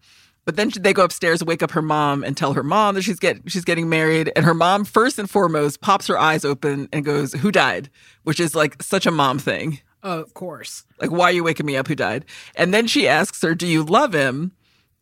But 0.46 0.56
then 0.58 0.72
they 0.80 0.94
go 0.94 1.04
upstairs, 1.04 1.44
wake 1.44 1.64
up 1.64 1.72
her 1.72 1.82
mom, 1.82 2.24
and 2.24 2.38
tell 2.38 2.54
her 2.54 2.64
mom 2.64 2.96
that 2.96 3.02
she's 3.02 3.20
get 3.20 3.42
she's 3.48 3.66
getting 3.66 3.90
married. 3.90 4.32
And 4.36 4.46
her 4.46 4.54
mom, 4.54 4.86
first 4.86 5.18
and 5.20 5.30
foremost, 5.30 5.82
pops 5.82 6.06
her 6.08 6.18
eyes 6.20 6.46
open 6.46 6.88
and 6.94 7.04
goes, 7.04 7.34
"Who 7.34 7.52
died?" 7.52 7.90
Which 8.24 8.40
is 8.40 8.54
like 8.56 8.82
such 8.82 9.06
a 9.06 9.12
mom 9.12 9.40
thing. 9.40 9.80
Oh, 10.04 10.20
of 10.20 10.36
course. 10.36 10.86
Like, 11.02 11.10
why 11.10 11.26
are 11.26 11.32
you 11.32 11.44
waking 11.44 11.66
me 11.66 11.76
up? 11.76 11.88
Who 11.88 11.96
died? 11.96 12.26
And 12.56 12.72
then 12.74 12.86
she 12.86 13.08
asks 13.08 13.42
her, 13.42 13.56
"Do 13.56 13.66
you 13.66 13.84
love 13.84 14.14
him?" 14.14 14.52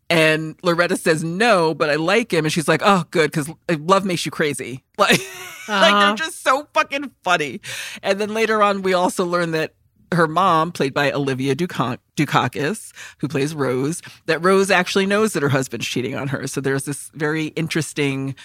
And 0.10 0.56
Loretta 0.64 0.96
says, 0.96 1.24
"No, 1.24 1.74
but 1.74 1.90
I 1.90 1.96
like 1.96 2.32
him." 2.34 2.46
And 2.46 2.54
she's 2.54 2.68
like, 2.70 2.82
"Oh, 2.84 3.04
good, 3.12 3.32
because 3.32 3.50
love 3.80 4.06
makes 4.06 4.26
you 4.26 4.32
crazy." 4.32 4.84
Like, 4.98 5.20
like 5.68 5.94
Uh-huh. 5.94 6.00
they're 6.08 6.16
just 6.16 6.42
so 6.44 6.68
fucking 6.74 7.12
funny. 7.24 7.60
And 8.02 8.20
then 8.22 8.34
later 8.34 8.62
on, 8.64 8.82
we 8.82 8.94
also 8.94 9.26
learn 9.26 9.52
that 9.52 9.74
her 10.16 10.28
mom, 10.28 10.72
played 10.72 10.94
by 10.94 11.12
Olivia 11.12 11.56
Dukak- 11.56 12.00
Dukakis, 12.16 12.92
who 13.20 13.28
plays 13.28 13.54
Rose, 13.54 14.02
that 14.26 14.44
Rose 14.44 14.72
actually 14.72 15.06
knows 15.06 15.34
that 15.34 15.44
her 15.44 15.50
husband's 15.50 15.88
cheating 15.88 16.16
on 16.16 16.28
her. 16.30 16.48
So 16.48 16.62
there's 16.62 16.86
this 16.86 17.10
very 17.14 17.48
interesting 17.48 18.36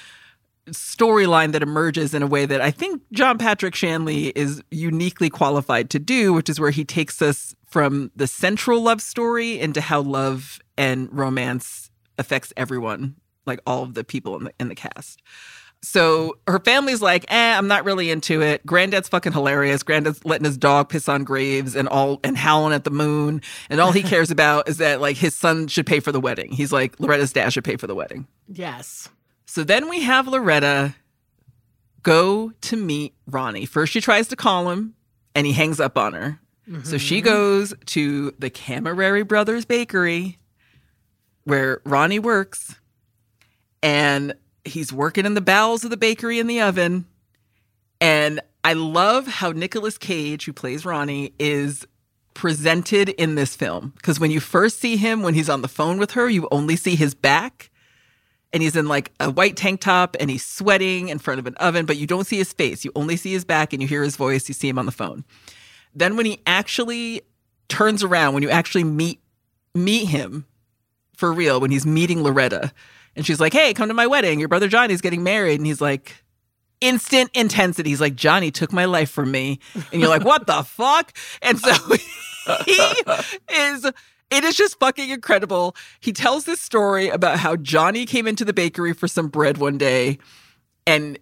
storyline 0.70 1.52
that 1.52 1.62
emerges 1.62 2.14
in 2.14 2.22
a 2.22 2.26
way 2.26 2.46
that 2.46 2.60
I 2.60 2.70
think 2.70 3.02
John 3.12 3.38
Patrick 3.38 3.74
Shanley 3.74 4.28
is 4.28 4.62
uniquely 4.70 5.30
qualified 5.30 5.90
to 5.90 5.98
do, 5.98 6.32
which 6.32 6.48
is 6.48 6.60
where 6.60 6.70
he 6.70 6.84
takes 6.84 7.22
us 7.22 7.54
from 7.66 8.10
the 8.16 8.26
central 8.26 8.82
love 8.82 9.00
story 9.00 9.58
into 9.58 9.80
how 9.80 10.00
love 10.00 10.58
and 10.76 11.08
romance 11.12 11.90
affects 12.18 12.52
everyone, 12.56 13.16
like 13.46 13.60
all 13.66 13.82
of 13.82 13.94
the 13.94 14.04
people 14.04 14.36
in 14.36 14.44
the 14.44 14.52
in 14.58 14.68
the 14.68 14.74
cast. 14.74 15.22
So 15.82 16.38
her 16.48 16.59
family's 16.59 17.00
like, 17.00 17.24
eh, 17.28 17.56
I'm 17.56 17.68
not 17.68 17.84
really 17.84 18.10
into 18.10 18.42
it. 18.42 18.66
Granddad's 18.66 19.09
fucking 19.09 19.32
hilarious. 19.32 19.82
Granddad's 19.82 20.24
letting 20.24 20.44
his 20.44 20.59
dog 20.59 20.88
piss 20.88 21.09
on 21.09 21.22
graves 21.24 21.76
and 21.76 21.88
all 21.88 22.18
and 22.24 22.36
howling 22.36 22.72
at 22.72 22.84
the 22.84 22.90
moon. 22.90 23.42
And 23.70 23.80
all 23.80 23.92
he 23.92 24.02
cares 24.05 24.30
about 24.30 24.68
is 24.68 24.78
that 24.78 25.00
like 25.00 25.16
his 25.16 25.36
son 25.36 25.68
should 25.68 25.86
pay 25.86 26.00
for 26.00 26.10
the 26.10 26.20
wedding. 26.20 26.50
He's 26.50 26.72
like, 26.72 26.98
Loretta's 26.98 27.32
dad 27.32 27.52
should 27.52 27.64
pay 27.64 27.76
for 27.76 27.86
the 27.86 27.94
wedding. 27.94 28.26
Yes. 28.48 29.09
So 29.46 29.62
then 29.62 29.88
we 29.88 30.00
have 30.02 30.26
Loretta 30.26 30.94
go 32.02 32.52
to 32.62 32.76
meet 32.76 33.14
Ronnie. 33.26 33.66
First, 33.66 33.92
she 33.92 34.00
tries 34.00 34.28
to 34.28 34.36
call 34.36 34.70
him 34.70 34.94
and 35.34 35.46
he 35.46 35.52
hangs 35.52 35.80
up 35.80 35.96
on 35.96 36.12
her. 36.12 36.40
So 36.82 36.98
she 36.98 37.22
goes 37.22 37.72
to 37.86 38.34
the 38.38 38.50
Cammareri 38.50 39.26
Brothers 39.26 39.64
Bakery 39.64 40.38
where 41.44 41.80
Ronnie 41.86 42.18
works 42.18 42.74
and 43.82 44.34
he's 44.68 44.92
working 44.92 45.26
in 45.26 45.34
the 45.34 45.40
bowels 45.40 45.84
of 45.84 45.90
the 45.90 45.96
bakery 45.96 46.38
in 46.38 46.46
the 46.46 46.60
oven. 46.60 47.06
And 48.00 48.40
I 48.64 48.74
love 48.74 49.26
how 49.26 49.52
Nicolas 49.52 49.98
Cage, 49.98 50.44
who 50.44 50.52
plays 50.52 50.84
Ronnie, 50.84 51.32
is 51.38 51.86
presented 52.34 53.08
in 53.10 53.34
this 53.34 53.56
film. 53.56 53.92
Because 53.96 54.20
when 54.20 54.30
you 54.30 54.40
first 54.40 54.78
see 54.78 54.96
him, 54.96 55.22
when 55.22 55.34
he's 55.34 55.48
on 55.48 55.62
the 55.62 55.68
phone 55.68 55.98
with 55.98 56.12
her, 56.12 56.28
you 56.28 56.46
only 56.52 56.76
see 56.76 56.94
his 56.94 57.14
back 57.14 57.70
and 58.52 58.62
he's 58.62 58.76
in 58.76 58.86
like 58.86 59.12
a 59.20 59.30
white 59.30 59.56
tank 59.56 59.80
top 59.80 60.16
and 60.18 60.30
he's 60.30 60.44
sweating 60.44 61.08
in 61.08 61.18
front 61.18 61.38
of 61.38 61.46
an 61.46 61.54
oven, 61.56 61.84
but 61.84 61.96
you 61.96 62.06
don't 62.06 62.26
see 62.26 62.38
his 62.38 62.52
face. 62.52 62.84
You 62.84 62.92
only 62.94 63.16
see 63.16 63.32
his 63.32 63.44
back 63.44 63.72
and 63.72 63.82
you 63.82 63.88
hear 63.88 64.02
his 64.02 64.16
voice. 64.16 64.48
You 64.48 64.54
see 64.54 64.68
him 64.68 64.78
on 64.78 64.86
the 64.86 64.92
phone. 64.92 65.24
Then 65.94 66.16
when 66.16 66.26
he 66.26 66.40
actually 66.46 67.22
turns 67.68 68.02
around, 68.02 68.34
when 68.34 68.42
you 68.42 68.50
actually 68.50 68.84
meet 68.84 69.20
meet 69.74 70.06
him 70.06 70.46
for 71.16 71.32
real, 71.32 71.60
when 71.60 71.70
he's 71.70 71.86
meeting 71.86 72.22
Loretta, 72.22 72.72
and 73.18 73.26
she's 73.26 73.40
like, 73.40 73.52
"Hey, 73.52 73.74
come 73.74 73.88
to 73.88 73.94
my 73.94 74.06
wedding. 74.06 74.38
Your 74.38 74.48
brother 74.48 74.68
Johnny's 74.68 75.02
getting 75.02 75.22
married," 75.22 75.60
and 75.60 75.66
he's 75.66 75.80
like. 75.80 76.24
Instant 76.80 77.28
intensity. 77.34 77.90
He's 77.90 78.00
like, 78.00 78.14
Johnny 78.14 78.52
took 78.52 78.72
my 78.72 78.84
life 78.84 79.10
from 79.10 79.32
me. 79.32 79.58
And 79.90 80.00
you're 80.00 80.08
like, 80.08 80.24
what 80.24 80.46
the 80.46 80.62
fuck? 80.66 81.12
And 81.42 81.58
so 81.58 81.72
he 82.64 82.80
is 83.50 83.84
it 84.30 84.44
is 84.44 84.54
just 84.54 84.78
fucking 84.78 85.10
incredible. 85.10 85.74
He 85.98 86.12
tells 86.12 86.44
this 86.44 86.60
story 86.60 87.08
about 87.08 87.40
how 87.40 87.56
Johnny 87.56 88.06
came 88.06 88.28
into 88.28 88.44
the 88.44 88.52
bakery 88.52 88.92
for 88.92 89.08
some 89.08 89.26
bread 89.26 89.58
one 89.58 89.76
day 89.76 90.20
and 90.86 91.18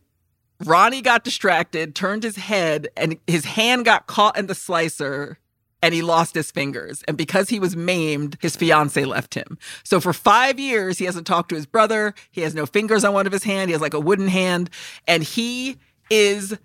Ronnie 0.64 1.02
got 1.02 1.24
distracted, 1.24 1.94
turned 1.94 2.22
his 2.22 2.36
head, 2.36 2.88
and 2.96 3.18
his 3.26 3.44
hand 3.44 3.84
got 3.84 4.06
caught 4.06 4.38
in 4.38 4.46
the 4.46 4.54
slicer 4.54 5.38
and 5.82 5.92
he 5.94 6.02
lost 6.02 6.34
his 6.34 6.50
fingers. 6.50 7.02
And 7.06 7.16
because 7.16 7.48
he 7.48 7.58
was 7.60 7.76
maimed, 7.76 8.36
his 8.40 8.56
fiance 8.56 9.04
left 9.04 9.34
him. 9.34 9.58
So 9.84 10.00
for 10.00 10.12
five 10.12 10.58
years, 10.58 10.98
he 10.98 11.04
hasn't 11.04 11.26
talked 11.26 11.50
to 11.50 11.54
his 11.54 11.66
brother. 11.66 12.14
He 12.30 12.40
has 12.40 12.54
no 12.54 12.66
fingers 12.66 13.04
on 13.04 13.12
one 13.12 13.26
of 13.26 13.32
his 13.32 13.44
hand. 13.44 13.68
He 13.68 13.72
has 13.72 13.82
like 13.82 13.94
a 13.94 14.00
wooden 14.00 14.28
hand. 14.28 14.70
And 15.06 15.22
he 15.22 15.76
is 16.10 16.56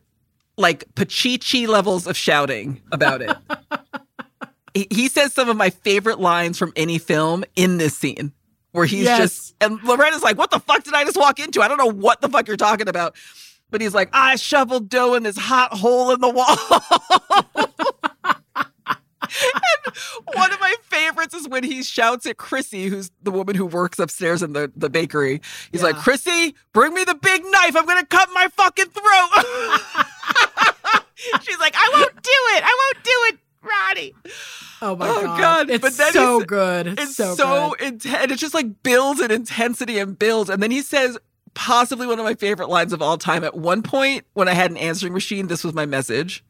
like 0.58 0.86
Pachichi 0.96 1.68
levels 1.68 2.08
of 2.08 2.16
shouting 2.16 2.82
about 2.92 3.22
it. 3.22 3.36
he, 4.74 4.88
he 4.90 5.08
says 5.08 5.34
some 5.34 5.50
of 5.50 5.58
my 5.58 5.70
favorite 5.70 6.20
lines 6.20 6.58
from 6.58 6.72
any 6.76 6.98
film 6.98 7.44
in 7.56 7.78
this 7.78 7.98
scene 7.98 8.32
where 8.72 8.86
he's 8.86 9.04
Yes. 9.04 9.18
just 9.20 9.56
and 9.62 9.82
Loretta's 9.84 10.24
like, 10.24 10.38
"What 10.38 10.50
the 10.52 10.60
fuck 10.60 10.84
did 10.84 10.94
I 10.94 11.04
just 11.04 11.18
walk 11.18 11.40
into? 11.40 11.62
I 11.62 11.68
don't 11.68 11.78
know 11.78 11.92
what 11.92 12.22
the 12.22 12.30
fuck 12.30 12.48
you're 12.48 12.58
talking 12.58 12.88
about." 12.88 13.16
But 13.70 13.82
he's 13.82 13.94
like, 13.94 14.10
"I 14.14 14.36
shoveled 14.38 14.88
dough 14.90 15.14
in 15.16 15.24
this 15.24 15.38
hot 15.38 15.74
hole 15.74 16.12
in 16.12 16.22
the 16.22 16.30
wall." 16.30 17.66
and 19.86 19.96
one 20.34 20.52
of 20.52 20.60
my 20.60 20.76
favorites 20.84 21.34
is 21.34 21.48
when 21.48 21.64
he 21.64 21.84
shouts 21.84 22.26
at 22.26 22.38
Chrissy, 22.38 22.88
who's 22.88 23.12
the 23.22 23.32
woman 23.32 23.56
who 23.56 23.66
works 23.66 24.00
upstairs 24.00 24.44
in 24.44 24.54
the, 24.54 24.72
the 24.76 24.90
bakery. 24.90 25.42
He's 25.72 25.84
like, 25.84 25.96
Chrissy, 25.98 26.56
bring 26.74 26.94
me 26.94 27.04
the 27.04 27.16
big 27.16 27.44
knife. 27.46 27.76
I'm 27.76 27.86
going 27.86 28.00
to 28.00 28.06
cut 28.06 28.30
my 28.34 28.48
fucking 28.50 28.88
throat. 28.88 29.46
She's 31.42 31.60
like, 31.60 31.74
I 31.76 31.90
won't 31.94 32.16
do 32.16 32.32
it. 32.56 32.64
I 32.64 32.92
won't 32.94 33.04
do 33.04 33.12
it, 33.28 33.40
Roddy. 33.64 34.16
Oh 34.82 34.96
my 34.96 35.08
Oh, 35.08 35.22
god. 35.22 35.40
God. 35.40 35.70
It's 35.70 35.82
But 35.82 35.94
then 35.94 36.14
so 36.14 36.40
good. 36.42 36.88
It's, 37.00 37.16
so, 37.16 37.36
so, 37.36 37.74
intense. 37.74 38.06
And 38.08 38.32
it 38.32 38.38
just 38.40 38.54
like 38.56 38.82
builds 38.84 39.22
in 39.22 39.30
intensity 39.32 40.00
and 40.00 40.18
builds. 40.18 40.50
And 40.50 40.62
then 40.64 40.72
he 40.72 40.82
says, 40.82 41.18
possibly 41.54 42.08
one 42.08 42.18
of 42.18 42.26
my 42.26 42.34
favorite 42.34 42.70
lines 42.70 42.92
of 42.94 43.02
all 43.02 43.18
time. 43.18 43.44
At 43.44 43.56
one 43.56 43.84
point, 43.84 44.26
when 44.34 44.48
I 44.48 44.54
had 44.54 44.72
an 44.72 44.78
answering 44.78 45.14
machine, 45.14 45.48
this 45.48 45.64
was 45.64 45.74
my 45.74 45.86
message. 45.86 46.44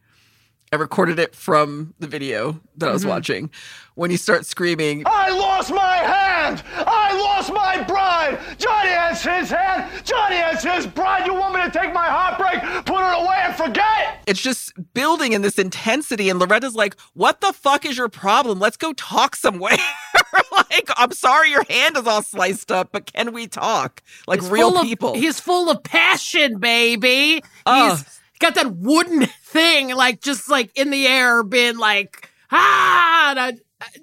I 0.73 0.77
recorded 0.77 1.19
it 1.19 1.35
from 1.35 1.93
the 1.99 2.07
video 2.07 2.57
that 2.77 2.87
I 2.87 2.93
was 2.93 3.01
Mm-hmm. 3.01 3.09
watching. 3.09 3.49
When 3.95 4.09
he 4.09 4.15
starts 4.15 4.47
screaming, 4.47 5.03
I 5.05 5.29
lost 5.29 5.69
my 5.69 5.97
hand! 5.97 6.63
I 6.77 7.11
lost 7.19 7.51
my 7.51 7.83
bride! 7.83 8.39
Johnny 8.57 8.89
has 8.89 9.21
his 9.21 9.49
hand! 9.49 9.91
Johnny 10.05 10.37
has 10.37 10.63
his 10.63 10.87
bride! 10.87 11.25
You 11.25 11.33
want 11.33 11.55
me 11.55 11.61
to 11.63 11.69
take 11.69 11.93
my 11.93 12.05
heartbreak, 12.07 12.61
put 12.85 13.01
it 13.01 13.21
away, 13.21 13.35
and 13.43 13.53
forget? 13.55 14.23
it's 14.27 14.41
just 14.41 14.71
building 14.93 15.33
in 15.33 15.41
this 15.41 15.59
intensity. 15.59 16.29
And 16.29 16.39
Loretta's 16.39 16.73
like, 16.73 16.95
What 17.15 17.41
the 17.41 17.51
fuck 17.51 17.85
is 17.85 17.97
your 17.97 18.07
problem? 18.07 18.59
Let's 18.59 18.77
go 18.77 18.93
talk 18.93 19.35
somewhere. 19.35 19.75
like, 20.53 20.89
I'm 20.95 21.11
sorry 21.11 21.49
your 21.49 21.65
hand 21.69 21.97
is 21.97 22.07
all 22.07 22.21
sliced 22.23 22.71
up, 22.71 22.93
but 22.93 23.11
can 23.11 23.33
we 23.33 23.45
talk? 23.47 24.01
Like 24.25 24.39
He's 24.39 24.49
real 24.49 24.69
full 24.71 24.79
of- 24.79 24.87
people. 24.87 25.15
he's 25.15 25.37
full 25.37 25.69
of 25.69 25.83
passion, 25.83 26.59
baby. 26.59 27.43
Oh. 27.65 27.89
He's 27.97 28.20
got 28.41 28.55
that 28.55 28.75
wooden 28.75 29.25
thing, 29.43 29.95
like 29.95 30.21
just 30.21 30.49
like 30.49 30.71
in 30.77 30.89
the 30.89 31.07
air, 31.07 31.43
being 31.43 31.77
like 31.77 32.29
ah. 32.51 33.29
and 33.31 33.39
I- 33.39 33.57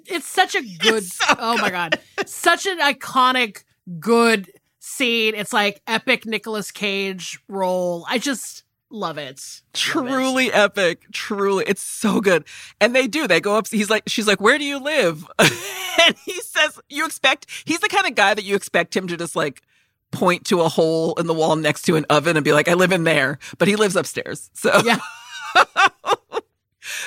it's 0.07 0.27
such 0.27 0.55
a 0.55 0.61
good. 0.79 1.03
so 1.05 1.25
oh 1.39 1.57
my 1.57 1.69
god, 1.69 1.99
such 2.25 2.65
an 2.65 2.79
iconic, 2.79 3.63
good 3.99 4.51
scene. 4.79 5.35
It's 5.35 5.53
like 5.53 5.81
epic 5.87 6.25
Nicolas 6.25 6.71
Cage 6.71 7.39
role. 7.47 8.05
I 8.09 8.17
just 8.17 8.63
love 8.91 9.17
it. 9.17 9.61
Love 9.95 10.07
it. 10.07 10.09
truly 10.09 10.51
epic 10.51 11.03
truly 11.13 11.63
it's 11.67 11.83
so 11.83 12.19
good 12.19 12.43
and 12.81 12.95
they 12.95 13.05
do 13.05 13.27
they 13.27 13.39
go 13.39 13.55
up 13.55 13.67
he's 13.67 13.87
like 13.89 14.01
she's 14.07 14.25
like 14.25 14.41
where 14.41 14.57
do 14.57 14.63
you 14.65 14.79
live 14.79 15.27
and 15.39 16.15
he 16.25 16.33
says 16.41 16.79
you 16.89 17.05
expect 17.05 17.45
he's 17.65 17.81
the 17.81 17.87
kind 17.87 18.07
of 18.07 18.15
guy 18.15 18.33
that 18.33 18.43
you 18.43 18.55
expect 18.55 18.97
him 18.97 19.07
to 19.07 19.15
just 19.15 19.35
like 19.35 19.61
point 20.11 20.45
to 20.45 20.61
a 20.61 20.69
hole 20.69 21.13
in 21.15 21.27
the 21.27 21.33
wall 21.33 21.55
next 21.55 21.83
to 21.83 21.95
an 21.95 22.05
oven 22.09 22.35
and 22.35 22.43
be 22.43 22.53
like 22.53 22.67
i 22.67 22.73
live 22.73 22.91
in 22.91 23.03
there 23.03 23.37
but 23.57 23.67
he 23.67 23.75
lives 23.75 23.95
upstairs 23.95 24.49
so 24.53 24.81
Yeah. 24.83 24.99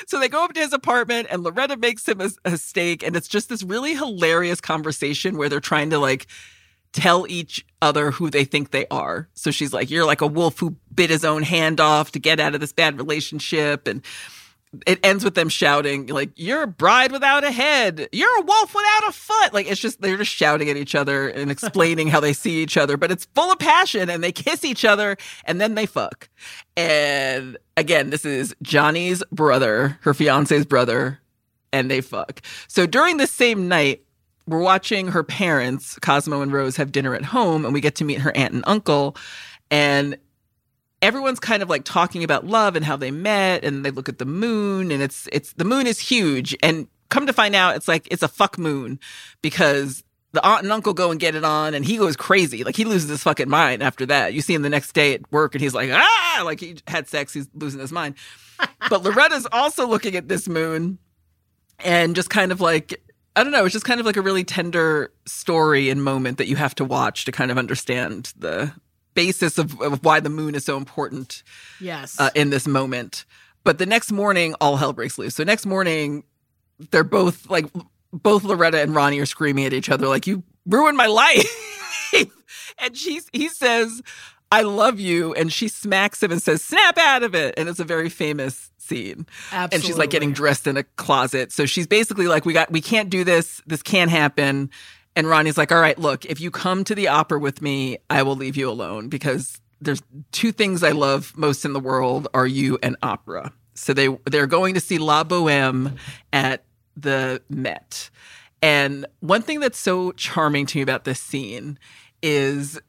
so 0.07 0.19
they 0.19 0.29
go 0.29 0.43
up 0.45 0.53
to 0.53 0.59
his 0.59 0.73
apartment 0.73 1.27
and 1.29 1.43
loretta 1.43 1.75
makes 1.77 2.07
him 2.07 2.21
a, 2.21 2.29
a 2.45 2.57
steak 2.57 3.03
and 3.03 3.15
it's 3.15 3.27
just 3.27 3.49
this 3.49 3.63
really 3.63 3.95
hilarious 3.95 4.61
conversation 4.61 5.37
where 5.37 5.49
they're 5.49 5.59
trying 5.59 5.89
to 5.89 5.99
like 5.99 6.27
tell 6.93 7.25
each 7.27 7.65
other 7.81 8.11
who 8.11 8.29
they 8.29 8.45
think 8.45 8.69
they 8.69 8.85
are. 8.91 9.27
So 9.33 9.51
she's 9.51 9.73
like, 9.73 9.89
You're 9.89 10.05
like 10.05 10.21
a 10.21 10.27
wolf 10.27 10.59
who 10.59 10.75
bit 10.93 11.09
his 11.09 11.25
own 11.25 11.41
hand 11.41 11.79
off 11.81 12.11
to 12.11 12.19
get 12.19 12.39
out 12.39 12.53
of 12.53 12.61
this 12.61 12.71
bad 12.71 12.97
relationship. 12.97 13.87
And 13.87 14.03
it 14.87 14.99
ends 15.03 15.23
with 15.23 15.35
them 15.35 15.49
shouting, 15.49 16.07
like, 16.07 16.31
You're 16.35 16.63
a 16.63 16.67
bride 16.67 17.11
without 17.11 17.43
a 17.43 17.51
head. 17.51 18.09
You're 18.11 18.39
a 18.39 18.41
wolf 18.41 18.73
without 18.73 19.07
a 19.07 19.11
foot. 19.11 19.53
Like, 19.53 19.69
it's 19.69 19.79
just, 19.79 20.01
they're 20.01 20.17
just 20.17 20.31
shouting 20.31 20.69
at 20.69 20.77
each 20.77 20.95
other 20.95 21.27
and 21.29 21.51
explaining 21.51 22.07
how 22.07 22.19
they 22.19 22.33
see 22.33 22.61
each 22.61 22.77
other, 22.77 22.97
but 22.97 23.11
it's 23.11 23.25
full 23.35 23.51
of 23.51 23.59
passion 23.59 24.09
and 24.09 24.23
they 24.23 24.31
kiss 24.31 24.63
each 24.65 24.85
other 24.85 25.17
and 25.45 25.61
then 25.61 25.75
they 25.75 25.85
fuck. 25.85 26.29
And 26.75 27.57
again, 27.77 28.09
this 28.09 28.25
is 28.25 28.55
Johnny's 28.61 29.23
brother, 29.31 29.99
her 30.01 30.13
fiance's 30.13 30.65
brother, 30.65 31.19
and 31.71 31.89
they 31.89 32.01
fuck. 32.01 32.41
So 32.67 32.85
during 32.85 33.17
the 33.17 33.27
same 33.27 33.67
night, 33.67 34.03
we're 34.47 34.59
watching 34.59 35.07
her 35.09 35.23
parents, 35.23 35.97
Cosmo 35.99 36.41
and 36.41 36.51
Rose, 36.51 36.75
have 36.75 36.91
dinner 36.91 37.15
at 37.15 37.23
home, 37.23 37.63
and 37.63 37.73
we 37.73 37.81
get 37.81 37.95
to 37.95 38.05
meet 38.05 38.19
her 38.19 38.35
aunt 38.35 38.53
and 38.53 38.63
uncle. 38.67 39.15
And 39.71 40.17
everyone's 41.03 41.39
kind 41.39 41.61
of 41.61 41.69
like 41.69 41.83
talking 41.83 42.23
about 42.23 42.47
love 42.47 42.75
and 42.75 42.83
how 42.83 42.95
they 42.95 43.11
met, 43.11 43.63
and 43.63 43.85
they 43.85 43.91
look 43.91 44.09
at 44.09 44.17
the 44.17 44.25
moon, 44.25 44.91
and 44.91 45.03
it's 45.03 45.27
it's 45.31 45.53
the 45.53 45.65
moon 45.65 45.85
is 45.85 45.99
huge. 45.99 46.55
And 46.63 46.87
come 47.09 47.27
to 47.27 47.33
find 47.33 47.53
out, 47.53 47.75
it's 47.75 47.87
like 47.87 48.07
it's 48.09 48.23
a 48.23 48.27
fuck 48.27 48.57
moon 48.57 48.99
because 49.41 50.03
the 50.31 50.43
aunt 50.43 50.63
and 50.63 50.71
uncle 50.71 50.93
go 50.93 51.11
and 51.11 51.19
get 51.19 51.35
it 51.35 51.43
on, 51.43 51.75
and 51.75 51.85
he 51.85 51.97
goes 51.97 52.15
crazy. 52.15 52.63
Like 52.63 52.75
he 52.75 52.85
loses 52.85 53.09
his 53.09 53.21
fucking 53.21 53.49
mind 53.49 53.83
after 53.83 54.05
that. 54.07 54.33
You 54.33 54.41
see 54.41 54.55
him 54.55 54.63
the 54.63 54.69
next 54.69 54.93
day 54.93 55.13
at 55.13 55.31
work, 55.31 55.53
and 55.53 55.61
he's 55.61 55.75
like, 55.75 55.91
ah, 55.91 56.41
like 56.45 56.61
he 56.61 56.77
had 56.87 57.07
sex, 57.07 57.33
he's 57.33 57.49
losing 57.53 57.81
his 57.81 57.91
mind. 57.91 58.15
but 58.89 59.03
Loretta's 59.03 59.45
also 59.51 59.85
looking 59.85 60.15
at 60.15 60.29
this 60.29 60.47
moon 60.47 60.97
and 61.79 62.15
just 62.15 62.29
kind 62.29 62.51
of 62.51 62.61
like 62.61 62.99
I 63.35 63.43
don't 63.43 63.51
know, 63.51 63.65
it's 63.65 63.73
just 63.73 63.85
kind 63.85 63.99
of 63.99 64.05
like 64.05 64.15
a 64.15 64.21
really 64.21 64.43
tender 64.43 65.11
story 65.25 65.89
and 65.89 66.03
moment 66.03 66.37
that 66.37 66.47
you 66.47 66.55
have 66.55 66.75
to 66.75 66.85
watch 66.85 67.25
to 67.25 67.31
kind 67.31 67.49
of 67.49 67.57
understand 67.57 68.31
the 68.37 68.71
basis 69.13 69.57
of, 69.57 69.79
of 69.81 70.03
why 70.03 70.19
the 70.19 70.29
moon 70.29 70.55
is 70.55 70.65
so 70.65 70.77
important 70.77 71.43
Yes. 71.79 72.19
uh, 72.19 72.29
in 72.35 72.49
this 72.49 72.67
moment. 72.67 73.25
But 73.63 73.77
the 73.77 73.85
next 73.85 74.11
morning, 74.11 74.55
all 74.59 74.75
hell 74.77 74.93
breaks 74.93 75.17
loose. 75.17 75.35
So 75.35 75.43
next 75.43 75.65
morning, 75.65 76.23
they're 76.91 77.03
both 77.03 77.49
like 77.49 77.65
both 78.11 78.43
Loretta 78.43 78.81
and 78.81 78.93
Ronnie 78.93 79.19
are 79.19 79.25
screaming 79.25 79.65
at 79.65 79.73
each 79.73 79.89
other 79.89 80.07
like 80.07 80.27
you 80.27 80.43
ruined 80.65 80.97
my 80.97 81.05
life. 81.07 81.45
and 82.79 82.97
she's 82.97 83.29
he 83.33 83.47
says, 83.49 84.01
"I 84.51 84.61
love 84.63 84.99
you," 84.99 85.33
and 85.33 85.51
she 85.51 85.67
smacks 85.67 86.21
him 86.21 86.31
and 86.31 86.41
says, 86.41 86.61
"Snap 86.63 86.97
out 86.97 87.23
of 87.23 87.35
it." 87.35 87.53
And 87.57 87.69
it's 87.69 87.79
a 87.79 87.83
very 87.85 88.09
famous 88.09 88.69
scene. 88.77 89.25
Absolutely. 89.51 89.75
And 89.75 89.83
she's 89.85 89.97
like 89.97 90.09
getting 90.09 90.33
dressed 90.33 90.67
in 90.67 90.75
a 90.77 90.83
closet. 90.83 91.51
So 91.51 91.65
she's 91.65 91.87
basically 91.87 92.27
like, 92.27 92.45
"We 92.45 92.53
got 92.53 92.71
we 92.71 92.81
can't 92.81 93.09
do 93.09 93.23
this. 93.23 93.61
This 93.65 93.81
can't 93.81 94.11
happen." 94.11 94.69
And 95.15 95.27
Ronnie's 95.27 95.57
like, 95.57 95.71
"All 95.71 95.81
right, 95.81 95.97
look, 95.97 96.25
if 96.25 96.41
you 96.41 96.51
come 96.51 96.83
to 96.85 96.95
the 96.95 97.07
opera 97.07 97.39
with 97.39 97.61
me, 97.61 97.97
I 98.09 98.23
will 98.23 98.35
leave 98.35 98.57
you 98.57 98.69
alone 98.69 99.09
because 99.09 99.59
there's 99.79 100.01
two 100.31 100.51
things 100.51 100.83
I 100.83 100.91
love 100.91 101.33
most 101.35 101.65
in 101.65 101.73
the 101.73 101.79
world 101.79 102.27
are 102.33 102.47
you 102.47 102.79
and 102.81 102.95
opera." 103.03 103.51
So 103.75 103.93
they 103.93 104.09
they're 104.25 104.47
going 104.47 104.73
to 104.73 104.79
see 104.79 104.97
La 104.97 105.23
Boheme 105.23 105.95
at 106.31 106.63
the 106.95 107.41
Met. 107.49 108.09
And 108.61 109.05
one 109.19 109.41
thing 109.41 109.59
that's 109.59 109.77
so 109.77 110.13
charming 110.13 110.65
to 110.67 110.77
me 110.77 110.81
about 110.81 111.03
this 111.03 111.19
scene 111.19 111.77
is 112.21 112.79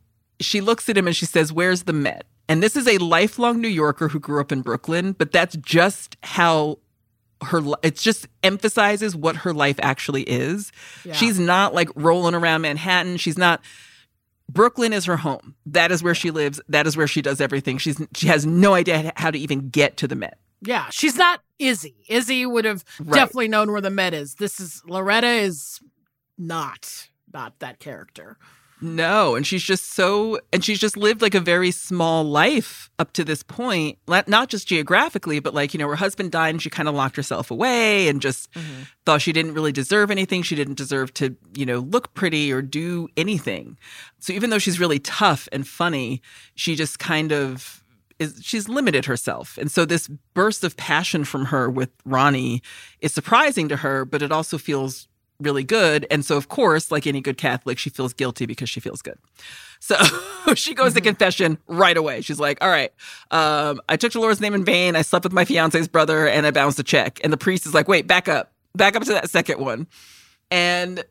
she 0.41 0.61
looks 0.61 0.89
at 0.89 0.97
him 0.97 1.09
and 1.09 1.17
she 1.17 1.27
says, 1.27 1.53
Where's 1.53 1.83
the 1.83 1.93
Met? 1.93 2.27
And 2.49 2.63
this 2.63 2.77
is 2.77 2.87
a 2.87 2.99
lifelong 2.99 3.61
New 3.61 3.69
Yorker 3.69 4.09
who 4.09 4.21
grew 4.21 4.41
up 4.41 4.53
in 4.53 4.63
Brooklyn, 4.63 5.13
but 5.13 5.33
that's 5.33 5.57
just 5.57 6.17
how 6.23 6.79
her 7.45 7.62
it 7.83 7.97
just 7.97 8.27
emphasizes 8.43 9.15
what 9.16 9.37
her 9.37 9.53
life 9.53 9.77
actually 9.83 10.23
is. 10.23 10.73
Yeah. 11.05 11.12
She's 11.15 11.39
not 11.39 11.75
like 11.75 11.89
rolling 11.95 12.35
around 12.35 12.62
Manhattan. 12.62 13.16
She's 13.16 13.39
not 13.39 13.61
Brooklyn 14.51 14.93
is 14.93 15.07
her 15.07 15.16
home. 15.16 15.55
That 15.66 15.91
is 15.91 16.03
where 16.03 16.15
she 16.15 16.31
lives. 16.31 16.61
That 16.69 16.87
is 16.87 16.97
where 16.97 17.07
she 17.07 17.23
does 17.23 17.41
everything. 17.41 17.79
She's 17.79 18.01
she 18.15 18.27
has 18.29 18.45
no 18.45 18.75
idea 18.75 19.12
how 19.16 19.31
to 19.31 19.39
even 19.39 19.71
get 19.71 19.97
to 19.99 20.09
the 20.09 20.16
Met. 20.16 20.39
Yeah, 20.61 20.87
she's 20.91 21.16
not 21.16 21.41
Izzy. 21.59 21.95
Izzy 22.09 22.47
would 22.47 22.65
have 22.65 22.85
Right. 22.99 23.15
definitely 23.15 23.49
known 23.49 23.71
where 23.73 23.81
the 23.81 23.91
Met 23.91 24.15
is. 24.15 24.35
This 24.37 24.61
is 24.61 24.83
Loretta 24.87 25.29
is 25.29 25.81
not 26.39 27.09
not 27.33 27.59
that 27.61 27.79
character. 27.81 28.37
No, 28.81 29.35
and 29.35 29.47
she's 29.47 29.63
just 29.63 29.95
so, 29.95 30.39
and 30.53 30.65
she's 30.65 30.79
just 30.79 30.97
lived 30.97 31.23
like 31.23 31.35
a 31.35 31.41
very 31.41 31.71
small 31.71 32.25
life 32.25 32.91
up 32.99 33.13
to 33.15 33.25
this 33.25 33.43
point, 33.43 33.99
not 34.07 34.49
just 34.49 34.69
geographically, 34.69 35.39
but 35.39 35.55
like, 35.55 35.73
you 35.73 35.79
know, 35.79 35.89
her 35.89 35.97
husband 35.97 36.33
died 36.33 36.51
and 36.51 36.61
she 36.61 36.71
kind 36.71 36.89
of 36.89 36.95
locked 36.95 37.17
herself 37.17 37.51
away 37.51 38.09
and 38.09 38.21
just 38.21 38.53
mm-hmm. 38.53 38.83
thought 39.07 39.23
she 39.23 39.33
didn't 39.33 39.55
really 39.55 39.73
deserve 39.73 40.11
anything. 40.11 40.43
She 40.43 40.57
didn't 40.57 40.77
deserve 40.77 41.15
to, 41.15 41.37
you 41.55 41.65
know, 41.65 41.79
look 41.79 42.13
pretty 42.15 42.53
or 42.53 42.63
do 42.63 43.09
anything. 43.17 43.79
So 44.19 44.33
even 44.33 44.51
though 44.51 44.59
she's 44.59 44.81
really 44.81 44.99
tough 44.99 45.49
and 45.51 45.67
funny, 45.67 46.21
she 46.55 46.75
just 46.75 46.99
kind 46.99 47.33
of 47.33 47.83
is, 48.19 48.41
she's 48.43 48.69
limited 48.69 49.07
herself. 49.07 49.57
And 49.57 49.71
so 49.71 49.85
this 49.85 50.09
burst 50.35 50.63
of 50.63 50.77
passion 50.77 51.25
from 51.25 51.47
her 51.47 51.71
with 51.71 51.91
Ronnie 52.05 52.63
is 53.01 53.15
surprising 53.15 53.69
to 53.69 53.77
her, 53.77 54.05
but 54.05 54.21
it 54.21 54.33
also 54.33 54.59
feels 54.59 55.09
really 55.40 55.65
good. 55.65 56.06
And 56.11 56.24
so, 56.24 56.36
of 56.36 56.48
course, 56.48 56.90
like 56.90 57.06
any 57.06 57.20
good 57.20 57.36
Catholic, 57.36 57.78
she 57.78 57.90
feels 57.90 58.12
guilty 58.12 58.47
because 58.47 58.69
she 58.69 58.81
feels 58.81 59.02
good. 59.02 59.19
So 59.81 59.97
she 60.55 60.74
goes 60.74 60.94
to 60.94 61.01
confession 61.01 61.59
right 61.66 61.97
away. 61.97 62.20
She's 62.20 62.40
like, 62.40 62.59
All 62.62 62.69
right, 62.69 62.93
um, 63.31 63.81
I 63.89 63.97
took 63.97 64.12
the 64.12 64.20
Lord's 64.20 64.40
name 64.40 64.55
in 64.55 64.65
vain. 64.65 64.97
I 64.97 65.02
slept 65.02 65.24
with 65.24 65.32
my 65.32 65.44
fiance's 65.44 65.89
brother 65.89 66.27
and 66.27 66.47
I 66.47 66.51
bounced 66.51 66.78
a 66.78 66.82
check. 66.82 67.20
And 67.23 67.32
the 67.32 67.36
priest 67.36 67.66
is 67.66 67.74
like, 67.74 67.89
Wait, 67.89 68.06
back 68.06 68.28
up, 68.28 68.52
back 68.74 68.97
up 68.97 69.02
to 69.05 69.12
that 69.12 69.31
second 69.31 69.61
one. 69.61 69.86
And 70.51 71.05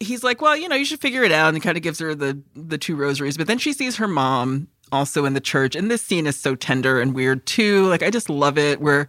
he's 0.00 0.22
like, 0.22 0.40
Well, 0.40 0.56
you 0.56 0.68
know, 0.68 0.76
you 0.76 0.84
should 0.84 1.00
figure 1.00 1.22
it 1.22 1.32
out. 1.32 1.54
And 1.54 1.62
kind 1.62 1.76
of 1.76 1.82
gives 1.82 1.98
her 1.98 2.14
the, 2.14 2.40
the 2.54 2.78
two 2.78 2.96
rosaries. 2.96 3.36
But 3.36 3.46
then 3.46 3.58
she 3.58 3.72
sees 3.72 3.96
her 3.96 4.08
mom 4.08 4.68
also 4.92 5.24
in 5.24 5.34
the 5.34 5.40
church. 5.40 5.74
And 5.74 5.90
this 5.90 6.02
scene 6.02 6.26
is 6.26 6.38
so 6.38 6.54
tender 6.54 7.00
and 7.00 7.14
weird 7.14 7.46
too. 7.46 7.86
Like, 7.86 8.02
I 8.02 8.10
just 8.10 8.30
love 8.30 8.56
it 8.58 8.80
where 8.80 9.08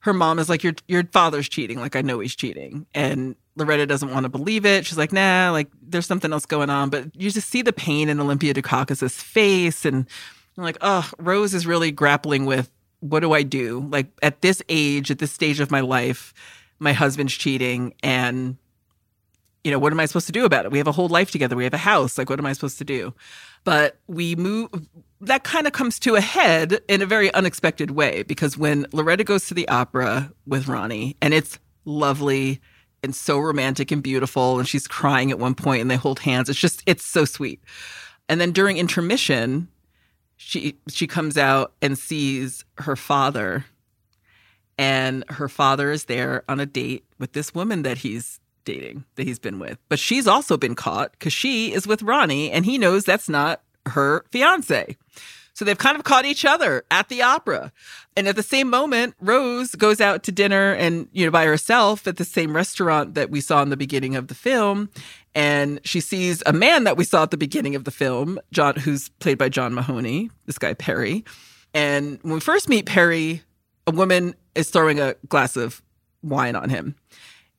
her 0.00 0.12
mom 0.12 0.38
is 0.38 0.48
like, 0.48 0.62
Your 0.62 0.74
your 0.88 1.04
father's 1.04 1.48
cheating. 1.48 1.78
Like, 1.78 1.96
I 1.96 2.02
know 2.02 2.20
he's 2.20 2.34
cheating. 2.34 2.86
And 2.94 3.36
Loretta 3.56 3.86
doesn't 3.86 4.10
want 4.10 4.24
to 4.24 4.28
believe 4.28 4.64
it. 4.64 4.86
She's 4.86 4.98
like, 4.98 5.12
nah, 5.12 5.50
like 5.52 5.68
there's 5.82 6.06
something 6.06 6.32
else 6.32 6.46
going 6.46 6.70
on. 6.70 6.90
But 6.90 7.14
you 7.14 7.30
just 7.30 7.48
see 7.48 7.62
the 7.62 7.72
pain 7.72 8.08
in 8.08 8.18
Olympia 8.18 8.54
Dukakis's 8.54 9.14
face. 9.14 9.84
And 9.84 10.06
I'm 10.56 10.64
like, 10.64 10.78
oh, 10.80 11.08
Rose 11.18 11.54
is 11.54 11.66
really 11.66 11.92
grappling 11.92 12.46
with 12.46 12.70
what 13.00 13.20
do 13.20 13.32
I 13.32 13.42
do? 13.42 13.86
Like 13.90 14.08
at 14.22 14.42
this 14.42 14.62
age, 14.68 15.10
at 15.10 15.18
this 15.18 15.32
stage 15.32 15.60
of 15.60 15.70
my 15.70 15.80
life, 15.80 16.34
my 16.78 16.92
husband's 16.92 17.34
cheating 17.34 17.94
and 18.02 18.56
you 19.62 19.70
know, 19.70 19.78
what 19.78 19.92
am 19.92 20.00
I 20.00 20.06
supposed 20.06 20.26
to 20.26 20.32
do 20.32 20.46
about 20.46 20.64
it? 20.64 20.70
We 20.70 20.78
have 20.78 20.86
a 20.86 20.92
whole 20.92 21.08
life 21.08 21.30
together. 21.30 21.54
We 21.54 21.64
have 21.64 21.74
a 21.74 21.78
house. 21.78 22.16
Like, 22.16 22.30
what 22.30 22.38
am 22.38 22.46
I 22.46 22.54
supposed 22.54 22.78
to 22.78 22.84
do? 22.84 23.12
But 23.64 23.98
we 24.06 24.34
move, 24.34 24.70
that 25.20 25.44
kind 25.44 25.66
of 25.66 25.72
comes 25.72 25.98
to 26.00 26.16
a 26.16 26.20
head 26.20 26.80
in 26.88 27.02
a 27.02 27.06
very 27.06 27.32
unexpected 27.34 27.90
way 27.90 28.22
because 28.22 28.56
when 28.56 28.86
Loretta 28.92 29.24
goes 29.24 29.46
to 29.46 29.54
the 29.54 29.68
opera 29.68 30.32
with 30.46 30.68
Ronnie, 30.68 31.16
and 31.20 31.34
it's 31.34 31.58
lovely 31.84 32.60
and 33.02 33.14
so 33.14 33.38
romantic 33.38 33.90
and 33.90 34.02
beautiful, 34.02 34.58
and 34.58 34.68
she's 34.68 34.86
crying 34.86 35.30
at 35.30 35.38
one 35.38 35.54
point 35.54 35.80
and 35.82 35.90
they 35.90 35.96
hold 35.96 36.20
hands. 36.20 36.48
It's 36.48 36.58
just, 36.58 36.82
it's 36.86 37.04
so 37.04 37.24
sweet. 37.24 37.62
And 38.28 38.40
then 38.40 38.52
during 38.52 38.76
intermission, 38.76 39.68
she 40.42 40.78
she 40.88 41.06
comes 41.06 41.36
out 41.36 41.74
and 41.82 41.98
sees 41.98 42.64
her 42.78 42.96
father 42.96 43.66
and 44.78 45.22
her 45.28 45.50
father 45.50 45.90
is 45.92 46.04
there 46.04 46.44
on 46.48 46.58
a 46.60 46.64
date 46.64 47.04
with 47.18 47.32
this 47.32 47.54
woman 47.54 47.82
that 47.82 47.98
he's 47.98 48.40
dating 48.64 49.04
that 49.16 49.26
he's 49.26 49.38
been 49.38 49.58
with 49.58 49.76
but 49.90 49.98
she's 49.98 50.26
also 50.26 50.56
been 50.56 50.74
caught 50.74 51.12
because 51.12 51.32
she 51.32 51.74
is 51.74 51.86
with 51.86 52.02
ronnie 52.02 52.50
and 52.50 52.64
he 52.64 52.78
knows 52.78 53.04
that's 53.04 53.28
not 53.28 53.60
her 53.86 54.24
fiance. 54.30 54.96
So 55.54 55.64
they've 55.64 55.76
kind 55.76 55.96
of 55.96 56.04
caught 56.04 56.24
each 56.24 56.46
other 56.46 56.84
at 56.90 57.08
the 57.08 57.20
opera. 57.20 57.70
And 58.16 58.26
at 58.26 58.36
the 58.36 58.42
same 58.42 58.70
moment 58.70 59.14
rose 59.20 59.74
goes 59.74 60.00
out 60.00 60.22
to 60.22 60.32
dinner 60.32 60.72
and 60.72 61.06
you 61.12 61.26
know 61.26 61.30
by 61.30 61.44
herself 61.44 62.06
at 62.06 62.16
the 62.16 62.24
same 62.24 62.56
restaurant 62.56 63.14
that 63.14 63.30
we 63.30 63.40
saw 63.40 63.60
in 63.62 63.68
the 63.68 63.76
beginning 63.76 64.16
of 64.16 64.28
the 64.28 64.34
film. 64.34 64.88
And 65.34 65.80
she 65.84 66.00
sees 66.00 66.42
a 66.46 66.52
man 66.52 66.84
that 66.84 66.96
we 66.96 67.04
saw 67.04 67.24
at 67.24 67.30
the 67.30 67.36
beginning 67.36 67.74
of 67.74 67.84
the 67.84 67.90
film 67.90 68.40
john 68.52 68.74
who's 68.76 69.10
played 69.20 69.36
by 69.38 69.48
john 69.48 69.74
mahoney 69.74 70.30
this 70.46 70.58
guy 70.58 70.72
perry. 70.72 71.24
And 71.74 72.18
when 72.22 72.34
we 72.34 72.40
first 72.40 72.68
meet 72.68 72.86
perry 72.86 73.42
a 73.86 73.90
woman 73.90 74.34
is 74.54 74.70
throwing 74.70 75.00
a 75.00 75.14
glass 75.28 75.56
of 75.56 75.82
wine 76.22 76.56
on 76.56 76.70
him. 76.70 76.94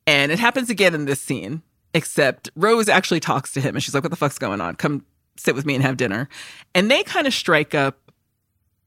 And 0.06 0.32
it 0.32 0.38
happens 0.38 0.70
again 0.70 0.94
in 0.94 1.04
this 1.04 1.20
scene, 1.20 1.62
except 1.94 2.50
Rose 2.56 2.88
actually 2.88 3.20
talks 3.20 3.52
to 3.52 3.60
him 3.60 3.76
and 3.76 3.82
she's 3.82 3.94
like, 3.94 4.02
What 4.02 4.10
the 4.10 4.16
fuck's 4.16 4.38
going 4.38 4.60
on? 4.60 4.74
Come 4.76 5.04
sit 5.36 5.54
with 5.54 5.66
me 5.66 5.74
and 5.74 5.82
have 5.82 5.96
dinner. 5.96 6.28
And 6.74 6.90
they 6.90 7.02
kind 7.02 7.26
of 7.26 7.34
strike 7.34 7.74
up 7.74 8.12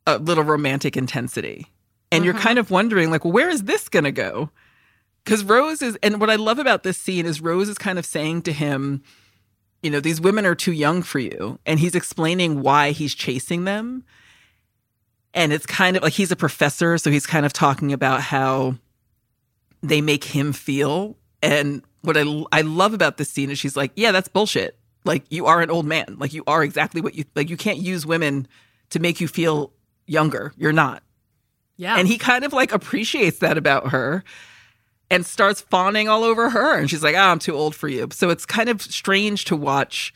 a 0.08 0.18
little 0.18 0.44
romantic 0.44 0.96
intensity. 0.96 1.68
And 2.12 2.24
you're 2.24 2.34
mm-hmm. 2.34 2.44
kind 2.44 2.60
of 2.60 2.72
wondering, 2.72 3.10
like, 3.10 3.26
well, 3.26 3.34
where 3.34 3.50
is 3.50 3.64
this 3.64 3.90
going 3.90 4.04
to 4.04 4.12
go? 4.12 4.52
Because 5.24 5.44
Rose 5.44 5.82
is, 5.82 5.98
and 6.04 6.22
what 6.22 6.30
I 6.30 6.36
love 6.36 6.60
about 6.60 6.84
this 6.84 6.98
scene 6.98 7.26
is 7.26 7.42
Rose 7.42 7.68
is 7.68 7.78
kind 7.78 7.98
of 7.98 8.06
saying 8.06 8.44
to 8.44 8.54
him, 8.54 9.02
you 9.82 9.90
know, 9.90 10.00
these 10.00 10.22
women 10.22 10.46
are 10.46 10.56
too 10.56 10.72
young 10.72 11.02
for 11.02 11.20
you. 11.20 11.60
And 11.66 11.80
he's 11.80 11.96
explaining 11.96 12.62
why 12.62 12.92
he's 12.92 13.16
chasing 13.16 13.64
them. 13.64 14.04
And 15.34 15.52
it's 15.52 15.66
kind 15.66 15.98
of 15.98 16.04
like 16.04 16.14
he's 16.14 16.32
a 16.32 16.36
professor. 16.36 16.98
So 16.98 17.10
he's 17.10 17.26
kind 17.26 17.46
of 17.46 17.54
talking 17.54 17.92
about 17.92 18.22
how 18.22 18.76
they 19.82 20.02
make 20.02 20.24
him 20.24 20.54
feel. 20.54 21.18
And 21.42 21.84
what 22.02 22.18
I, 22.18 22.44
I 22.52 22.62
love 22.62 22.94
about 22.94 23.18
this 23.18 23.30
scene 23.30 23.50
is 23.50 23.60
she's 23.60 23.76
like, 23.76 23.92
yeah, 23.96 24.12
that's 24.12 24.28
bullshit. 24.28 24.78
Like 25.06 25.23
you 25.30 25.45
are 25.45 25.61
an 25.61 25.69
old 25.69 25.86
man. 25.86 26.18
Like 26.18 26.34
you 26.34 26.44
are 26.48 26.64
exactly 26.64 26.99
what 26.99 27.15
you 27.15 27.23
like. 27.36 27.49
You 27.49 27.57
can't 27.57 27.77
use 27.77 28.06
women 28.06 28.48
to 28.90 28.99
make 28.99 29.22
you 29.22 29.27
feel 29.27 29.72
younger. 30.07 30.53
You're 30.57 30.73
not. 30.73 31.03
Yeah. 31.77 31.98
And 31.98 32.07
he 32.07 32.18
kind 32.18 32.44
of 32.44 32.53
like 32.53 32.72
appreciates 32.72 33.40
that 33.40 33.57
about 33.57 33.90
her 33.91 34.23
and 35.10 35.26
starts 35.26 35.61
fawning 35.61 36.10
all 36.10 36.23
over 36.23 36.49
her. 36.49 36.77
And 36.77 36.90
she's 36.90 37.03
like, 37.03 37.15
oh, 37.15 37.19
I'm 37.19 37.40
too 37.40 37.53
old 37.53 37.76
for 37.76 37.88
you. 37.88 38.07
So 38.11 38.30
it's 38.30 38.45
kind 38.45 38.69
of 38.69 38.82
strange 38.82 39.45
to 39.45 39.56
watch 39.56 40.14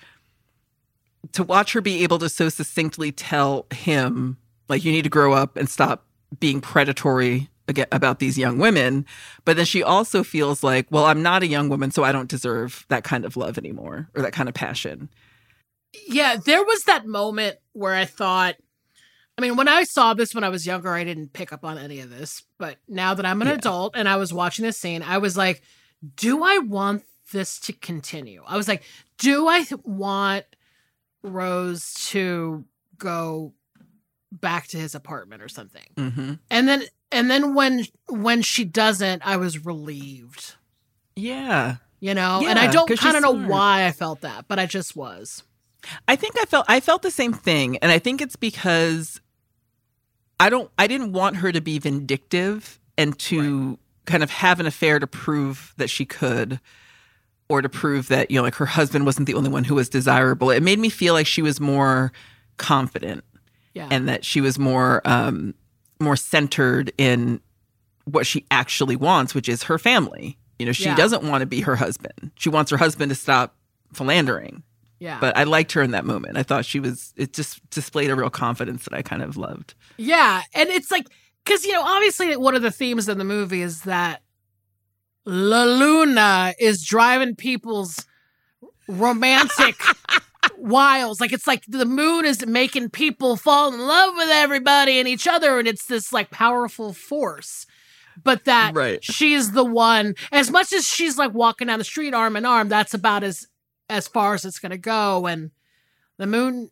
to 1.34 1.44
watch 1.44 1.74
her 1.74 1.82
be 1.82 2.04
able 2.04 2.20
to 2.20 2.30
so 2.30 2.50
succinctly 2.50 3.12
tell 3.12 3.66
him, 3.72 4.38
like, 4.68 4.84
you 4.84 4.92
need 4.92 5.04
to 5.04 5.10
grow 5.10 5.34
up 5.34 5.58
and 5.58 5.70
stop 5.70 6.06
being 6.40 6.62
predatory 6.62 7.50
about 7.92 8.20
these 8.20 8.38
young 8.38 8.58
women. 8.58 9.06
But 9.46 9.58
then 9.58 9.66
she 9.66 9.84
also 9.84 10.24
feels 10.24 10.64
like, 10.64 10.88
well, 10.90 11.06
I'm 11.06 11.22
not 11.22 11.44
a 11.44 11.48
young 11.48 11.70
woman, 11.70 11.92
so 11.92 12.04
I 12.04 12.12
don't 12.12 12.30
deserve 12.30 12.86
that 12.90 13.04
kind 13.04 13.26
of 13.26 13.38
love 13.38 13.58
anymore 13.58 14.10
or 14.16 14.22
that 14.22 14.34
kind 14.34 14.50
of 14.50 14.56
passion. 14.56 15.10
Yeah, 16.08 16.38
there 16.38 16.64
was 16.64 16.84
that 16.84 17.06
moment 17.08 17.58
where 17.74 17.96
I 17.96 18.06
thought, 18.06 18.56
I 19.38 19.42
mean, 19.42 19.56
when 19.56 19.68
I 19.68 19.84
saw 19.84 20.14
this 20.14 20.36
when 20.36 20.44
I 20.44 20.50
was 20.50 20.66
younger, 20.66 20.94
I 20.94 21.04
didn't 21.04 21.34
pick 21.34 21.54
up 21.54 21.64
on 21.64 21.78
any 21.78 22.00
of 22.02 22.10
this. 22.10 22.44
But 22.58 22.78
now 22.88 23.14
that 23.14 23.26
I'm 23.26 23.42
an 23.42 23.48
Yeah. 23.48 23.56
adult 23.56 23.96
and 23.96 24.08
I 24.10 24.18
was 24.18 24.34
watching 24.34 24.66
this 24.66 24.78
scene, 24.78 25.02
I 25.02 25.18
was 25.18 25.38
like, 25.38 25.62
do 26.16 26.44
I 26.44 26.60
want 26.60 27.04
this 27.32 27.60
to 27.62 27.74
continue? 27.74 28.44
I 28.46 28.58
was 28.58 28.68
like, 28.68 28.84
do 29.18 29.48
I 29.48 29.66
want 29.84 30.46
Rose 31.24 31.94
to 32.10 32.66
go 32.98 33.54
back 34.32 34.68
to 34.68 34.78
his 34.78 34.96
apartment 34.96 35.42
or 35.42 35.50
something? 35.50 35.86
hmm 35.98 36.34
And 36.52 36.68
then 36.68 36.84
and 37.12 37.30
then 37.30 37.54
when 37.54 37.86
when 38.08 38.42
she 38.42 38.66
doesn't, 38.66 39.22
I 39.26 39.38
was 39.38 39.66
relieved. 39.66 40.56
Yeah. 41.16 41.78
You 42.00 42.14
know, 42.14 42.42
and 42.48 42.58
I 42.58 42.68
don't 42.72 42.88
kind 42.98 43.18
of 43.18 43.22
know 43.24 43.32
why 43.48 43.86
I 43.86 43.92
felt 43.92 44.22
that, 44.22 44.46
but 44.48 44.58
I 44.58 44.66
just 44.66 44.96
was. 44.96 45.44
I 46.08 46.16
think 46.16 46.36
I 46.40 46.46
felt 46.46 46.66
I 46.70 46.80
felt 46.80 47.02
the 47.02 47.12
same 47.12 47.34
thing, 47.34 47.78
and 47.78 47.92
I 47.92 48.00
think 48.00 48.22
it's 48.22 48.38
because 48.38 49.20
I 50.40 50.50
don't 50.50 50.72
I 50.78 50.88
didn't 50.88 51.12
want 51.12 51.38
her 51.38 51.52
to 51.52 51.60
be 51.60 51.78
vindictive 51.80 52.80
and 52.98 53.18
to 53.20 53.78
kind 54.06 54.24
of 54.24 54.30
have 54.32 54.60
an 54.62 54.66
affair 54.66 55.00
to 55.00 55.08
prove 55.08 55.74
that 55.78 55.90
she 55.90 56.06
could 56.06 56.60
or 57.50 57.62
to 57.62 57.68
prove 57.70 58.08
that 58.08 58.32
you 58.32 58.38
know 58.38 58.44
like 58.44 58.56
her 58.56 58.66
husband 58.66 59.06
wasn't 59.06 59.28
the 59.28 59.34
only 59.34 59.50
one 59.50 59.66
who 59.66 59.76
was 59.76 59.90
desirable. 59.90 60.52
It 60.52 60.64
made 60.64 60.80
me 60.80 60.90
feel 60.90 61.14
like 61.14 61.28
she 61.28 61.42
was 61.42 61.60
more 61.60 62.12
confident 62.58 63.24
Yeah. 63.74 63.88
and 63.92 64.08
that 64.08 64.24
she 64.24 64.40
was 64.40 64.58
more 64.58 65.02
um 65.06 65.54
more 66.00 66.16
centered 66.16 66.92
in 66.98 67.42
what 68.06 68.26
she 68.26 68.46
actually 68.52 68.96
wants, 68.96 69.36
which 69.36 69.50
is 69.50 69.64
her 69.64 69.78
family. 69.78 70.38
You 70.58 70.66
know, 70.66 70.72
she 70.72 70.86
Yeah. 70.86 70.96
doesn't 70.96 71.24
want 71.24 71.42
to 71.42 71.46
be 71.46 71.62
her 71.62 71.76
husband. 71.76 72.32
She 72.36 72.50
wants 72.50 72.72
her 72.72 72.78
husband 72.78 73.10
to 73.10 73.16
stop 73.16 73.56
philandering 73.94 74.64
yeah. 75.00 75.18
but 75.20 75.36
I 75.38 75.44
liked 75.46 75.72
her 75.72 75.82
in 75.82 75.92
that 75.92 76.06
moment. 76.06 76.38
I 76.38 76.44
thought 76.44 76.66
she 76.66 76.80
was 76.80 77.14
it 77.16 77.34
just 77.34 77.68
displayed 77.70 78.10
a 78.10 78.16
real 78.16 78.30
confidence 78.30 78.84
that 78.84 78.94
I 78.94 79.02
kind 79.02 79.22
of 79.24 79.38
loved. 79.38 79.74
Yeah, 79.98 80.42
and 80.54 80.70
it's 80.70 80.92
like 80.92 81.08
because 81.44 81.64
you 81.66 81.72
know 81.72 81.82
obviously 81.84 82.36
one 82.38 82.56
of 82.56 82.62
the 82.62 82.70
themes 82.72 83.10
in 83.10 83.18
the 83.18 83.24
movie 83.24 83.62
is 83.62 83.82
that 83.84 84.22
La 85.26 85.64
Luna 85.64 86.54
is 86.60 86.86
driving 86.86 87.36
people's 87.36 88.06
romantic 88.88 89.76
wiles. 90.60 91.20
Like 91.22 91.34
it's 91.34 91.48
like 91.48 91.64
the 91.68 91.86
moon 91.86 92.26
is 92.26 92.46
making 92.46 92.90
people 92.90 93.36
fall 93.38 93.74
in 93.74 93.80
love 93.80 94.16
with 94.16 94.30
everybody 94.30 95.00
and 95.00 95.08
each 95.08 95.28
other, 95.28 95.60
and 95.60 95.68
it's 95.68 95.86
this 95.86 96.12
like 96.14 96.30
powerful 96.32 96.94
force. 96.94 97.66
But 98.22 98.46
that 98.46 98.74
Right. 98.76 99.04
she's 99.04 99.54
the 99.54 99.64
one. 99.64 100.16
As 100.32 100.52
much 100.52 100.74
as 100.74 100.86
she's 100.88 101.18
like 101.18 101.34
walking 101.34 101.68
down 101.68 101.80
the 101.80 101.86
street 101.86 102.14
arm 102.14 102.36
in 102.36 102.46
arm, 102.46 102.68
that's 102.70 102.94
about 102.94 103.24
as 103.24 103.48
as 103.90 104.08
far 104.08 104.34
as 104.34 104.46
it's 104.46 104.60
gonna 104.60 104.78
go. 104.78 105.26
And 105.26 105.52
the 106.18 106.28
moon 106.28 106.70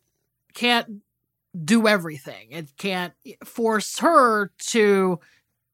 can't 0.53 1.01
do 1.63 1.87
everything. 1.87 2.51
It 2.51 2.69
can't 2.77 3.13
force 3.45 3.99
her 3.99 4.51
to 4.67 5.19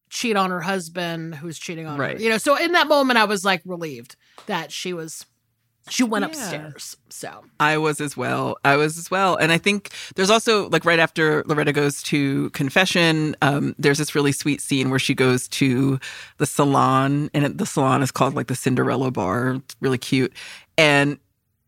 cheat 0.09 0.37
on 0.37 0.51
her 0.51 0.61
husband 0.61 1.35
who's 1.35 1.57
cheating 1.57 1.87
on 1.87 1.97
Right. 1.99 2.17
her. 2.17 2.23
You 2.23 2.29
know, 2.29 2.37
so 2.37 2.55
in 2.55 2.73
that 2.73 2.87
moment 2.87 3.17
I 3.17 3.25
was 3.25 3.43
like 3.43 3.61
relieved 3.65 4.15
that 4.45 4.71
she 4.71 4.93
was 4.93 5.25
she 5.89 6.03
went 6.03 6.23
Yeah. 6.23 6.29
upstairs. 6.29 6.97
So 7.09 7.43
I 7.59 7.77
was 7.77 7.99
as 7.99 8.15
well. 8.15 8.57
I 8.63 8.75
was 8.77 8.97
as 8.97 9.11
well. 9.11 9.35
And 9.35 9.51
I 9.51 9.57
think 9.57 9.89
there's 10.15 10.29
also 10.29 10.69
like 10.69 10.85
right 10.85 10.99
after 10.99 11.43
Loretta 11.45 11.73
goes 11.73 12.01
to 12.03 12.49
confession, 12.51 13.35
um, 13.41 13.75
there's 13.77 13.97
this 13.97 14.15
really 14.15 14.31
sweet 14.31 14.61
scene 14.61 14.89
where 14.89 14.99
she 14.99 15.13
goes 15.13 15.47
to 15.49 15.99
the 16.37 16.45
salon 16.45 17.29
and 17.33 17.57
the 17.57 17.65
salon 17.65 18.01
is 18.01 18.11
called 18.11 18.33
like 18.33 18.47
the 18.47 18.55
Cinderella 18.55 19.11
bar. 19.11 19.55
It's 19.55 19.75
really 19.81 19.97
cute. 19.97 20.31
And 20.77 21.17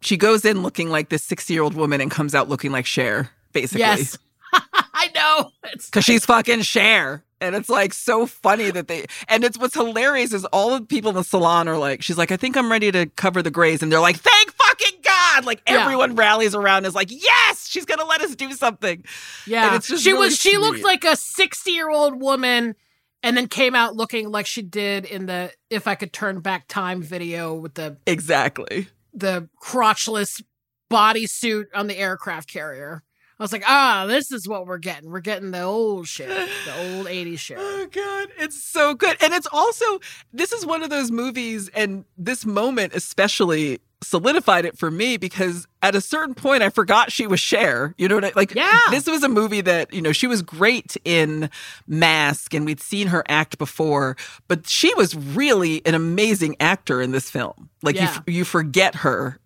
she 0.02 0.16
goes 0.18 0.46
in 0.46 0.64
looking 0.64 0.90
like 0.90 1.10
this 1.10 1.24
60 1.24 1.54
year 1.54 1.64
old 1.64 1.74
woman 1.74 2.00
and 2.00 2.10
comes 2.10 2.34
out 2.34 2.48
looking 2.48 2.72
like 2.72 2.86
Cher, 2.86 3.30
basically. 3.52 3.82
yes. 3.82 4.18
I 4.54 5.10
know. 5.14 5.52
It's 5.74 5.90
Cause 5.90 6.06
she's 6.06 6.26
fucking 6.26 6.62
Cher. 6.62 7.24
And 7.42 7.56
it's 7.56 7.70
like 7.70 7.94
so 7.94 8.26
funny 8.26 8.72
that 8.72 8.88
they 8.88 9.06
and 9.28 9.44
it's 9.44 9.58
what's 9.58 9.76
hilarious 9.76 10.34
is 10.34 10.46
all 10.46 10.78
the 10.80 10.86
people 10.86 11.10
in 11.10 11.16
the 11.16 11.24
salon 11.24 11.68
are 11.68 11.78
like, 11.78 12.02
she's 12.02 12.18
like, 12.18 12.32
I 12.32 12.38
think 12.38 12.56
I'm 12.56 12.72
ready 12.72 12.92
to 12.92 13.08
cover 13.08 13.42
the 13.42 13.52
grays. 13.52 13.84
And 13.84 13.92
they're 13.92 14.00
like, 14.00 14.18
thank 14.18 14.52
fucking 14.54 15.00
God. 15.04 15.46
Like 15.46 15.62
Yeah. 15.68 15.84
everyone 15.84 16.16
rallies 16.16 16.56
around 16.56 16.78
and 16.78 16.88
is 16.88 16.96
like, 16.96 17.12
yes, 17.12 17.68
she's 17.68 17.86
gonna 17.86 18.06
let 18.06 18.22
us 18.22 18.36
do 18.36 18.52
something. 18.54 19.04
Yeah, 19.46 19.68
And 19.68 19.76
it's 19.76 19.88
just 19.88 20.04
she 20.04 20.14
really 20.14 20.28
was. 20.28 20.38
She 20.38 20.58
looked 20.58 20.84
like 20.84 21.04
a 21.04 21.16
sixty-year-old 21.16 22.22
woman, 22.22 22.76
and 23.22 23.36
then 23.36 23.48
came 23.48 23.76
out 23.76 23.96
looking 23.96 24.30
like 24.32 24.46
she 24.46 24.62
did 24.62 25.04
in 25.06 25.26
the 25.26 25.52
"If 25.70 25.88
I 25.88 25.96
Could 25.96 26.14
Turn 26.14 26.40
Back 26.40 26.68
Time" 26.68 27.02
video 27.02 27.54
with 27.54 27.74
the 27.74 27.98
Exactly. 28.08 28.88
the 29.14 29.50
crotchless 29.62 30.42
bodysuit 30.92 31.66
on 31.74 31.88
the 31.88 31.98
aircraft 31.98 32.48
carrier. 32.48 33.04
I 33.40 33.44
was 33.44 33.52
like, 33.52 33.64
ah, 33.68 34.06
this 34.08 34.32
is 34.32 34.48
what 34.48 34.66
we're 34.66 34.78
getting. 34.78 35.10
We're 35.12 35.20
getting 35.20 35.52
the 35.52 35.64
old 35.64 36.08
shit, 36.08 36.30
the 36.30 36.96
old 36.96 37.06
'80s 37.08 37.40
shit. 37.40 37.58
Oh 37.60 37.88
god, 37.92 38.30
it's 38.38 38.64
so 38.64 38.94
good. 38.94 39.18
And 39.22 39.34
it's 39.34 39.48
also 39.52 40.00
this 40.34 40.52
is 40.54 40.66
one 40.66 40.84
of 40.84 40.90
those 40.90 41.12
movies 41.12 41.70
and 41.70 42.06
this 42.18 42.46
moment 42.46 42.94
especially 42.96 43.80
solidified 44.02 44.66
it 44.66 44.78
for 44.78 44.92
me 44.92 45.18
because 45.18 45.68
at 45.82 45.96
a 45.96 46.02
certain 46.02 46.36
point 46.36 46.62
I 46.62 46.70
forgot 46.70 47.12
she 47.12 47.26
was 47.26 47.40
Cher. 47.40 47.96
You 47.98 48.08
know 48.08 48.16
what 48.16 48.24
I 48.24 48.28
mean? 48.28 48.34
like? 48.36 48.54
Yeah. 48.54 48.80
This 48.92 49.08
was 49.08 49.24
a 49.24 49.30
movie 49.30 49.62
that, 49.62 49.92
you 49.94 50.02
know, 50.02 50.12
she 50.12 50.28
was 50.28 50.42
great 50.44 50.96
in 51.06 51.50
Mask 51.88 52.54
and 52.54 52.66
we'd 52.66 52.80
seen 52.82 53.08
her 53.08 53.24
act 53.28 53.58
before, 53.58 54.16
but 54.48 54.68
she 54.68 54.94
was 54.94 55.16
really 55.16 55.84
an 55.88 55.96
amazing 55.96 56.56
actor 56.60 57.02
in 57.02 57.12
this 57.12 57.30
film. 57.32 57.70
Like 57.82 57.96
Yeah. 57.96 58.20
you 58.28 58.34
you 58.34 58.46
forget 58.46 58.96
her 58.96 59.40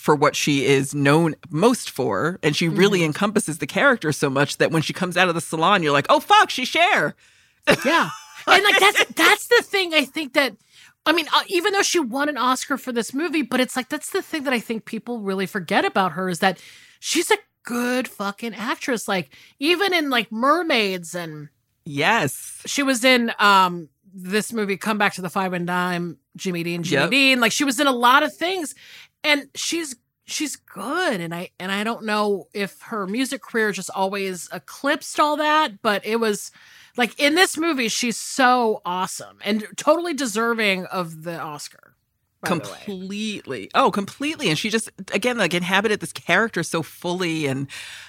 for 0.00 0.14
what 0.14 0.34
she 0.34 0.64
is 0.64 0.94
known 0.94 1.34
most 1.50 1.90
for 1.90 2.38
and 2.42 2.56
she 2.56 2.68
really 2.68 3.04
encompasses 3.04 3.58
the 3.58 3.66
character 3.66 4.12
so 4.12 4.30
much 4.30 4.56
that 4.56 4.70
when 4.70 4.80
she 4.80 4.94
comes 4.94 5.14
out 5.14 5.28
of 5.28 5.34
the 5.34 5.40
salon 5.42 5.82
you're 5.82 5.92
like, 5.92 6.06
"Oh 6.08 6.20
fuck, 6.20 6.48
she's 6.48 6.68
Cher." 6.68 7.14
Yeah. 7.84 8.08
And 8.46 8.64
like 8.64 8.80
that's 8.80 9.04
that's 9.12 9.46
the 9.48 9.62
thing 9.62 9.92
I 9.92 10.06
think 10.06 10.32
that 10.32 10.56
I 11.04 11.12
mean, 11.12 11.26
uh, 11.34 11.42
even 11.48 11.74
though 11.74 11.82
she 11.82 12.00
won 12.00 12.30
an 12.30 12.38
Oscar 12.38 12.78
for 12.78 12.90
this 12.90 13.12
movie, 13.12 13.42
but 13.42 13.60
it's 13.60 13.76
like 13.76 13.90
that's 13.90 14.10
the 14.10 14.22
thing 14.22 14.44
that 14.44 14.54
I 14.54 14.58
think 14.60 14.86
people 14.86 15.20
really 15.20 15.44
forget 15.46 15.84
about 15.84 16.12
her 16.12 16.30
is 16.30 16.38
that 16.38 16.58
she's 17.00 17.30
a 17.30 17.36
good 17.64 18.08
fucking 18.08 18.54
actress. 18.54 19.06
Like 19.06 19.36
even 19.58 19.92
in 19.92 20.08
like 20.08 20.32
Mermaids 20.32 21.14
and 21.14 21.50
Yes. 21.84 22.62
she 22.64 22.82
was 22.82 23.04
in 23.04 23.30
um 23.38 23.90
this 24.14 24.52
movie 24.54 24.78
Come 24.78 24.96
Back 24.96 25.12
to 25.14 25.22
the 25.22 25.30
Five 25.30 25.52
and 25.52 25.66
Dime, 25.66 26.16
Jimmy 26.34 26.62
Dean, 26.62 26.82
Jimmy 26.82 27.02
Yep. 27.02 27.10
Dean. 27.10 27.40
Like 27.40 27.52
she 27.52 27.64
was 27.64 27.78
in 27.78 27.86
a 27.86 27.92
lot 27.92 28.22
of 28.22 28.34
things 28.34 28.74
and 29.24 29.48
she's 29.54 29.96
she's 30.26 30.56
good 30.56 31.20
and 31.20 31.34
I 31.34 31.50
and 31.58 31.72
I 31.72 31.84
don't 31.84 32.04
know 32.04 32.48
if 32.54 32.80
her 32.82 33.06
music 33.06 33.42
career 33.42 33.72
just 33.72 33.90
always 33.94 34.48
eclipsed 34.52 35.18
all 35.18 35.36
that, 35.36 35.82
but 35.82 36.04
it 36.06 36.16
was 36.16 36.50
like 36.96 37.18
in 37.18 37.34
this 37.34 37.56
movie 37.56 37.88
she's 37.88 38.16
so 38.16 38.80
awesome 38.84 39.38
and 39.44 39.66
totally 39.76 40.14
deserving 40.14 40.86
of 40.86 41.24
the 41.24 41.38
Oscar. 41.38 41.94
completely. 42.44 43.70
Oh 43.74 43.90
completely 43.90 44.48
and 44.48 44.58
she 44.58 44.70
just 44.70 44.90
again 45.12 45.36
like 45.36 45.52
inhabited 45.54 46.00
this 46.00 46.12
character 46.12 46.62
so 46.62 46.82
fully 46.82 47.46
and 47.46 47.66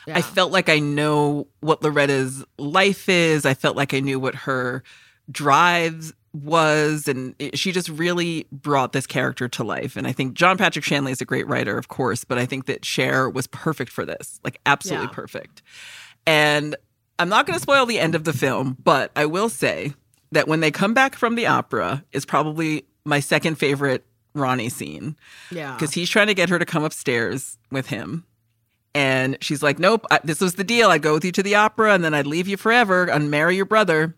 i 0.07 0.21
felt 0.21 0.51
like 0.51 0.69
i 0.69 0.79
know 0.79 1.47
what 1.59 1.83
loretta's 1.83 2.43
life 2.57 3.09
is. 3.09 3.45
I 3.45 3.55
felt 3.55 3.75
like 3.75 3.93
i 3.93 3.99
knew 3.99 4.19
what 4.19 4.35
her 4.35 4.83
drive 5.29 6.13
was 6.33 7.07
and 7.07 7.35
it, 7.39 7.59
she 7.59 7.71
just 7.71 7.89
really 7.89 8.47
brought 8.51 8.93
this 8.93 9.05
character 9.05 9.49
to 9.49 9.63
life 9.65 9.97
and 9.97 10.07
i 10.07 10.13
think 10.13 10.33
john 10.33 10.57
patrick 10.57 10.85
shanley 10.85 11.11
is 11.11 11.19
a 11.19 11.25
great 11.25 11.45
writer 11.47 11.77
of 11.77 11.89
course 11.89 12.23
but 12.23 12.37
i 12.37 12.45
think 12.45 12.67
that 12.67 12.85
Cher 12.85 13.29
was 13.29 13.47
perfect 13.47 13.91
for 13.91 14.05
this 14.05 14.39
like 14.43 14.59
absolutely 14.65 15.07
Yeah. 15.07 15.11
perfect 15.13 15.61
and 16.25 16.75
i'm 17.19 17.27
not 17.27 17.45
going 17.45 17.57
to 17.57 17.61
spoil 17.61 17.85
the 17.85 17.99
end 17.99 18.15
of 18.15 18.23
the 18.23 18.31
film 18.33 18.77
but 18.81 19.11
i 19.15 19.25
will 19.25 19.49
say 19.49 19.93
that 20.31 20.47
when 20.47 20.61
they 20.61 20.71
come 20.71 20.93
back 20.93 21.15
from 21.15 21.35
the 21.35 21.47
opera 21.47 22.03
is 22.13 22.25
probably 22.25 22.85
my 23.03 23.19
second 23.19 23.55
favorite 23.55 24.05
Ronnie 24.33 24.69
scene 24.69 25.17
Yeah. 25.51 25.73
because 25.73 25.93
he's 25.93 26.09
trying 26.09 26.27
to 26.27 26.33
get 26.33 26.47
her 26.47 26.57
to 26.57 26.65
come 26.65 26.85
upstairs 26.85 27.57
with 27.69 27.87
him. 27.87 28.23
And 28.95 29.37
she's 29.41 29.61
like, 29.61 29.77
Nope, 29.77 30.05
I, 30.09 30.19
this 30.23 30.39
was 30.39 30.55
the 30.55 30.63
deal. 30.63 30.89
I'd 30.89 31.01
go 31.01 31.13
with 31.15 31.25
you 31.25 31.33
to 31.33 31.43
the 31.43 31.55
opera 31.55 31.93
and 31.93 32.01
then 32.01 32.13
I'd 32.13 32.27
leave 32.27 32.47
you 32.47 32.55
forever 32.55 33.09
and 33.09 33.29
marry 33.29 33.57
your 33.57 33.65
brother. 33.65 34.15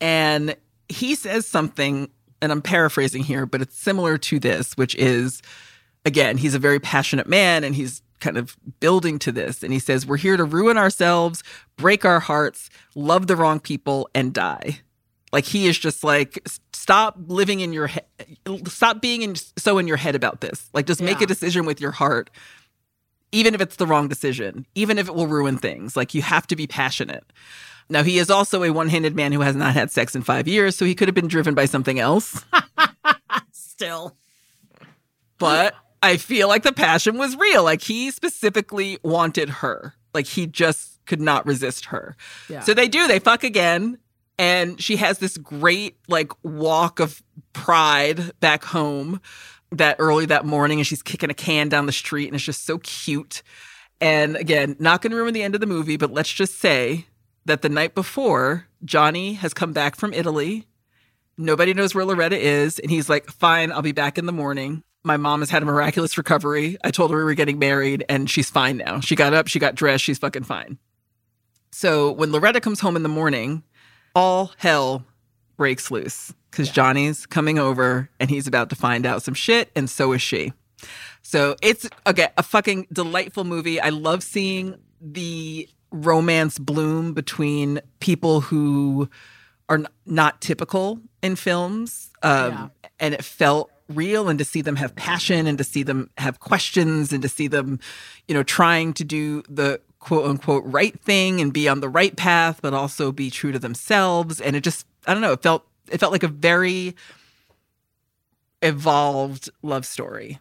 And 0.00 0.54
he 0.92 1.14
says 1.14 1.46
something, 1.46 2.10
and 2.40 2.52
I'm 2.52 2.62
paraphrasing 2.62 3.24
here, 3.24 3.46
but 3.46 3.62
it's 3.62 3.76
similar 3.76 4.18
to 4.18 4.38
this, 4.38 4.74
which 4.74 4.94
is 4.96 5.42
again, 6.04 6.36
he's 6.36 6.54
a 6.54 6.58
very 6.58 6.80
passionate 6.80 7.28
man 7.28 7.64
and 7.64 7.74
he's 7.74 8.02
kind 8.20 8.36
of 8.36 8.56
building 8.80 9.18
to 9.20 9.32
this. 9.32 9.62
And 9.62 9.72
he 9.72 9.78
says, 9.78 10.06
We're 10.06 10.16
here 10.16 10.36
to 10.36 10.44
ruin 10.44 10.78
ourselves, 10.78 11.42
break 11.76 12.04
our 12.04 12.20
hearts, 12.20 12.70
love 12.94 13.26
the 13.26 13.36
wrong 13.36 13.60
people, 13.60 14.08
and 14.14 14.32
die. 14.32 14.80
Like 15.32 15.44
he 15.44 15.66
is 15.66 15.78
just 15.78 16.04
like, 16.04 16.46
stop 16.74 17.16
living 17.26 17.60
in 17.60 17.72
your 17.72 17.86
head, 17.86 18.04
stop 18.66 19.00
being 19.00 19.22
in, 19.22 19.34
so 19.56 19.78
in 19.78 19.88
your 19.88 19.96
head 19.96 20.14
about 20.14 20.42
this. 20.42 20.68
Like 20.74 20.86
just 20.86 21.00
make 21.00 21.22
a 21.22 21.26
decision 21.26 21.64
with 21.64 21.80
your 21.80 21.90
heart, 21.90 22.28
even 23.32 23.54
if 23.54 23.60
it's 23.62 23.76
the 23.76 23.86
wrong 23.86 24.08
decision, 24.08 24.66
even 24.74 24.98
if 24.98 25.08
it 25.08 25.14
will 25.14 25.26
ruin 25.26 25.56
things. 25.56 25.96
Like 25.96 26.12
you 26.12 26.20
have 26.20 26.46
to 26.48 26.56
be 26.56 26.66
passionate. 26.66 27.24
Now 27.88 28.02
he 28.02 28.18
is 28.18 28.30
also 28.30 28.62
a 28.62 28.70
one-handed 28.70 29.14
man 29.14 29.32
who 29.32 29.40
has 29.40 29.56
not 29.56 29.74
had 29.74 29.90
sex 29.90 30.14
in 30.14 30.22
five 30.22 30.48
years, 30.48 30.76
so 30.76 30.84
he 30.84 30.94
could 30.94 31.08
have 31.08 31.14
been 31.14 31.28
driven 31.28 31.54
by 31.54 31.64
something 31.66 31.98
else. 31.98 32.44
Still. 33.52 34.16
but 35.38 35.74
I 36.02 36.16
feel 36.16 36.48
like 36.48 36.62
the 36.62 36.72
passion 36.72 37.16
was 37.18 37.36
real. 37.36 37.64
Like 37.64 37.82
he 37.82 38.10
specifically 38.10 38.98
wanted 39.02 39.48
her. 39.48 39.94
Like 40.14 40.26
he 40.26 40.46
just 40.46 41.04
could 41.06 41.20
not 41.20 41.46
resist 41.46 41.86
her. 41.86 42.16
Yeah. 42.48 42.60
So 42.60 42.74
they 42.74 42.88
do, 42.88 43.06
they 43.06 43.18
fuck 43.18 43.44
again. 43.44 43.98
And 44.38 44.80
she 44.80 44.96
has 44.96 45.18
this 45.18 45.36
great 45.36 45.96
like 46.08 46.32
walk 46.42 47.00
of 47.00 47.22
pride 47.52 48.38
back 48.40 48.64
home 48.64 49.20
that 49.70 49.96
early 49.98 50.26
that 50.26 50.44
morning 50.44 50.78
and 50.80 50.86
she's 50.86 51.02
kicking 51.02 51.30
a 51.30 51.34
can 51.34 51.68
down 51.68 51.86
the 51.86 51.92
street 51.92 52.26
and 52.26 52.34
it's 52.34 52.44
just 52.44 52.64
so 52.64 52.78
cute. 52.78 53.42
And 54.00 54.36
again, 54.36 54.74
not 54.78 55.00
going 55.02 55.12
to 55.12 55.16
ruin 55.16 55.34
the 55.34 55.42
end 55.42 55.54
of 55.54 55.60
the 55.60 55.66
movie, 55.66 55.96
but 55.96 56.12
let's 56.12 56.32
just 56.32 56.58
say 56.58 57.06
that 57.44 57.62
the 57.62 57.68
night 57.68 57.94
before, 57.94 58.66
Johnny 58.84 59.34
has 59.34 59.54
come 59.54 59.72
back 59.72 59.96
from 59.96 60.12
Italy. 60.12 60.66
Nobody 61.36 61.74
knows 61.74 61.94
where 61.94 62.04
Loretta 62.04 62.38
is. 62.38 62.78
And 62.78 62.90
he's 62.90 63.08
like, 63.08 63.26
fine, 63.26 63.72
I'll 63.72 63.82
be 63.82 63.92
back 63.92 64.18
in 64.18 64.26
the 64.26 64.32
morning. 64.32 64.82
My 65.04 65.16
mom 65.16 65.40
has 65.40 65.50
had 65.50 65.62
a 65.62 65.66
miraculous 65.66 66.16
recovery. 66.16 66.76
I 66.84 66.90
told 66.90 67.10
her 67.10 67.16
we 67.16 67.24
were 67.24 67.34
getting 67.34 67.58
married 67.58 68.04
and 68.08 68.30
she's 68.30 68.50
fine 68.50 68.76
now. 68.76 69.00
She 69.00 69.16
got 69.16 69.34
up, 69.34 69.48
she 69.48 69.58
got 69.58 69.74
dressed, 69.74 70.04
she's 70.04 70.18
fucking 70.18 70.44
fine. 70.44 70.78
So 71.72 72.12
when 72.12 72.30
Loretta 72.30 72.60
comes 72.60 72.80
home 72.80 72.94
in 72.96 73.02
the 73.02 73.08
morning, 73.08 73.64
all 74.14 74.52
hell 74.58 75.04
breaks 75.56 75.90
loose 75.90 76.32
because 76.50 76.70
Johnny's 76.70 77.26
coming 77.26 77.58
over 77.58 78.10
and 78.20 78.30
he's 78.30 78.46
about 78.46 78.68
to 78.70 78.76
find 78.76 79.06
out 79.06 79.22
some 79.22 79.34
shit, 79.34 79.70
and 79.74 79.88
so 79.88 80.12
is 80.12 80.20
she. 80.20 80.52
So 81.22 81.56
it's 81.62 81.88
okay, 82.06 82.28
a 82.36 82.42
fucking 82.42 82.88
delightful 82.92 83.44
movie. 83.44 83.80
I 83.80 83.88
love 83.88 84.22
seeing 84.22 84.76
the 85.00 85.68
romance 85.92 86.58
bloom 86.58 87.12
between 87.14 87.80
people 88.00 88.40
who 88.40 89.08
are 89.68 89.76
n- 89.76 89.86
not 90.06 90.40
typical 90.40 90.98
in 91.22 91.36
films. 91.36 92.10
Um, 92.22 92.50
Yeah. 92.50 92.68
And 93.00 93.14
it 93.14 93.24
felt 93.24 93.70
real, 93.88 94.28
and 94.28 94.38
to 94.38 94.44
see 94.44 94.62
them 94.62 94.76
have 94.76 94.94
passion, 94.94 95.46
and 95.46 95.58
to 95.58 95.64
see 95.64 95.82
them 95.82 96.08
have 96.18 96.38
questions, 96.40 97.12
and 97.12 97.20
to 97.22 97.28
see 97.28 97.48
them, 97.48 97.80
you 98.28 98.34
know, 98.34 98.42
trying 98.44 98.92
to 98.94 99.04
do 99.04 99.42
the 99.48 99.80
quote 99.98 100.24
unquote 100.24 100.62
right 100.66 100.98
thing 101.02 101.40
and 101.40 101.52
be 101.52 101.68
on 101.68 101.80
the 101.80 101.88
right 101.88 102.16
path, 102.16 102.60
but 102.62 102.72
also 102.74 103.12
be 103.12 103.28
true 103.30 103.52
to 103.52 103.58
themselves. 103.58 104.40
And 104.40 104.54
it 104.56 104.62
just, 104.62 104.86
I 105.06 105.14
don't 105.14 105.22
know, 105.22 105.32
it 105.32 105.42
felt 105.42 105.66
it 105.90 105.98
felt 105.98 106.12
like 106.12 106.22
a 106.22 106.28
very 106.28 106.94
evolved 108.62 109.50
love 109.62 109.84
story. 109.86 110.38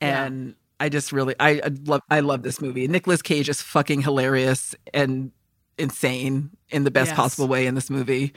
Yeah. 0.00 0.24
I 0.84 0.90
just 0.90 1.12
really 1.12 1.34
I, 1.40 1.60
I 1.64 1.70
love 1.86 2.02
I 2.10 2.20
love 2.20 2.42
this 2.42 2.60
movie. 2.60 2.86
Nicolas 2.86 3.22
Cage 3.22 3.48
is 3.48 3.62
fucking 3.62 4.02
hilarious 4.02 4.74
and 4.92 5.32
insane 5.78 6.50
in 6.68 6.84
the 6.84 6.90
best 6.90 7.08
Yes. 7.08 7.16
possible 7.16 7.48
way 7.48 7.66
in 7.66 7.74
this 7.74 7.88
movie. 7.88 8.32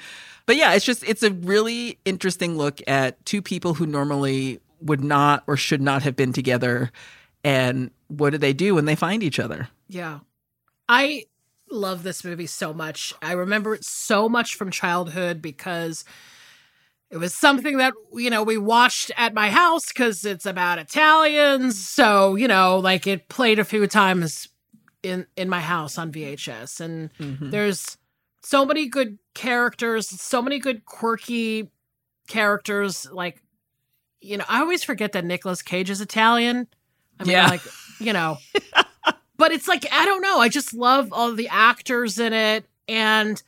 But 0.45 0.55
yeah, 0.55 0.73
it's 0.73 0.85
just 0.85 1.03
it's 1.03 1.23
a 1.23 1.31
really 1.31 1.99
interesting 2.05 2.57
look 2.57 2.79
at 2.87 3.23
two 3.25 3.41
people 3.41 3.73
who 3.73 3.85
normally 3.85 4.61
would 4.79 5.03
not 5.03 5.43
or 5.45 5.57
should 5.57 5.81
not 5.81 6.03
have 6.03 6.15
been 6.15 6.31
together 6.31 6.91
and 7.43 7.91
what 8.07 8.29
do 8.29 8.37
they 8.37 8.53
do 8.53 8.75
when 8.75 8.85
they 8.85 8.95
find 8.95 9.23
each 9.23 9.39
other? 9.39 9.67
Yeah. 9.89 10.19
I 10.87 11.25
love 11.69 12.03
this 12.03 12.23
movie 12.23 12.47
so 12.47 12.73
much. 12.73 13.13
I 13.21 13.33
remember 13.33 13.73
it 13.75 13.83
so 13.83 14.29
much 14.29 14.55
from 14.55 14.71
childhood 14.71 15.41
because 15.41 16.05
it 17.09 17.17
was 17.17 17.34
something 17.34 17.77
that, 17.77 17.93
you 18.13 18.29
know, 18.29 18.43
we 18.43 18.57
watched 18.57 19.11
at 19.15 19.34
my 19.34 19.49
house 19.49 19.88
because 19.88 20.25
it's 20.25 20.45
about 20.45 20.77
Italians. 20.77 21.79
So, 21.88 22.35
you 22.35 22.47
know, 22.47 22.79
like 22.79 23.07
it 23.07 23.29
played 23.29 23.59
a 23.59 23.63
few 23.63 23.88
times 23.88 24.49
in 25.03 25.25
in 25.38 25.47
my 25.47 25.61
house 25.61 25.97
on 25.97 26.11
VHS. 26.11 26.81
And 26.81 27.13
mm-hmm. 27.13 27.49
there's 27.49 27.97
so 28.43 28.65
many 28.65 28.88
good 28.88 29.19
characters, 29.34 30.09
so 30.09 30.41
many 30.41 30.59
good 30.59 30.85
quirky 30.85 31.71
characters. 32.27 33.07
Like, 33.09 33.41
you 34.19 34.38
know, 34.38 34.45
I 34.49 34.59
always 34.59 34.84
forget 34.84 35.13
that 35.13 35.23
Nicolas 35.23 35.61
Cage 35.61 35.89
is 35.89 36.01
Italian. 36.01 36.67
I 37.19 37.23
mean, 37.23 37.31
Yeah. 37.31 37.47
like, 37.47 37.61
you 37.99 38.11
know, 38.13 38.38
but 39.38 39.51
it's 39.51 39.67
like 39.67 39.85
I 39.91 40.03
don't 40.05 40.21
know. 40.21 40.39
I 40.39 40.49
just 40.49 40.73
love 40.73 41.13
all 41.13 41.31
the 41.34 41.47
actors 41.47 42.19
in 42.19 42.34
it, 42.34 42.65
and 42.88 43.41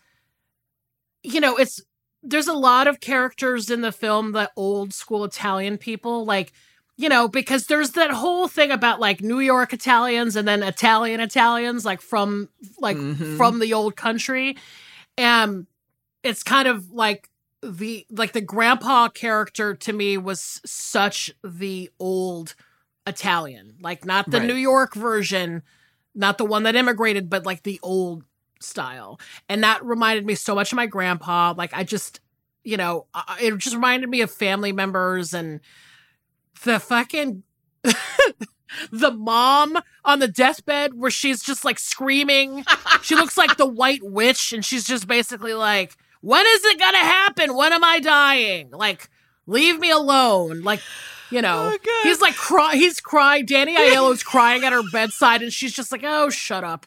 you 1.23 1.41
know, 1.41 1.57
it's 1.57 1.81
there's 2.21 2.47
a 2.47 2.53
lot 2.53 2.87
of 2.87 2.99
characters 2.99 3.69
in 3.69 3.81
the 3.81 3.91
film 3.91 4.31
that 4.33 4.51
old 4.55 4.93
school 4.93 5.23
Italian 5.23 5.77
people 5.77 6.25
like. 6.25 6.51
You 6.97 7.07
know, 7.07 7.29
because 7.29 7.67
there's 7.67 7.91
that 7.91 8.11
whole 8.11 8.49
thing 8.49 8.71
about 8.71 8.99
like 8.99 9.21
New 9.21 9.39
York 9.39 9.71
Italians 9.71 10.35
and 10.35 10.45
then 10.45 10.61
Italian 10.61 11.21
Italians, 11.21 11.85
like 11.85 12.01
from 12.01 12.49
like 12.77 12.97
Mhm. 12.97 13.37
from 13.37 13.59
the 13.59 13.73
old 13.73 13.95
country, 13.95 14.57
and 15.17 15.65
it's 16.23 16.43
kind 16.43 16.67
of 16.67 16.91
like 16.91 17.29
the 17.63 18.05
like 18.09 18.33
the 18.33 18.41
grandpa 18.41 19.07
character 19.07 19.73
to 19.75 19.93
me 19.93 20.17
was 20.17 20.59
such 20.65 21.31
the 21.41 21.89
old 22.01 22.53
Italian, 23.07 23.77
like 23.81 24.03
not 24.03 24.29
the 24.29 24.39
Right. 24.39 24.47
New 24.47 24.55
York 24.55 24.93
version, 24.93 25.63
not 26.13 26.37
the 26.37 26.43
one 26.43 26.63
that 26.63 26.75
immigrated, 26.75 27.29
but 27.29 27.45
like 27.45 27.63
the 27.63 27.79
old 27.81 28.25
style. 28.59 29.19
And 29.47 29.63
that 29.63 29.83
reminded 29.83 30.25
me 30.25 30.35
so 30.35 30.55
much 30.55 30.71
of 30.71 30.75
my 30.75 30.85
grandpa. 30.85 31.53
Like 31.57 31.73
I 31.73 31.83
just, 31.83 32.19
you 32.63 32.77
know, 32.77 33.07
it 33.41 33.57
just 33.57 33.75
reminded 33.75 34.09
me 34.09 34.21
of 34.21 34.31
family 34.31 34.71
members 34.71 35.33
and 35.33 35.59
the 36.63 36.79
fucking 36.79 37.43
the 38.91 39.11
mom 39.11 39.77
on 40.05 40.19
the 40.19 40.27
deathbed 40.27 40.93
where 40.93 41.11
she's 41.11 41.41
just 41.41 41.65
like 41.65 41.79
screaming. 41.79 42.63
she 43.01 43.15
looks 43.15 43.37
like 43.37 43.57
the 43.57 43.65
white 43.67 44.03
witch 44.03 44.53
and 44.53 44.63
she's 44.63 44.85
just 44.85 45.07
basically 45.07 45.53
like, 45.53 45.95
when 46.21 46.45
is 46.45 46.65
it 46.65 46.79
gonna 46.79 46.97
happen? 46.97 47.55
When 47.55 47.71
am 47.73 47.83
I 47.83 47.99
dying? 47.99 48.71
Like, 48.71 49.09
leave 49.47 49.79
me 49.79 49.89
alone. 49.89 50.61
Like, 50.63 50.81
you 51.31 51.41
know, 51.41 51.77
Oh, 51.77 52.01
he's 52.03 52.21
like 52.21 52.35
cry 52.35 52.75
he's 52.75 52.99
crying. 52.99 53.45
Danny 53.45 53.75
Aiello's 53.77 54.23
crying 54.23 54.63
at 54.63 54.73
her 54.73 54.83
bedside 54.91 55.41
and 55.41 55.53
she's 55.53 55.73
just 55.73 55.91
like, 55.91 56.01
oh, 56.03 56.29
shut 56.29 56.63
up. 56.63 56.85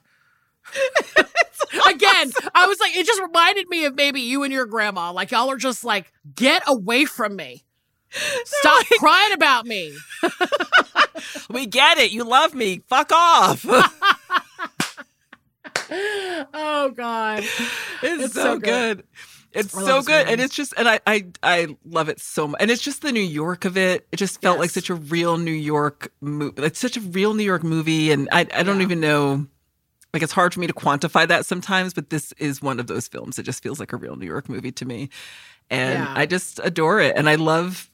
Again, 1.88 2.32
I 2.54 2.66
was 2.66 2.78
like, 2.80 2.96
it 2.96 3.06
just 3.06 3.20
reminded 3.20 3.68
me 3.68 3.84
of 3.86 3.94
maybe 3.94 4.20
you 4.20 4.42
and 4.42 4.52
your 4.52 4.66
grandma. 4.66 5.12
Like, 5.12 5.30
y'all 5.30 5.50
are 5.50 5.56
just 5.56 5.84
like, 5.84 6.12
get 6.34 6.62
away 6.66 7.04
from 7.06 7.34
me. 7.36 7.64
Stop 8.10 8.84
crying 8.98 9.32
about 9.32 9.66
me. 9.66 9.94
We 11.48 11.66
get 11.66 11.98
it. 11.98 12.10
You 12.10 12.24
love 12.24 12.52
me. 12.54 12.82
Fuck 12.88 13.12
off. 13.12 13.64
Oh 15.90 16.90
God. 16.94 17.40
It's, 18.02 18.24
It's 18.24 18.34
so, 18.34 18.42
so 18.42 18.58
good. 18.58 18.98
good. 18.98 19.04
It's 19.52 19.76
I 19.76 19.82
so 19.82 20.00
good, 20.00 20.28
and 20.28 20.40
it's 20.40 20.54
just, 20.54 20.72
and 20.78 20.88
I, 20.88 21.00
I, 21.06 21.26
I 21.42 21.76
love 21.84 22.08
it 22.08 22.18
so 22.20 22.48
much, 22.48 22.62
and 22.62 22.70
it's 22.70 22.80
just 22.80 23.02
the 23.02 23.12
New 23.12 23.20
York 23.20 23.66
of 23.66 23.76
it. 23.76 24.06
It 24.10 24.16
just 24.16 24.40
felt 24.40 24.58
like 24.58 24.70
such 24.70 24.88
a 24.88 24.94
real 24.94 25.36
New 25.36 25.50
York 25.52 26.10
movie. 26.22 26.62
It's 26.62 26.78
such 26.78 26.96
a 26.96 27.00
real 27.00 27.34
New 27.34 27.42
York 27.44 27.62
movie, 27.62 28.10
and 28.12 28.30
I, 28.32 28.46
I 28.54 28.62
don't 28.62 28.78
Yeah. 28.78 28.82
even 28.84 29.00
know. 29.00 29.46
Like 30.12 30.22
it's 30.22 30.32
hard 30.32 30.52
for 30.52 30.60
me 30.60 30.66
to 30.66 30.74
quantify 30.74 31.26
that 31.28 31.46
sometimes, 31.46 31.94
but 31.94 32.10
this 32.10 32.32
is 32.32 32.60
one 32.60 32.78
of 32.78 32.86
those 32.86 33.08
films. 33.08 33.38
It 33.38 33.44
just 33.44 33.62
feels 33.62 33.80
like 33.80 33.92
a 33.92 33.96
real 33.96 34.16
New 34.16 34.26
York 34.26 34.48
movie 34.48 34.72
to 34.72 34.84
me, 34.84 35.08
and 35.70 36.00
Yeah. 36.00 36.12
I 36.14 36.26
just 36.26 36.60
adore 36.62 37.00
it. 37.00 37.16
And 37.16 37.28
I 37.28 37.36
love, 37.36 37.90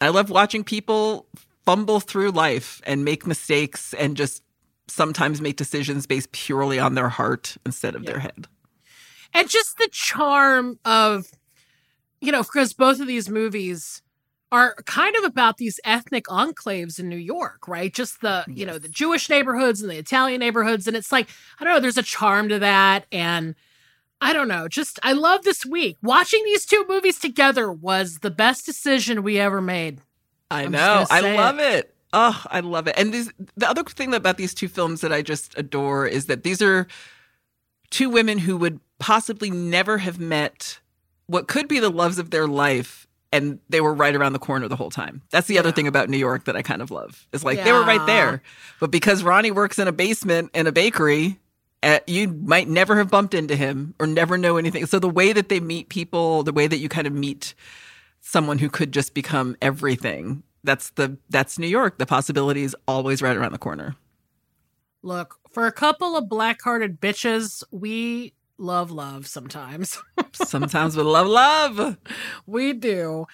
I 0.00 0.08
love 0.10 0.30
watching 0.30 0.62
people 0.62 1.26
fumble 1.64 1.98
through 2.00 2.30
life 2.30 2.80
and 2.86 3.04
make 3.04 3.26
mistakes, 3.26 3.92
and 3.94 4.16
just 4.16 4.42
sometimes 4.88 5.40
make 5.40 5.56
decisions 5.56 6.06
based 6.06 6.30
purely 6.32 6.78
on 6.78 6.94
their 6.94 7.08
heart 7.08 7.56
instead 7.64 7.94
of 7.94 8.04
their 8.04 8.18
head. 8.18 8.46
and 9.34 9.48
just 9.48 9.78
the 9.78 9.88
charm 9.90 10.78
of 10.84 11.30
you 12.20 12.30
know 12.30 12.42
because 12.42 12.72
both 12.74 13.00
of 13.00 13.06
these 13.06 13.28
movies 13.30 14.02
are 14.52 14.74
kind 14.84 15.16
of 15.16 15.24
about 15.24 15.56
these 15.56 15.80
ethnic 15.82 16.26
enclaves 16.26 17.00
in 17.00 17.08
New 17.08 17.16
York, 17.16 17.66
right? 17.66 17.92
Just 17.92 18.20
the, 18.20 18.44
you 18.46 18.66
know, 18.66 18.78
the 18.78 18.88
Jewish 18.88 19.30
neighborhoods 19.30 19.80
and 19.80 19.90
the 19.90 19.96
Italian 19.96 20.40
neighborhoods. 20.40 20.86
And 20.86 20.94
it's 20.94 21.10
like, 21.10 21.30
I 21.58 21.64
don't 21.64 21.72
know, 21.72 21.80
there's 21.80 21.96
a 21.96 22.02
charm 22.02 22.50
to 22.50 22.58
that. 22.58 23.06
And 23.10 23.54
I 24.20 24.34
don't 24.34 24.48
know, 24.48 24.68
just, 24.68 25.00
I 25.02 25.14
love 25.14 25.42
this 25.44 25.64
week. 25.64 25.96
Watching 26.02 26.44
these 26.44 26.66
two 26.66 26.84
movies 26.86 27.18
together 27.18 27.72
was 27.72 28.18
the 28.18 28.30
best 28.30 28.66
decision 28.66 29.22
we 29.22 29.40
ever 29.40 29.62
made. 29.62 30.02
I 30.50 30.64
I'm 30.64 30.72
know. 30.72 31.06
I 31.10 31.34
love 31.34 31.58
it. 31.58 31.94
Oh, 32.12 32.44
I 32.50 32.60
love 32.60 32.86
it. 32.86 32.94
And 32.98 33.12
these, 33.12 33.32
the 33.56 33.68
other 33.68 33.84
thing 33.84 34.12
about 34.12 34.36
these 34.36 34.52
two 34.52 34.68
films 34.68 35.00
that 35.00 35.14
I 35.14 35.22
just 35.22 35.58
adore 35.58 36.06
is 36.06 36.26
that 36.26 36.42
these 36.42 36.60
are 36.60 36.86
two 37.88 38.10
women 38.10 38.36
who 38.36 38.58
would 38.58 38.80
possibly 38.98 39.50
never 39.50 39.96
have 39.98 40.20
met 40.20 40.78
what 41.26 41.48
could 41.48 41.68
be 41.68 41.78
the 41.78 41.88
loves 41.88 42.18
of 42.18 42.30
their 42.30 42.46
life 42.46 43.06
and 43.32 43.58
they 43.70 43.80
were 43.80 43.94
right 43.94 44.14
around 44.14 44.34
the 44.34 44.38
corner 44.38 44.68
the 44.68 44.76
whole 44.76 44.90
time. 44.90 45.22
That's 45.30 45.46
the 45.46 45.58
other 45.58 45.72
thing 45.72 45.88
about 45.88 46.08
New 46.08 46.18
York 46.18 46.44
that 46.44 46.56
I 46.56 46.62
kind 46.62 46.82
of 46.82 46.90
love. 46.90 47.26
Is 47.32 47.42
like 47.42 47.64
they 47.64 47.72
were 47.72 47.82
right 47.84 48.04
there. 48.06 48.42
But 48.78 48.90
because 48.90 49.24
Ronnie 49.24 49.50
works 49.50 49.78
in 49.78 49.88
a 49.88 49.92
basement 49.92 50.50
in 50.54 50.66
a 50.66 50.72
bakery, 50.72 51.38
uh, 51.82 51.98
you 52.06 52.28
might 52.28 52.68
never 52.68 52.96
have 52.98 53.10
bumped 53.10 53.34
into 53.34 53.56
him 53.56 53.94
or 53.98 54.06
never 54.06 54.38
know 54.38 54.56
anything. 54.56 54.86
So 54.86 54.98
the 54.98 55.08
way 55.08 55.32
that 55.32 55.48
they 55.48 55.60
meet 55.60 55.88
people, 55.88 56.42
the 56.42 56.52
way 56.52 56.66
that 56.66 56.76
you 56.76 56.88
kind 56.88 57.06
of 57.06 57.12
meet 57.12 57.54
someone 58.20 58.58
who 58.58 58.68
could 58.68 58.92
just 58.92 59.14
become 59.14 59.56
everything. 59.60 60.42
That's 60.62 60.90
the 60.90 61.16
that's 61.28 61.58
New 61.58 61.66
York. 61.66 61.98
The 61.98 62.06
possibility 62.06 62.62
is 62.62 62.76
always 62.86 63.20
right 63.20 63.36
around 63.36 63.52
the 63.52 63.58
corner. 63.58 63.96
Look, 65.02 65.36
for 65.50 65.66
a 65.66 65.72
couple 65.72 66.16
of 66.16 66.28
black 66.28 66.62
hearted 66.62 67.00
bitches, 67.00 67.64
we 67.72 68.34
love 68.62 68.90
love 68.90 69.26
sometimes. 69.26 69.98
Sometimes 70.32 70.96
with 70.96 71.06
love, 71.06 71.26
love. 71.26 71.98
We 72.46 72.72
do. 72.72 73.26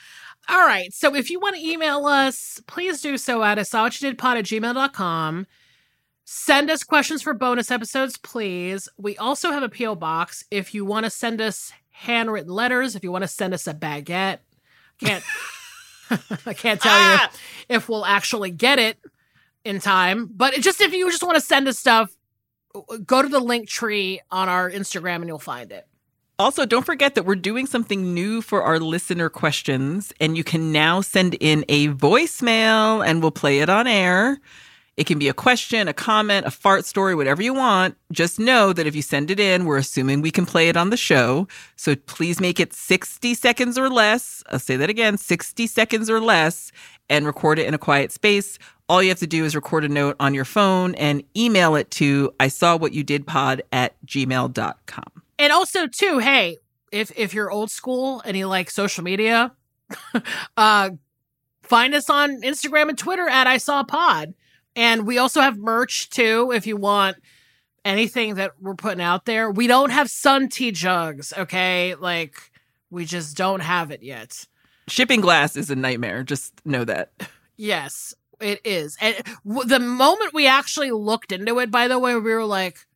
All 0.49 0.67
right. 0.67 0.93
So 0.93 1.15
if 1.15 1.31
you 1.31 1.39
want 1.39 1.57
to 1.57 1.63
email 1.65 2.07
us, 2.07 2.61
please 2.67 3.01
do 3.03 3.17
so 3.19 3.45
at 3.45 3.59
I 3.59 3.63
saw 3.63 3.85
what 3.85 4.01
you 4.01 4.09
did 4.09 4.19
pod 4.19 4.37
at 4.39 4.45
gmail.com. 4.47 5.47
Send 6.25 6.71
us 6.71 6.83
questions 6.83 7.23
for 7.23 7.33
bonus 7.35 7.71
episodes, 7.71 8.17
please. 8.19 8.89
We 8.99 9.17
also 9.17 9.51
have 9.53 9.63
a 9.63 9.69
P.O. 9.69 9.95
box. 9.95 10.45
If 10.51 10.75
you 10.75 10.85
want 10.85 11.05
to 11.05 11.11
send 11.11 11.41
us 11.41 11.73
handwritten 11.91 12.53
letters, 12.53 12.97
if 12.97 13.03
you 13.05 13.13
want 13.13 13.23
to 13.23 13.29
send 13.29 13.55
us 13.55 13.67
a 13.67 13.75
baguette, 13.75 14.39
can't 15.03 15.25
I 16.47 16.55
can't 16.55 16.81
tell 16.81 16.93
Ah! 16.95 17.31
you 17.33 17.77
if 17.77 17.89
we'll 17.89 18.05
actually 18.05 18.51
get 18.51 18.79
it 18.79 18.99
in 19.65 19.79
time. 19.81 20.29
But 20.35 20.55
just 20.55 20.81
if 20.81 20.93
you 20.93 21.11
just 21.11 21.23
want 21.23 21.37
to 21.37 21.41
send 21.41 21.69
us 21.69 21.79
stuff, 21.79 22.15
go 23.07 23.23
to 23.23 23.29
the 23.29 23.41
link 23.41 23.69
tree 23.69 24.21
on 24.31 24.49
our 24.49 24.71
Instagram 24.71 25.17
and 25.17 25.27
you'll 25.27 25.39
find 25.39 25.73
it. 25.73 25.87
Also, 26.41 26.65
don't 26.65 26.87
forget 26.87 27.17
that 27.17 27.25
we're 27.25 27.35
doing 27.35 27.67
something 27.67 28.15
new 28.15 28.41
for 28.41 28.63
our 28.63 28.79
listener 28.79 29.29
questions, 29.29 30.13
and 30.21 30.37
you 30.37 30.45
can 30.45 30.71
now 30.71 31.01
send 31.01 31.35
in 31.41 31.65
a 31.69 31.89
voicemail 31.89 33.05
and 33.05 33.21
we'll 33.21 33.33
play 33.33 33.59
it 33.59 33.69
on 33.69 33.89
air. 33.89 34.39
It 34.99 35.07
can 35.07 35.21
be 35.21 35.29
a 35.29 35.33
question, 35.33 35.87
a 35.87 35.95
comment, 35.95 36.45
a 36.45 36.51
fart 36.51 36.85
story, 36.85 37.15
whatever 37.15 37.41
you 37.41 37.55
want. 37.55 37.97
Just 38.11 38.41
know 38.41 38.73
that 38.73 38.85
if 38.85 38.97
you 38.97 39.03
send 39.03 39.31
it 39.31 39.39
in, 39.39 39.65
we're 39.65 39.77
assuming 39.77 40.23
we 40.23 40.33
can 40.33 40.45
play 40.45 40.69
it 40.69 40.77
on 40.77 40.91
the 40.91 40.97
show. 40.97 41.47
So 41.77 41.95
please 41.95 42.41
make 42.41 42.59
it 42.59 42.73
60 42.73 43.33
seconds 43.35 43.79
or 43.79 43.89
less. 43.89 44.43
I'll 44.51 44.59
say 44.59 44.77
that 44.77 44.91
again 44.91 45.17
60 45.17 45.69
seconds 45.69 46.11
or 46.11 46.21
less 46.21 46.73
and 47.09 47.27
record 47.27 47.61
it 47.61 47.69
in 47.69 47.75
a 47.75 47.79
quiet 47.79 48.11
space. 48.11 48.59
All 48.89 49.01
you 49.01 49.11
have 49.11 49.21
to 49.21 49.27
do 49.29 49.45
is 49.45 49.55
record 49.55 49.85
a 49.85 49.89
note 49.89 50.17
on 50.19 50.35
your 50.35 50.45
phone 50.45 50.97
and 50.97 51.23
email 51.37 51.77
it 51.77 51.93
to 51.93 52.35
I 52.41 52.49
saw 52.49 52.77
what 52.77 52.93
you 52.93 53.05
did 53.05 53.25
pod 53.25 53.63
at 53.71 53.95
gmail.com. 54.05 55.05
and 55.39 55.53
also 55.53 55.87
too 55.87 56.19
hey 56.19 56.57
if 56.91 57.13
if 57.17 57.33
you're 57.35 57.53
old 57.53 57.71
school 57.71 58.21
and 58.25 58.37
you 58.37 58.49
like 58.49 58.69
social 58.69 59.05
media 59.05 59.53
uh 60.57 60.91
find 61.63 61.95
us 61.95 62.11
on 62.11 62.41
instagram 62.43 62.89
and 62.89 62.99
twitter 62.99 63.29
at 63.29 63.47
i 63.47 63.59
saw 63.59 63.85
pod 63.85 64.35
and 64.79 65.09
we 65.09 65.19
also 65.19 65.41
have 65.41 65.59
merch 65.59 66.09
too 66.09 66.53
if 66.55 66.65
you 66.65 66.77
want 66.77 67.17
anything 67.85 68.37
that 68.37 68.53
we're 68.61 68.77
putting 68.77 69.01
out 69.01 69.25
there. 69.25 69.51
We 69.51 69.67
don't 69.67 69.91
have 69.91 70.09
sun 70.09 70.49
tea 70.49 70.71
jugs 70.71 71.33
okay? 71.37 71.97
Like 71.97 72.37
we 72.89 73.05
just 73.05 73.37
don't 73.37 73.61
have 73.61 73.91
it 73.91 74.03
yet. 74.03 74.47
Shipping 74.87 75.21
glass 75.21 75.57
is 75.57 75.69
a 75.69 75.77
nightmare. 75.77 76.23
Just 76.23 76.65
know 76.65 76.85
that. 76.85 77.11
yes 77.57 78.15
it 78.41 78.61
is. 78.65 78.97
And 79.01 79.17
w- 79.45 79.69
the 79.69 79.81
moment 79.81 80.33
we 80.33 80.47
actually 80.47 80.93
looked 80.93 81.33
into 81.33 81.59
it 81.59 81.73
by 81.73 81.89
the 81.89 81.99
way 81.99 82.15
we 82.15 82.33
were 82.33 82.45
like 82.45 82.87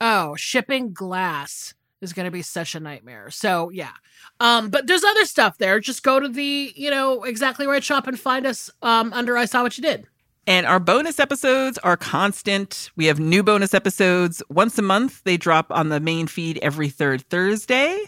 oh 0.00 0.36
shipping 0.36 0.92
glass 0.92 1.74
is 2.00 2.12
going 2.12 2.26
to 2.26 2.30
be 2.30 2.42
such 2.42 2.76
a 2.76 2.80
nightmare. 2.80 3.30
So 3.30 3.70
yeah. 3.70 3.92
Um 4.38 4.68
but 4.68 4.86
there's 4.86 5.02
other 5.02 5.24
stuff 5.24 5.58
there. 5.58 5.80
Just 5.80 6.04
go 6.04 6.20
to 6.20 6.28
the 6.28 6.72
you 6.76 6.90
know 6.90 7.24
exactly 7.24 7.66
right 7.66 7.82
shop 7.82 8.06
and 8.06 8.18
find 8.18 8.46
us 8.46 8.70
um 8.80 9.12
under 9.12 9.36
i 9.36 9.44
saw 9.44 9.64
what 9.64 9.76
you 9.76 9.82
did 9.82 10.06
And 10.48 10.64
our 10.64 10.78
bonus 10.78 11.18
episodes 11.18 11.76
are 11.78 11.96
constant. 11.96 12.90
We 12.94 13.06
have 13.06 13.18
new 13.18 13.42
bonus 13.42 13.74
episodes 13.74 14.42
once 14.48 14.78
a 14.78 14.82
month. 14.82 15.24
They 15.24 15.36
drop 15.36 15.72
on 15.72 15.88
the 15.88 15.98
main 15.98 16.28
feed 16.28 16.58
every 16.62 16.88
third 16.88 17.22
Thursday. 17.28 18.04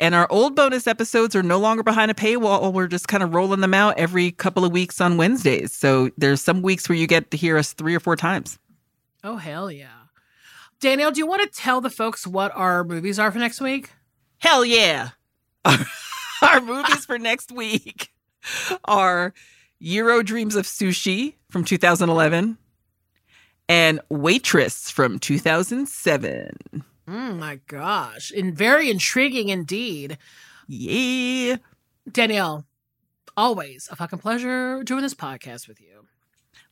And 0.00 0.14
our 0.14 0.26
old 0.30 0.56
bonus 0.56 0.86
episodes 0.88 1.36
are 1.36 1.44
no 1.44 1.58
longer 1.58 1.84
behind 1.84 2.10
a 2.10 2.14
paywall. 2.14 2.72
We're 2.72 2.88
just 2.88 3.06
kind 3.06 3.22
of 3.22 3.34
rolling 3.34 3.60
them 3.60 3.72
out 3.74 3.96
every 3.98 4.32
couple 4.32 4.64
of 4.64 4.72
weeks 4.72 5.00
on 5.00 5.16
Wednesdays. 5.16 5.72
So 5.72 6.10
there's 6.18 6.40
some 6.42 6.60
weeks 6.60 6.88
where 6.88 6.98
you 6.98 7.06
get 7.06 7.30
to 7.30 7.36
hear 7.36 7.56
us 7.56 7.72
three 7.72 7.94
or 7.94 8.00
four 8.00 8.16
times. 8.16 8.58
oh 9.24 9.36
hell 9.36 9.70
yeah 9.70 9.88
danielle 10.78 11.10
do 11.10 11.18
you 11.18 11.26
want 11.26 11.42
to 11.42 11.48
tell 11.48 11.80
the 11.80 11.90
folks 11.90 12.26
what 12.26 12.52
our 12.54 12.84
movies 12.84 13.18
are 13.18 13.32
for 13.32 13.38
next 13.38 13.60
week 13.60 13.90
Hell 14.38 14.64
yeah. 14.66 15.10
Our 15.64 16.60
movies 16.60 17.06
for 17.06 17.18
next 17.18 17.50
week 17.50 18.10
are 18.84 19.32
Jiro 19.82 20.22
Dreams 20.22 20.56
of 20.56 20.66
Sushi 20.66 21.34
from 21.50 21.64
2011 21.64 22.56
and 23.68 24.00
Waitress 24.10 24.90
from 24.90 25.18
2007. 25.18 26.56
oh 26.72 27.10
mm, 27.10 27.38
my 27.38 27.60
gosh 27.66 28.30
and 28.30 28.56
very 28.56 28.90
intriguing 28.90 29.48
indeed 29.48 30.18
Yeah. 30.68 31.56
danielle 32.10 32.64
always 33.36 33.88
a 33.90 33.96
fucking 33.96 34.18
pleasure 34.20 34.82
doing 34.84 35.02
this 35.02 35.14
podcast 35.14 35.68
with 35.68 35.80
you 35.80 36.06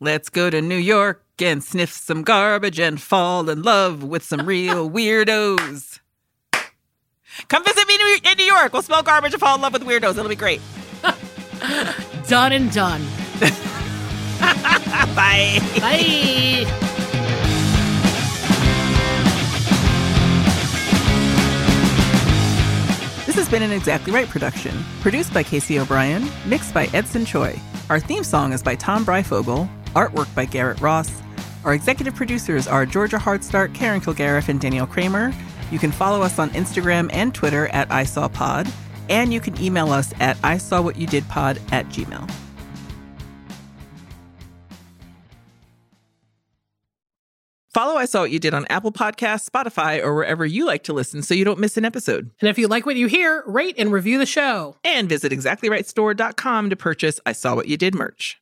Let's 0.01 0.29
go 0.29 0.51
to 0.51 0.61
New 0.61 0.77
York 0.77 1.23
and 1.39 1.63
sniff 1.63 1.93
some 1.93 2.25
garbage 2.25 2.81
and 2.81 3.01
fall 3.01 3.49
in 3.49 3.63
love 3.63 4.03
with 4.03 4.23
some 4.25 4.45
real 4.45 4.91
weirdos. 4.97 6.01
Come 7.49 7.65
visit 7.65 7.87
me 7.89 7.95
in 8.25 8.37
New 8.37 8.45
York. 8.45 8.73
We'll 8.73 8.83
smell 8.83 9.03
garbage 9.05 9.33
and 9.33 9.41
fall 9.41 9.55
in 9.55 9.61
love 9.63 9.73
with 9.73 9.83
weirdos. 9.85 10.19
It'll 10.19 10.29
be 10.29 10.35
great. 10.35 10.61
done 12.29 12.53
and 12.53 12.73
done 12.73 13.03
Bye. 15.15 15.59
bye 15.81 16.65
This 23.27 23.37
has 23.37 23.49
been 23.49 23.63
an 23.63 23.73
Exactly 23.73 24.13
Right 24.13 24.29
production, 24.29 24.85
produced 25.01 25.33
by 25.35 25.43
Casey 25.43 25.79
O'Brien, 25.79 26.29
mixed 26.47 26.73
by 26.73 26.87
Edson 26.93 27.25
Choi. 27.25 27.59
Our 27.91 27.99
theme 27.99 28.23
song 28.23 28.53
is 28.53 28.63
by 28.63 28.77
Tom 28.77 29.05
Bryfogle, 29.05 29.69
Artwork 29.95 30.33
by 30.35 30.45
Garrett 30.45 30.81
Ross. 30.81 31.11
Our 31.65 31.75
executive 31.75 32.15
producers 32.15 32.69
are 32.69 32.87
Georgia 32.87 33.17
Hardstark, 33.17 33.75
Karen 33.75 34.01
Kilgariff, 34.01 34.49
and 34.49 34.61
Danielle 34.61 34.87
Kramer. 34.87 35.33
You 35.71 35.79
can 35.79 35.91
follow 35.91 36.23
us 36.23 36.39
on 36.39 36.51
Instagram 36.51 37.11
and 37.13 37.35
Twitter 37.35 37.69
at 37.69 37.89
ISawPod, 37.89 38.71
and 39.09 39.33
you 39.33 39.41
can 39.41 39.61
email 39.61 39.93
us 39.93 40.13
at 40.21 40.37
I 40.43 40.59
saw 40.59 40.81
what 40.81 40.97
you 40.97 41.07
did 41.07 41.29
pod 41.29 41.61
at 41.73 41.87
gmail. 41.87 42.31
Follow 47.75 47.97
I 47.97 48.05
Saw 48.05 48.21
What 48.21 48.31
You 48.31 48.39
Did 48.39 48.55
on 48.55 48.67
Apple 48.71 48.93
Podcasts, 48.93 49.51
Spotify, 49.51 50.01
or 50.01 50.15
wherever 50.15 50.47
you 50.47 50.65
like 50.65 50.85
to 50.85 50.93
listen 50.93 51.23
so 51.23 51.35
you 51.35 51.45
don't 51.45 51.59
miss 51.59 51.77
an 51.77 51.85
episode. 51.85 52.31
And 52.41 52.49
if 52.49 52.57
you 52.57 52.69
like 52.69 52.87
what 52.87 52.95
you 52.95 53.09
hear, 53.09 53.43
rate 53.49 53.75
and 53.79 53.91
review 53.91 54.17
the 54.17 54.27
show. 54.27 54.77
And 54.85 55.09
visit 55.09 55.33
exactlyrightstore.com 55.33 56.71
to 56.71 56.77
purchase 56.77 57.19
I 57.27 57.33
Saw 57.33 57.57
What 57.57 57.67
You 57.67 57.77
Did 57.77 57.97
merch. 57.97 58.41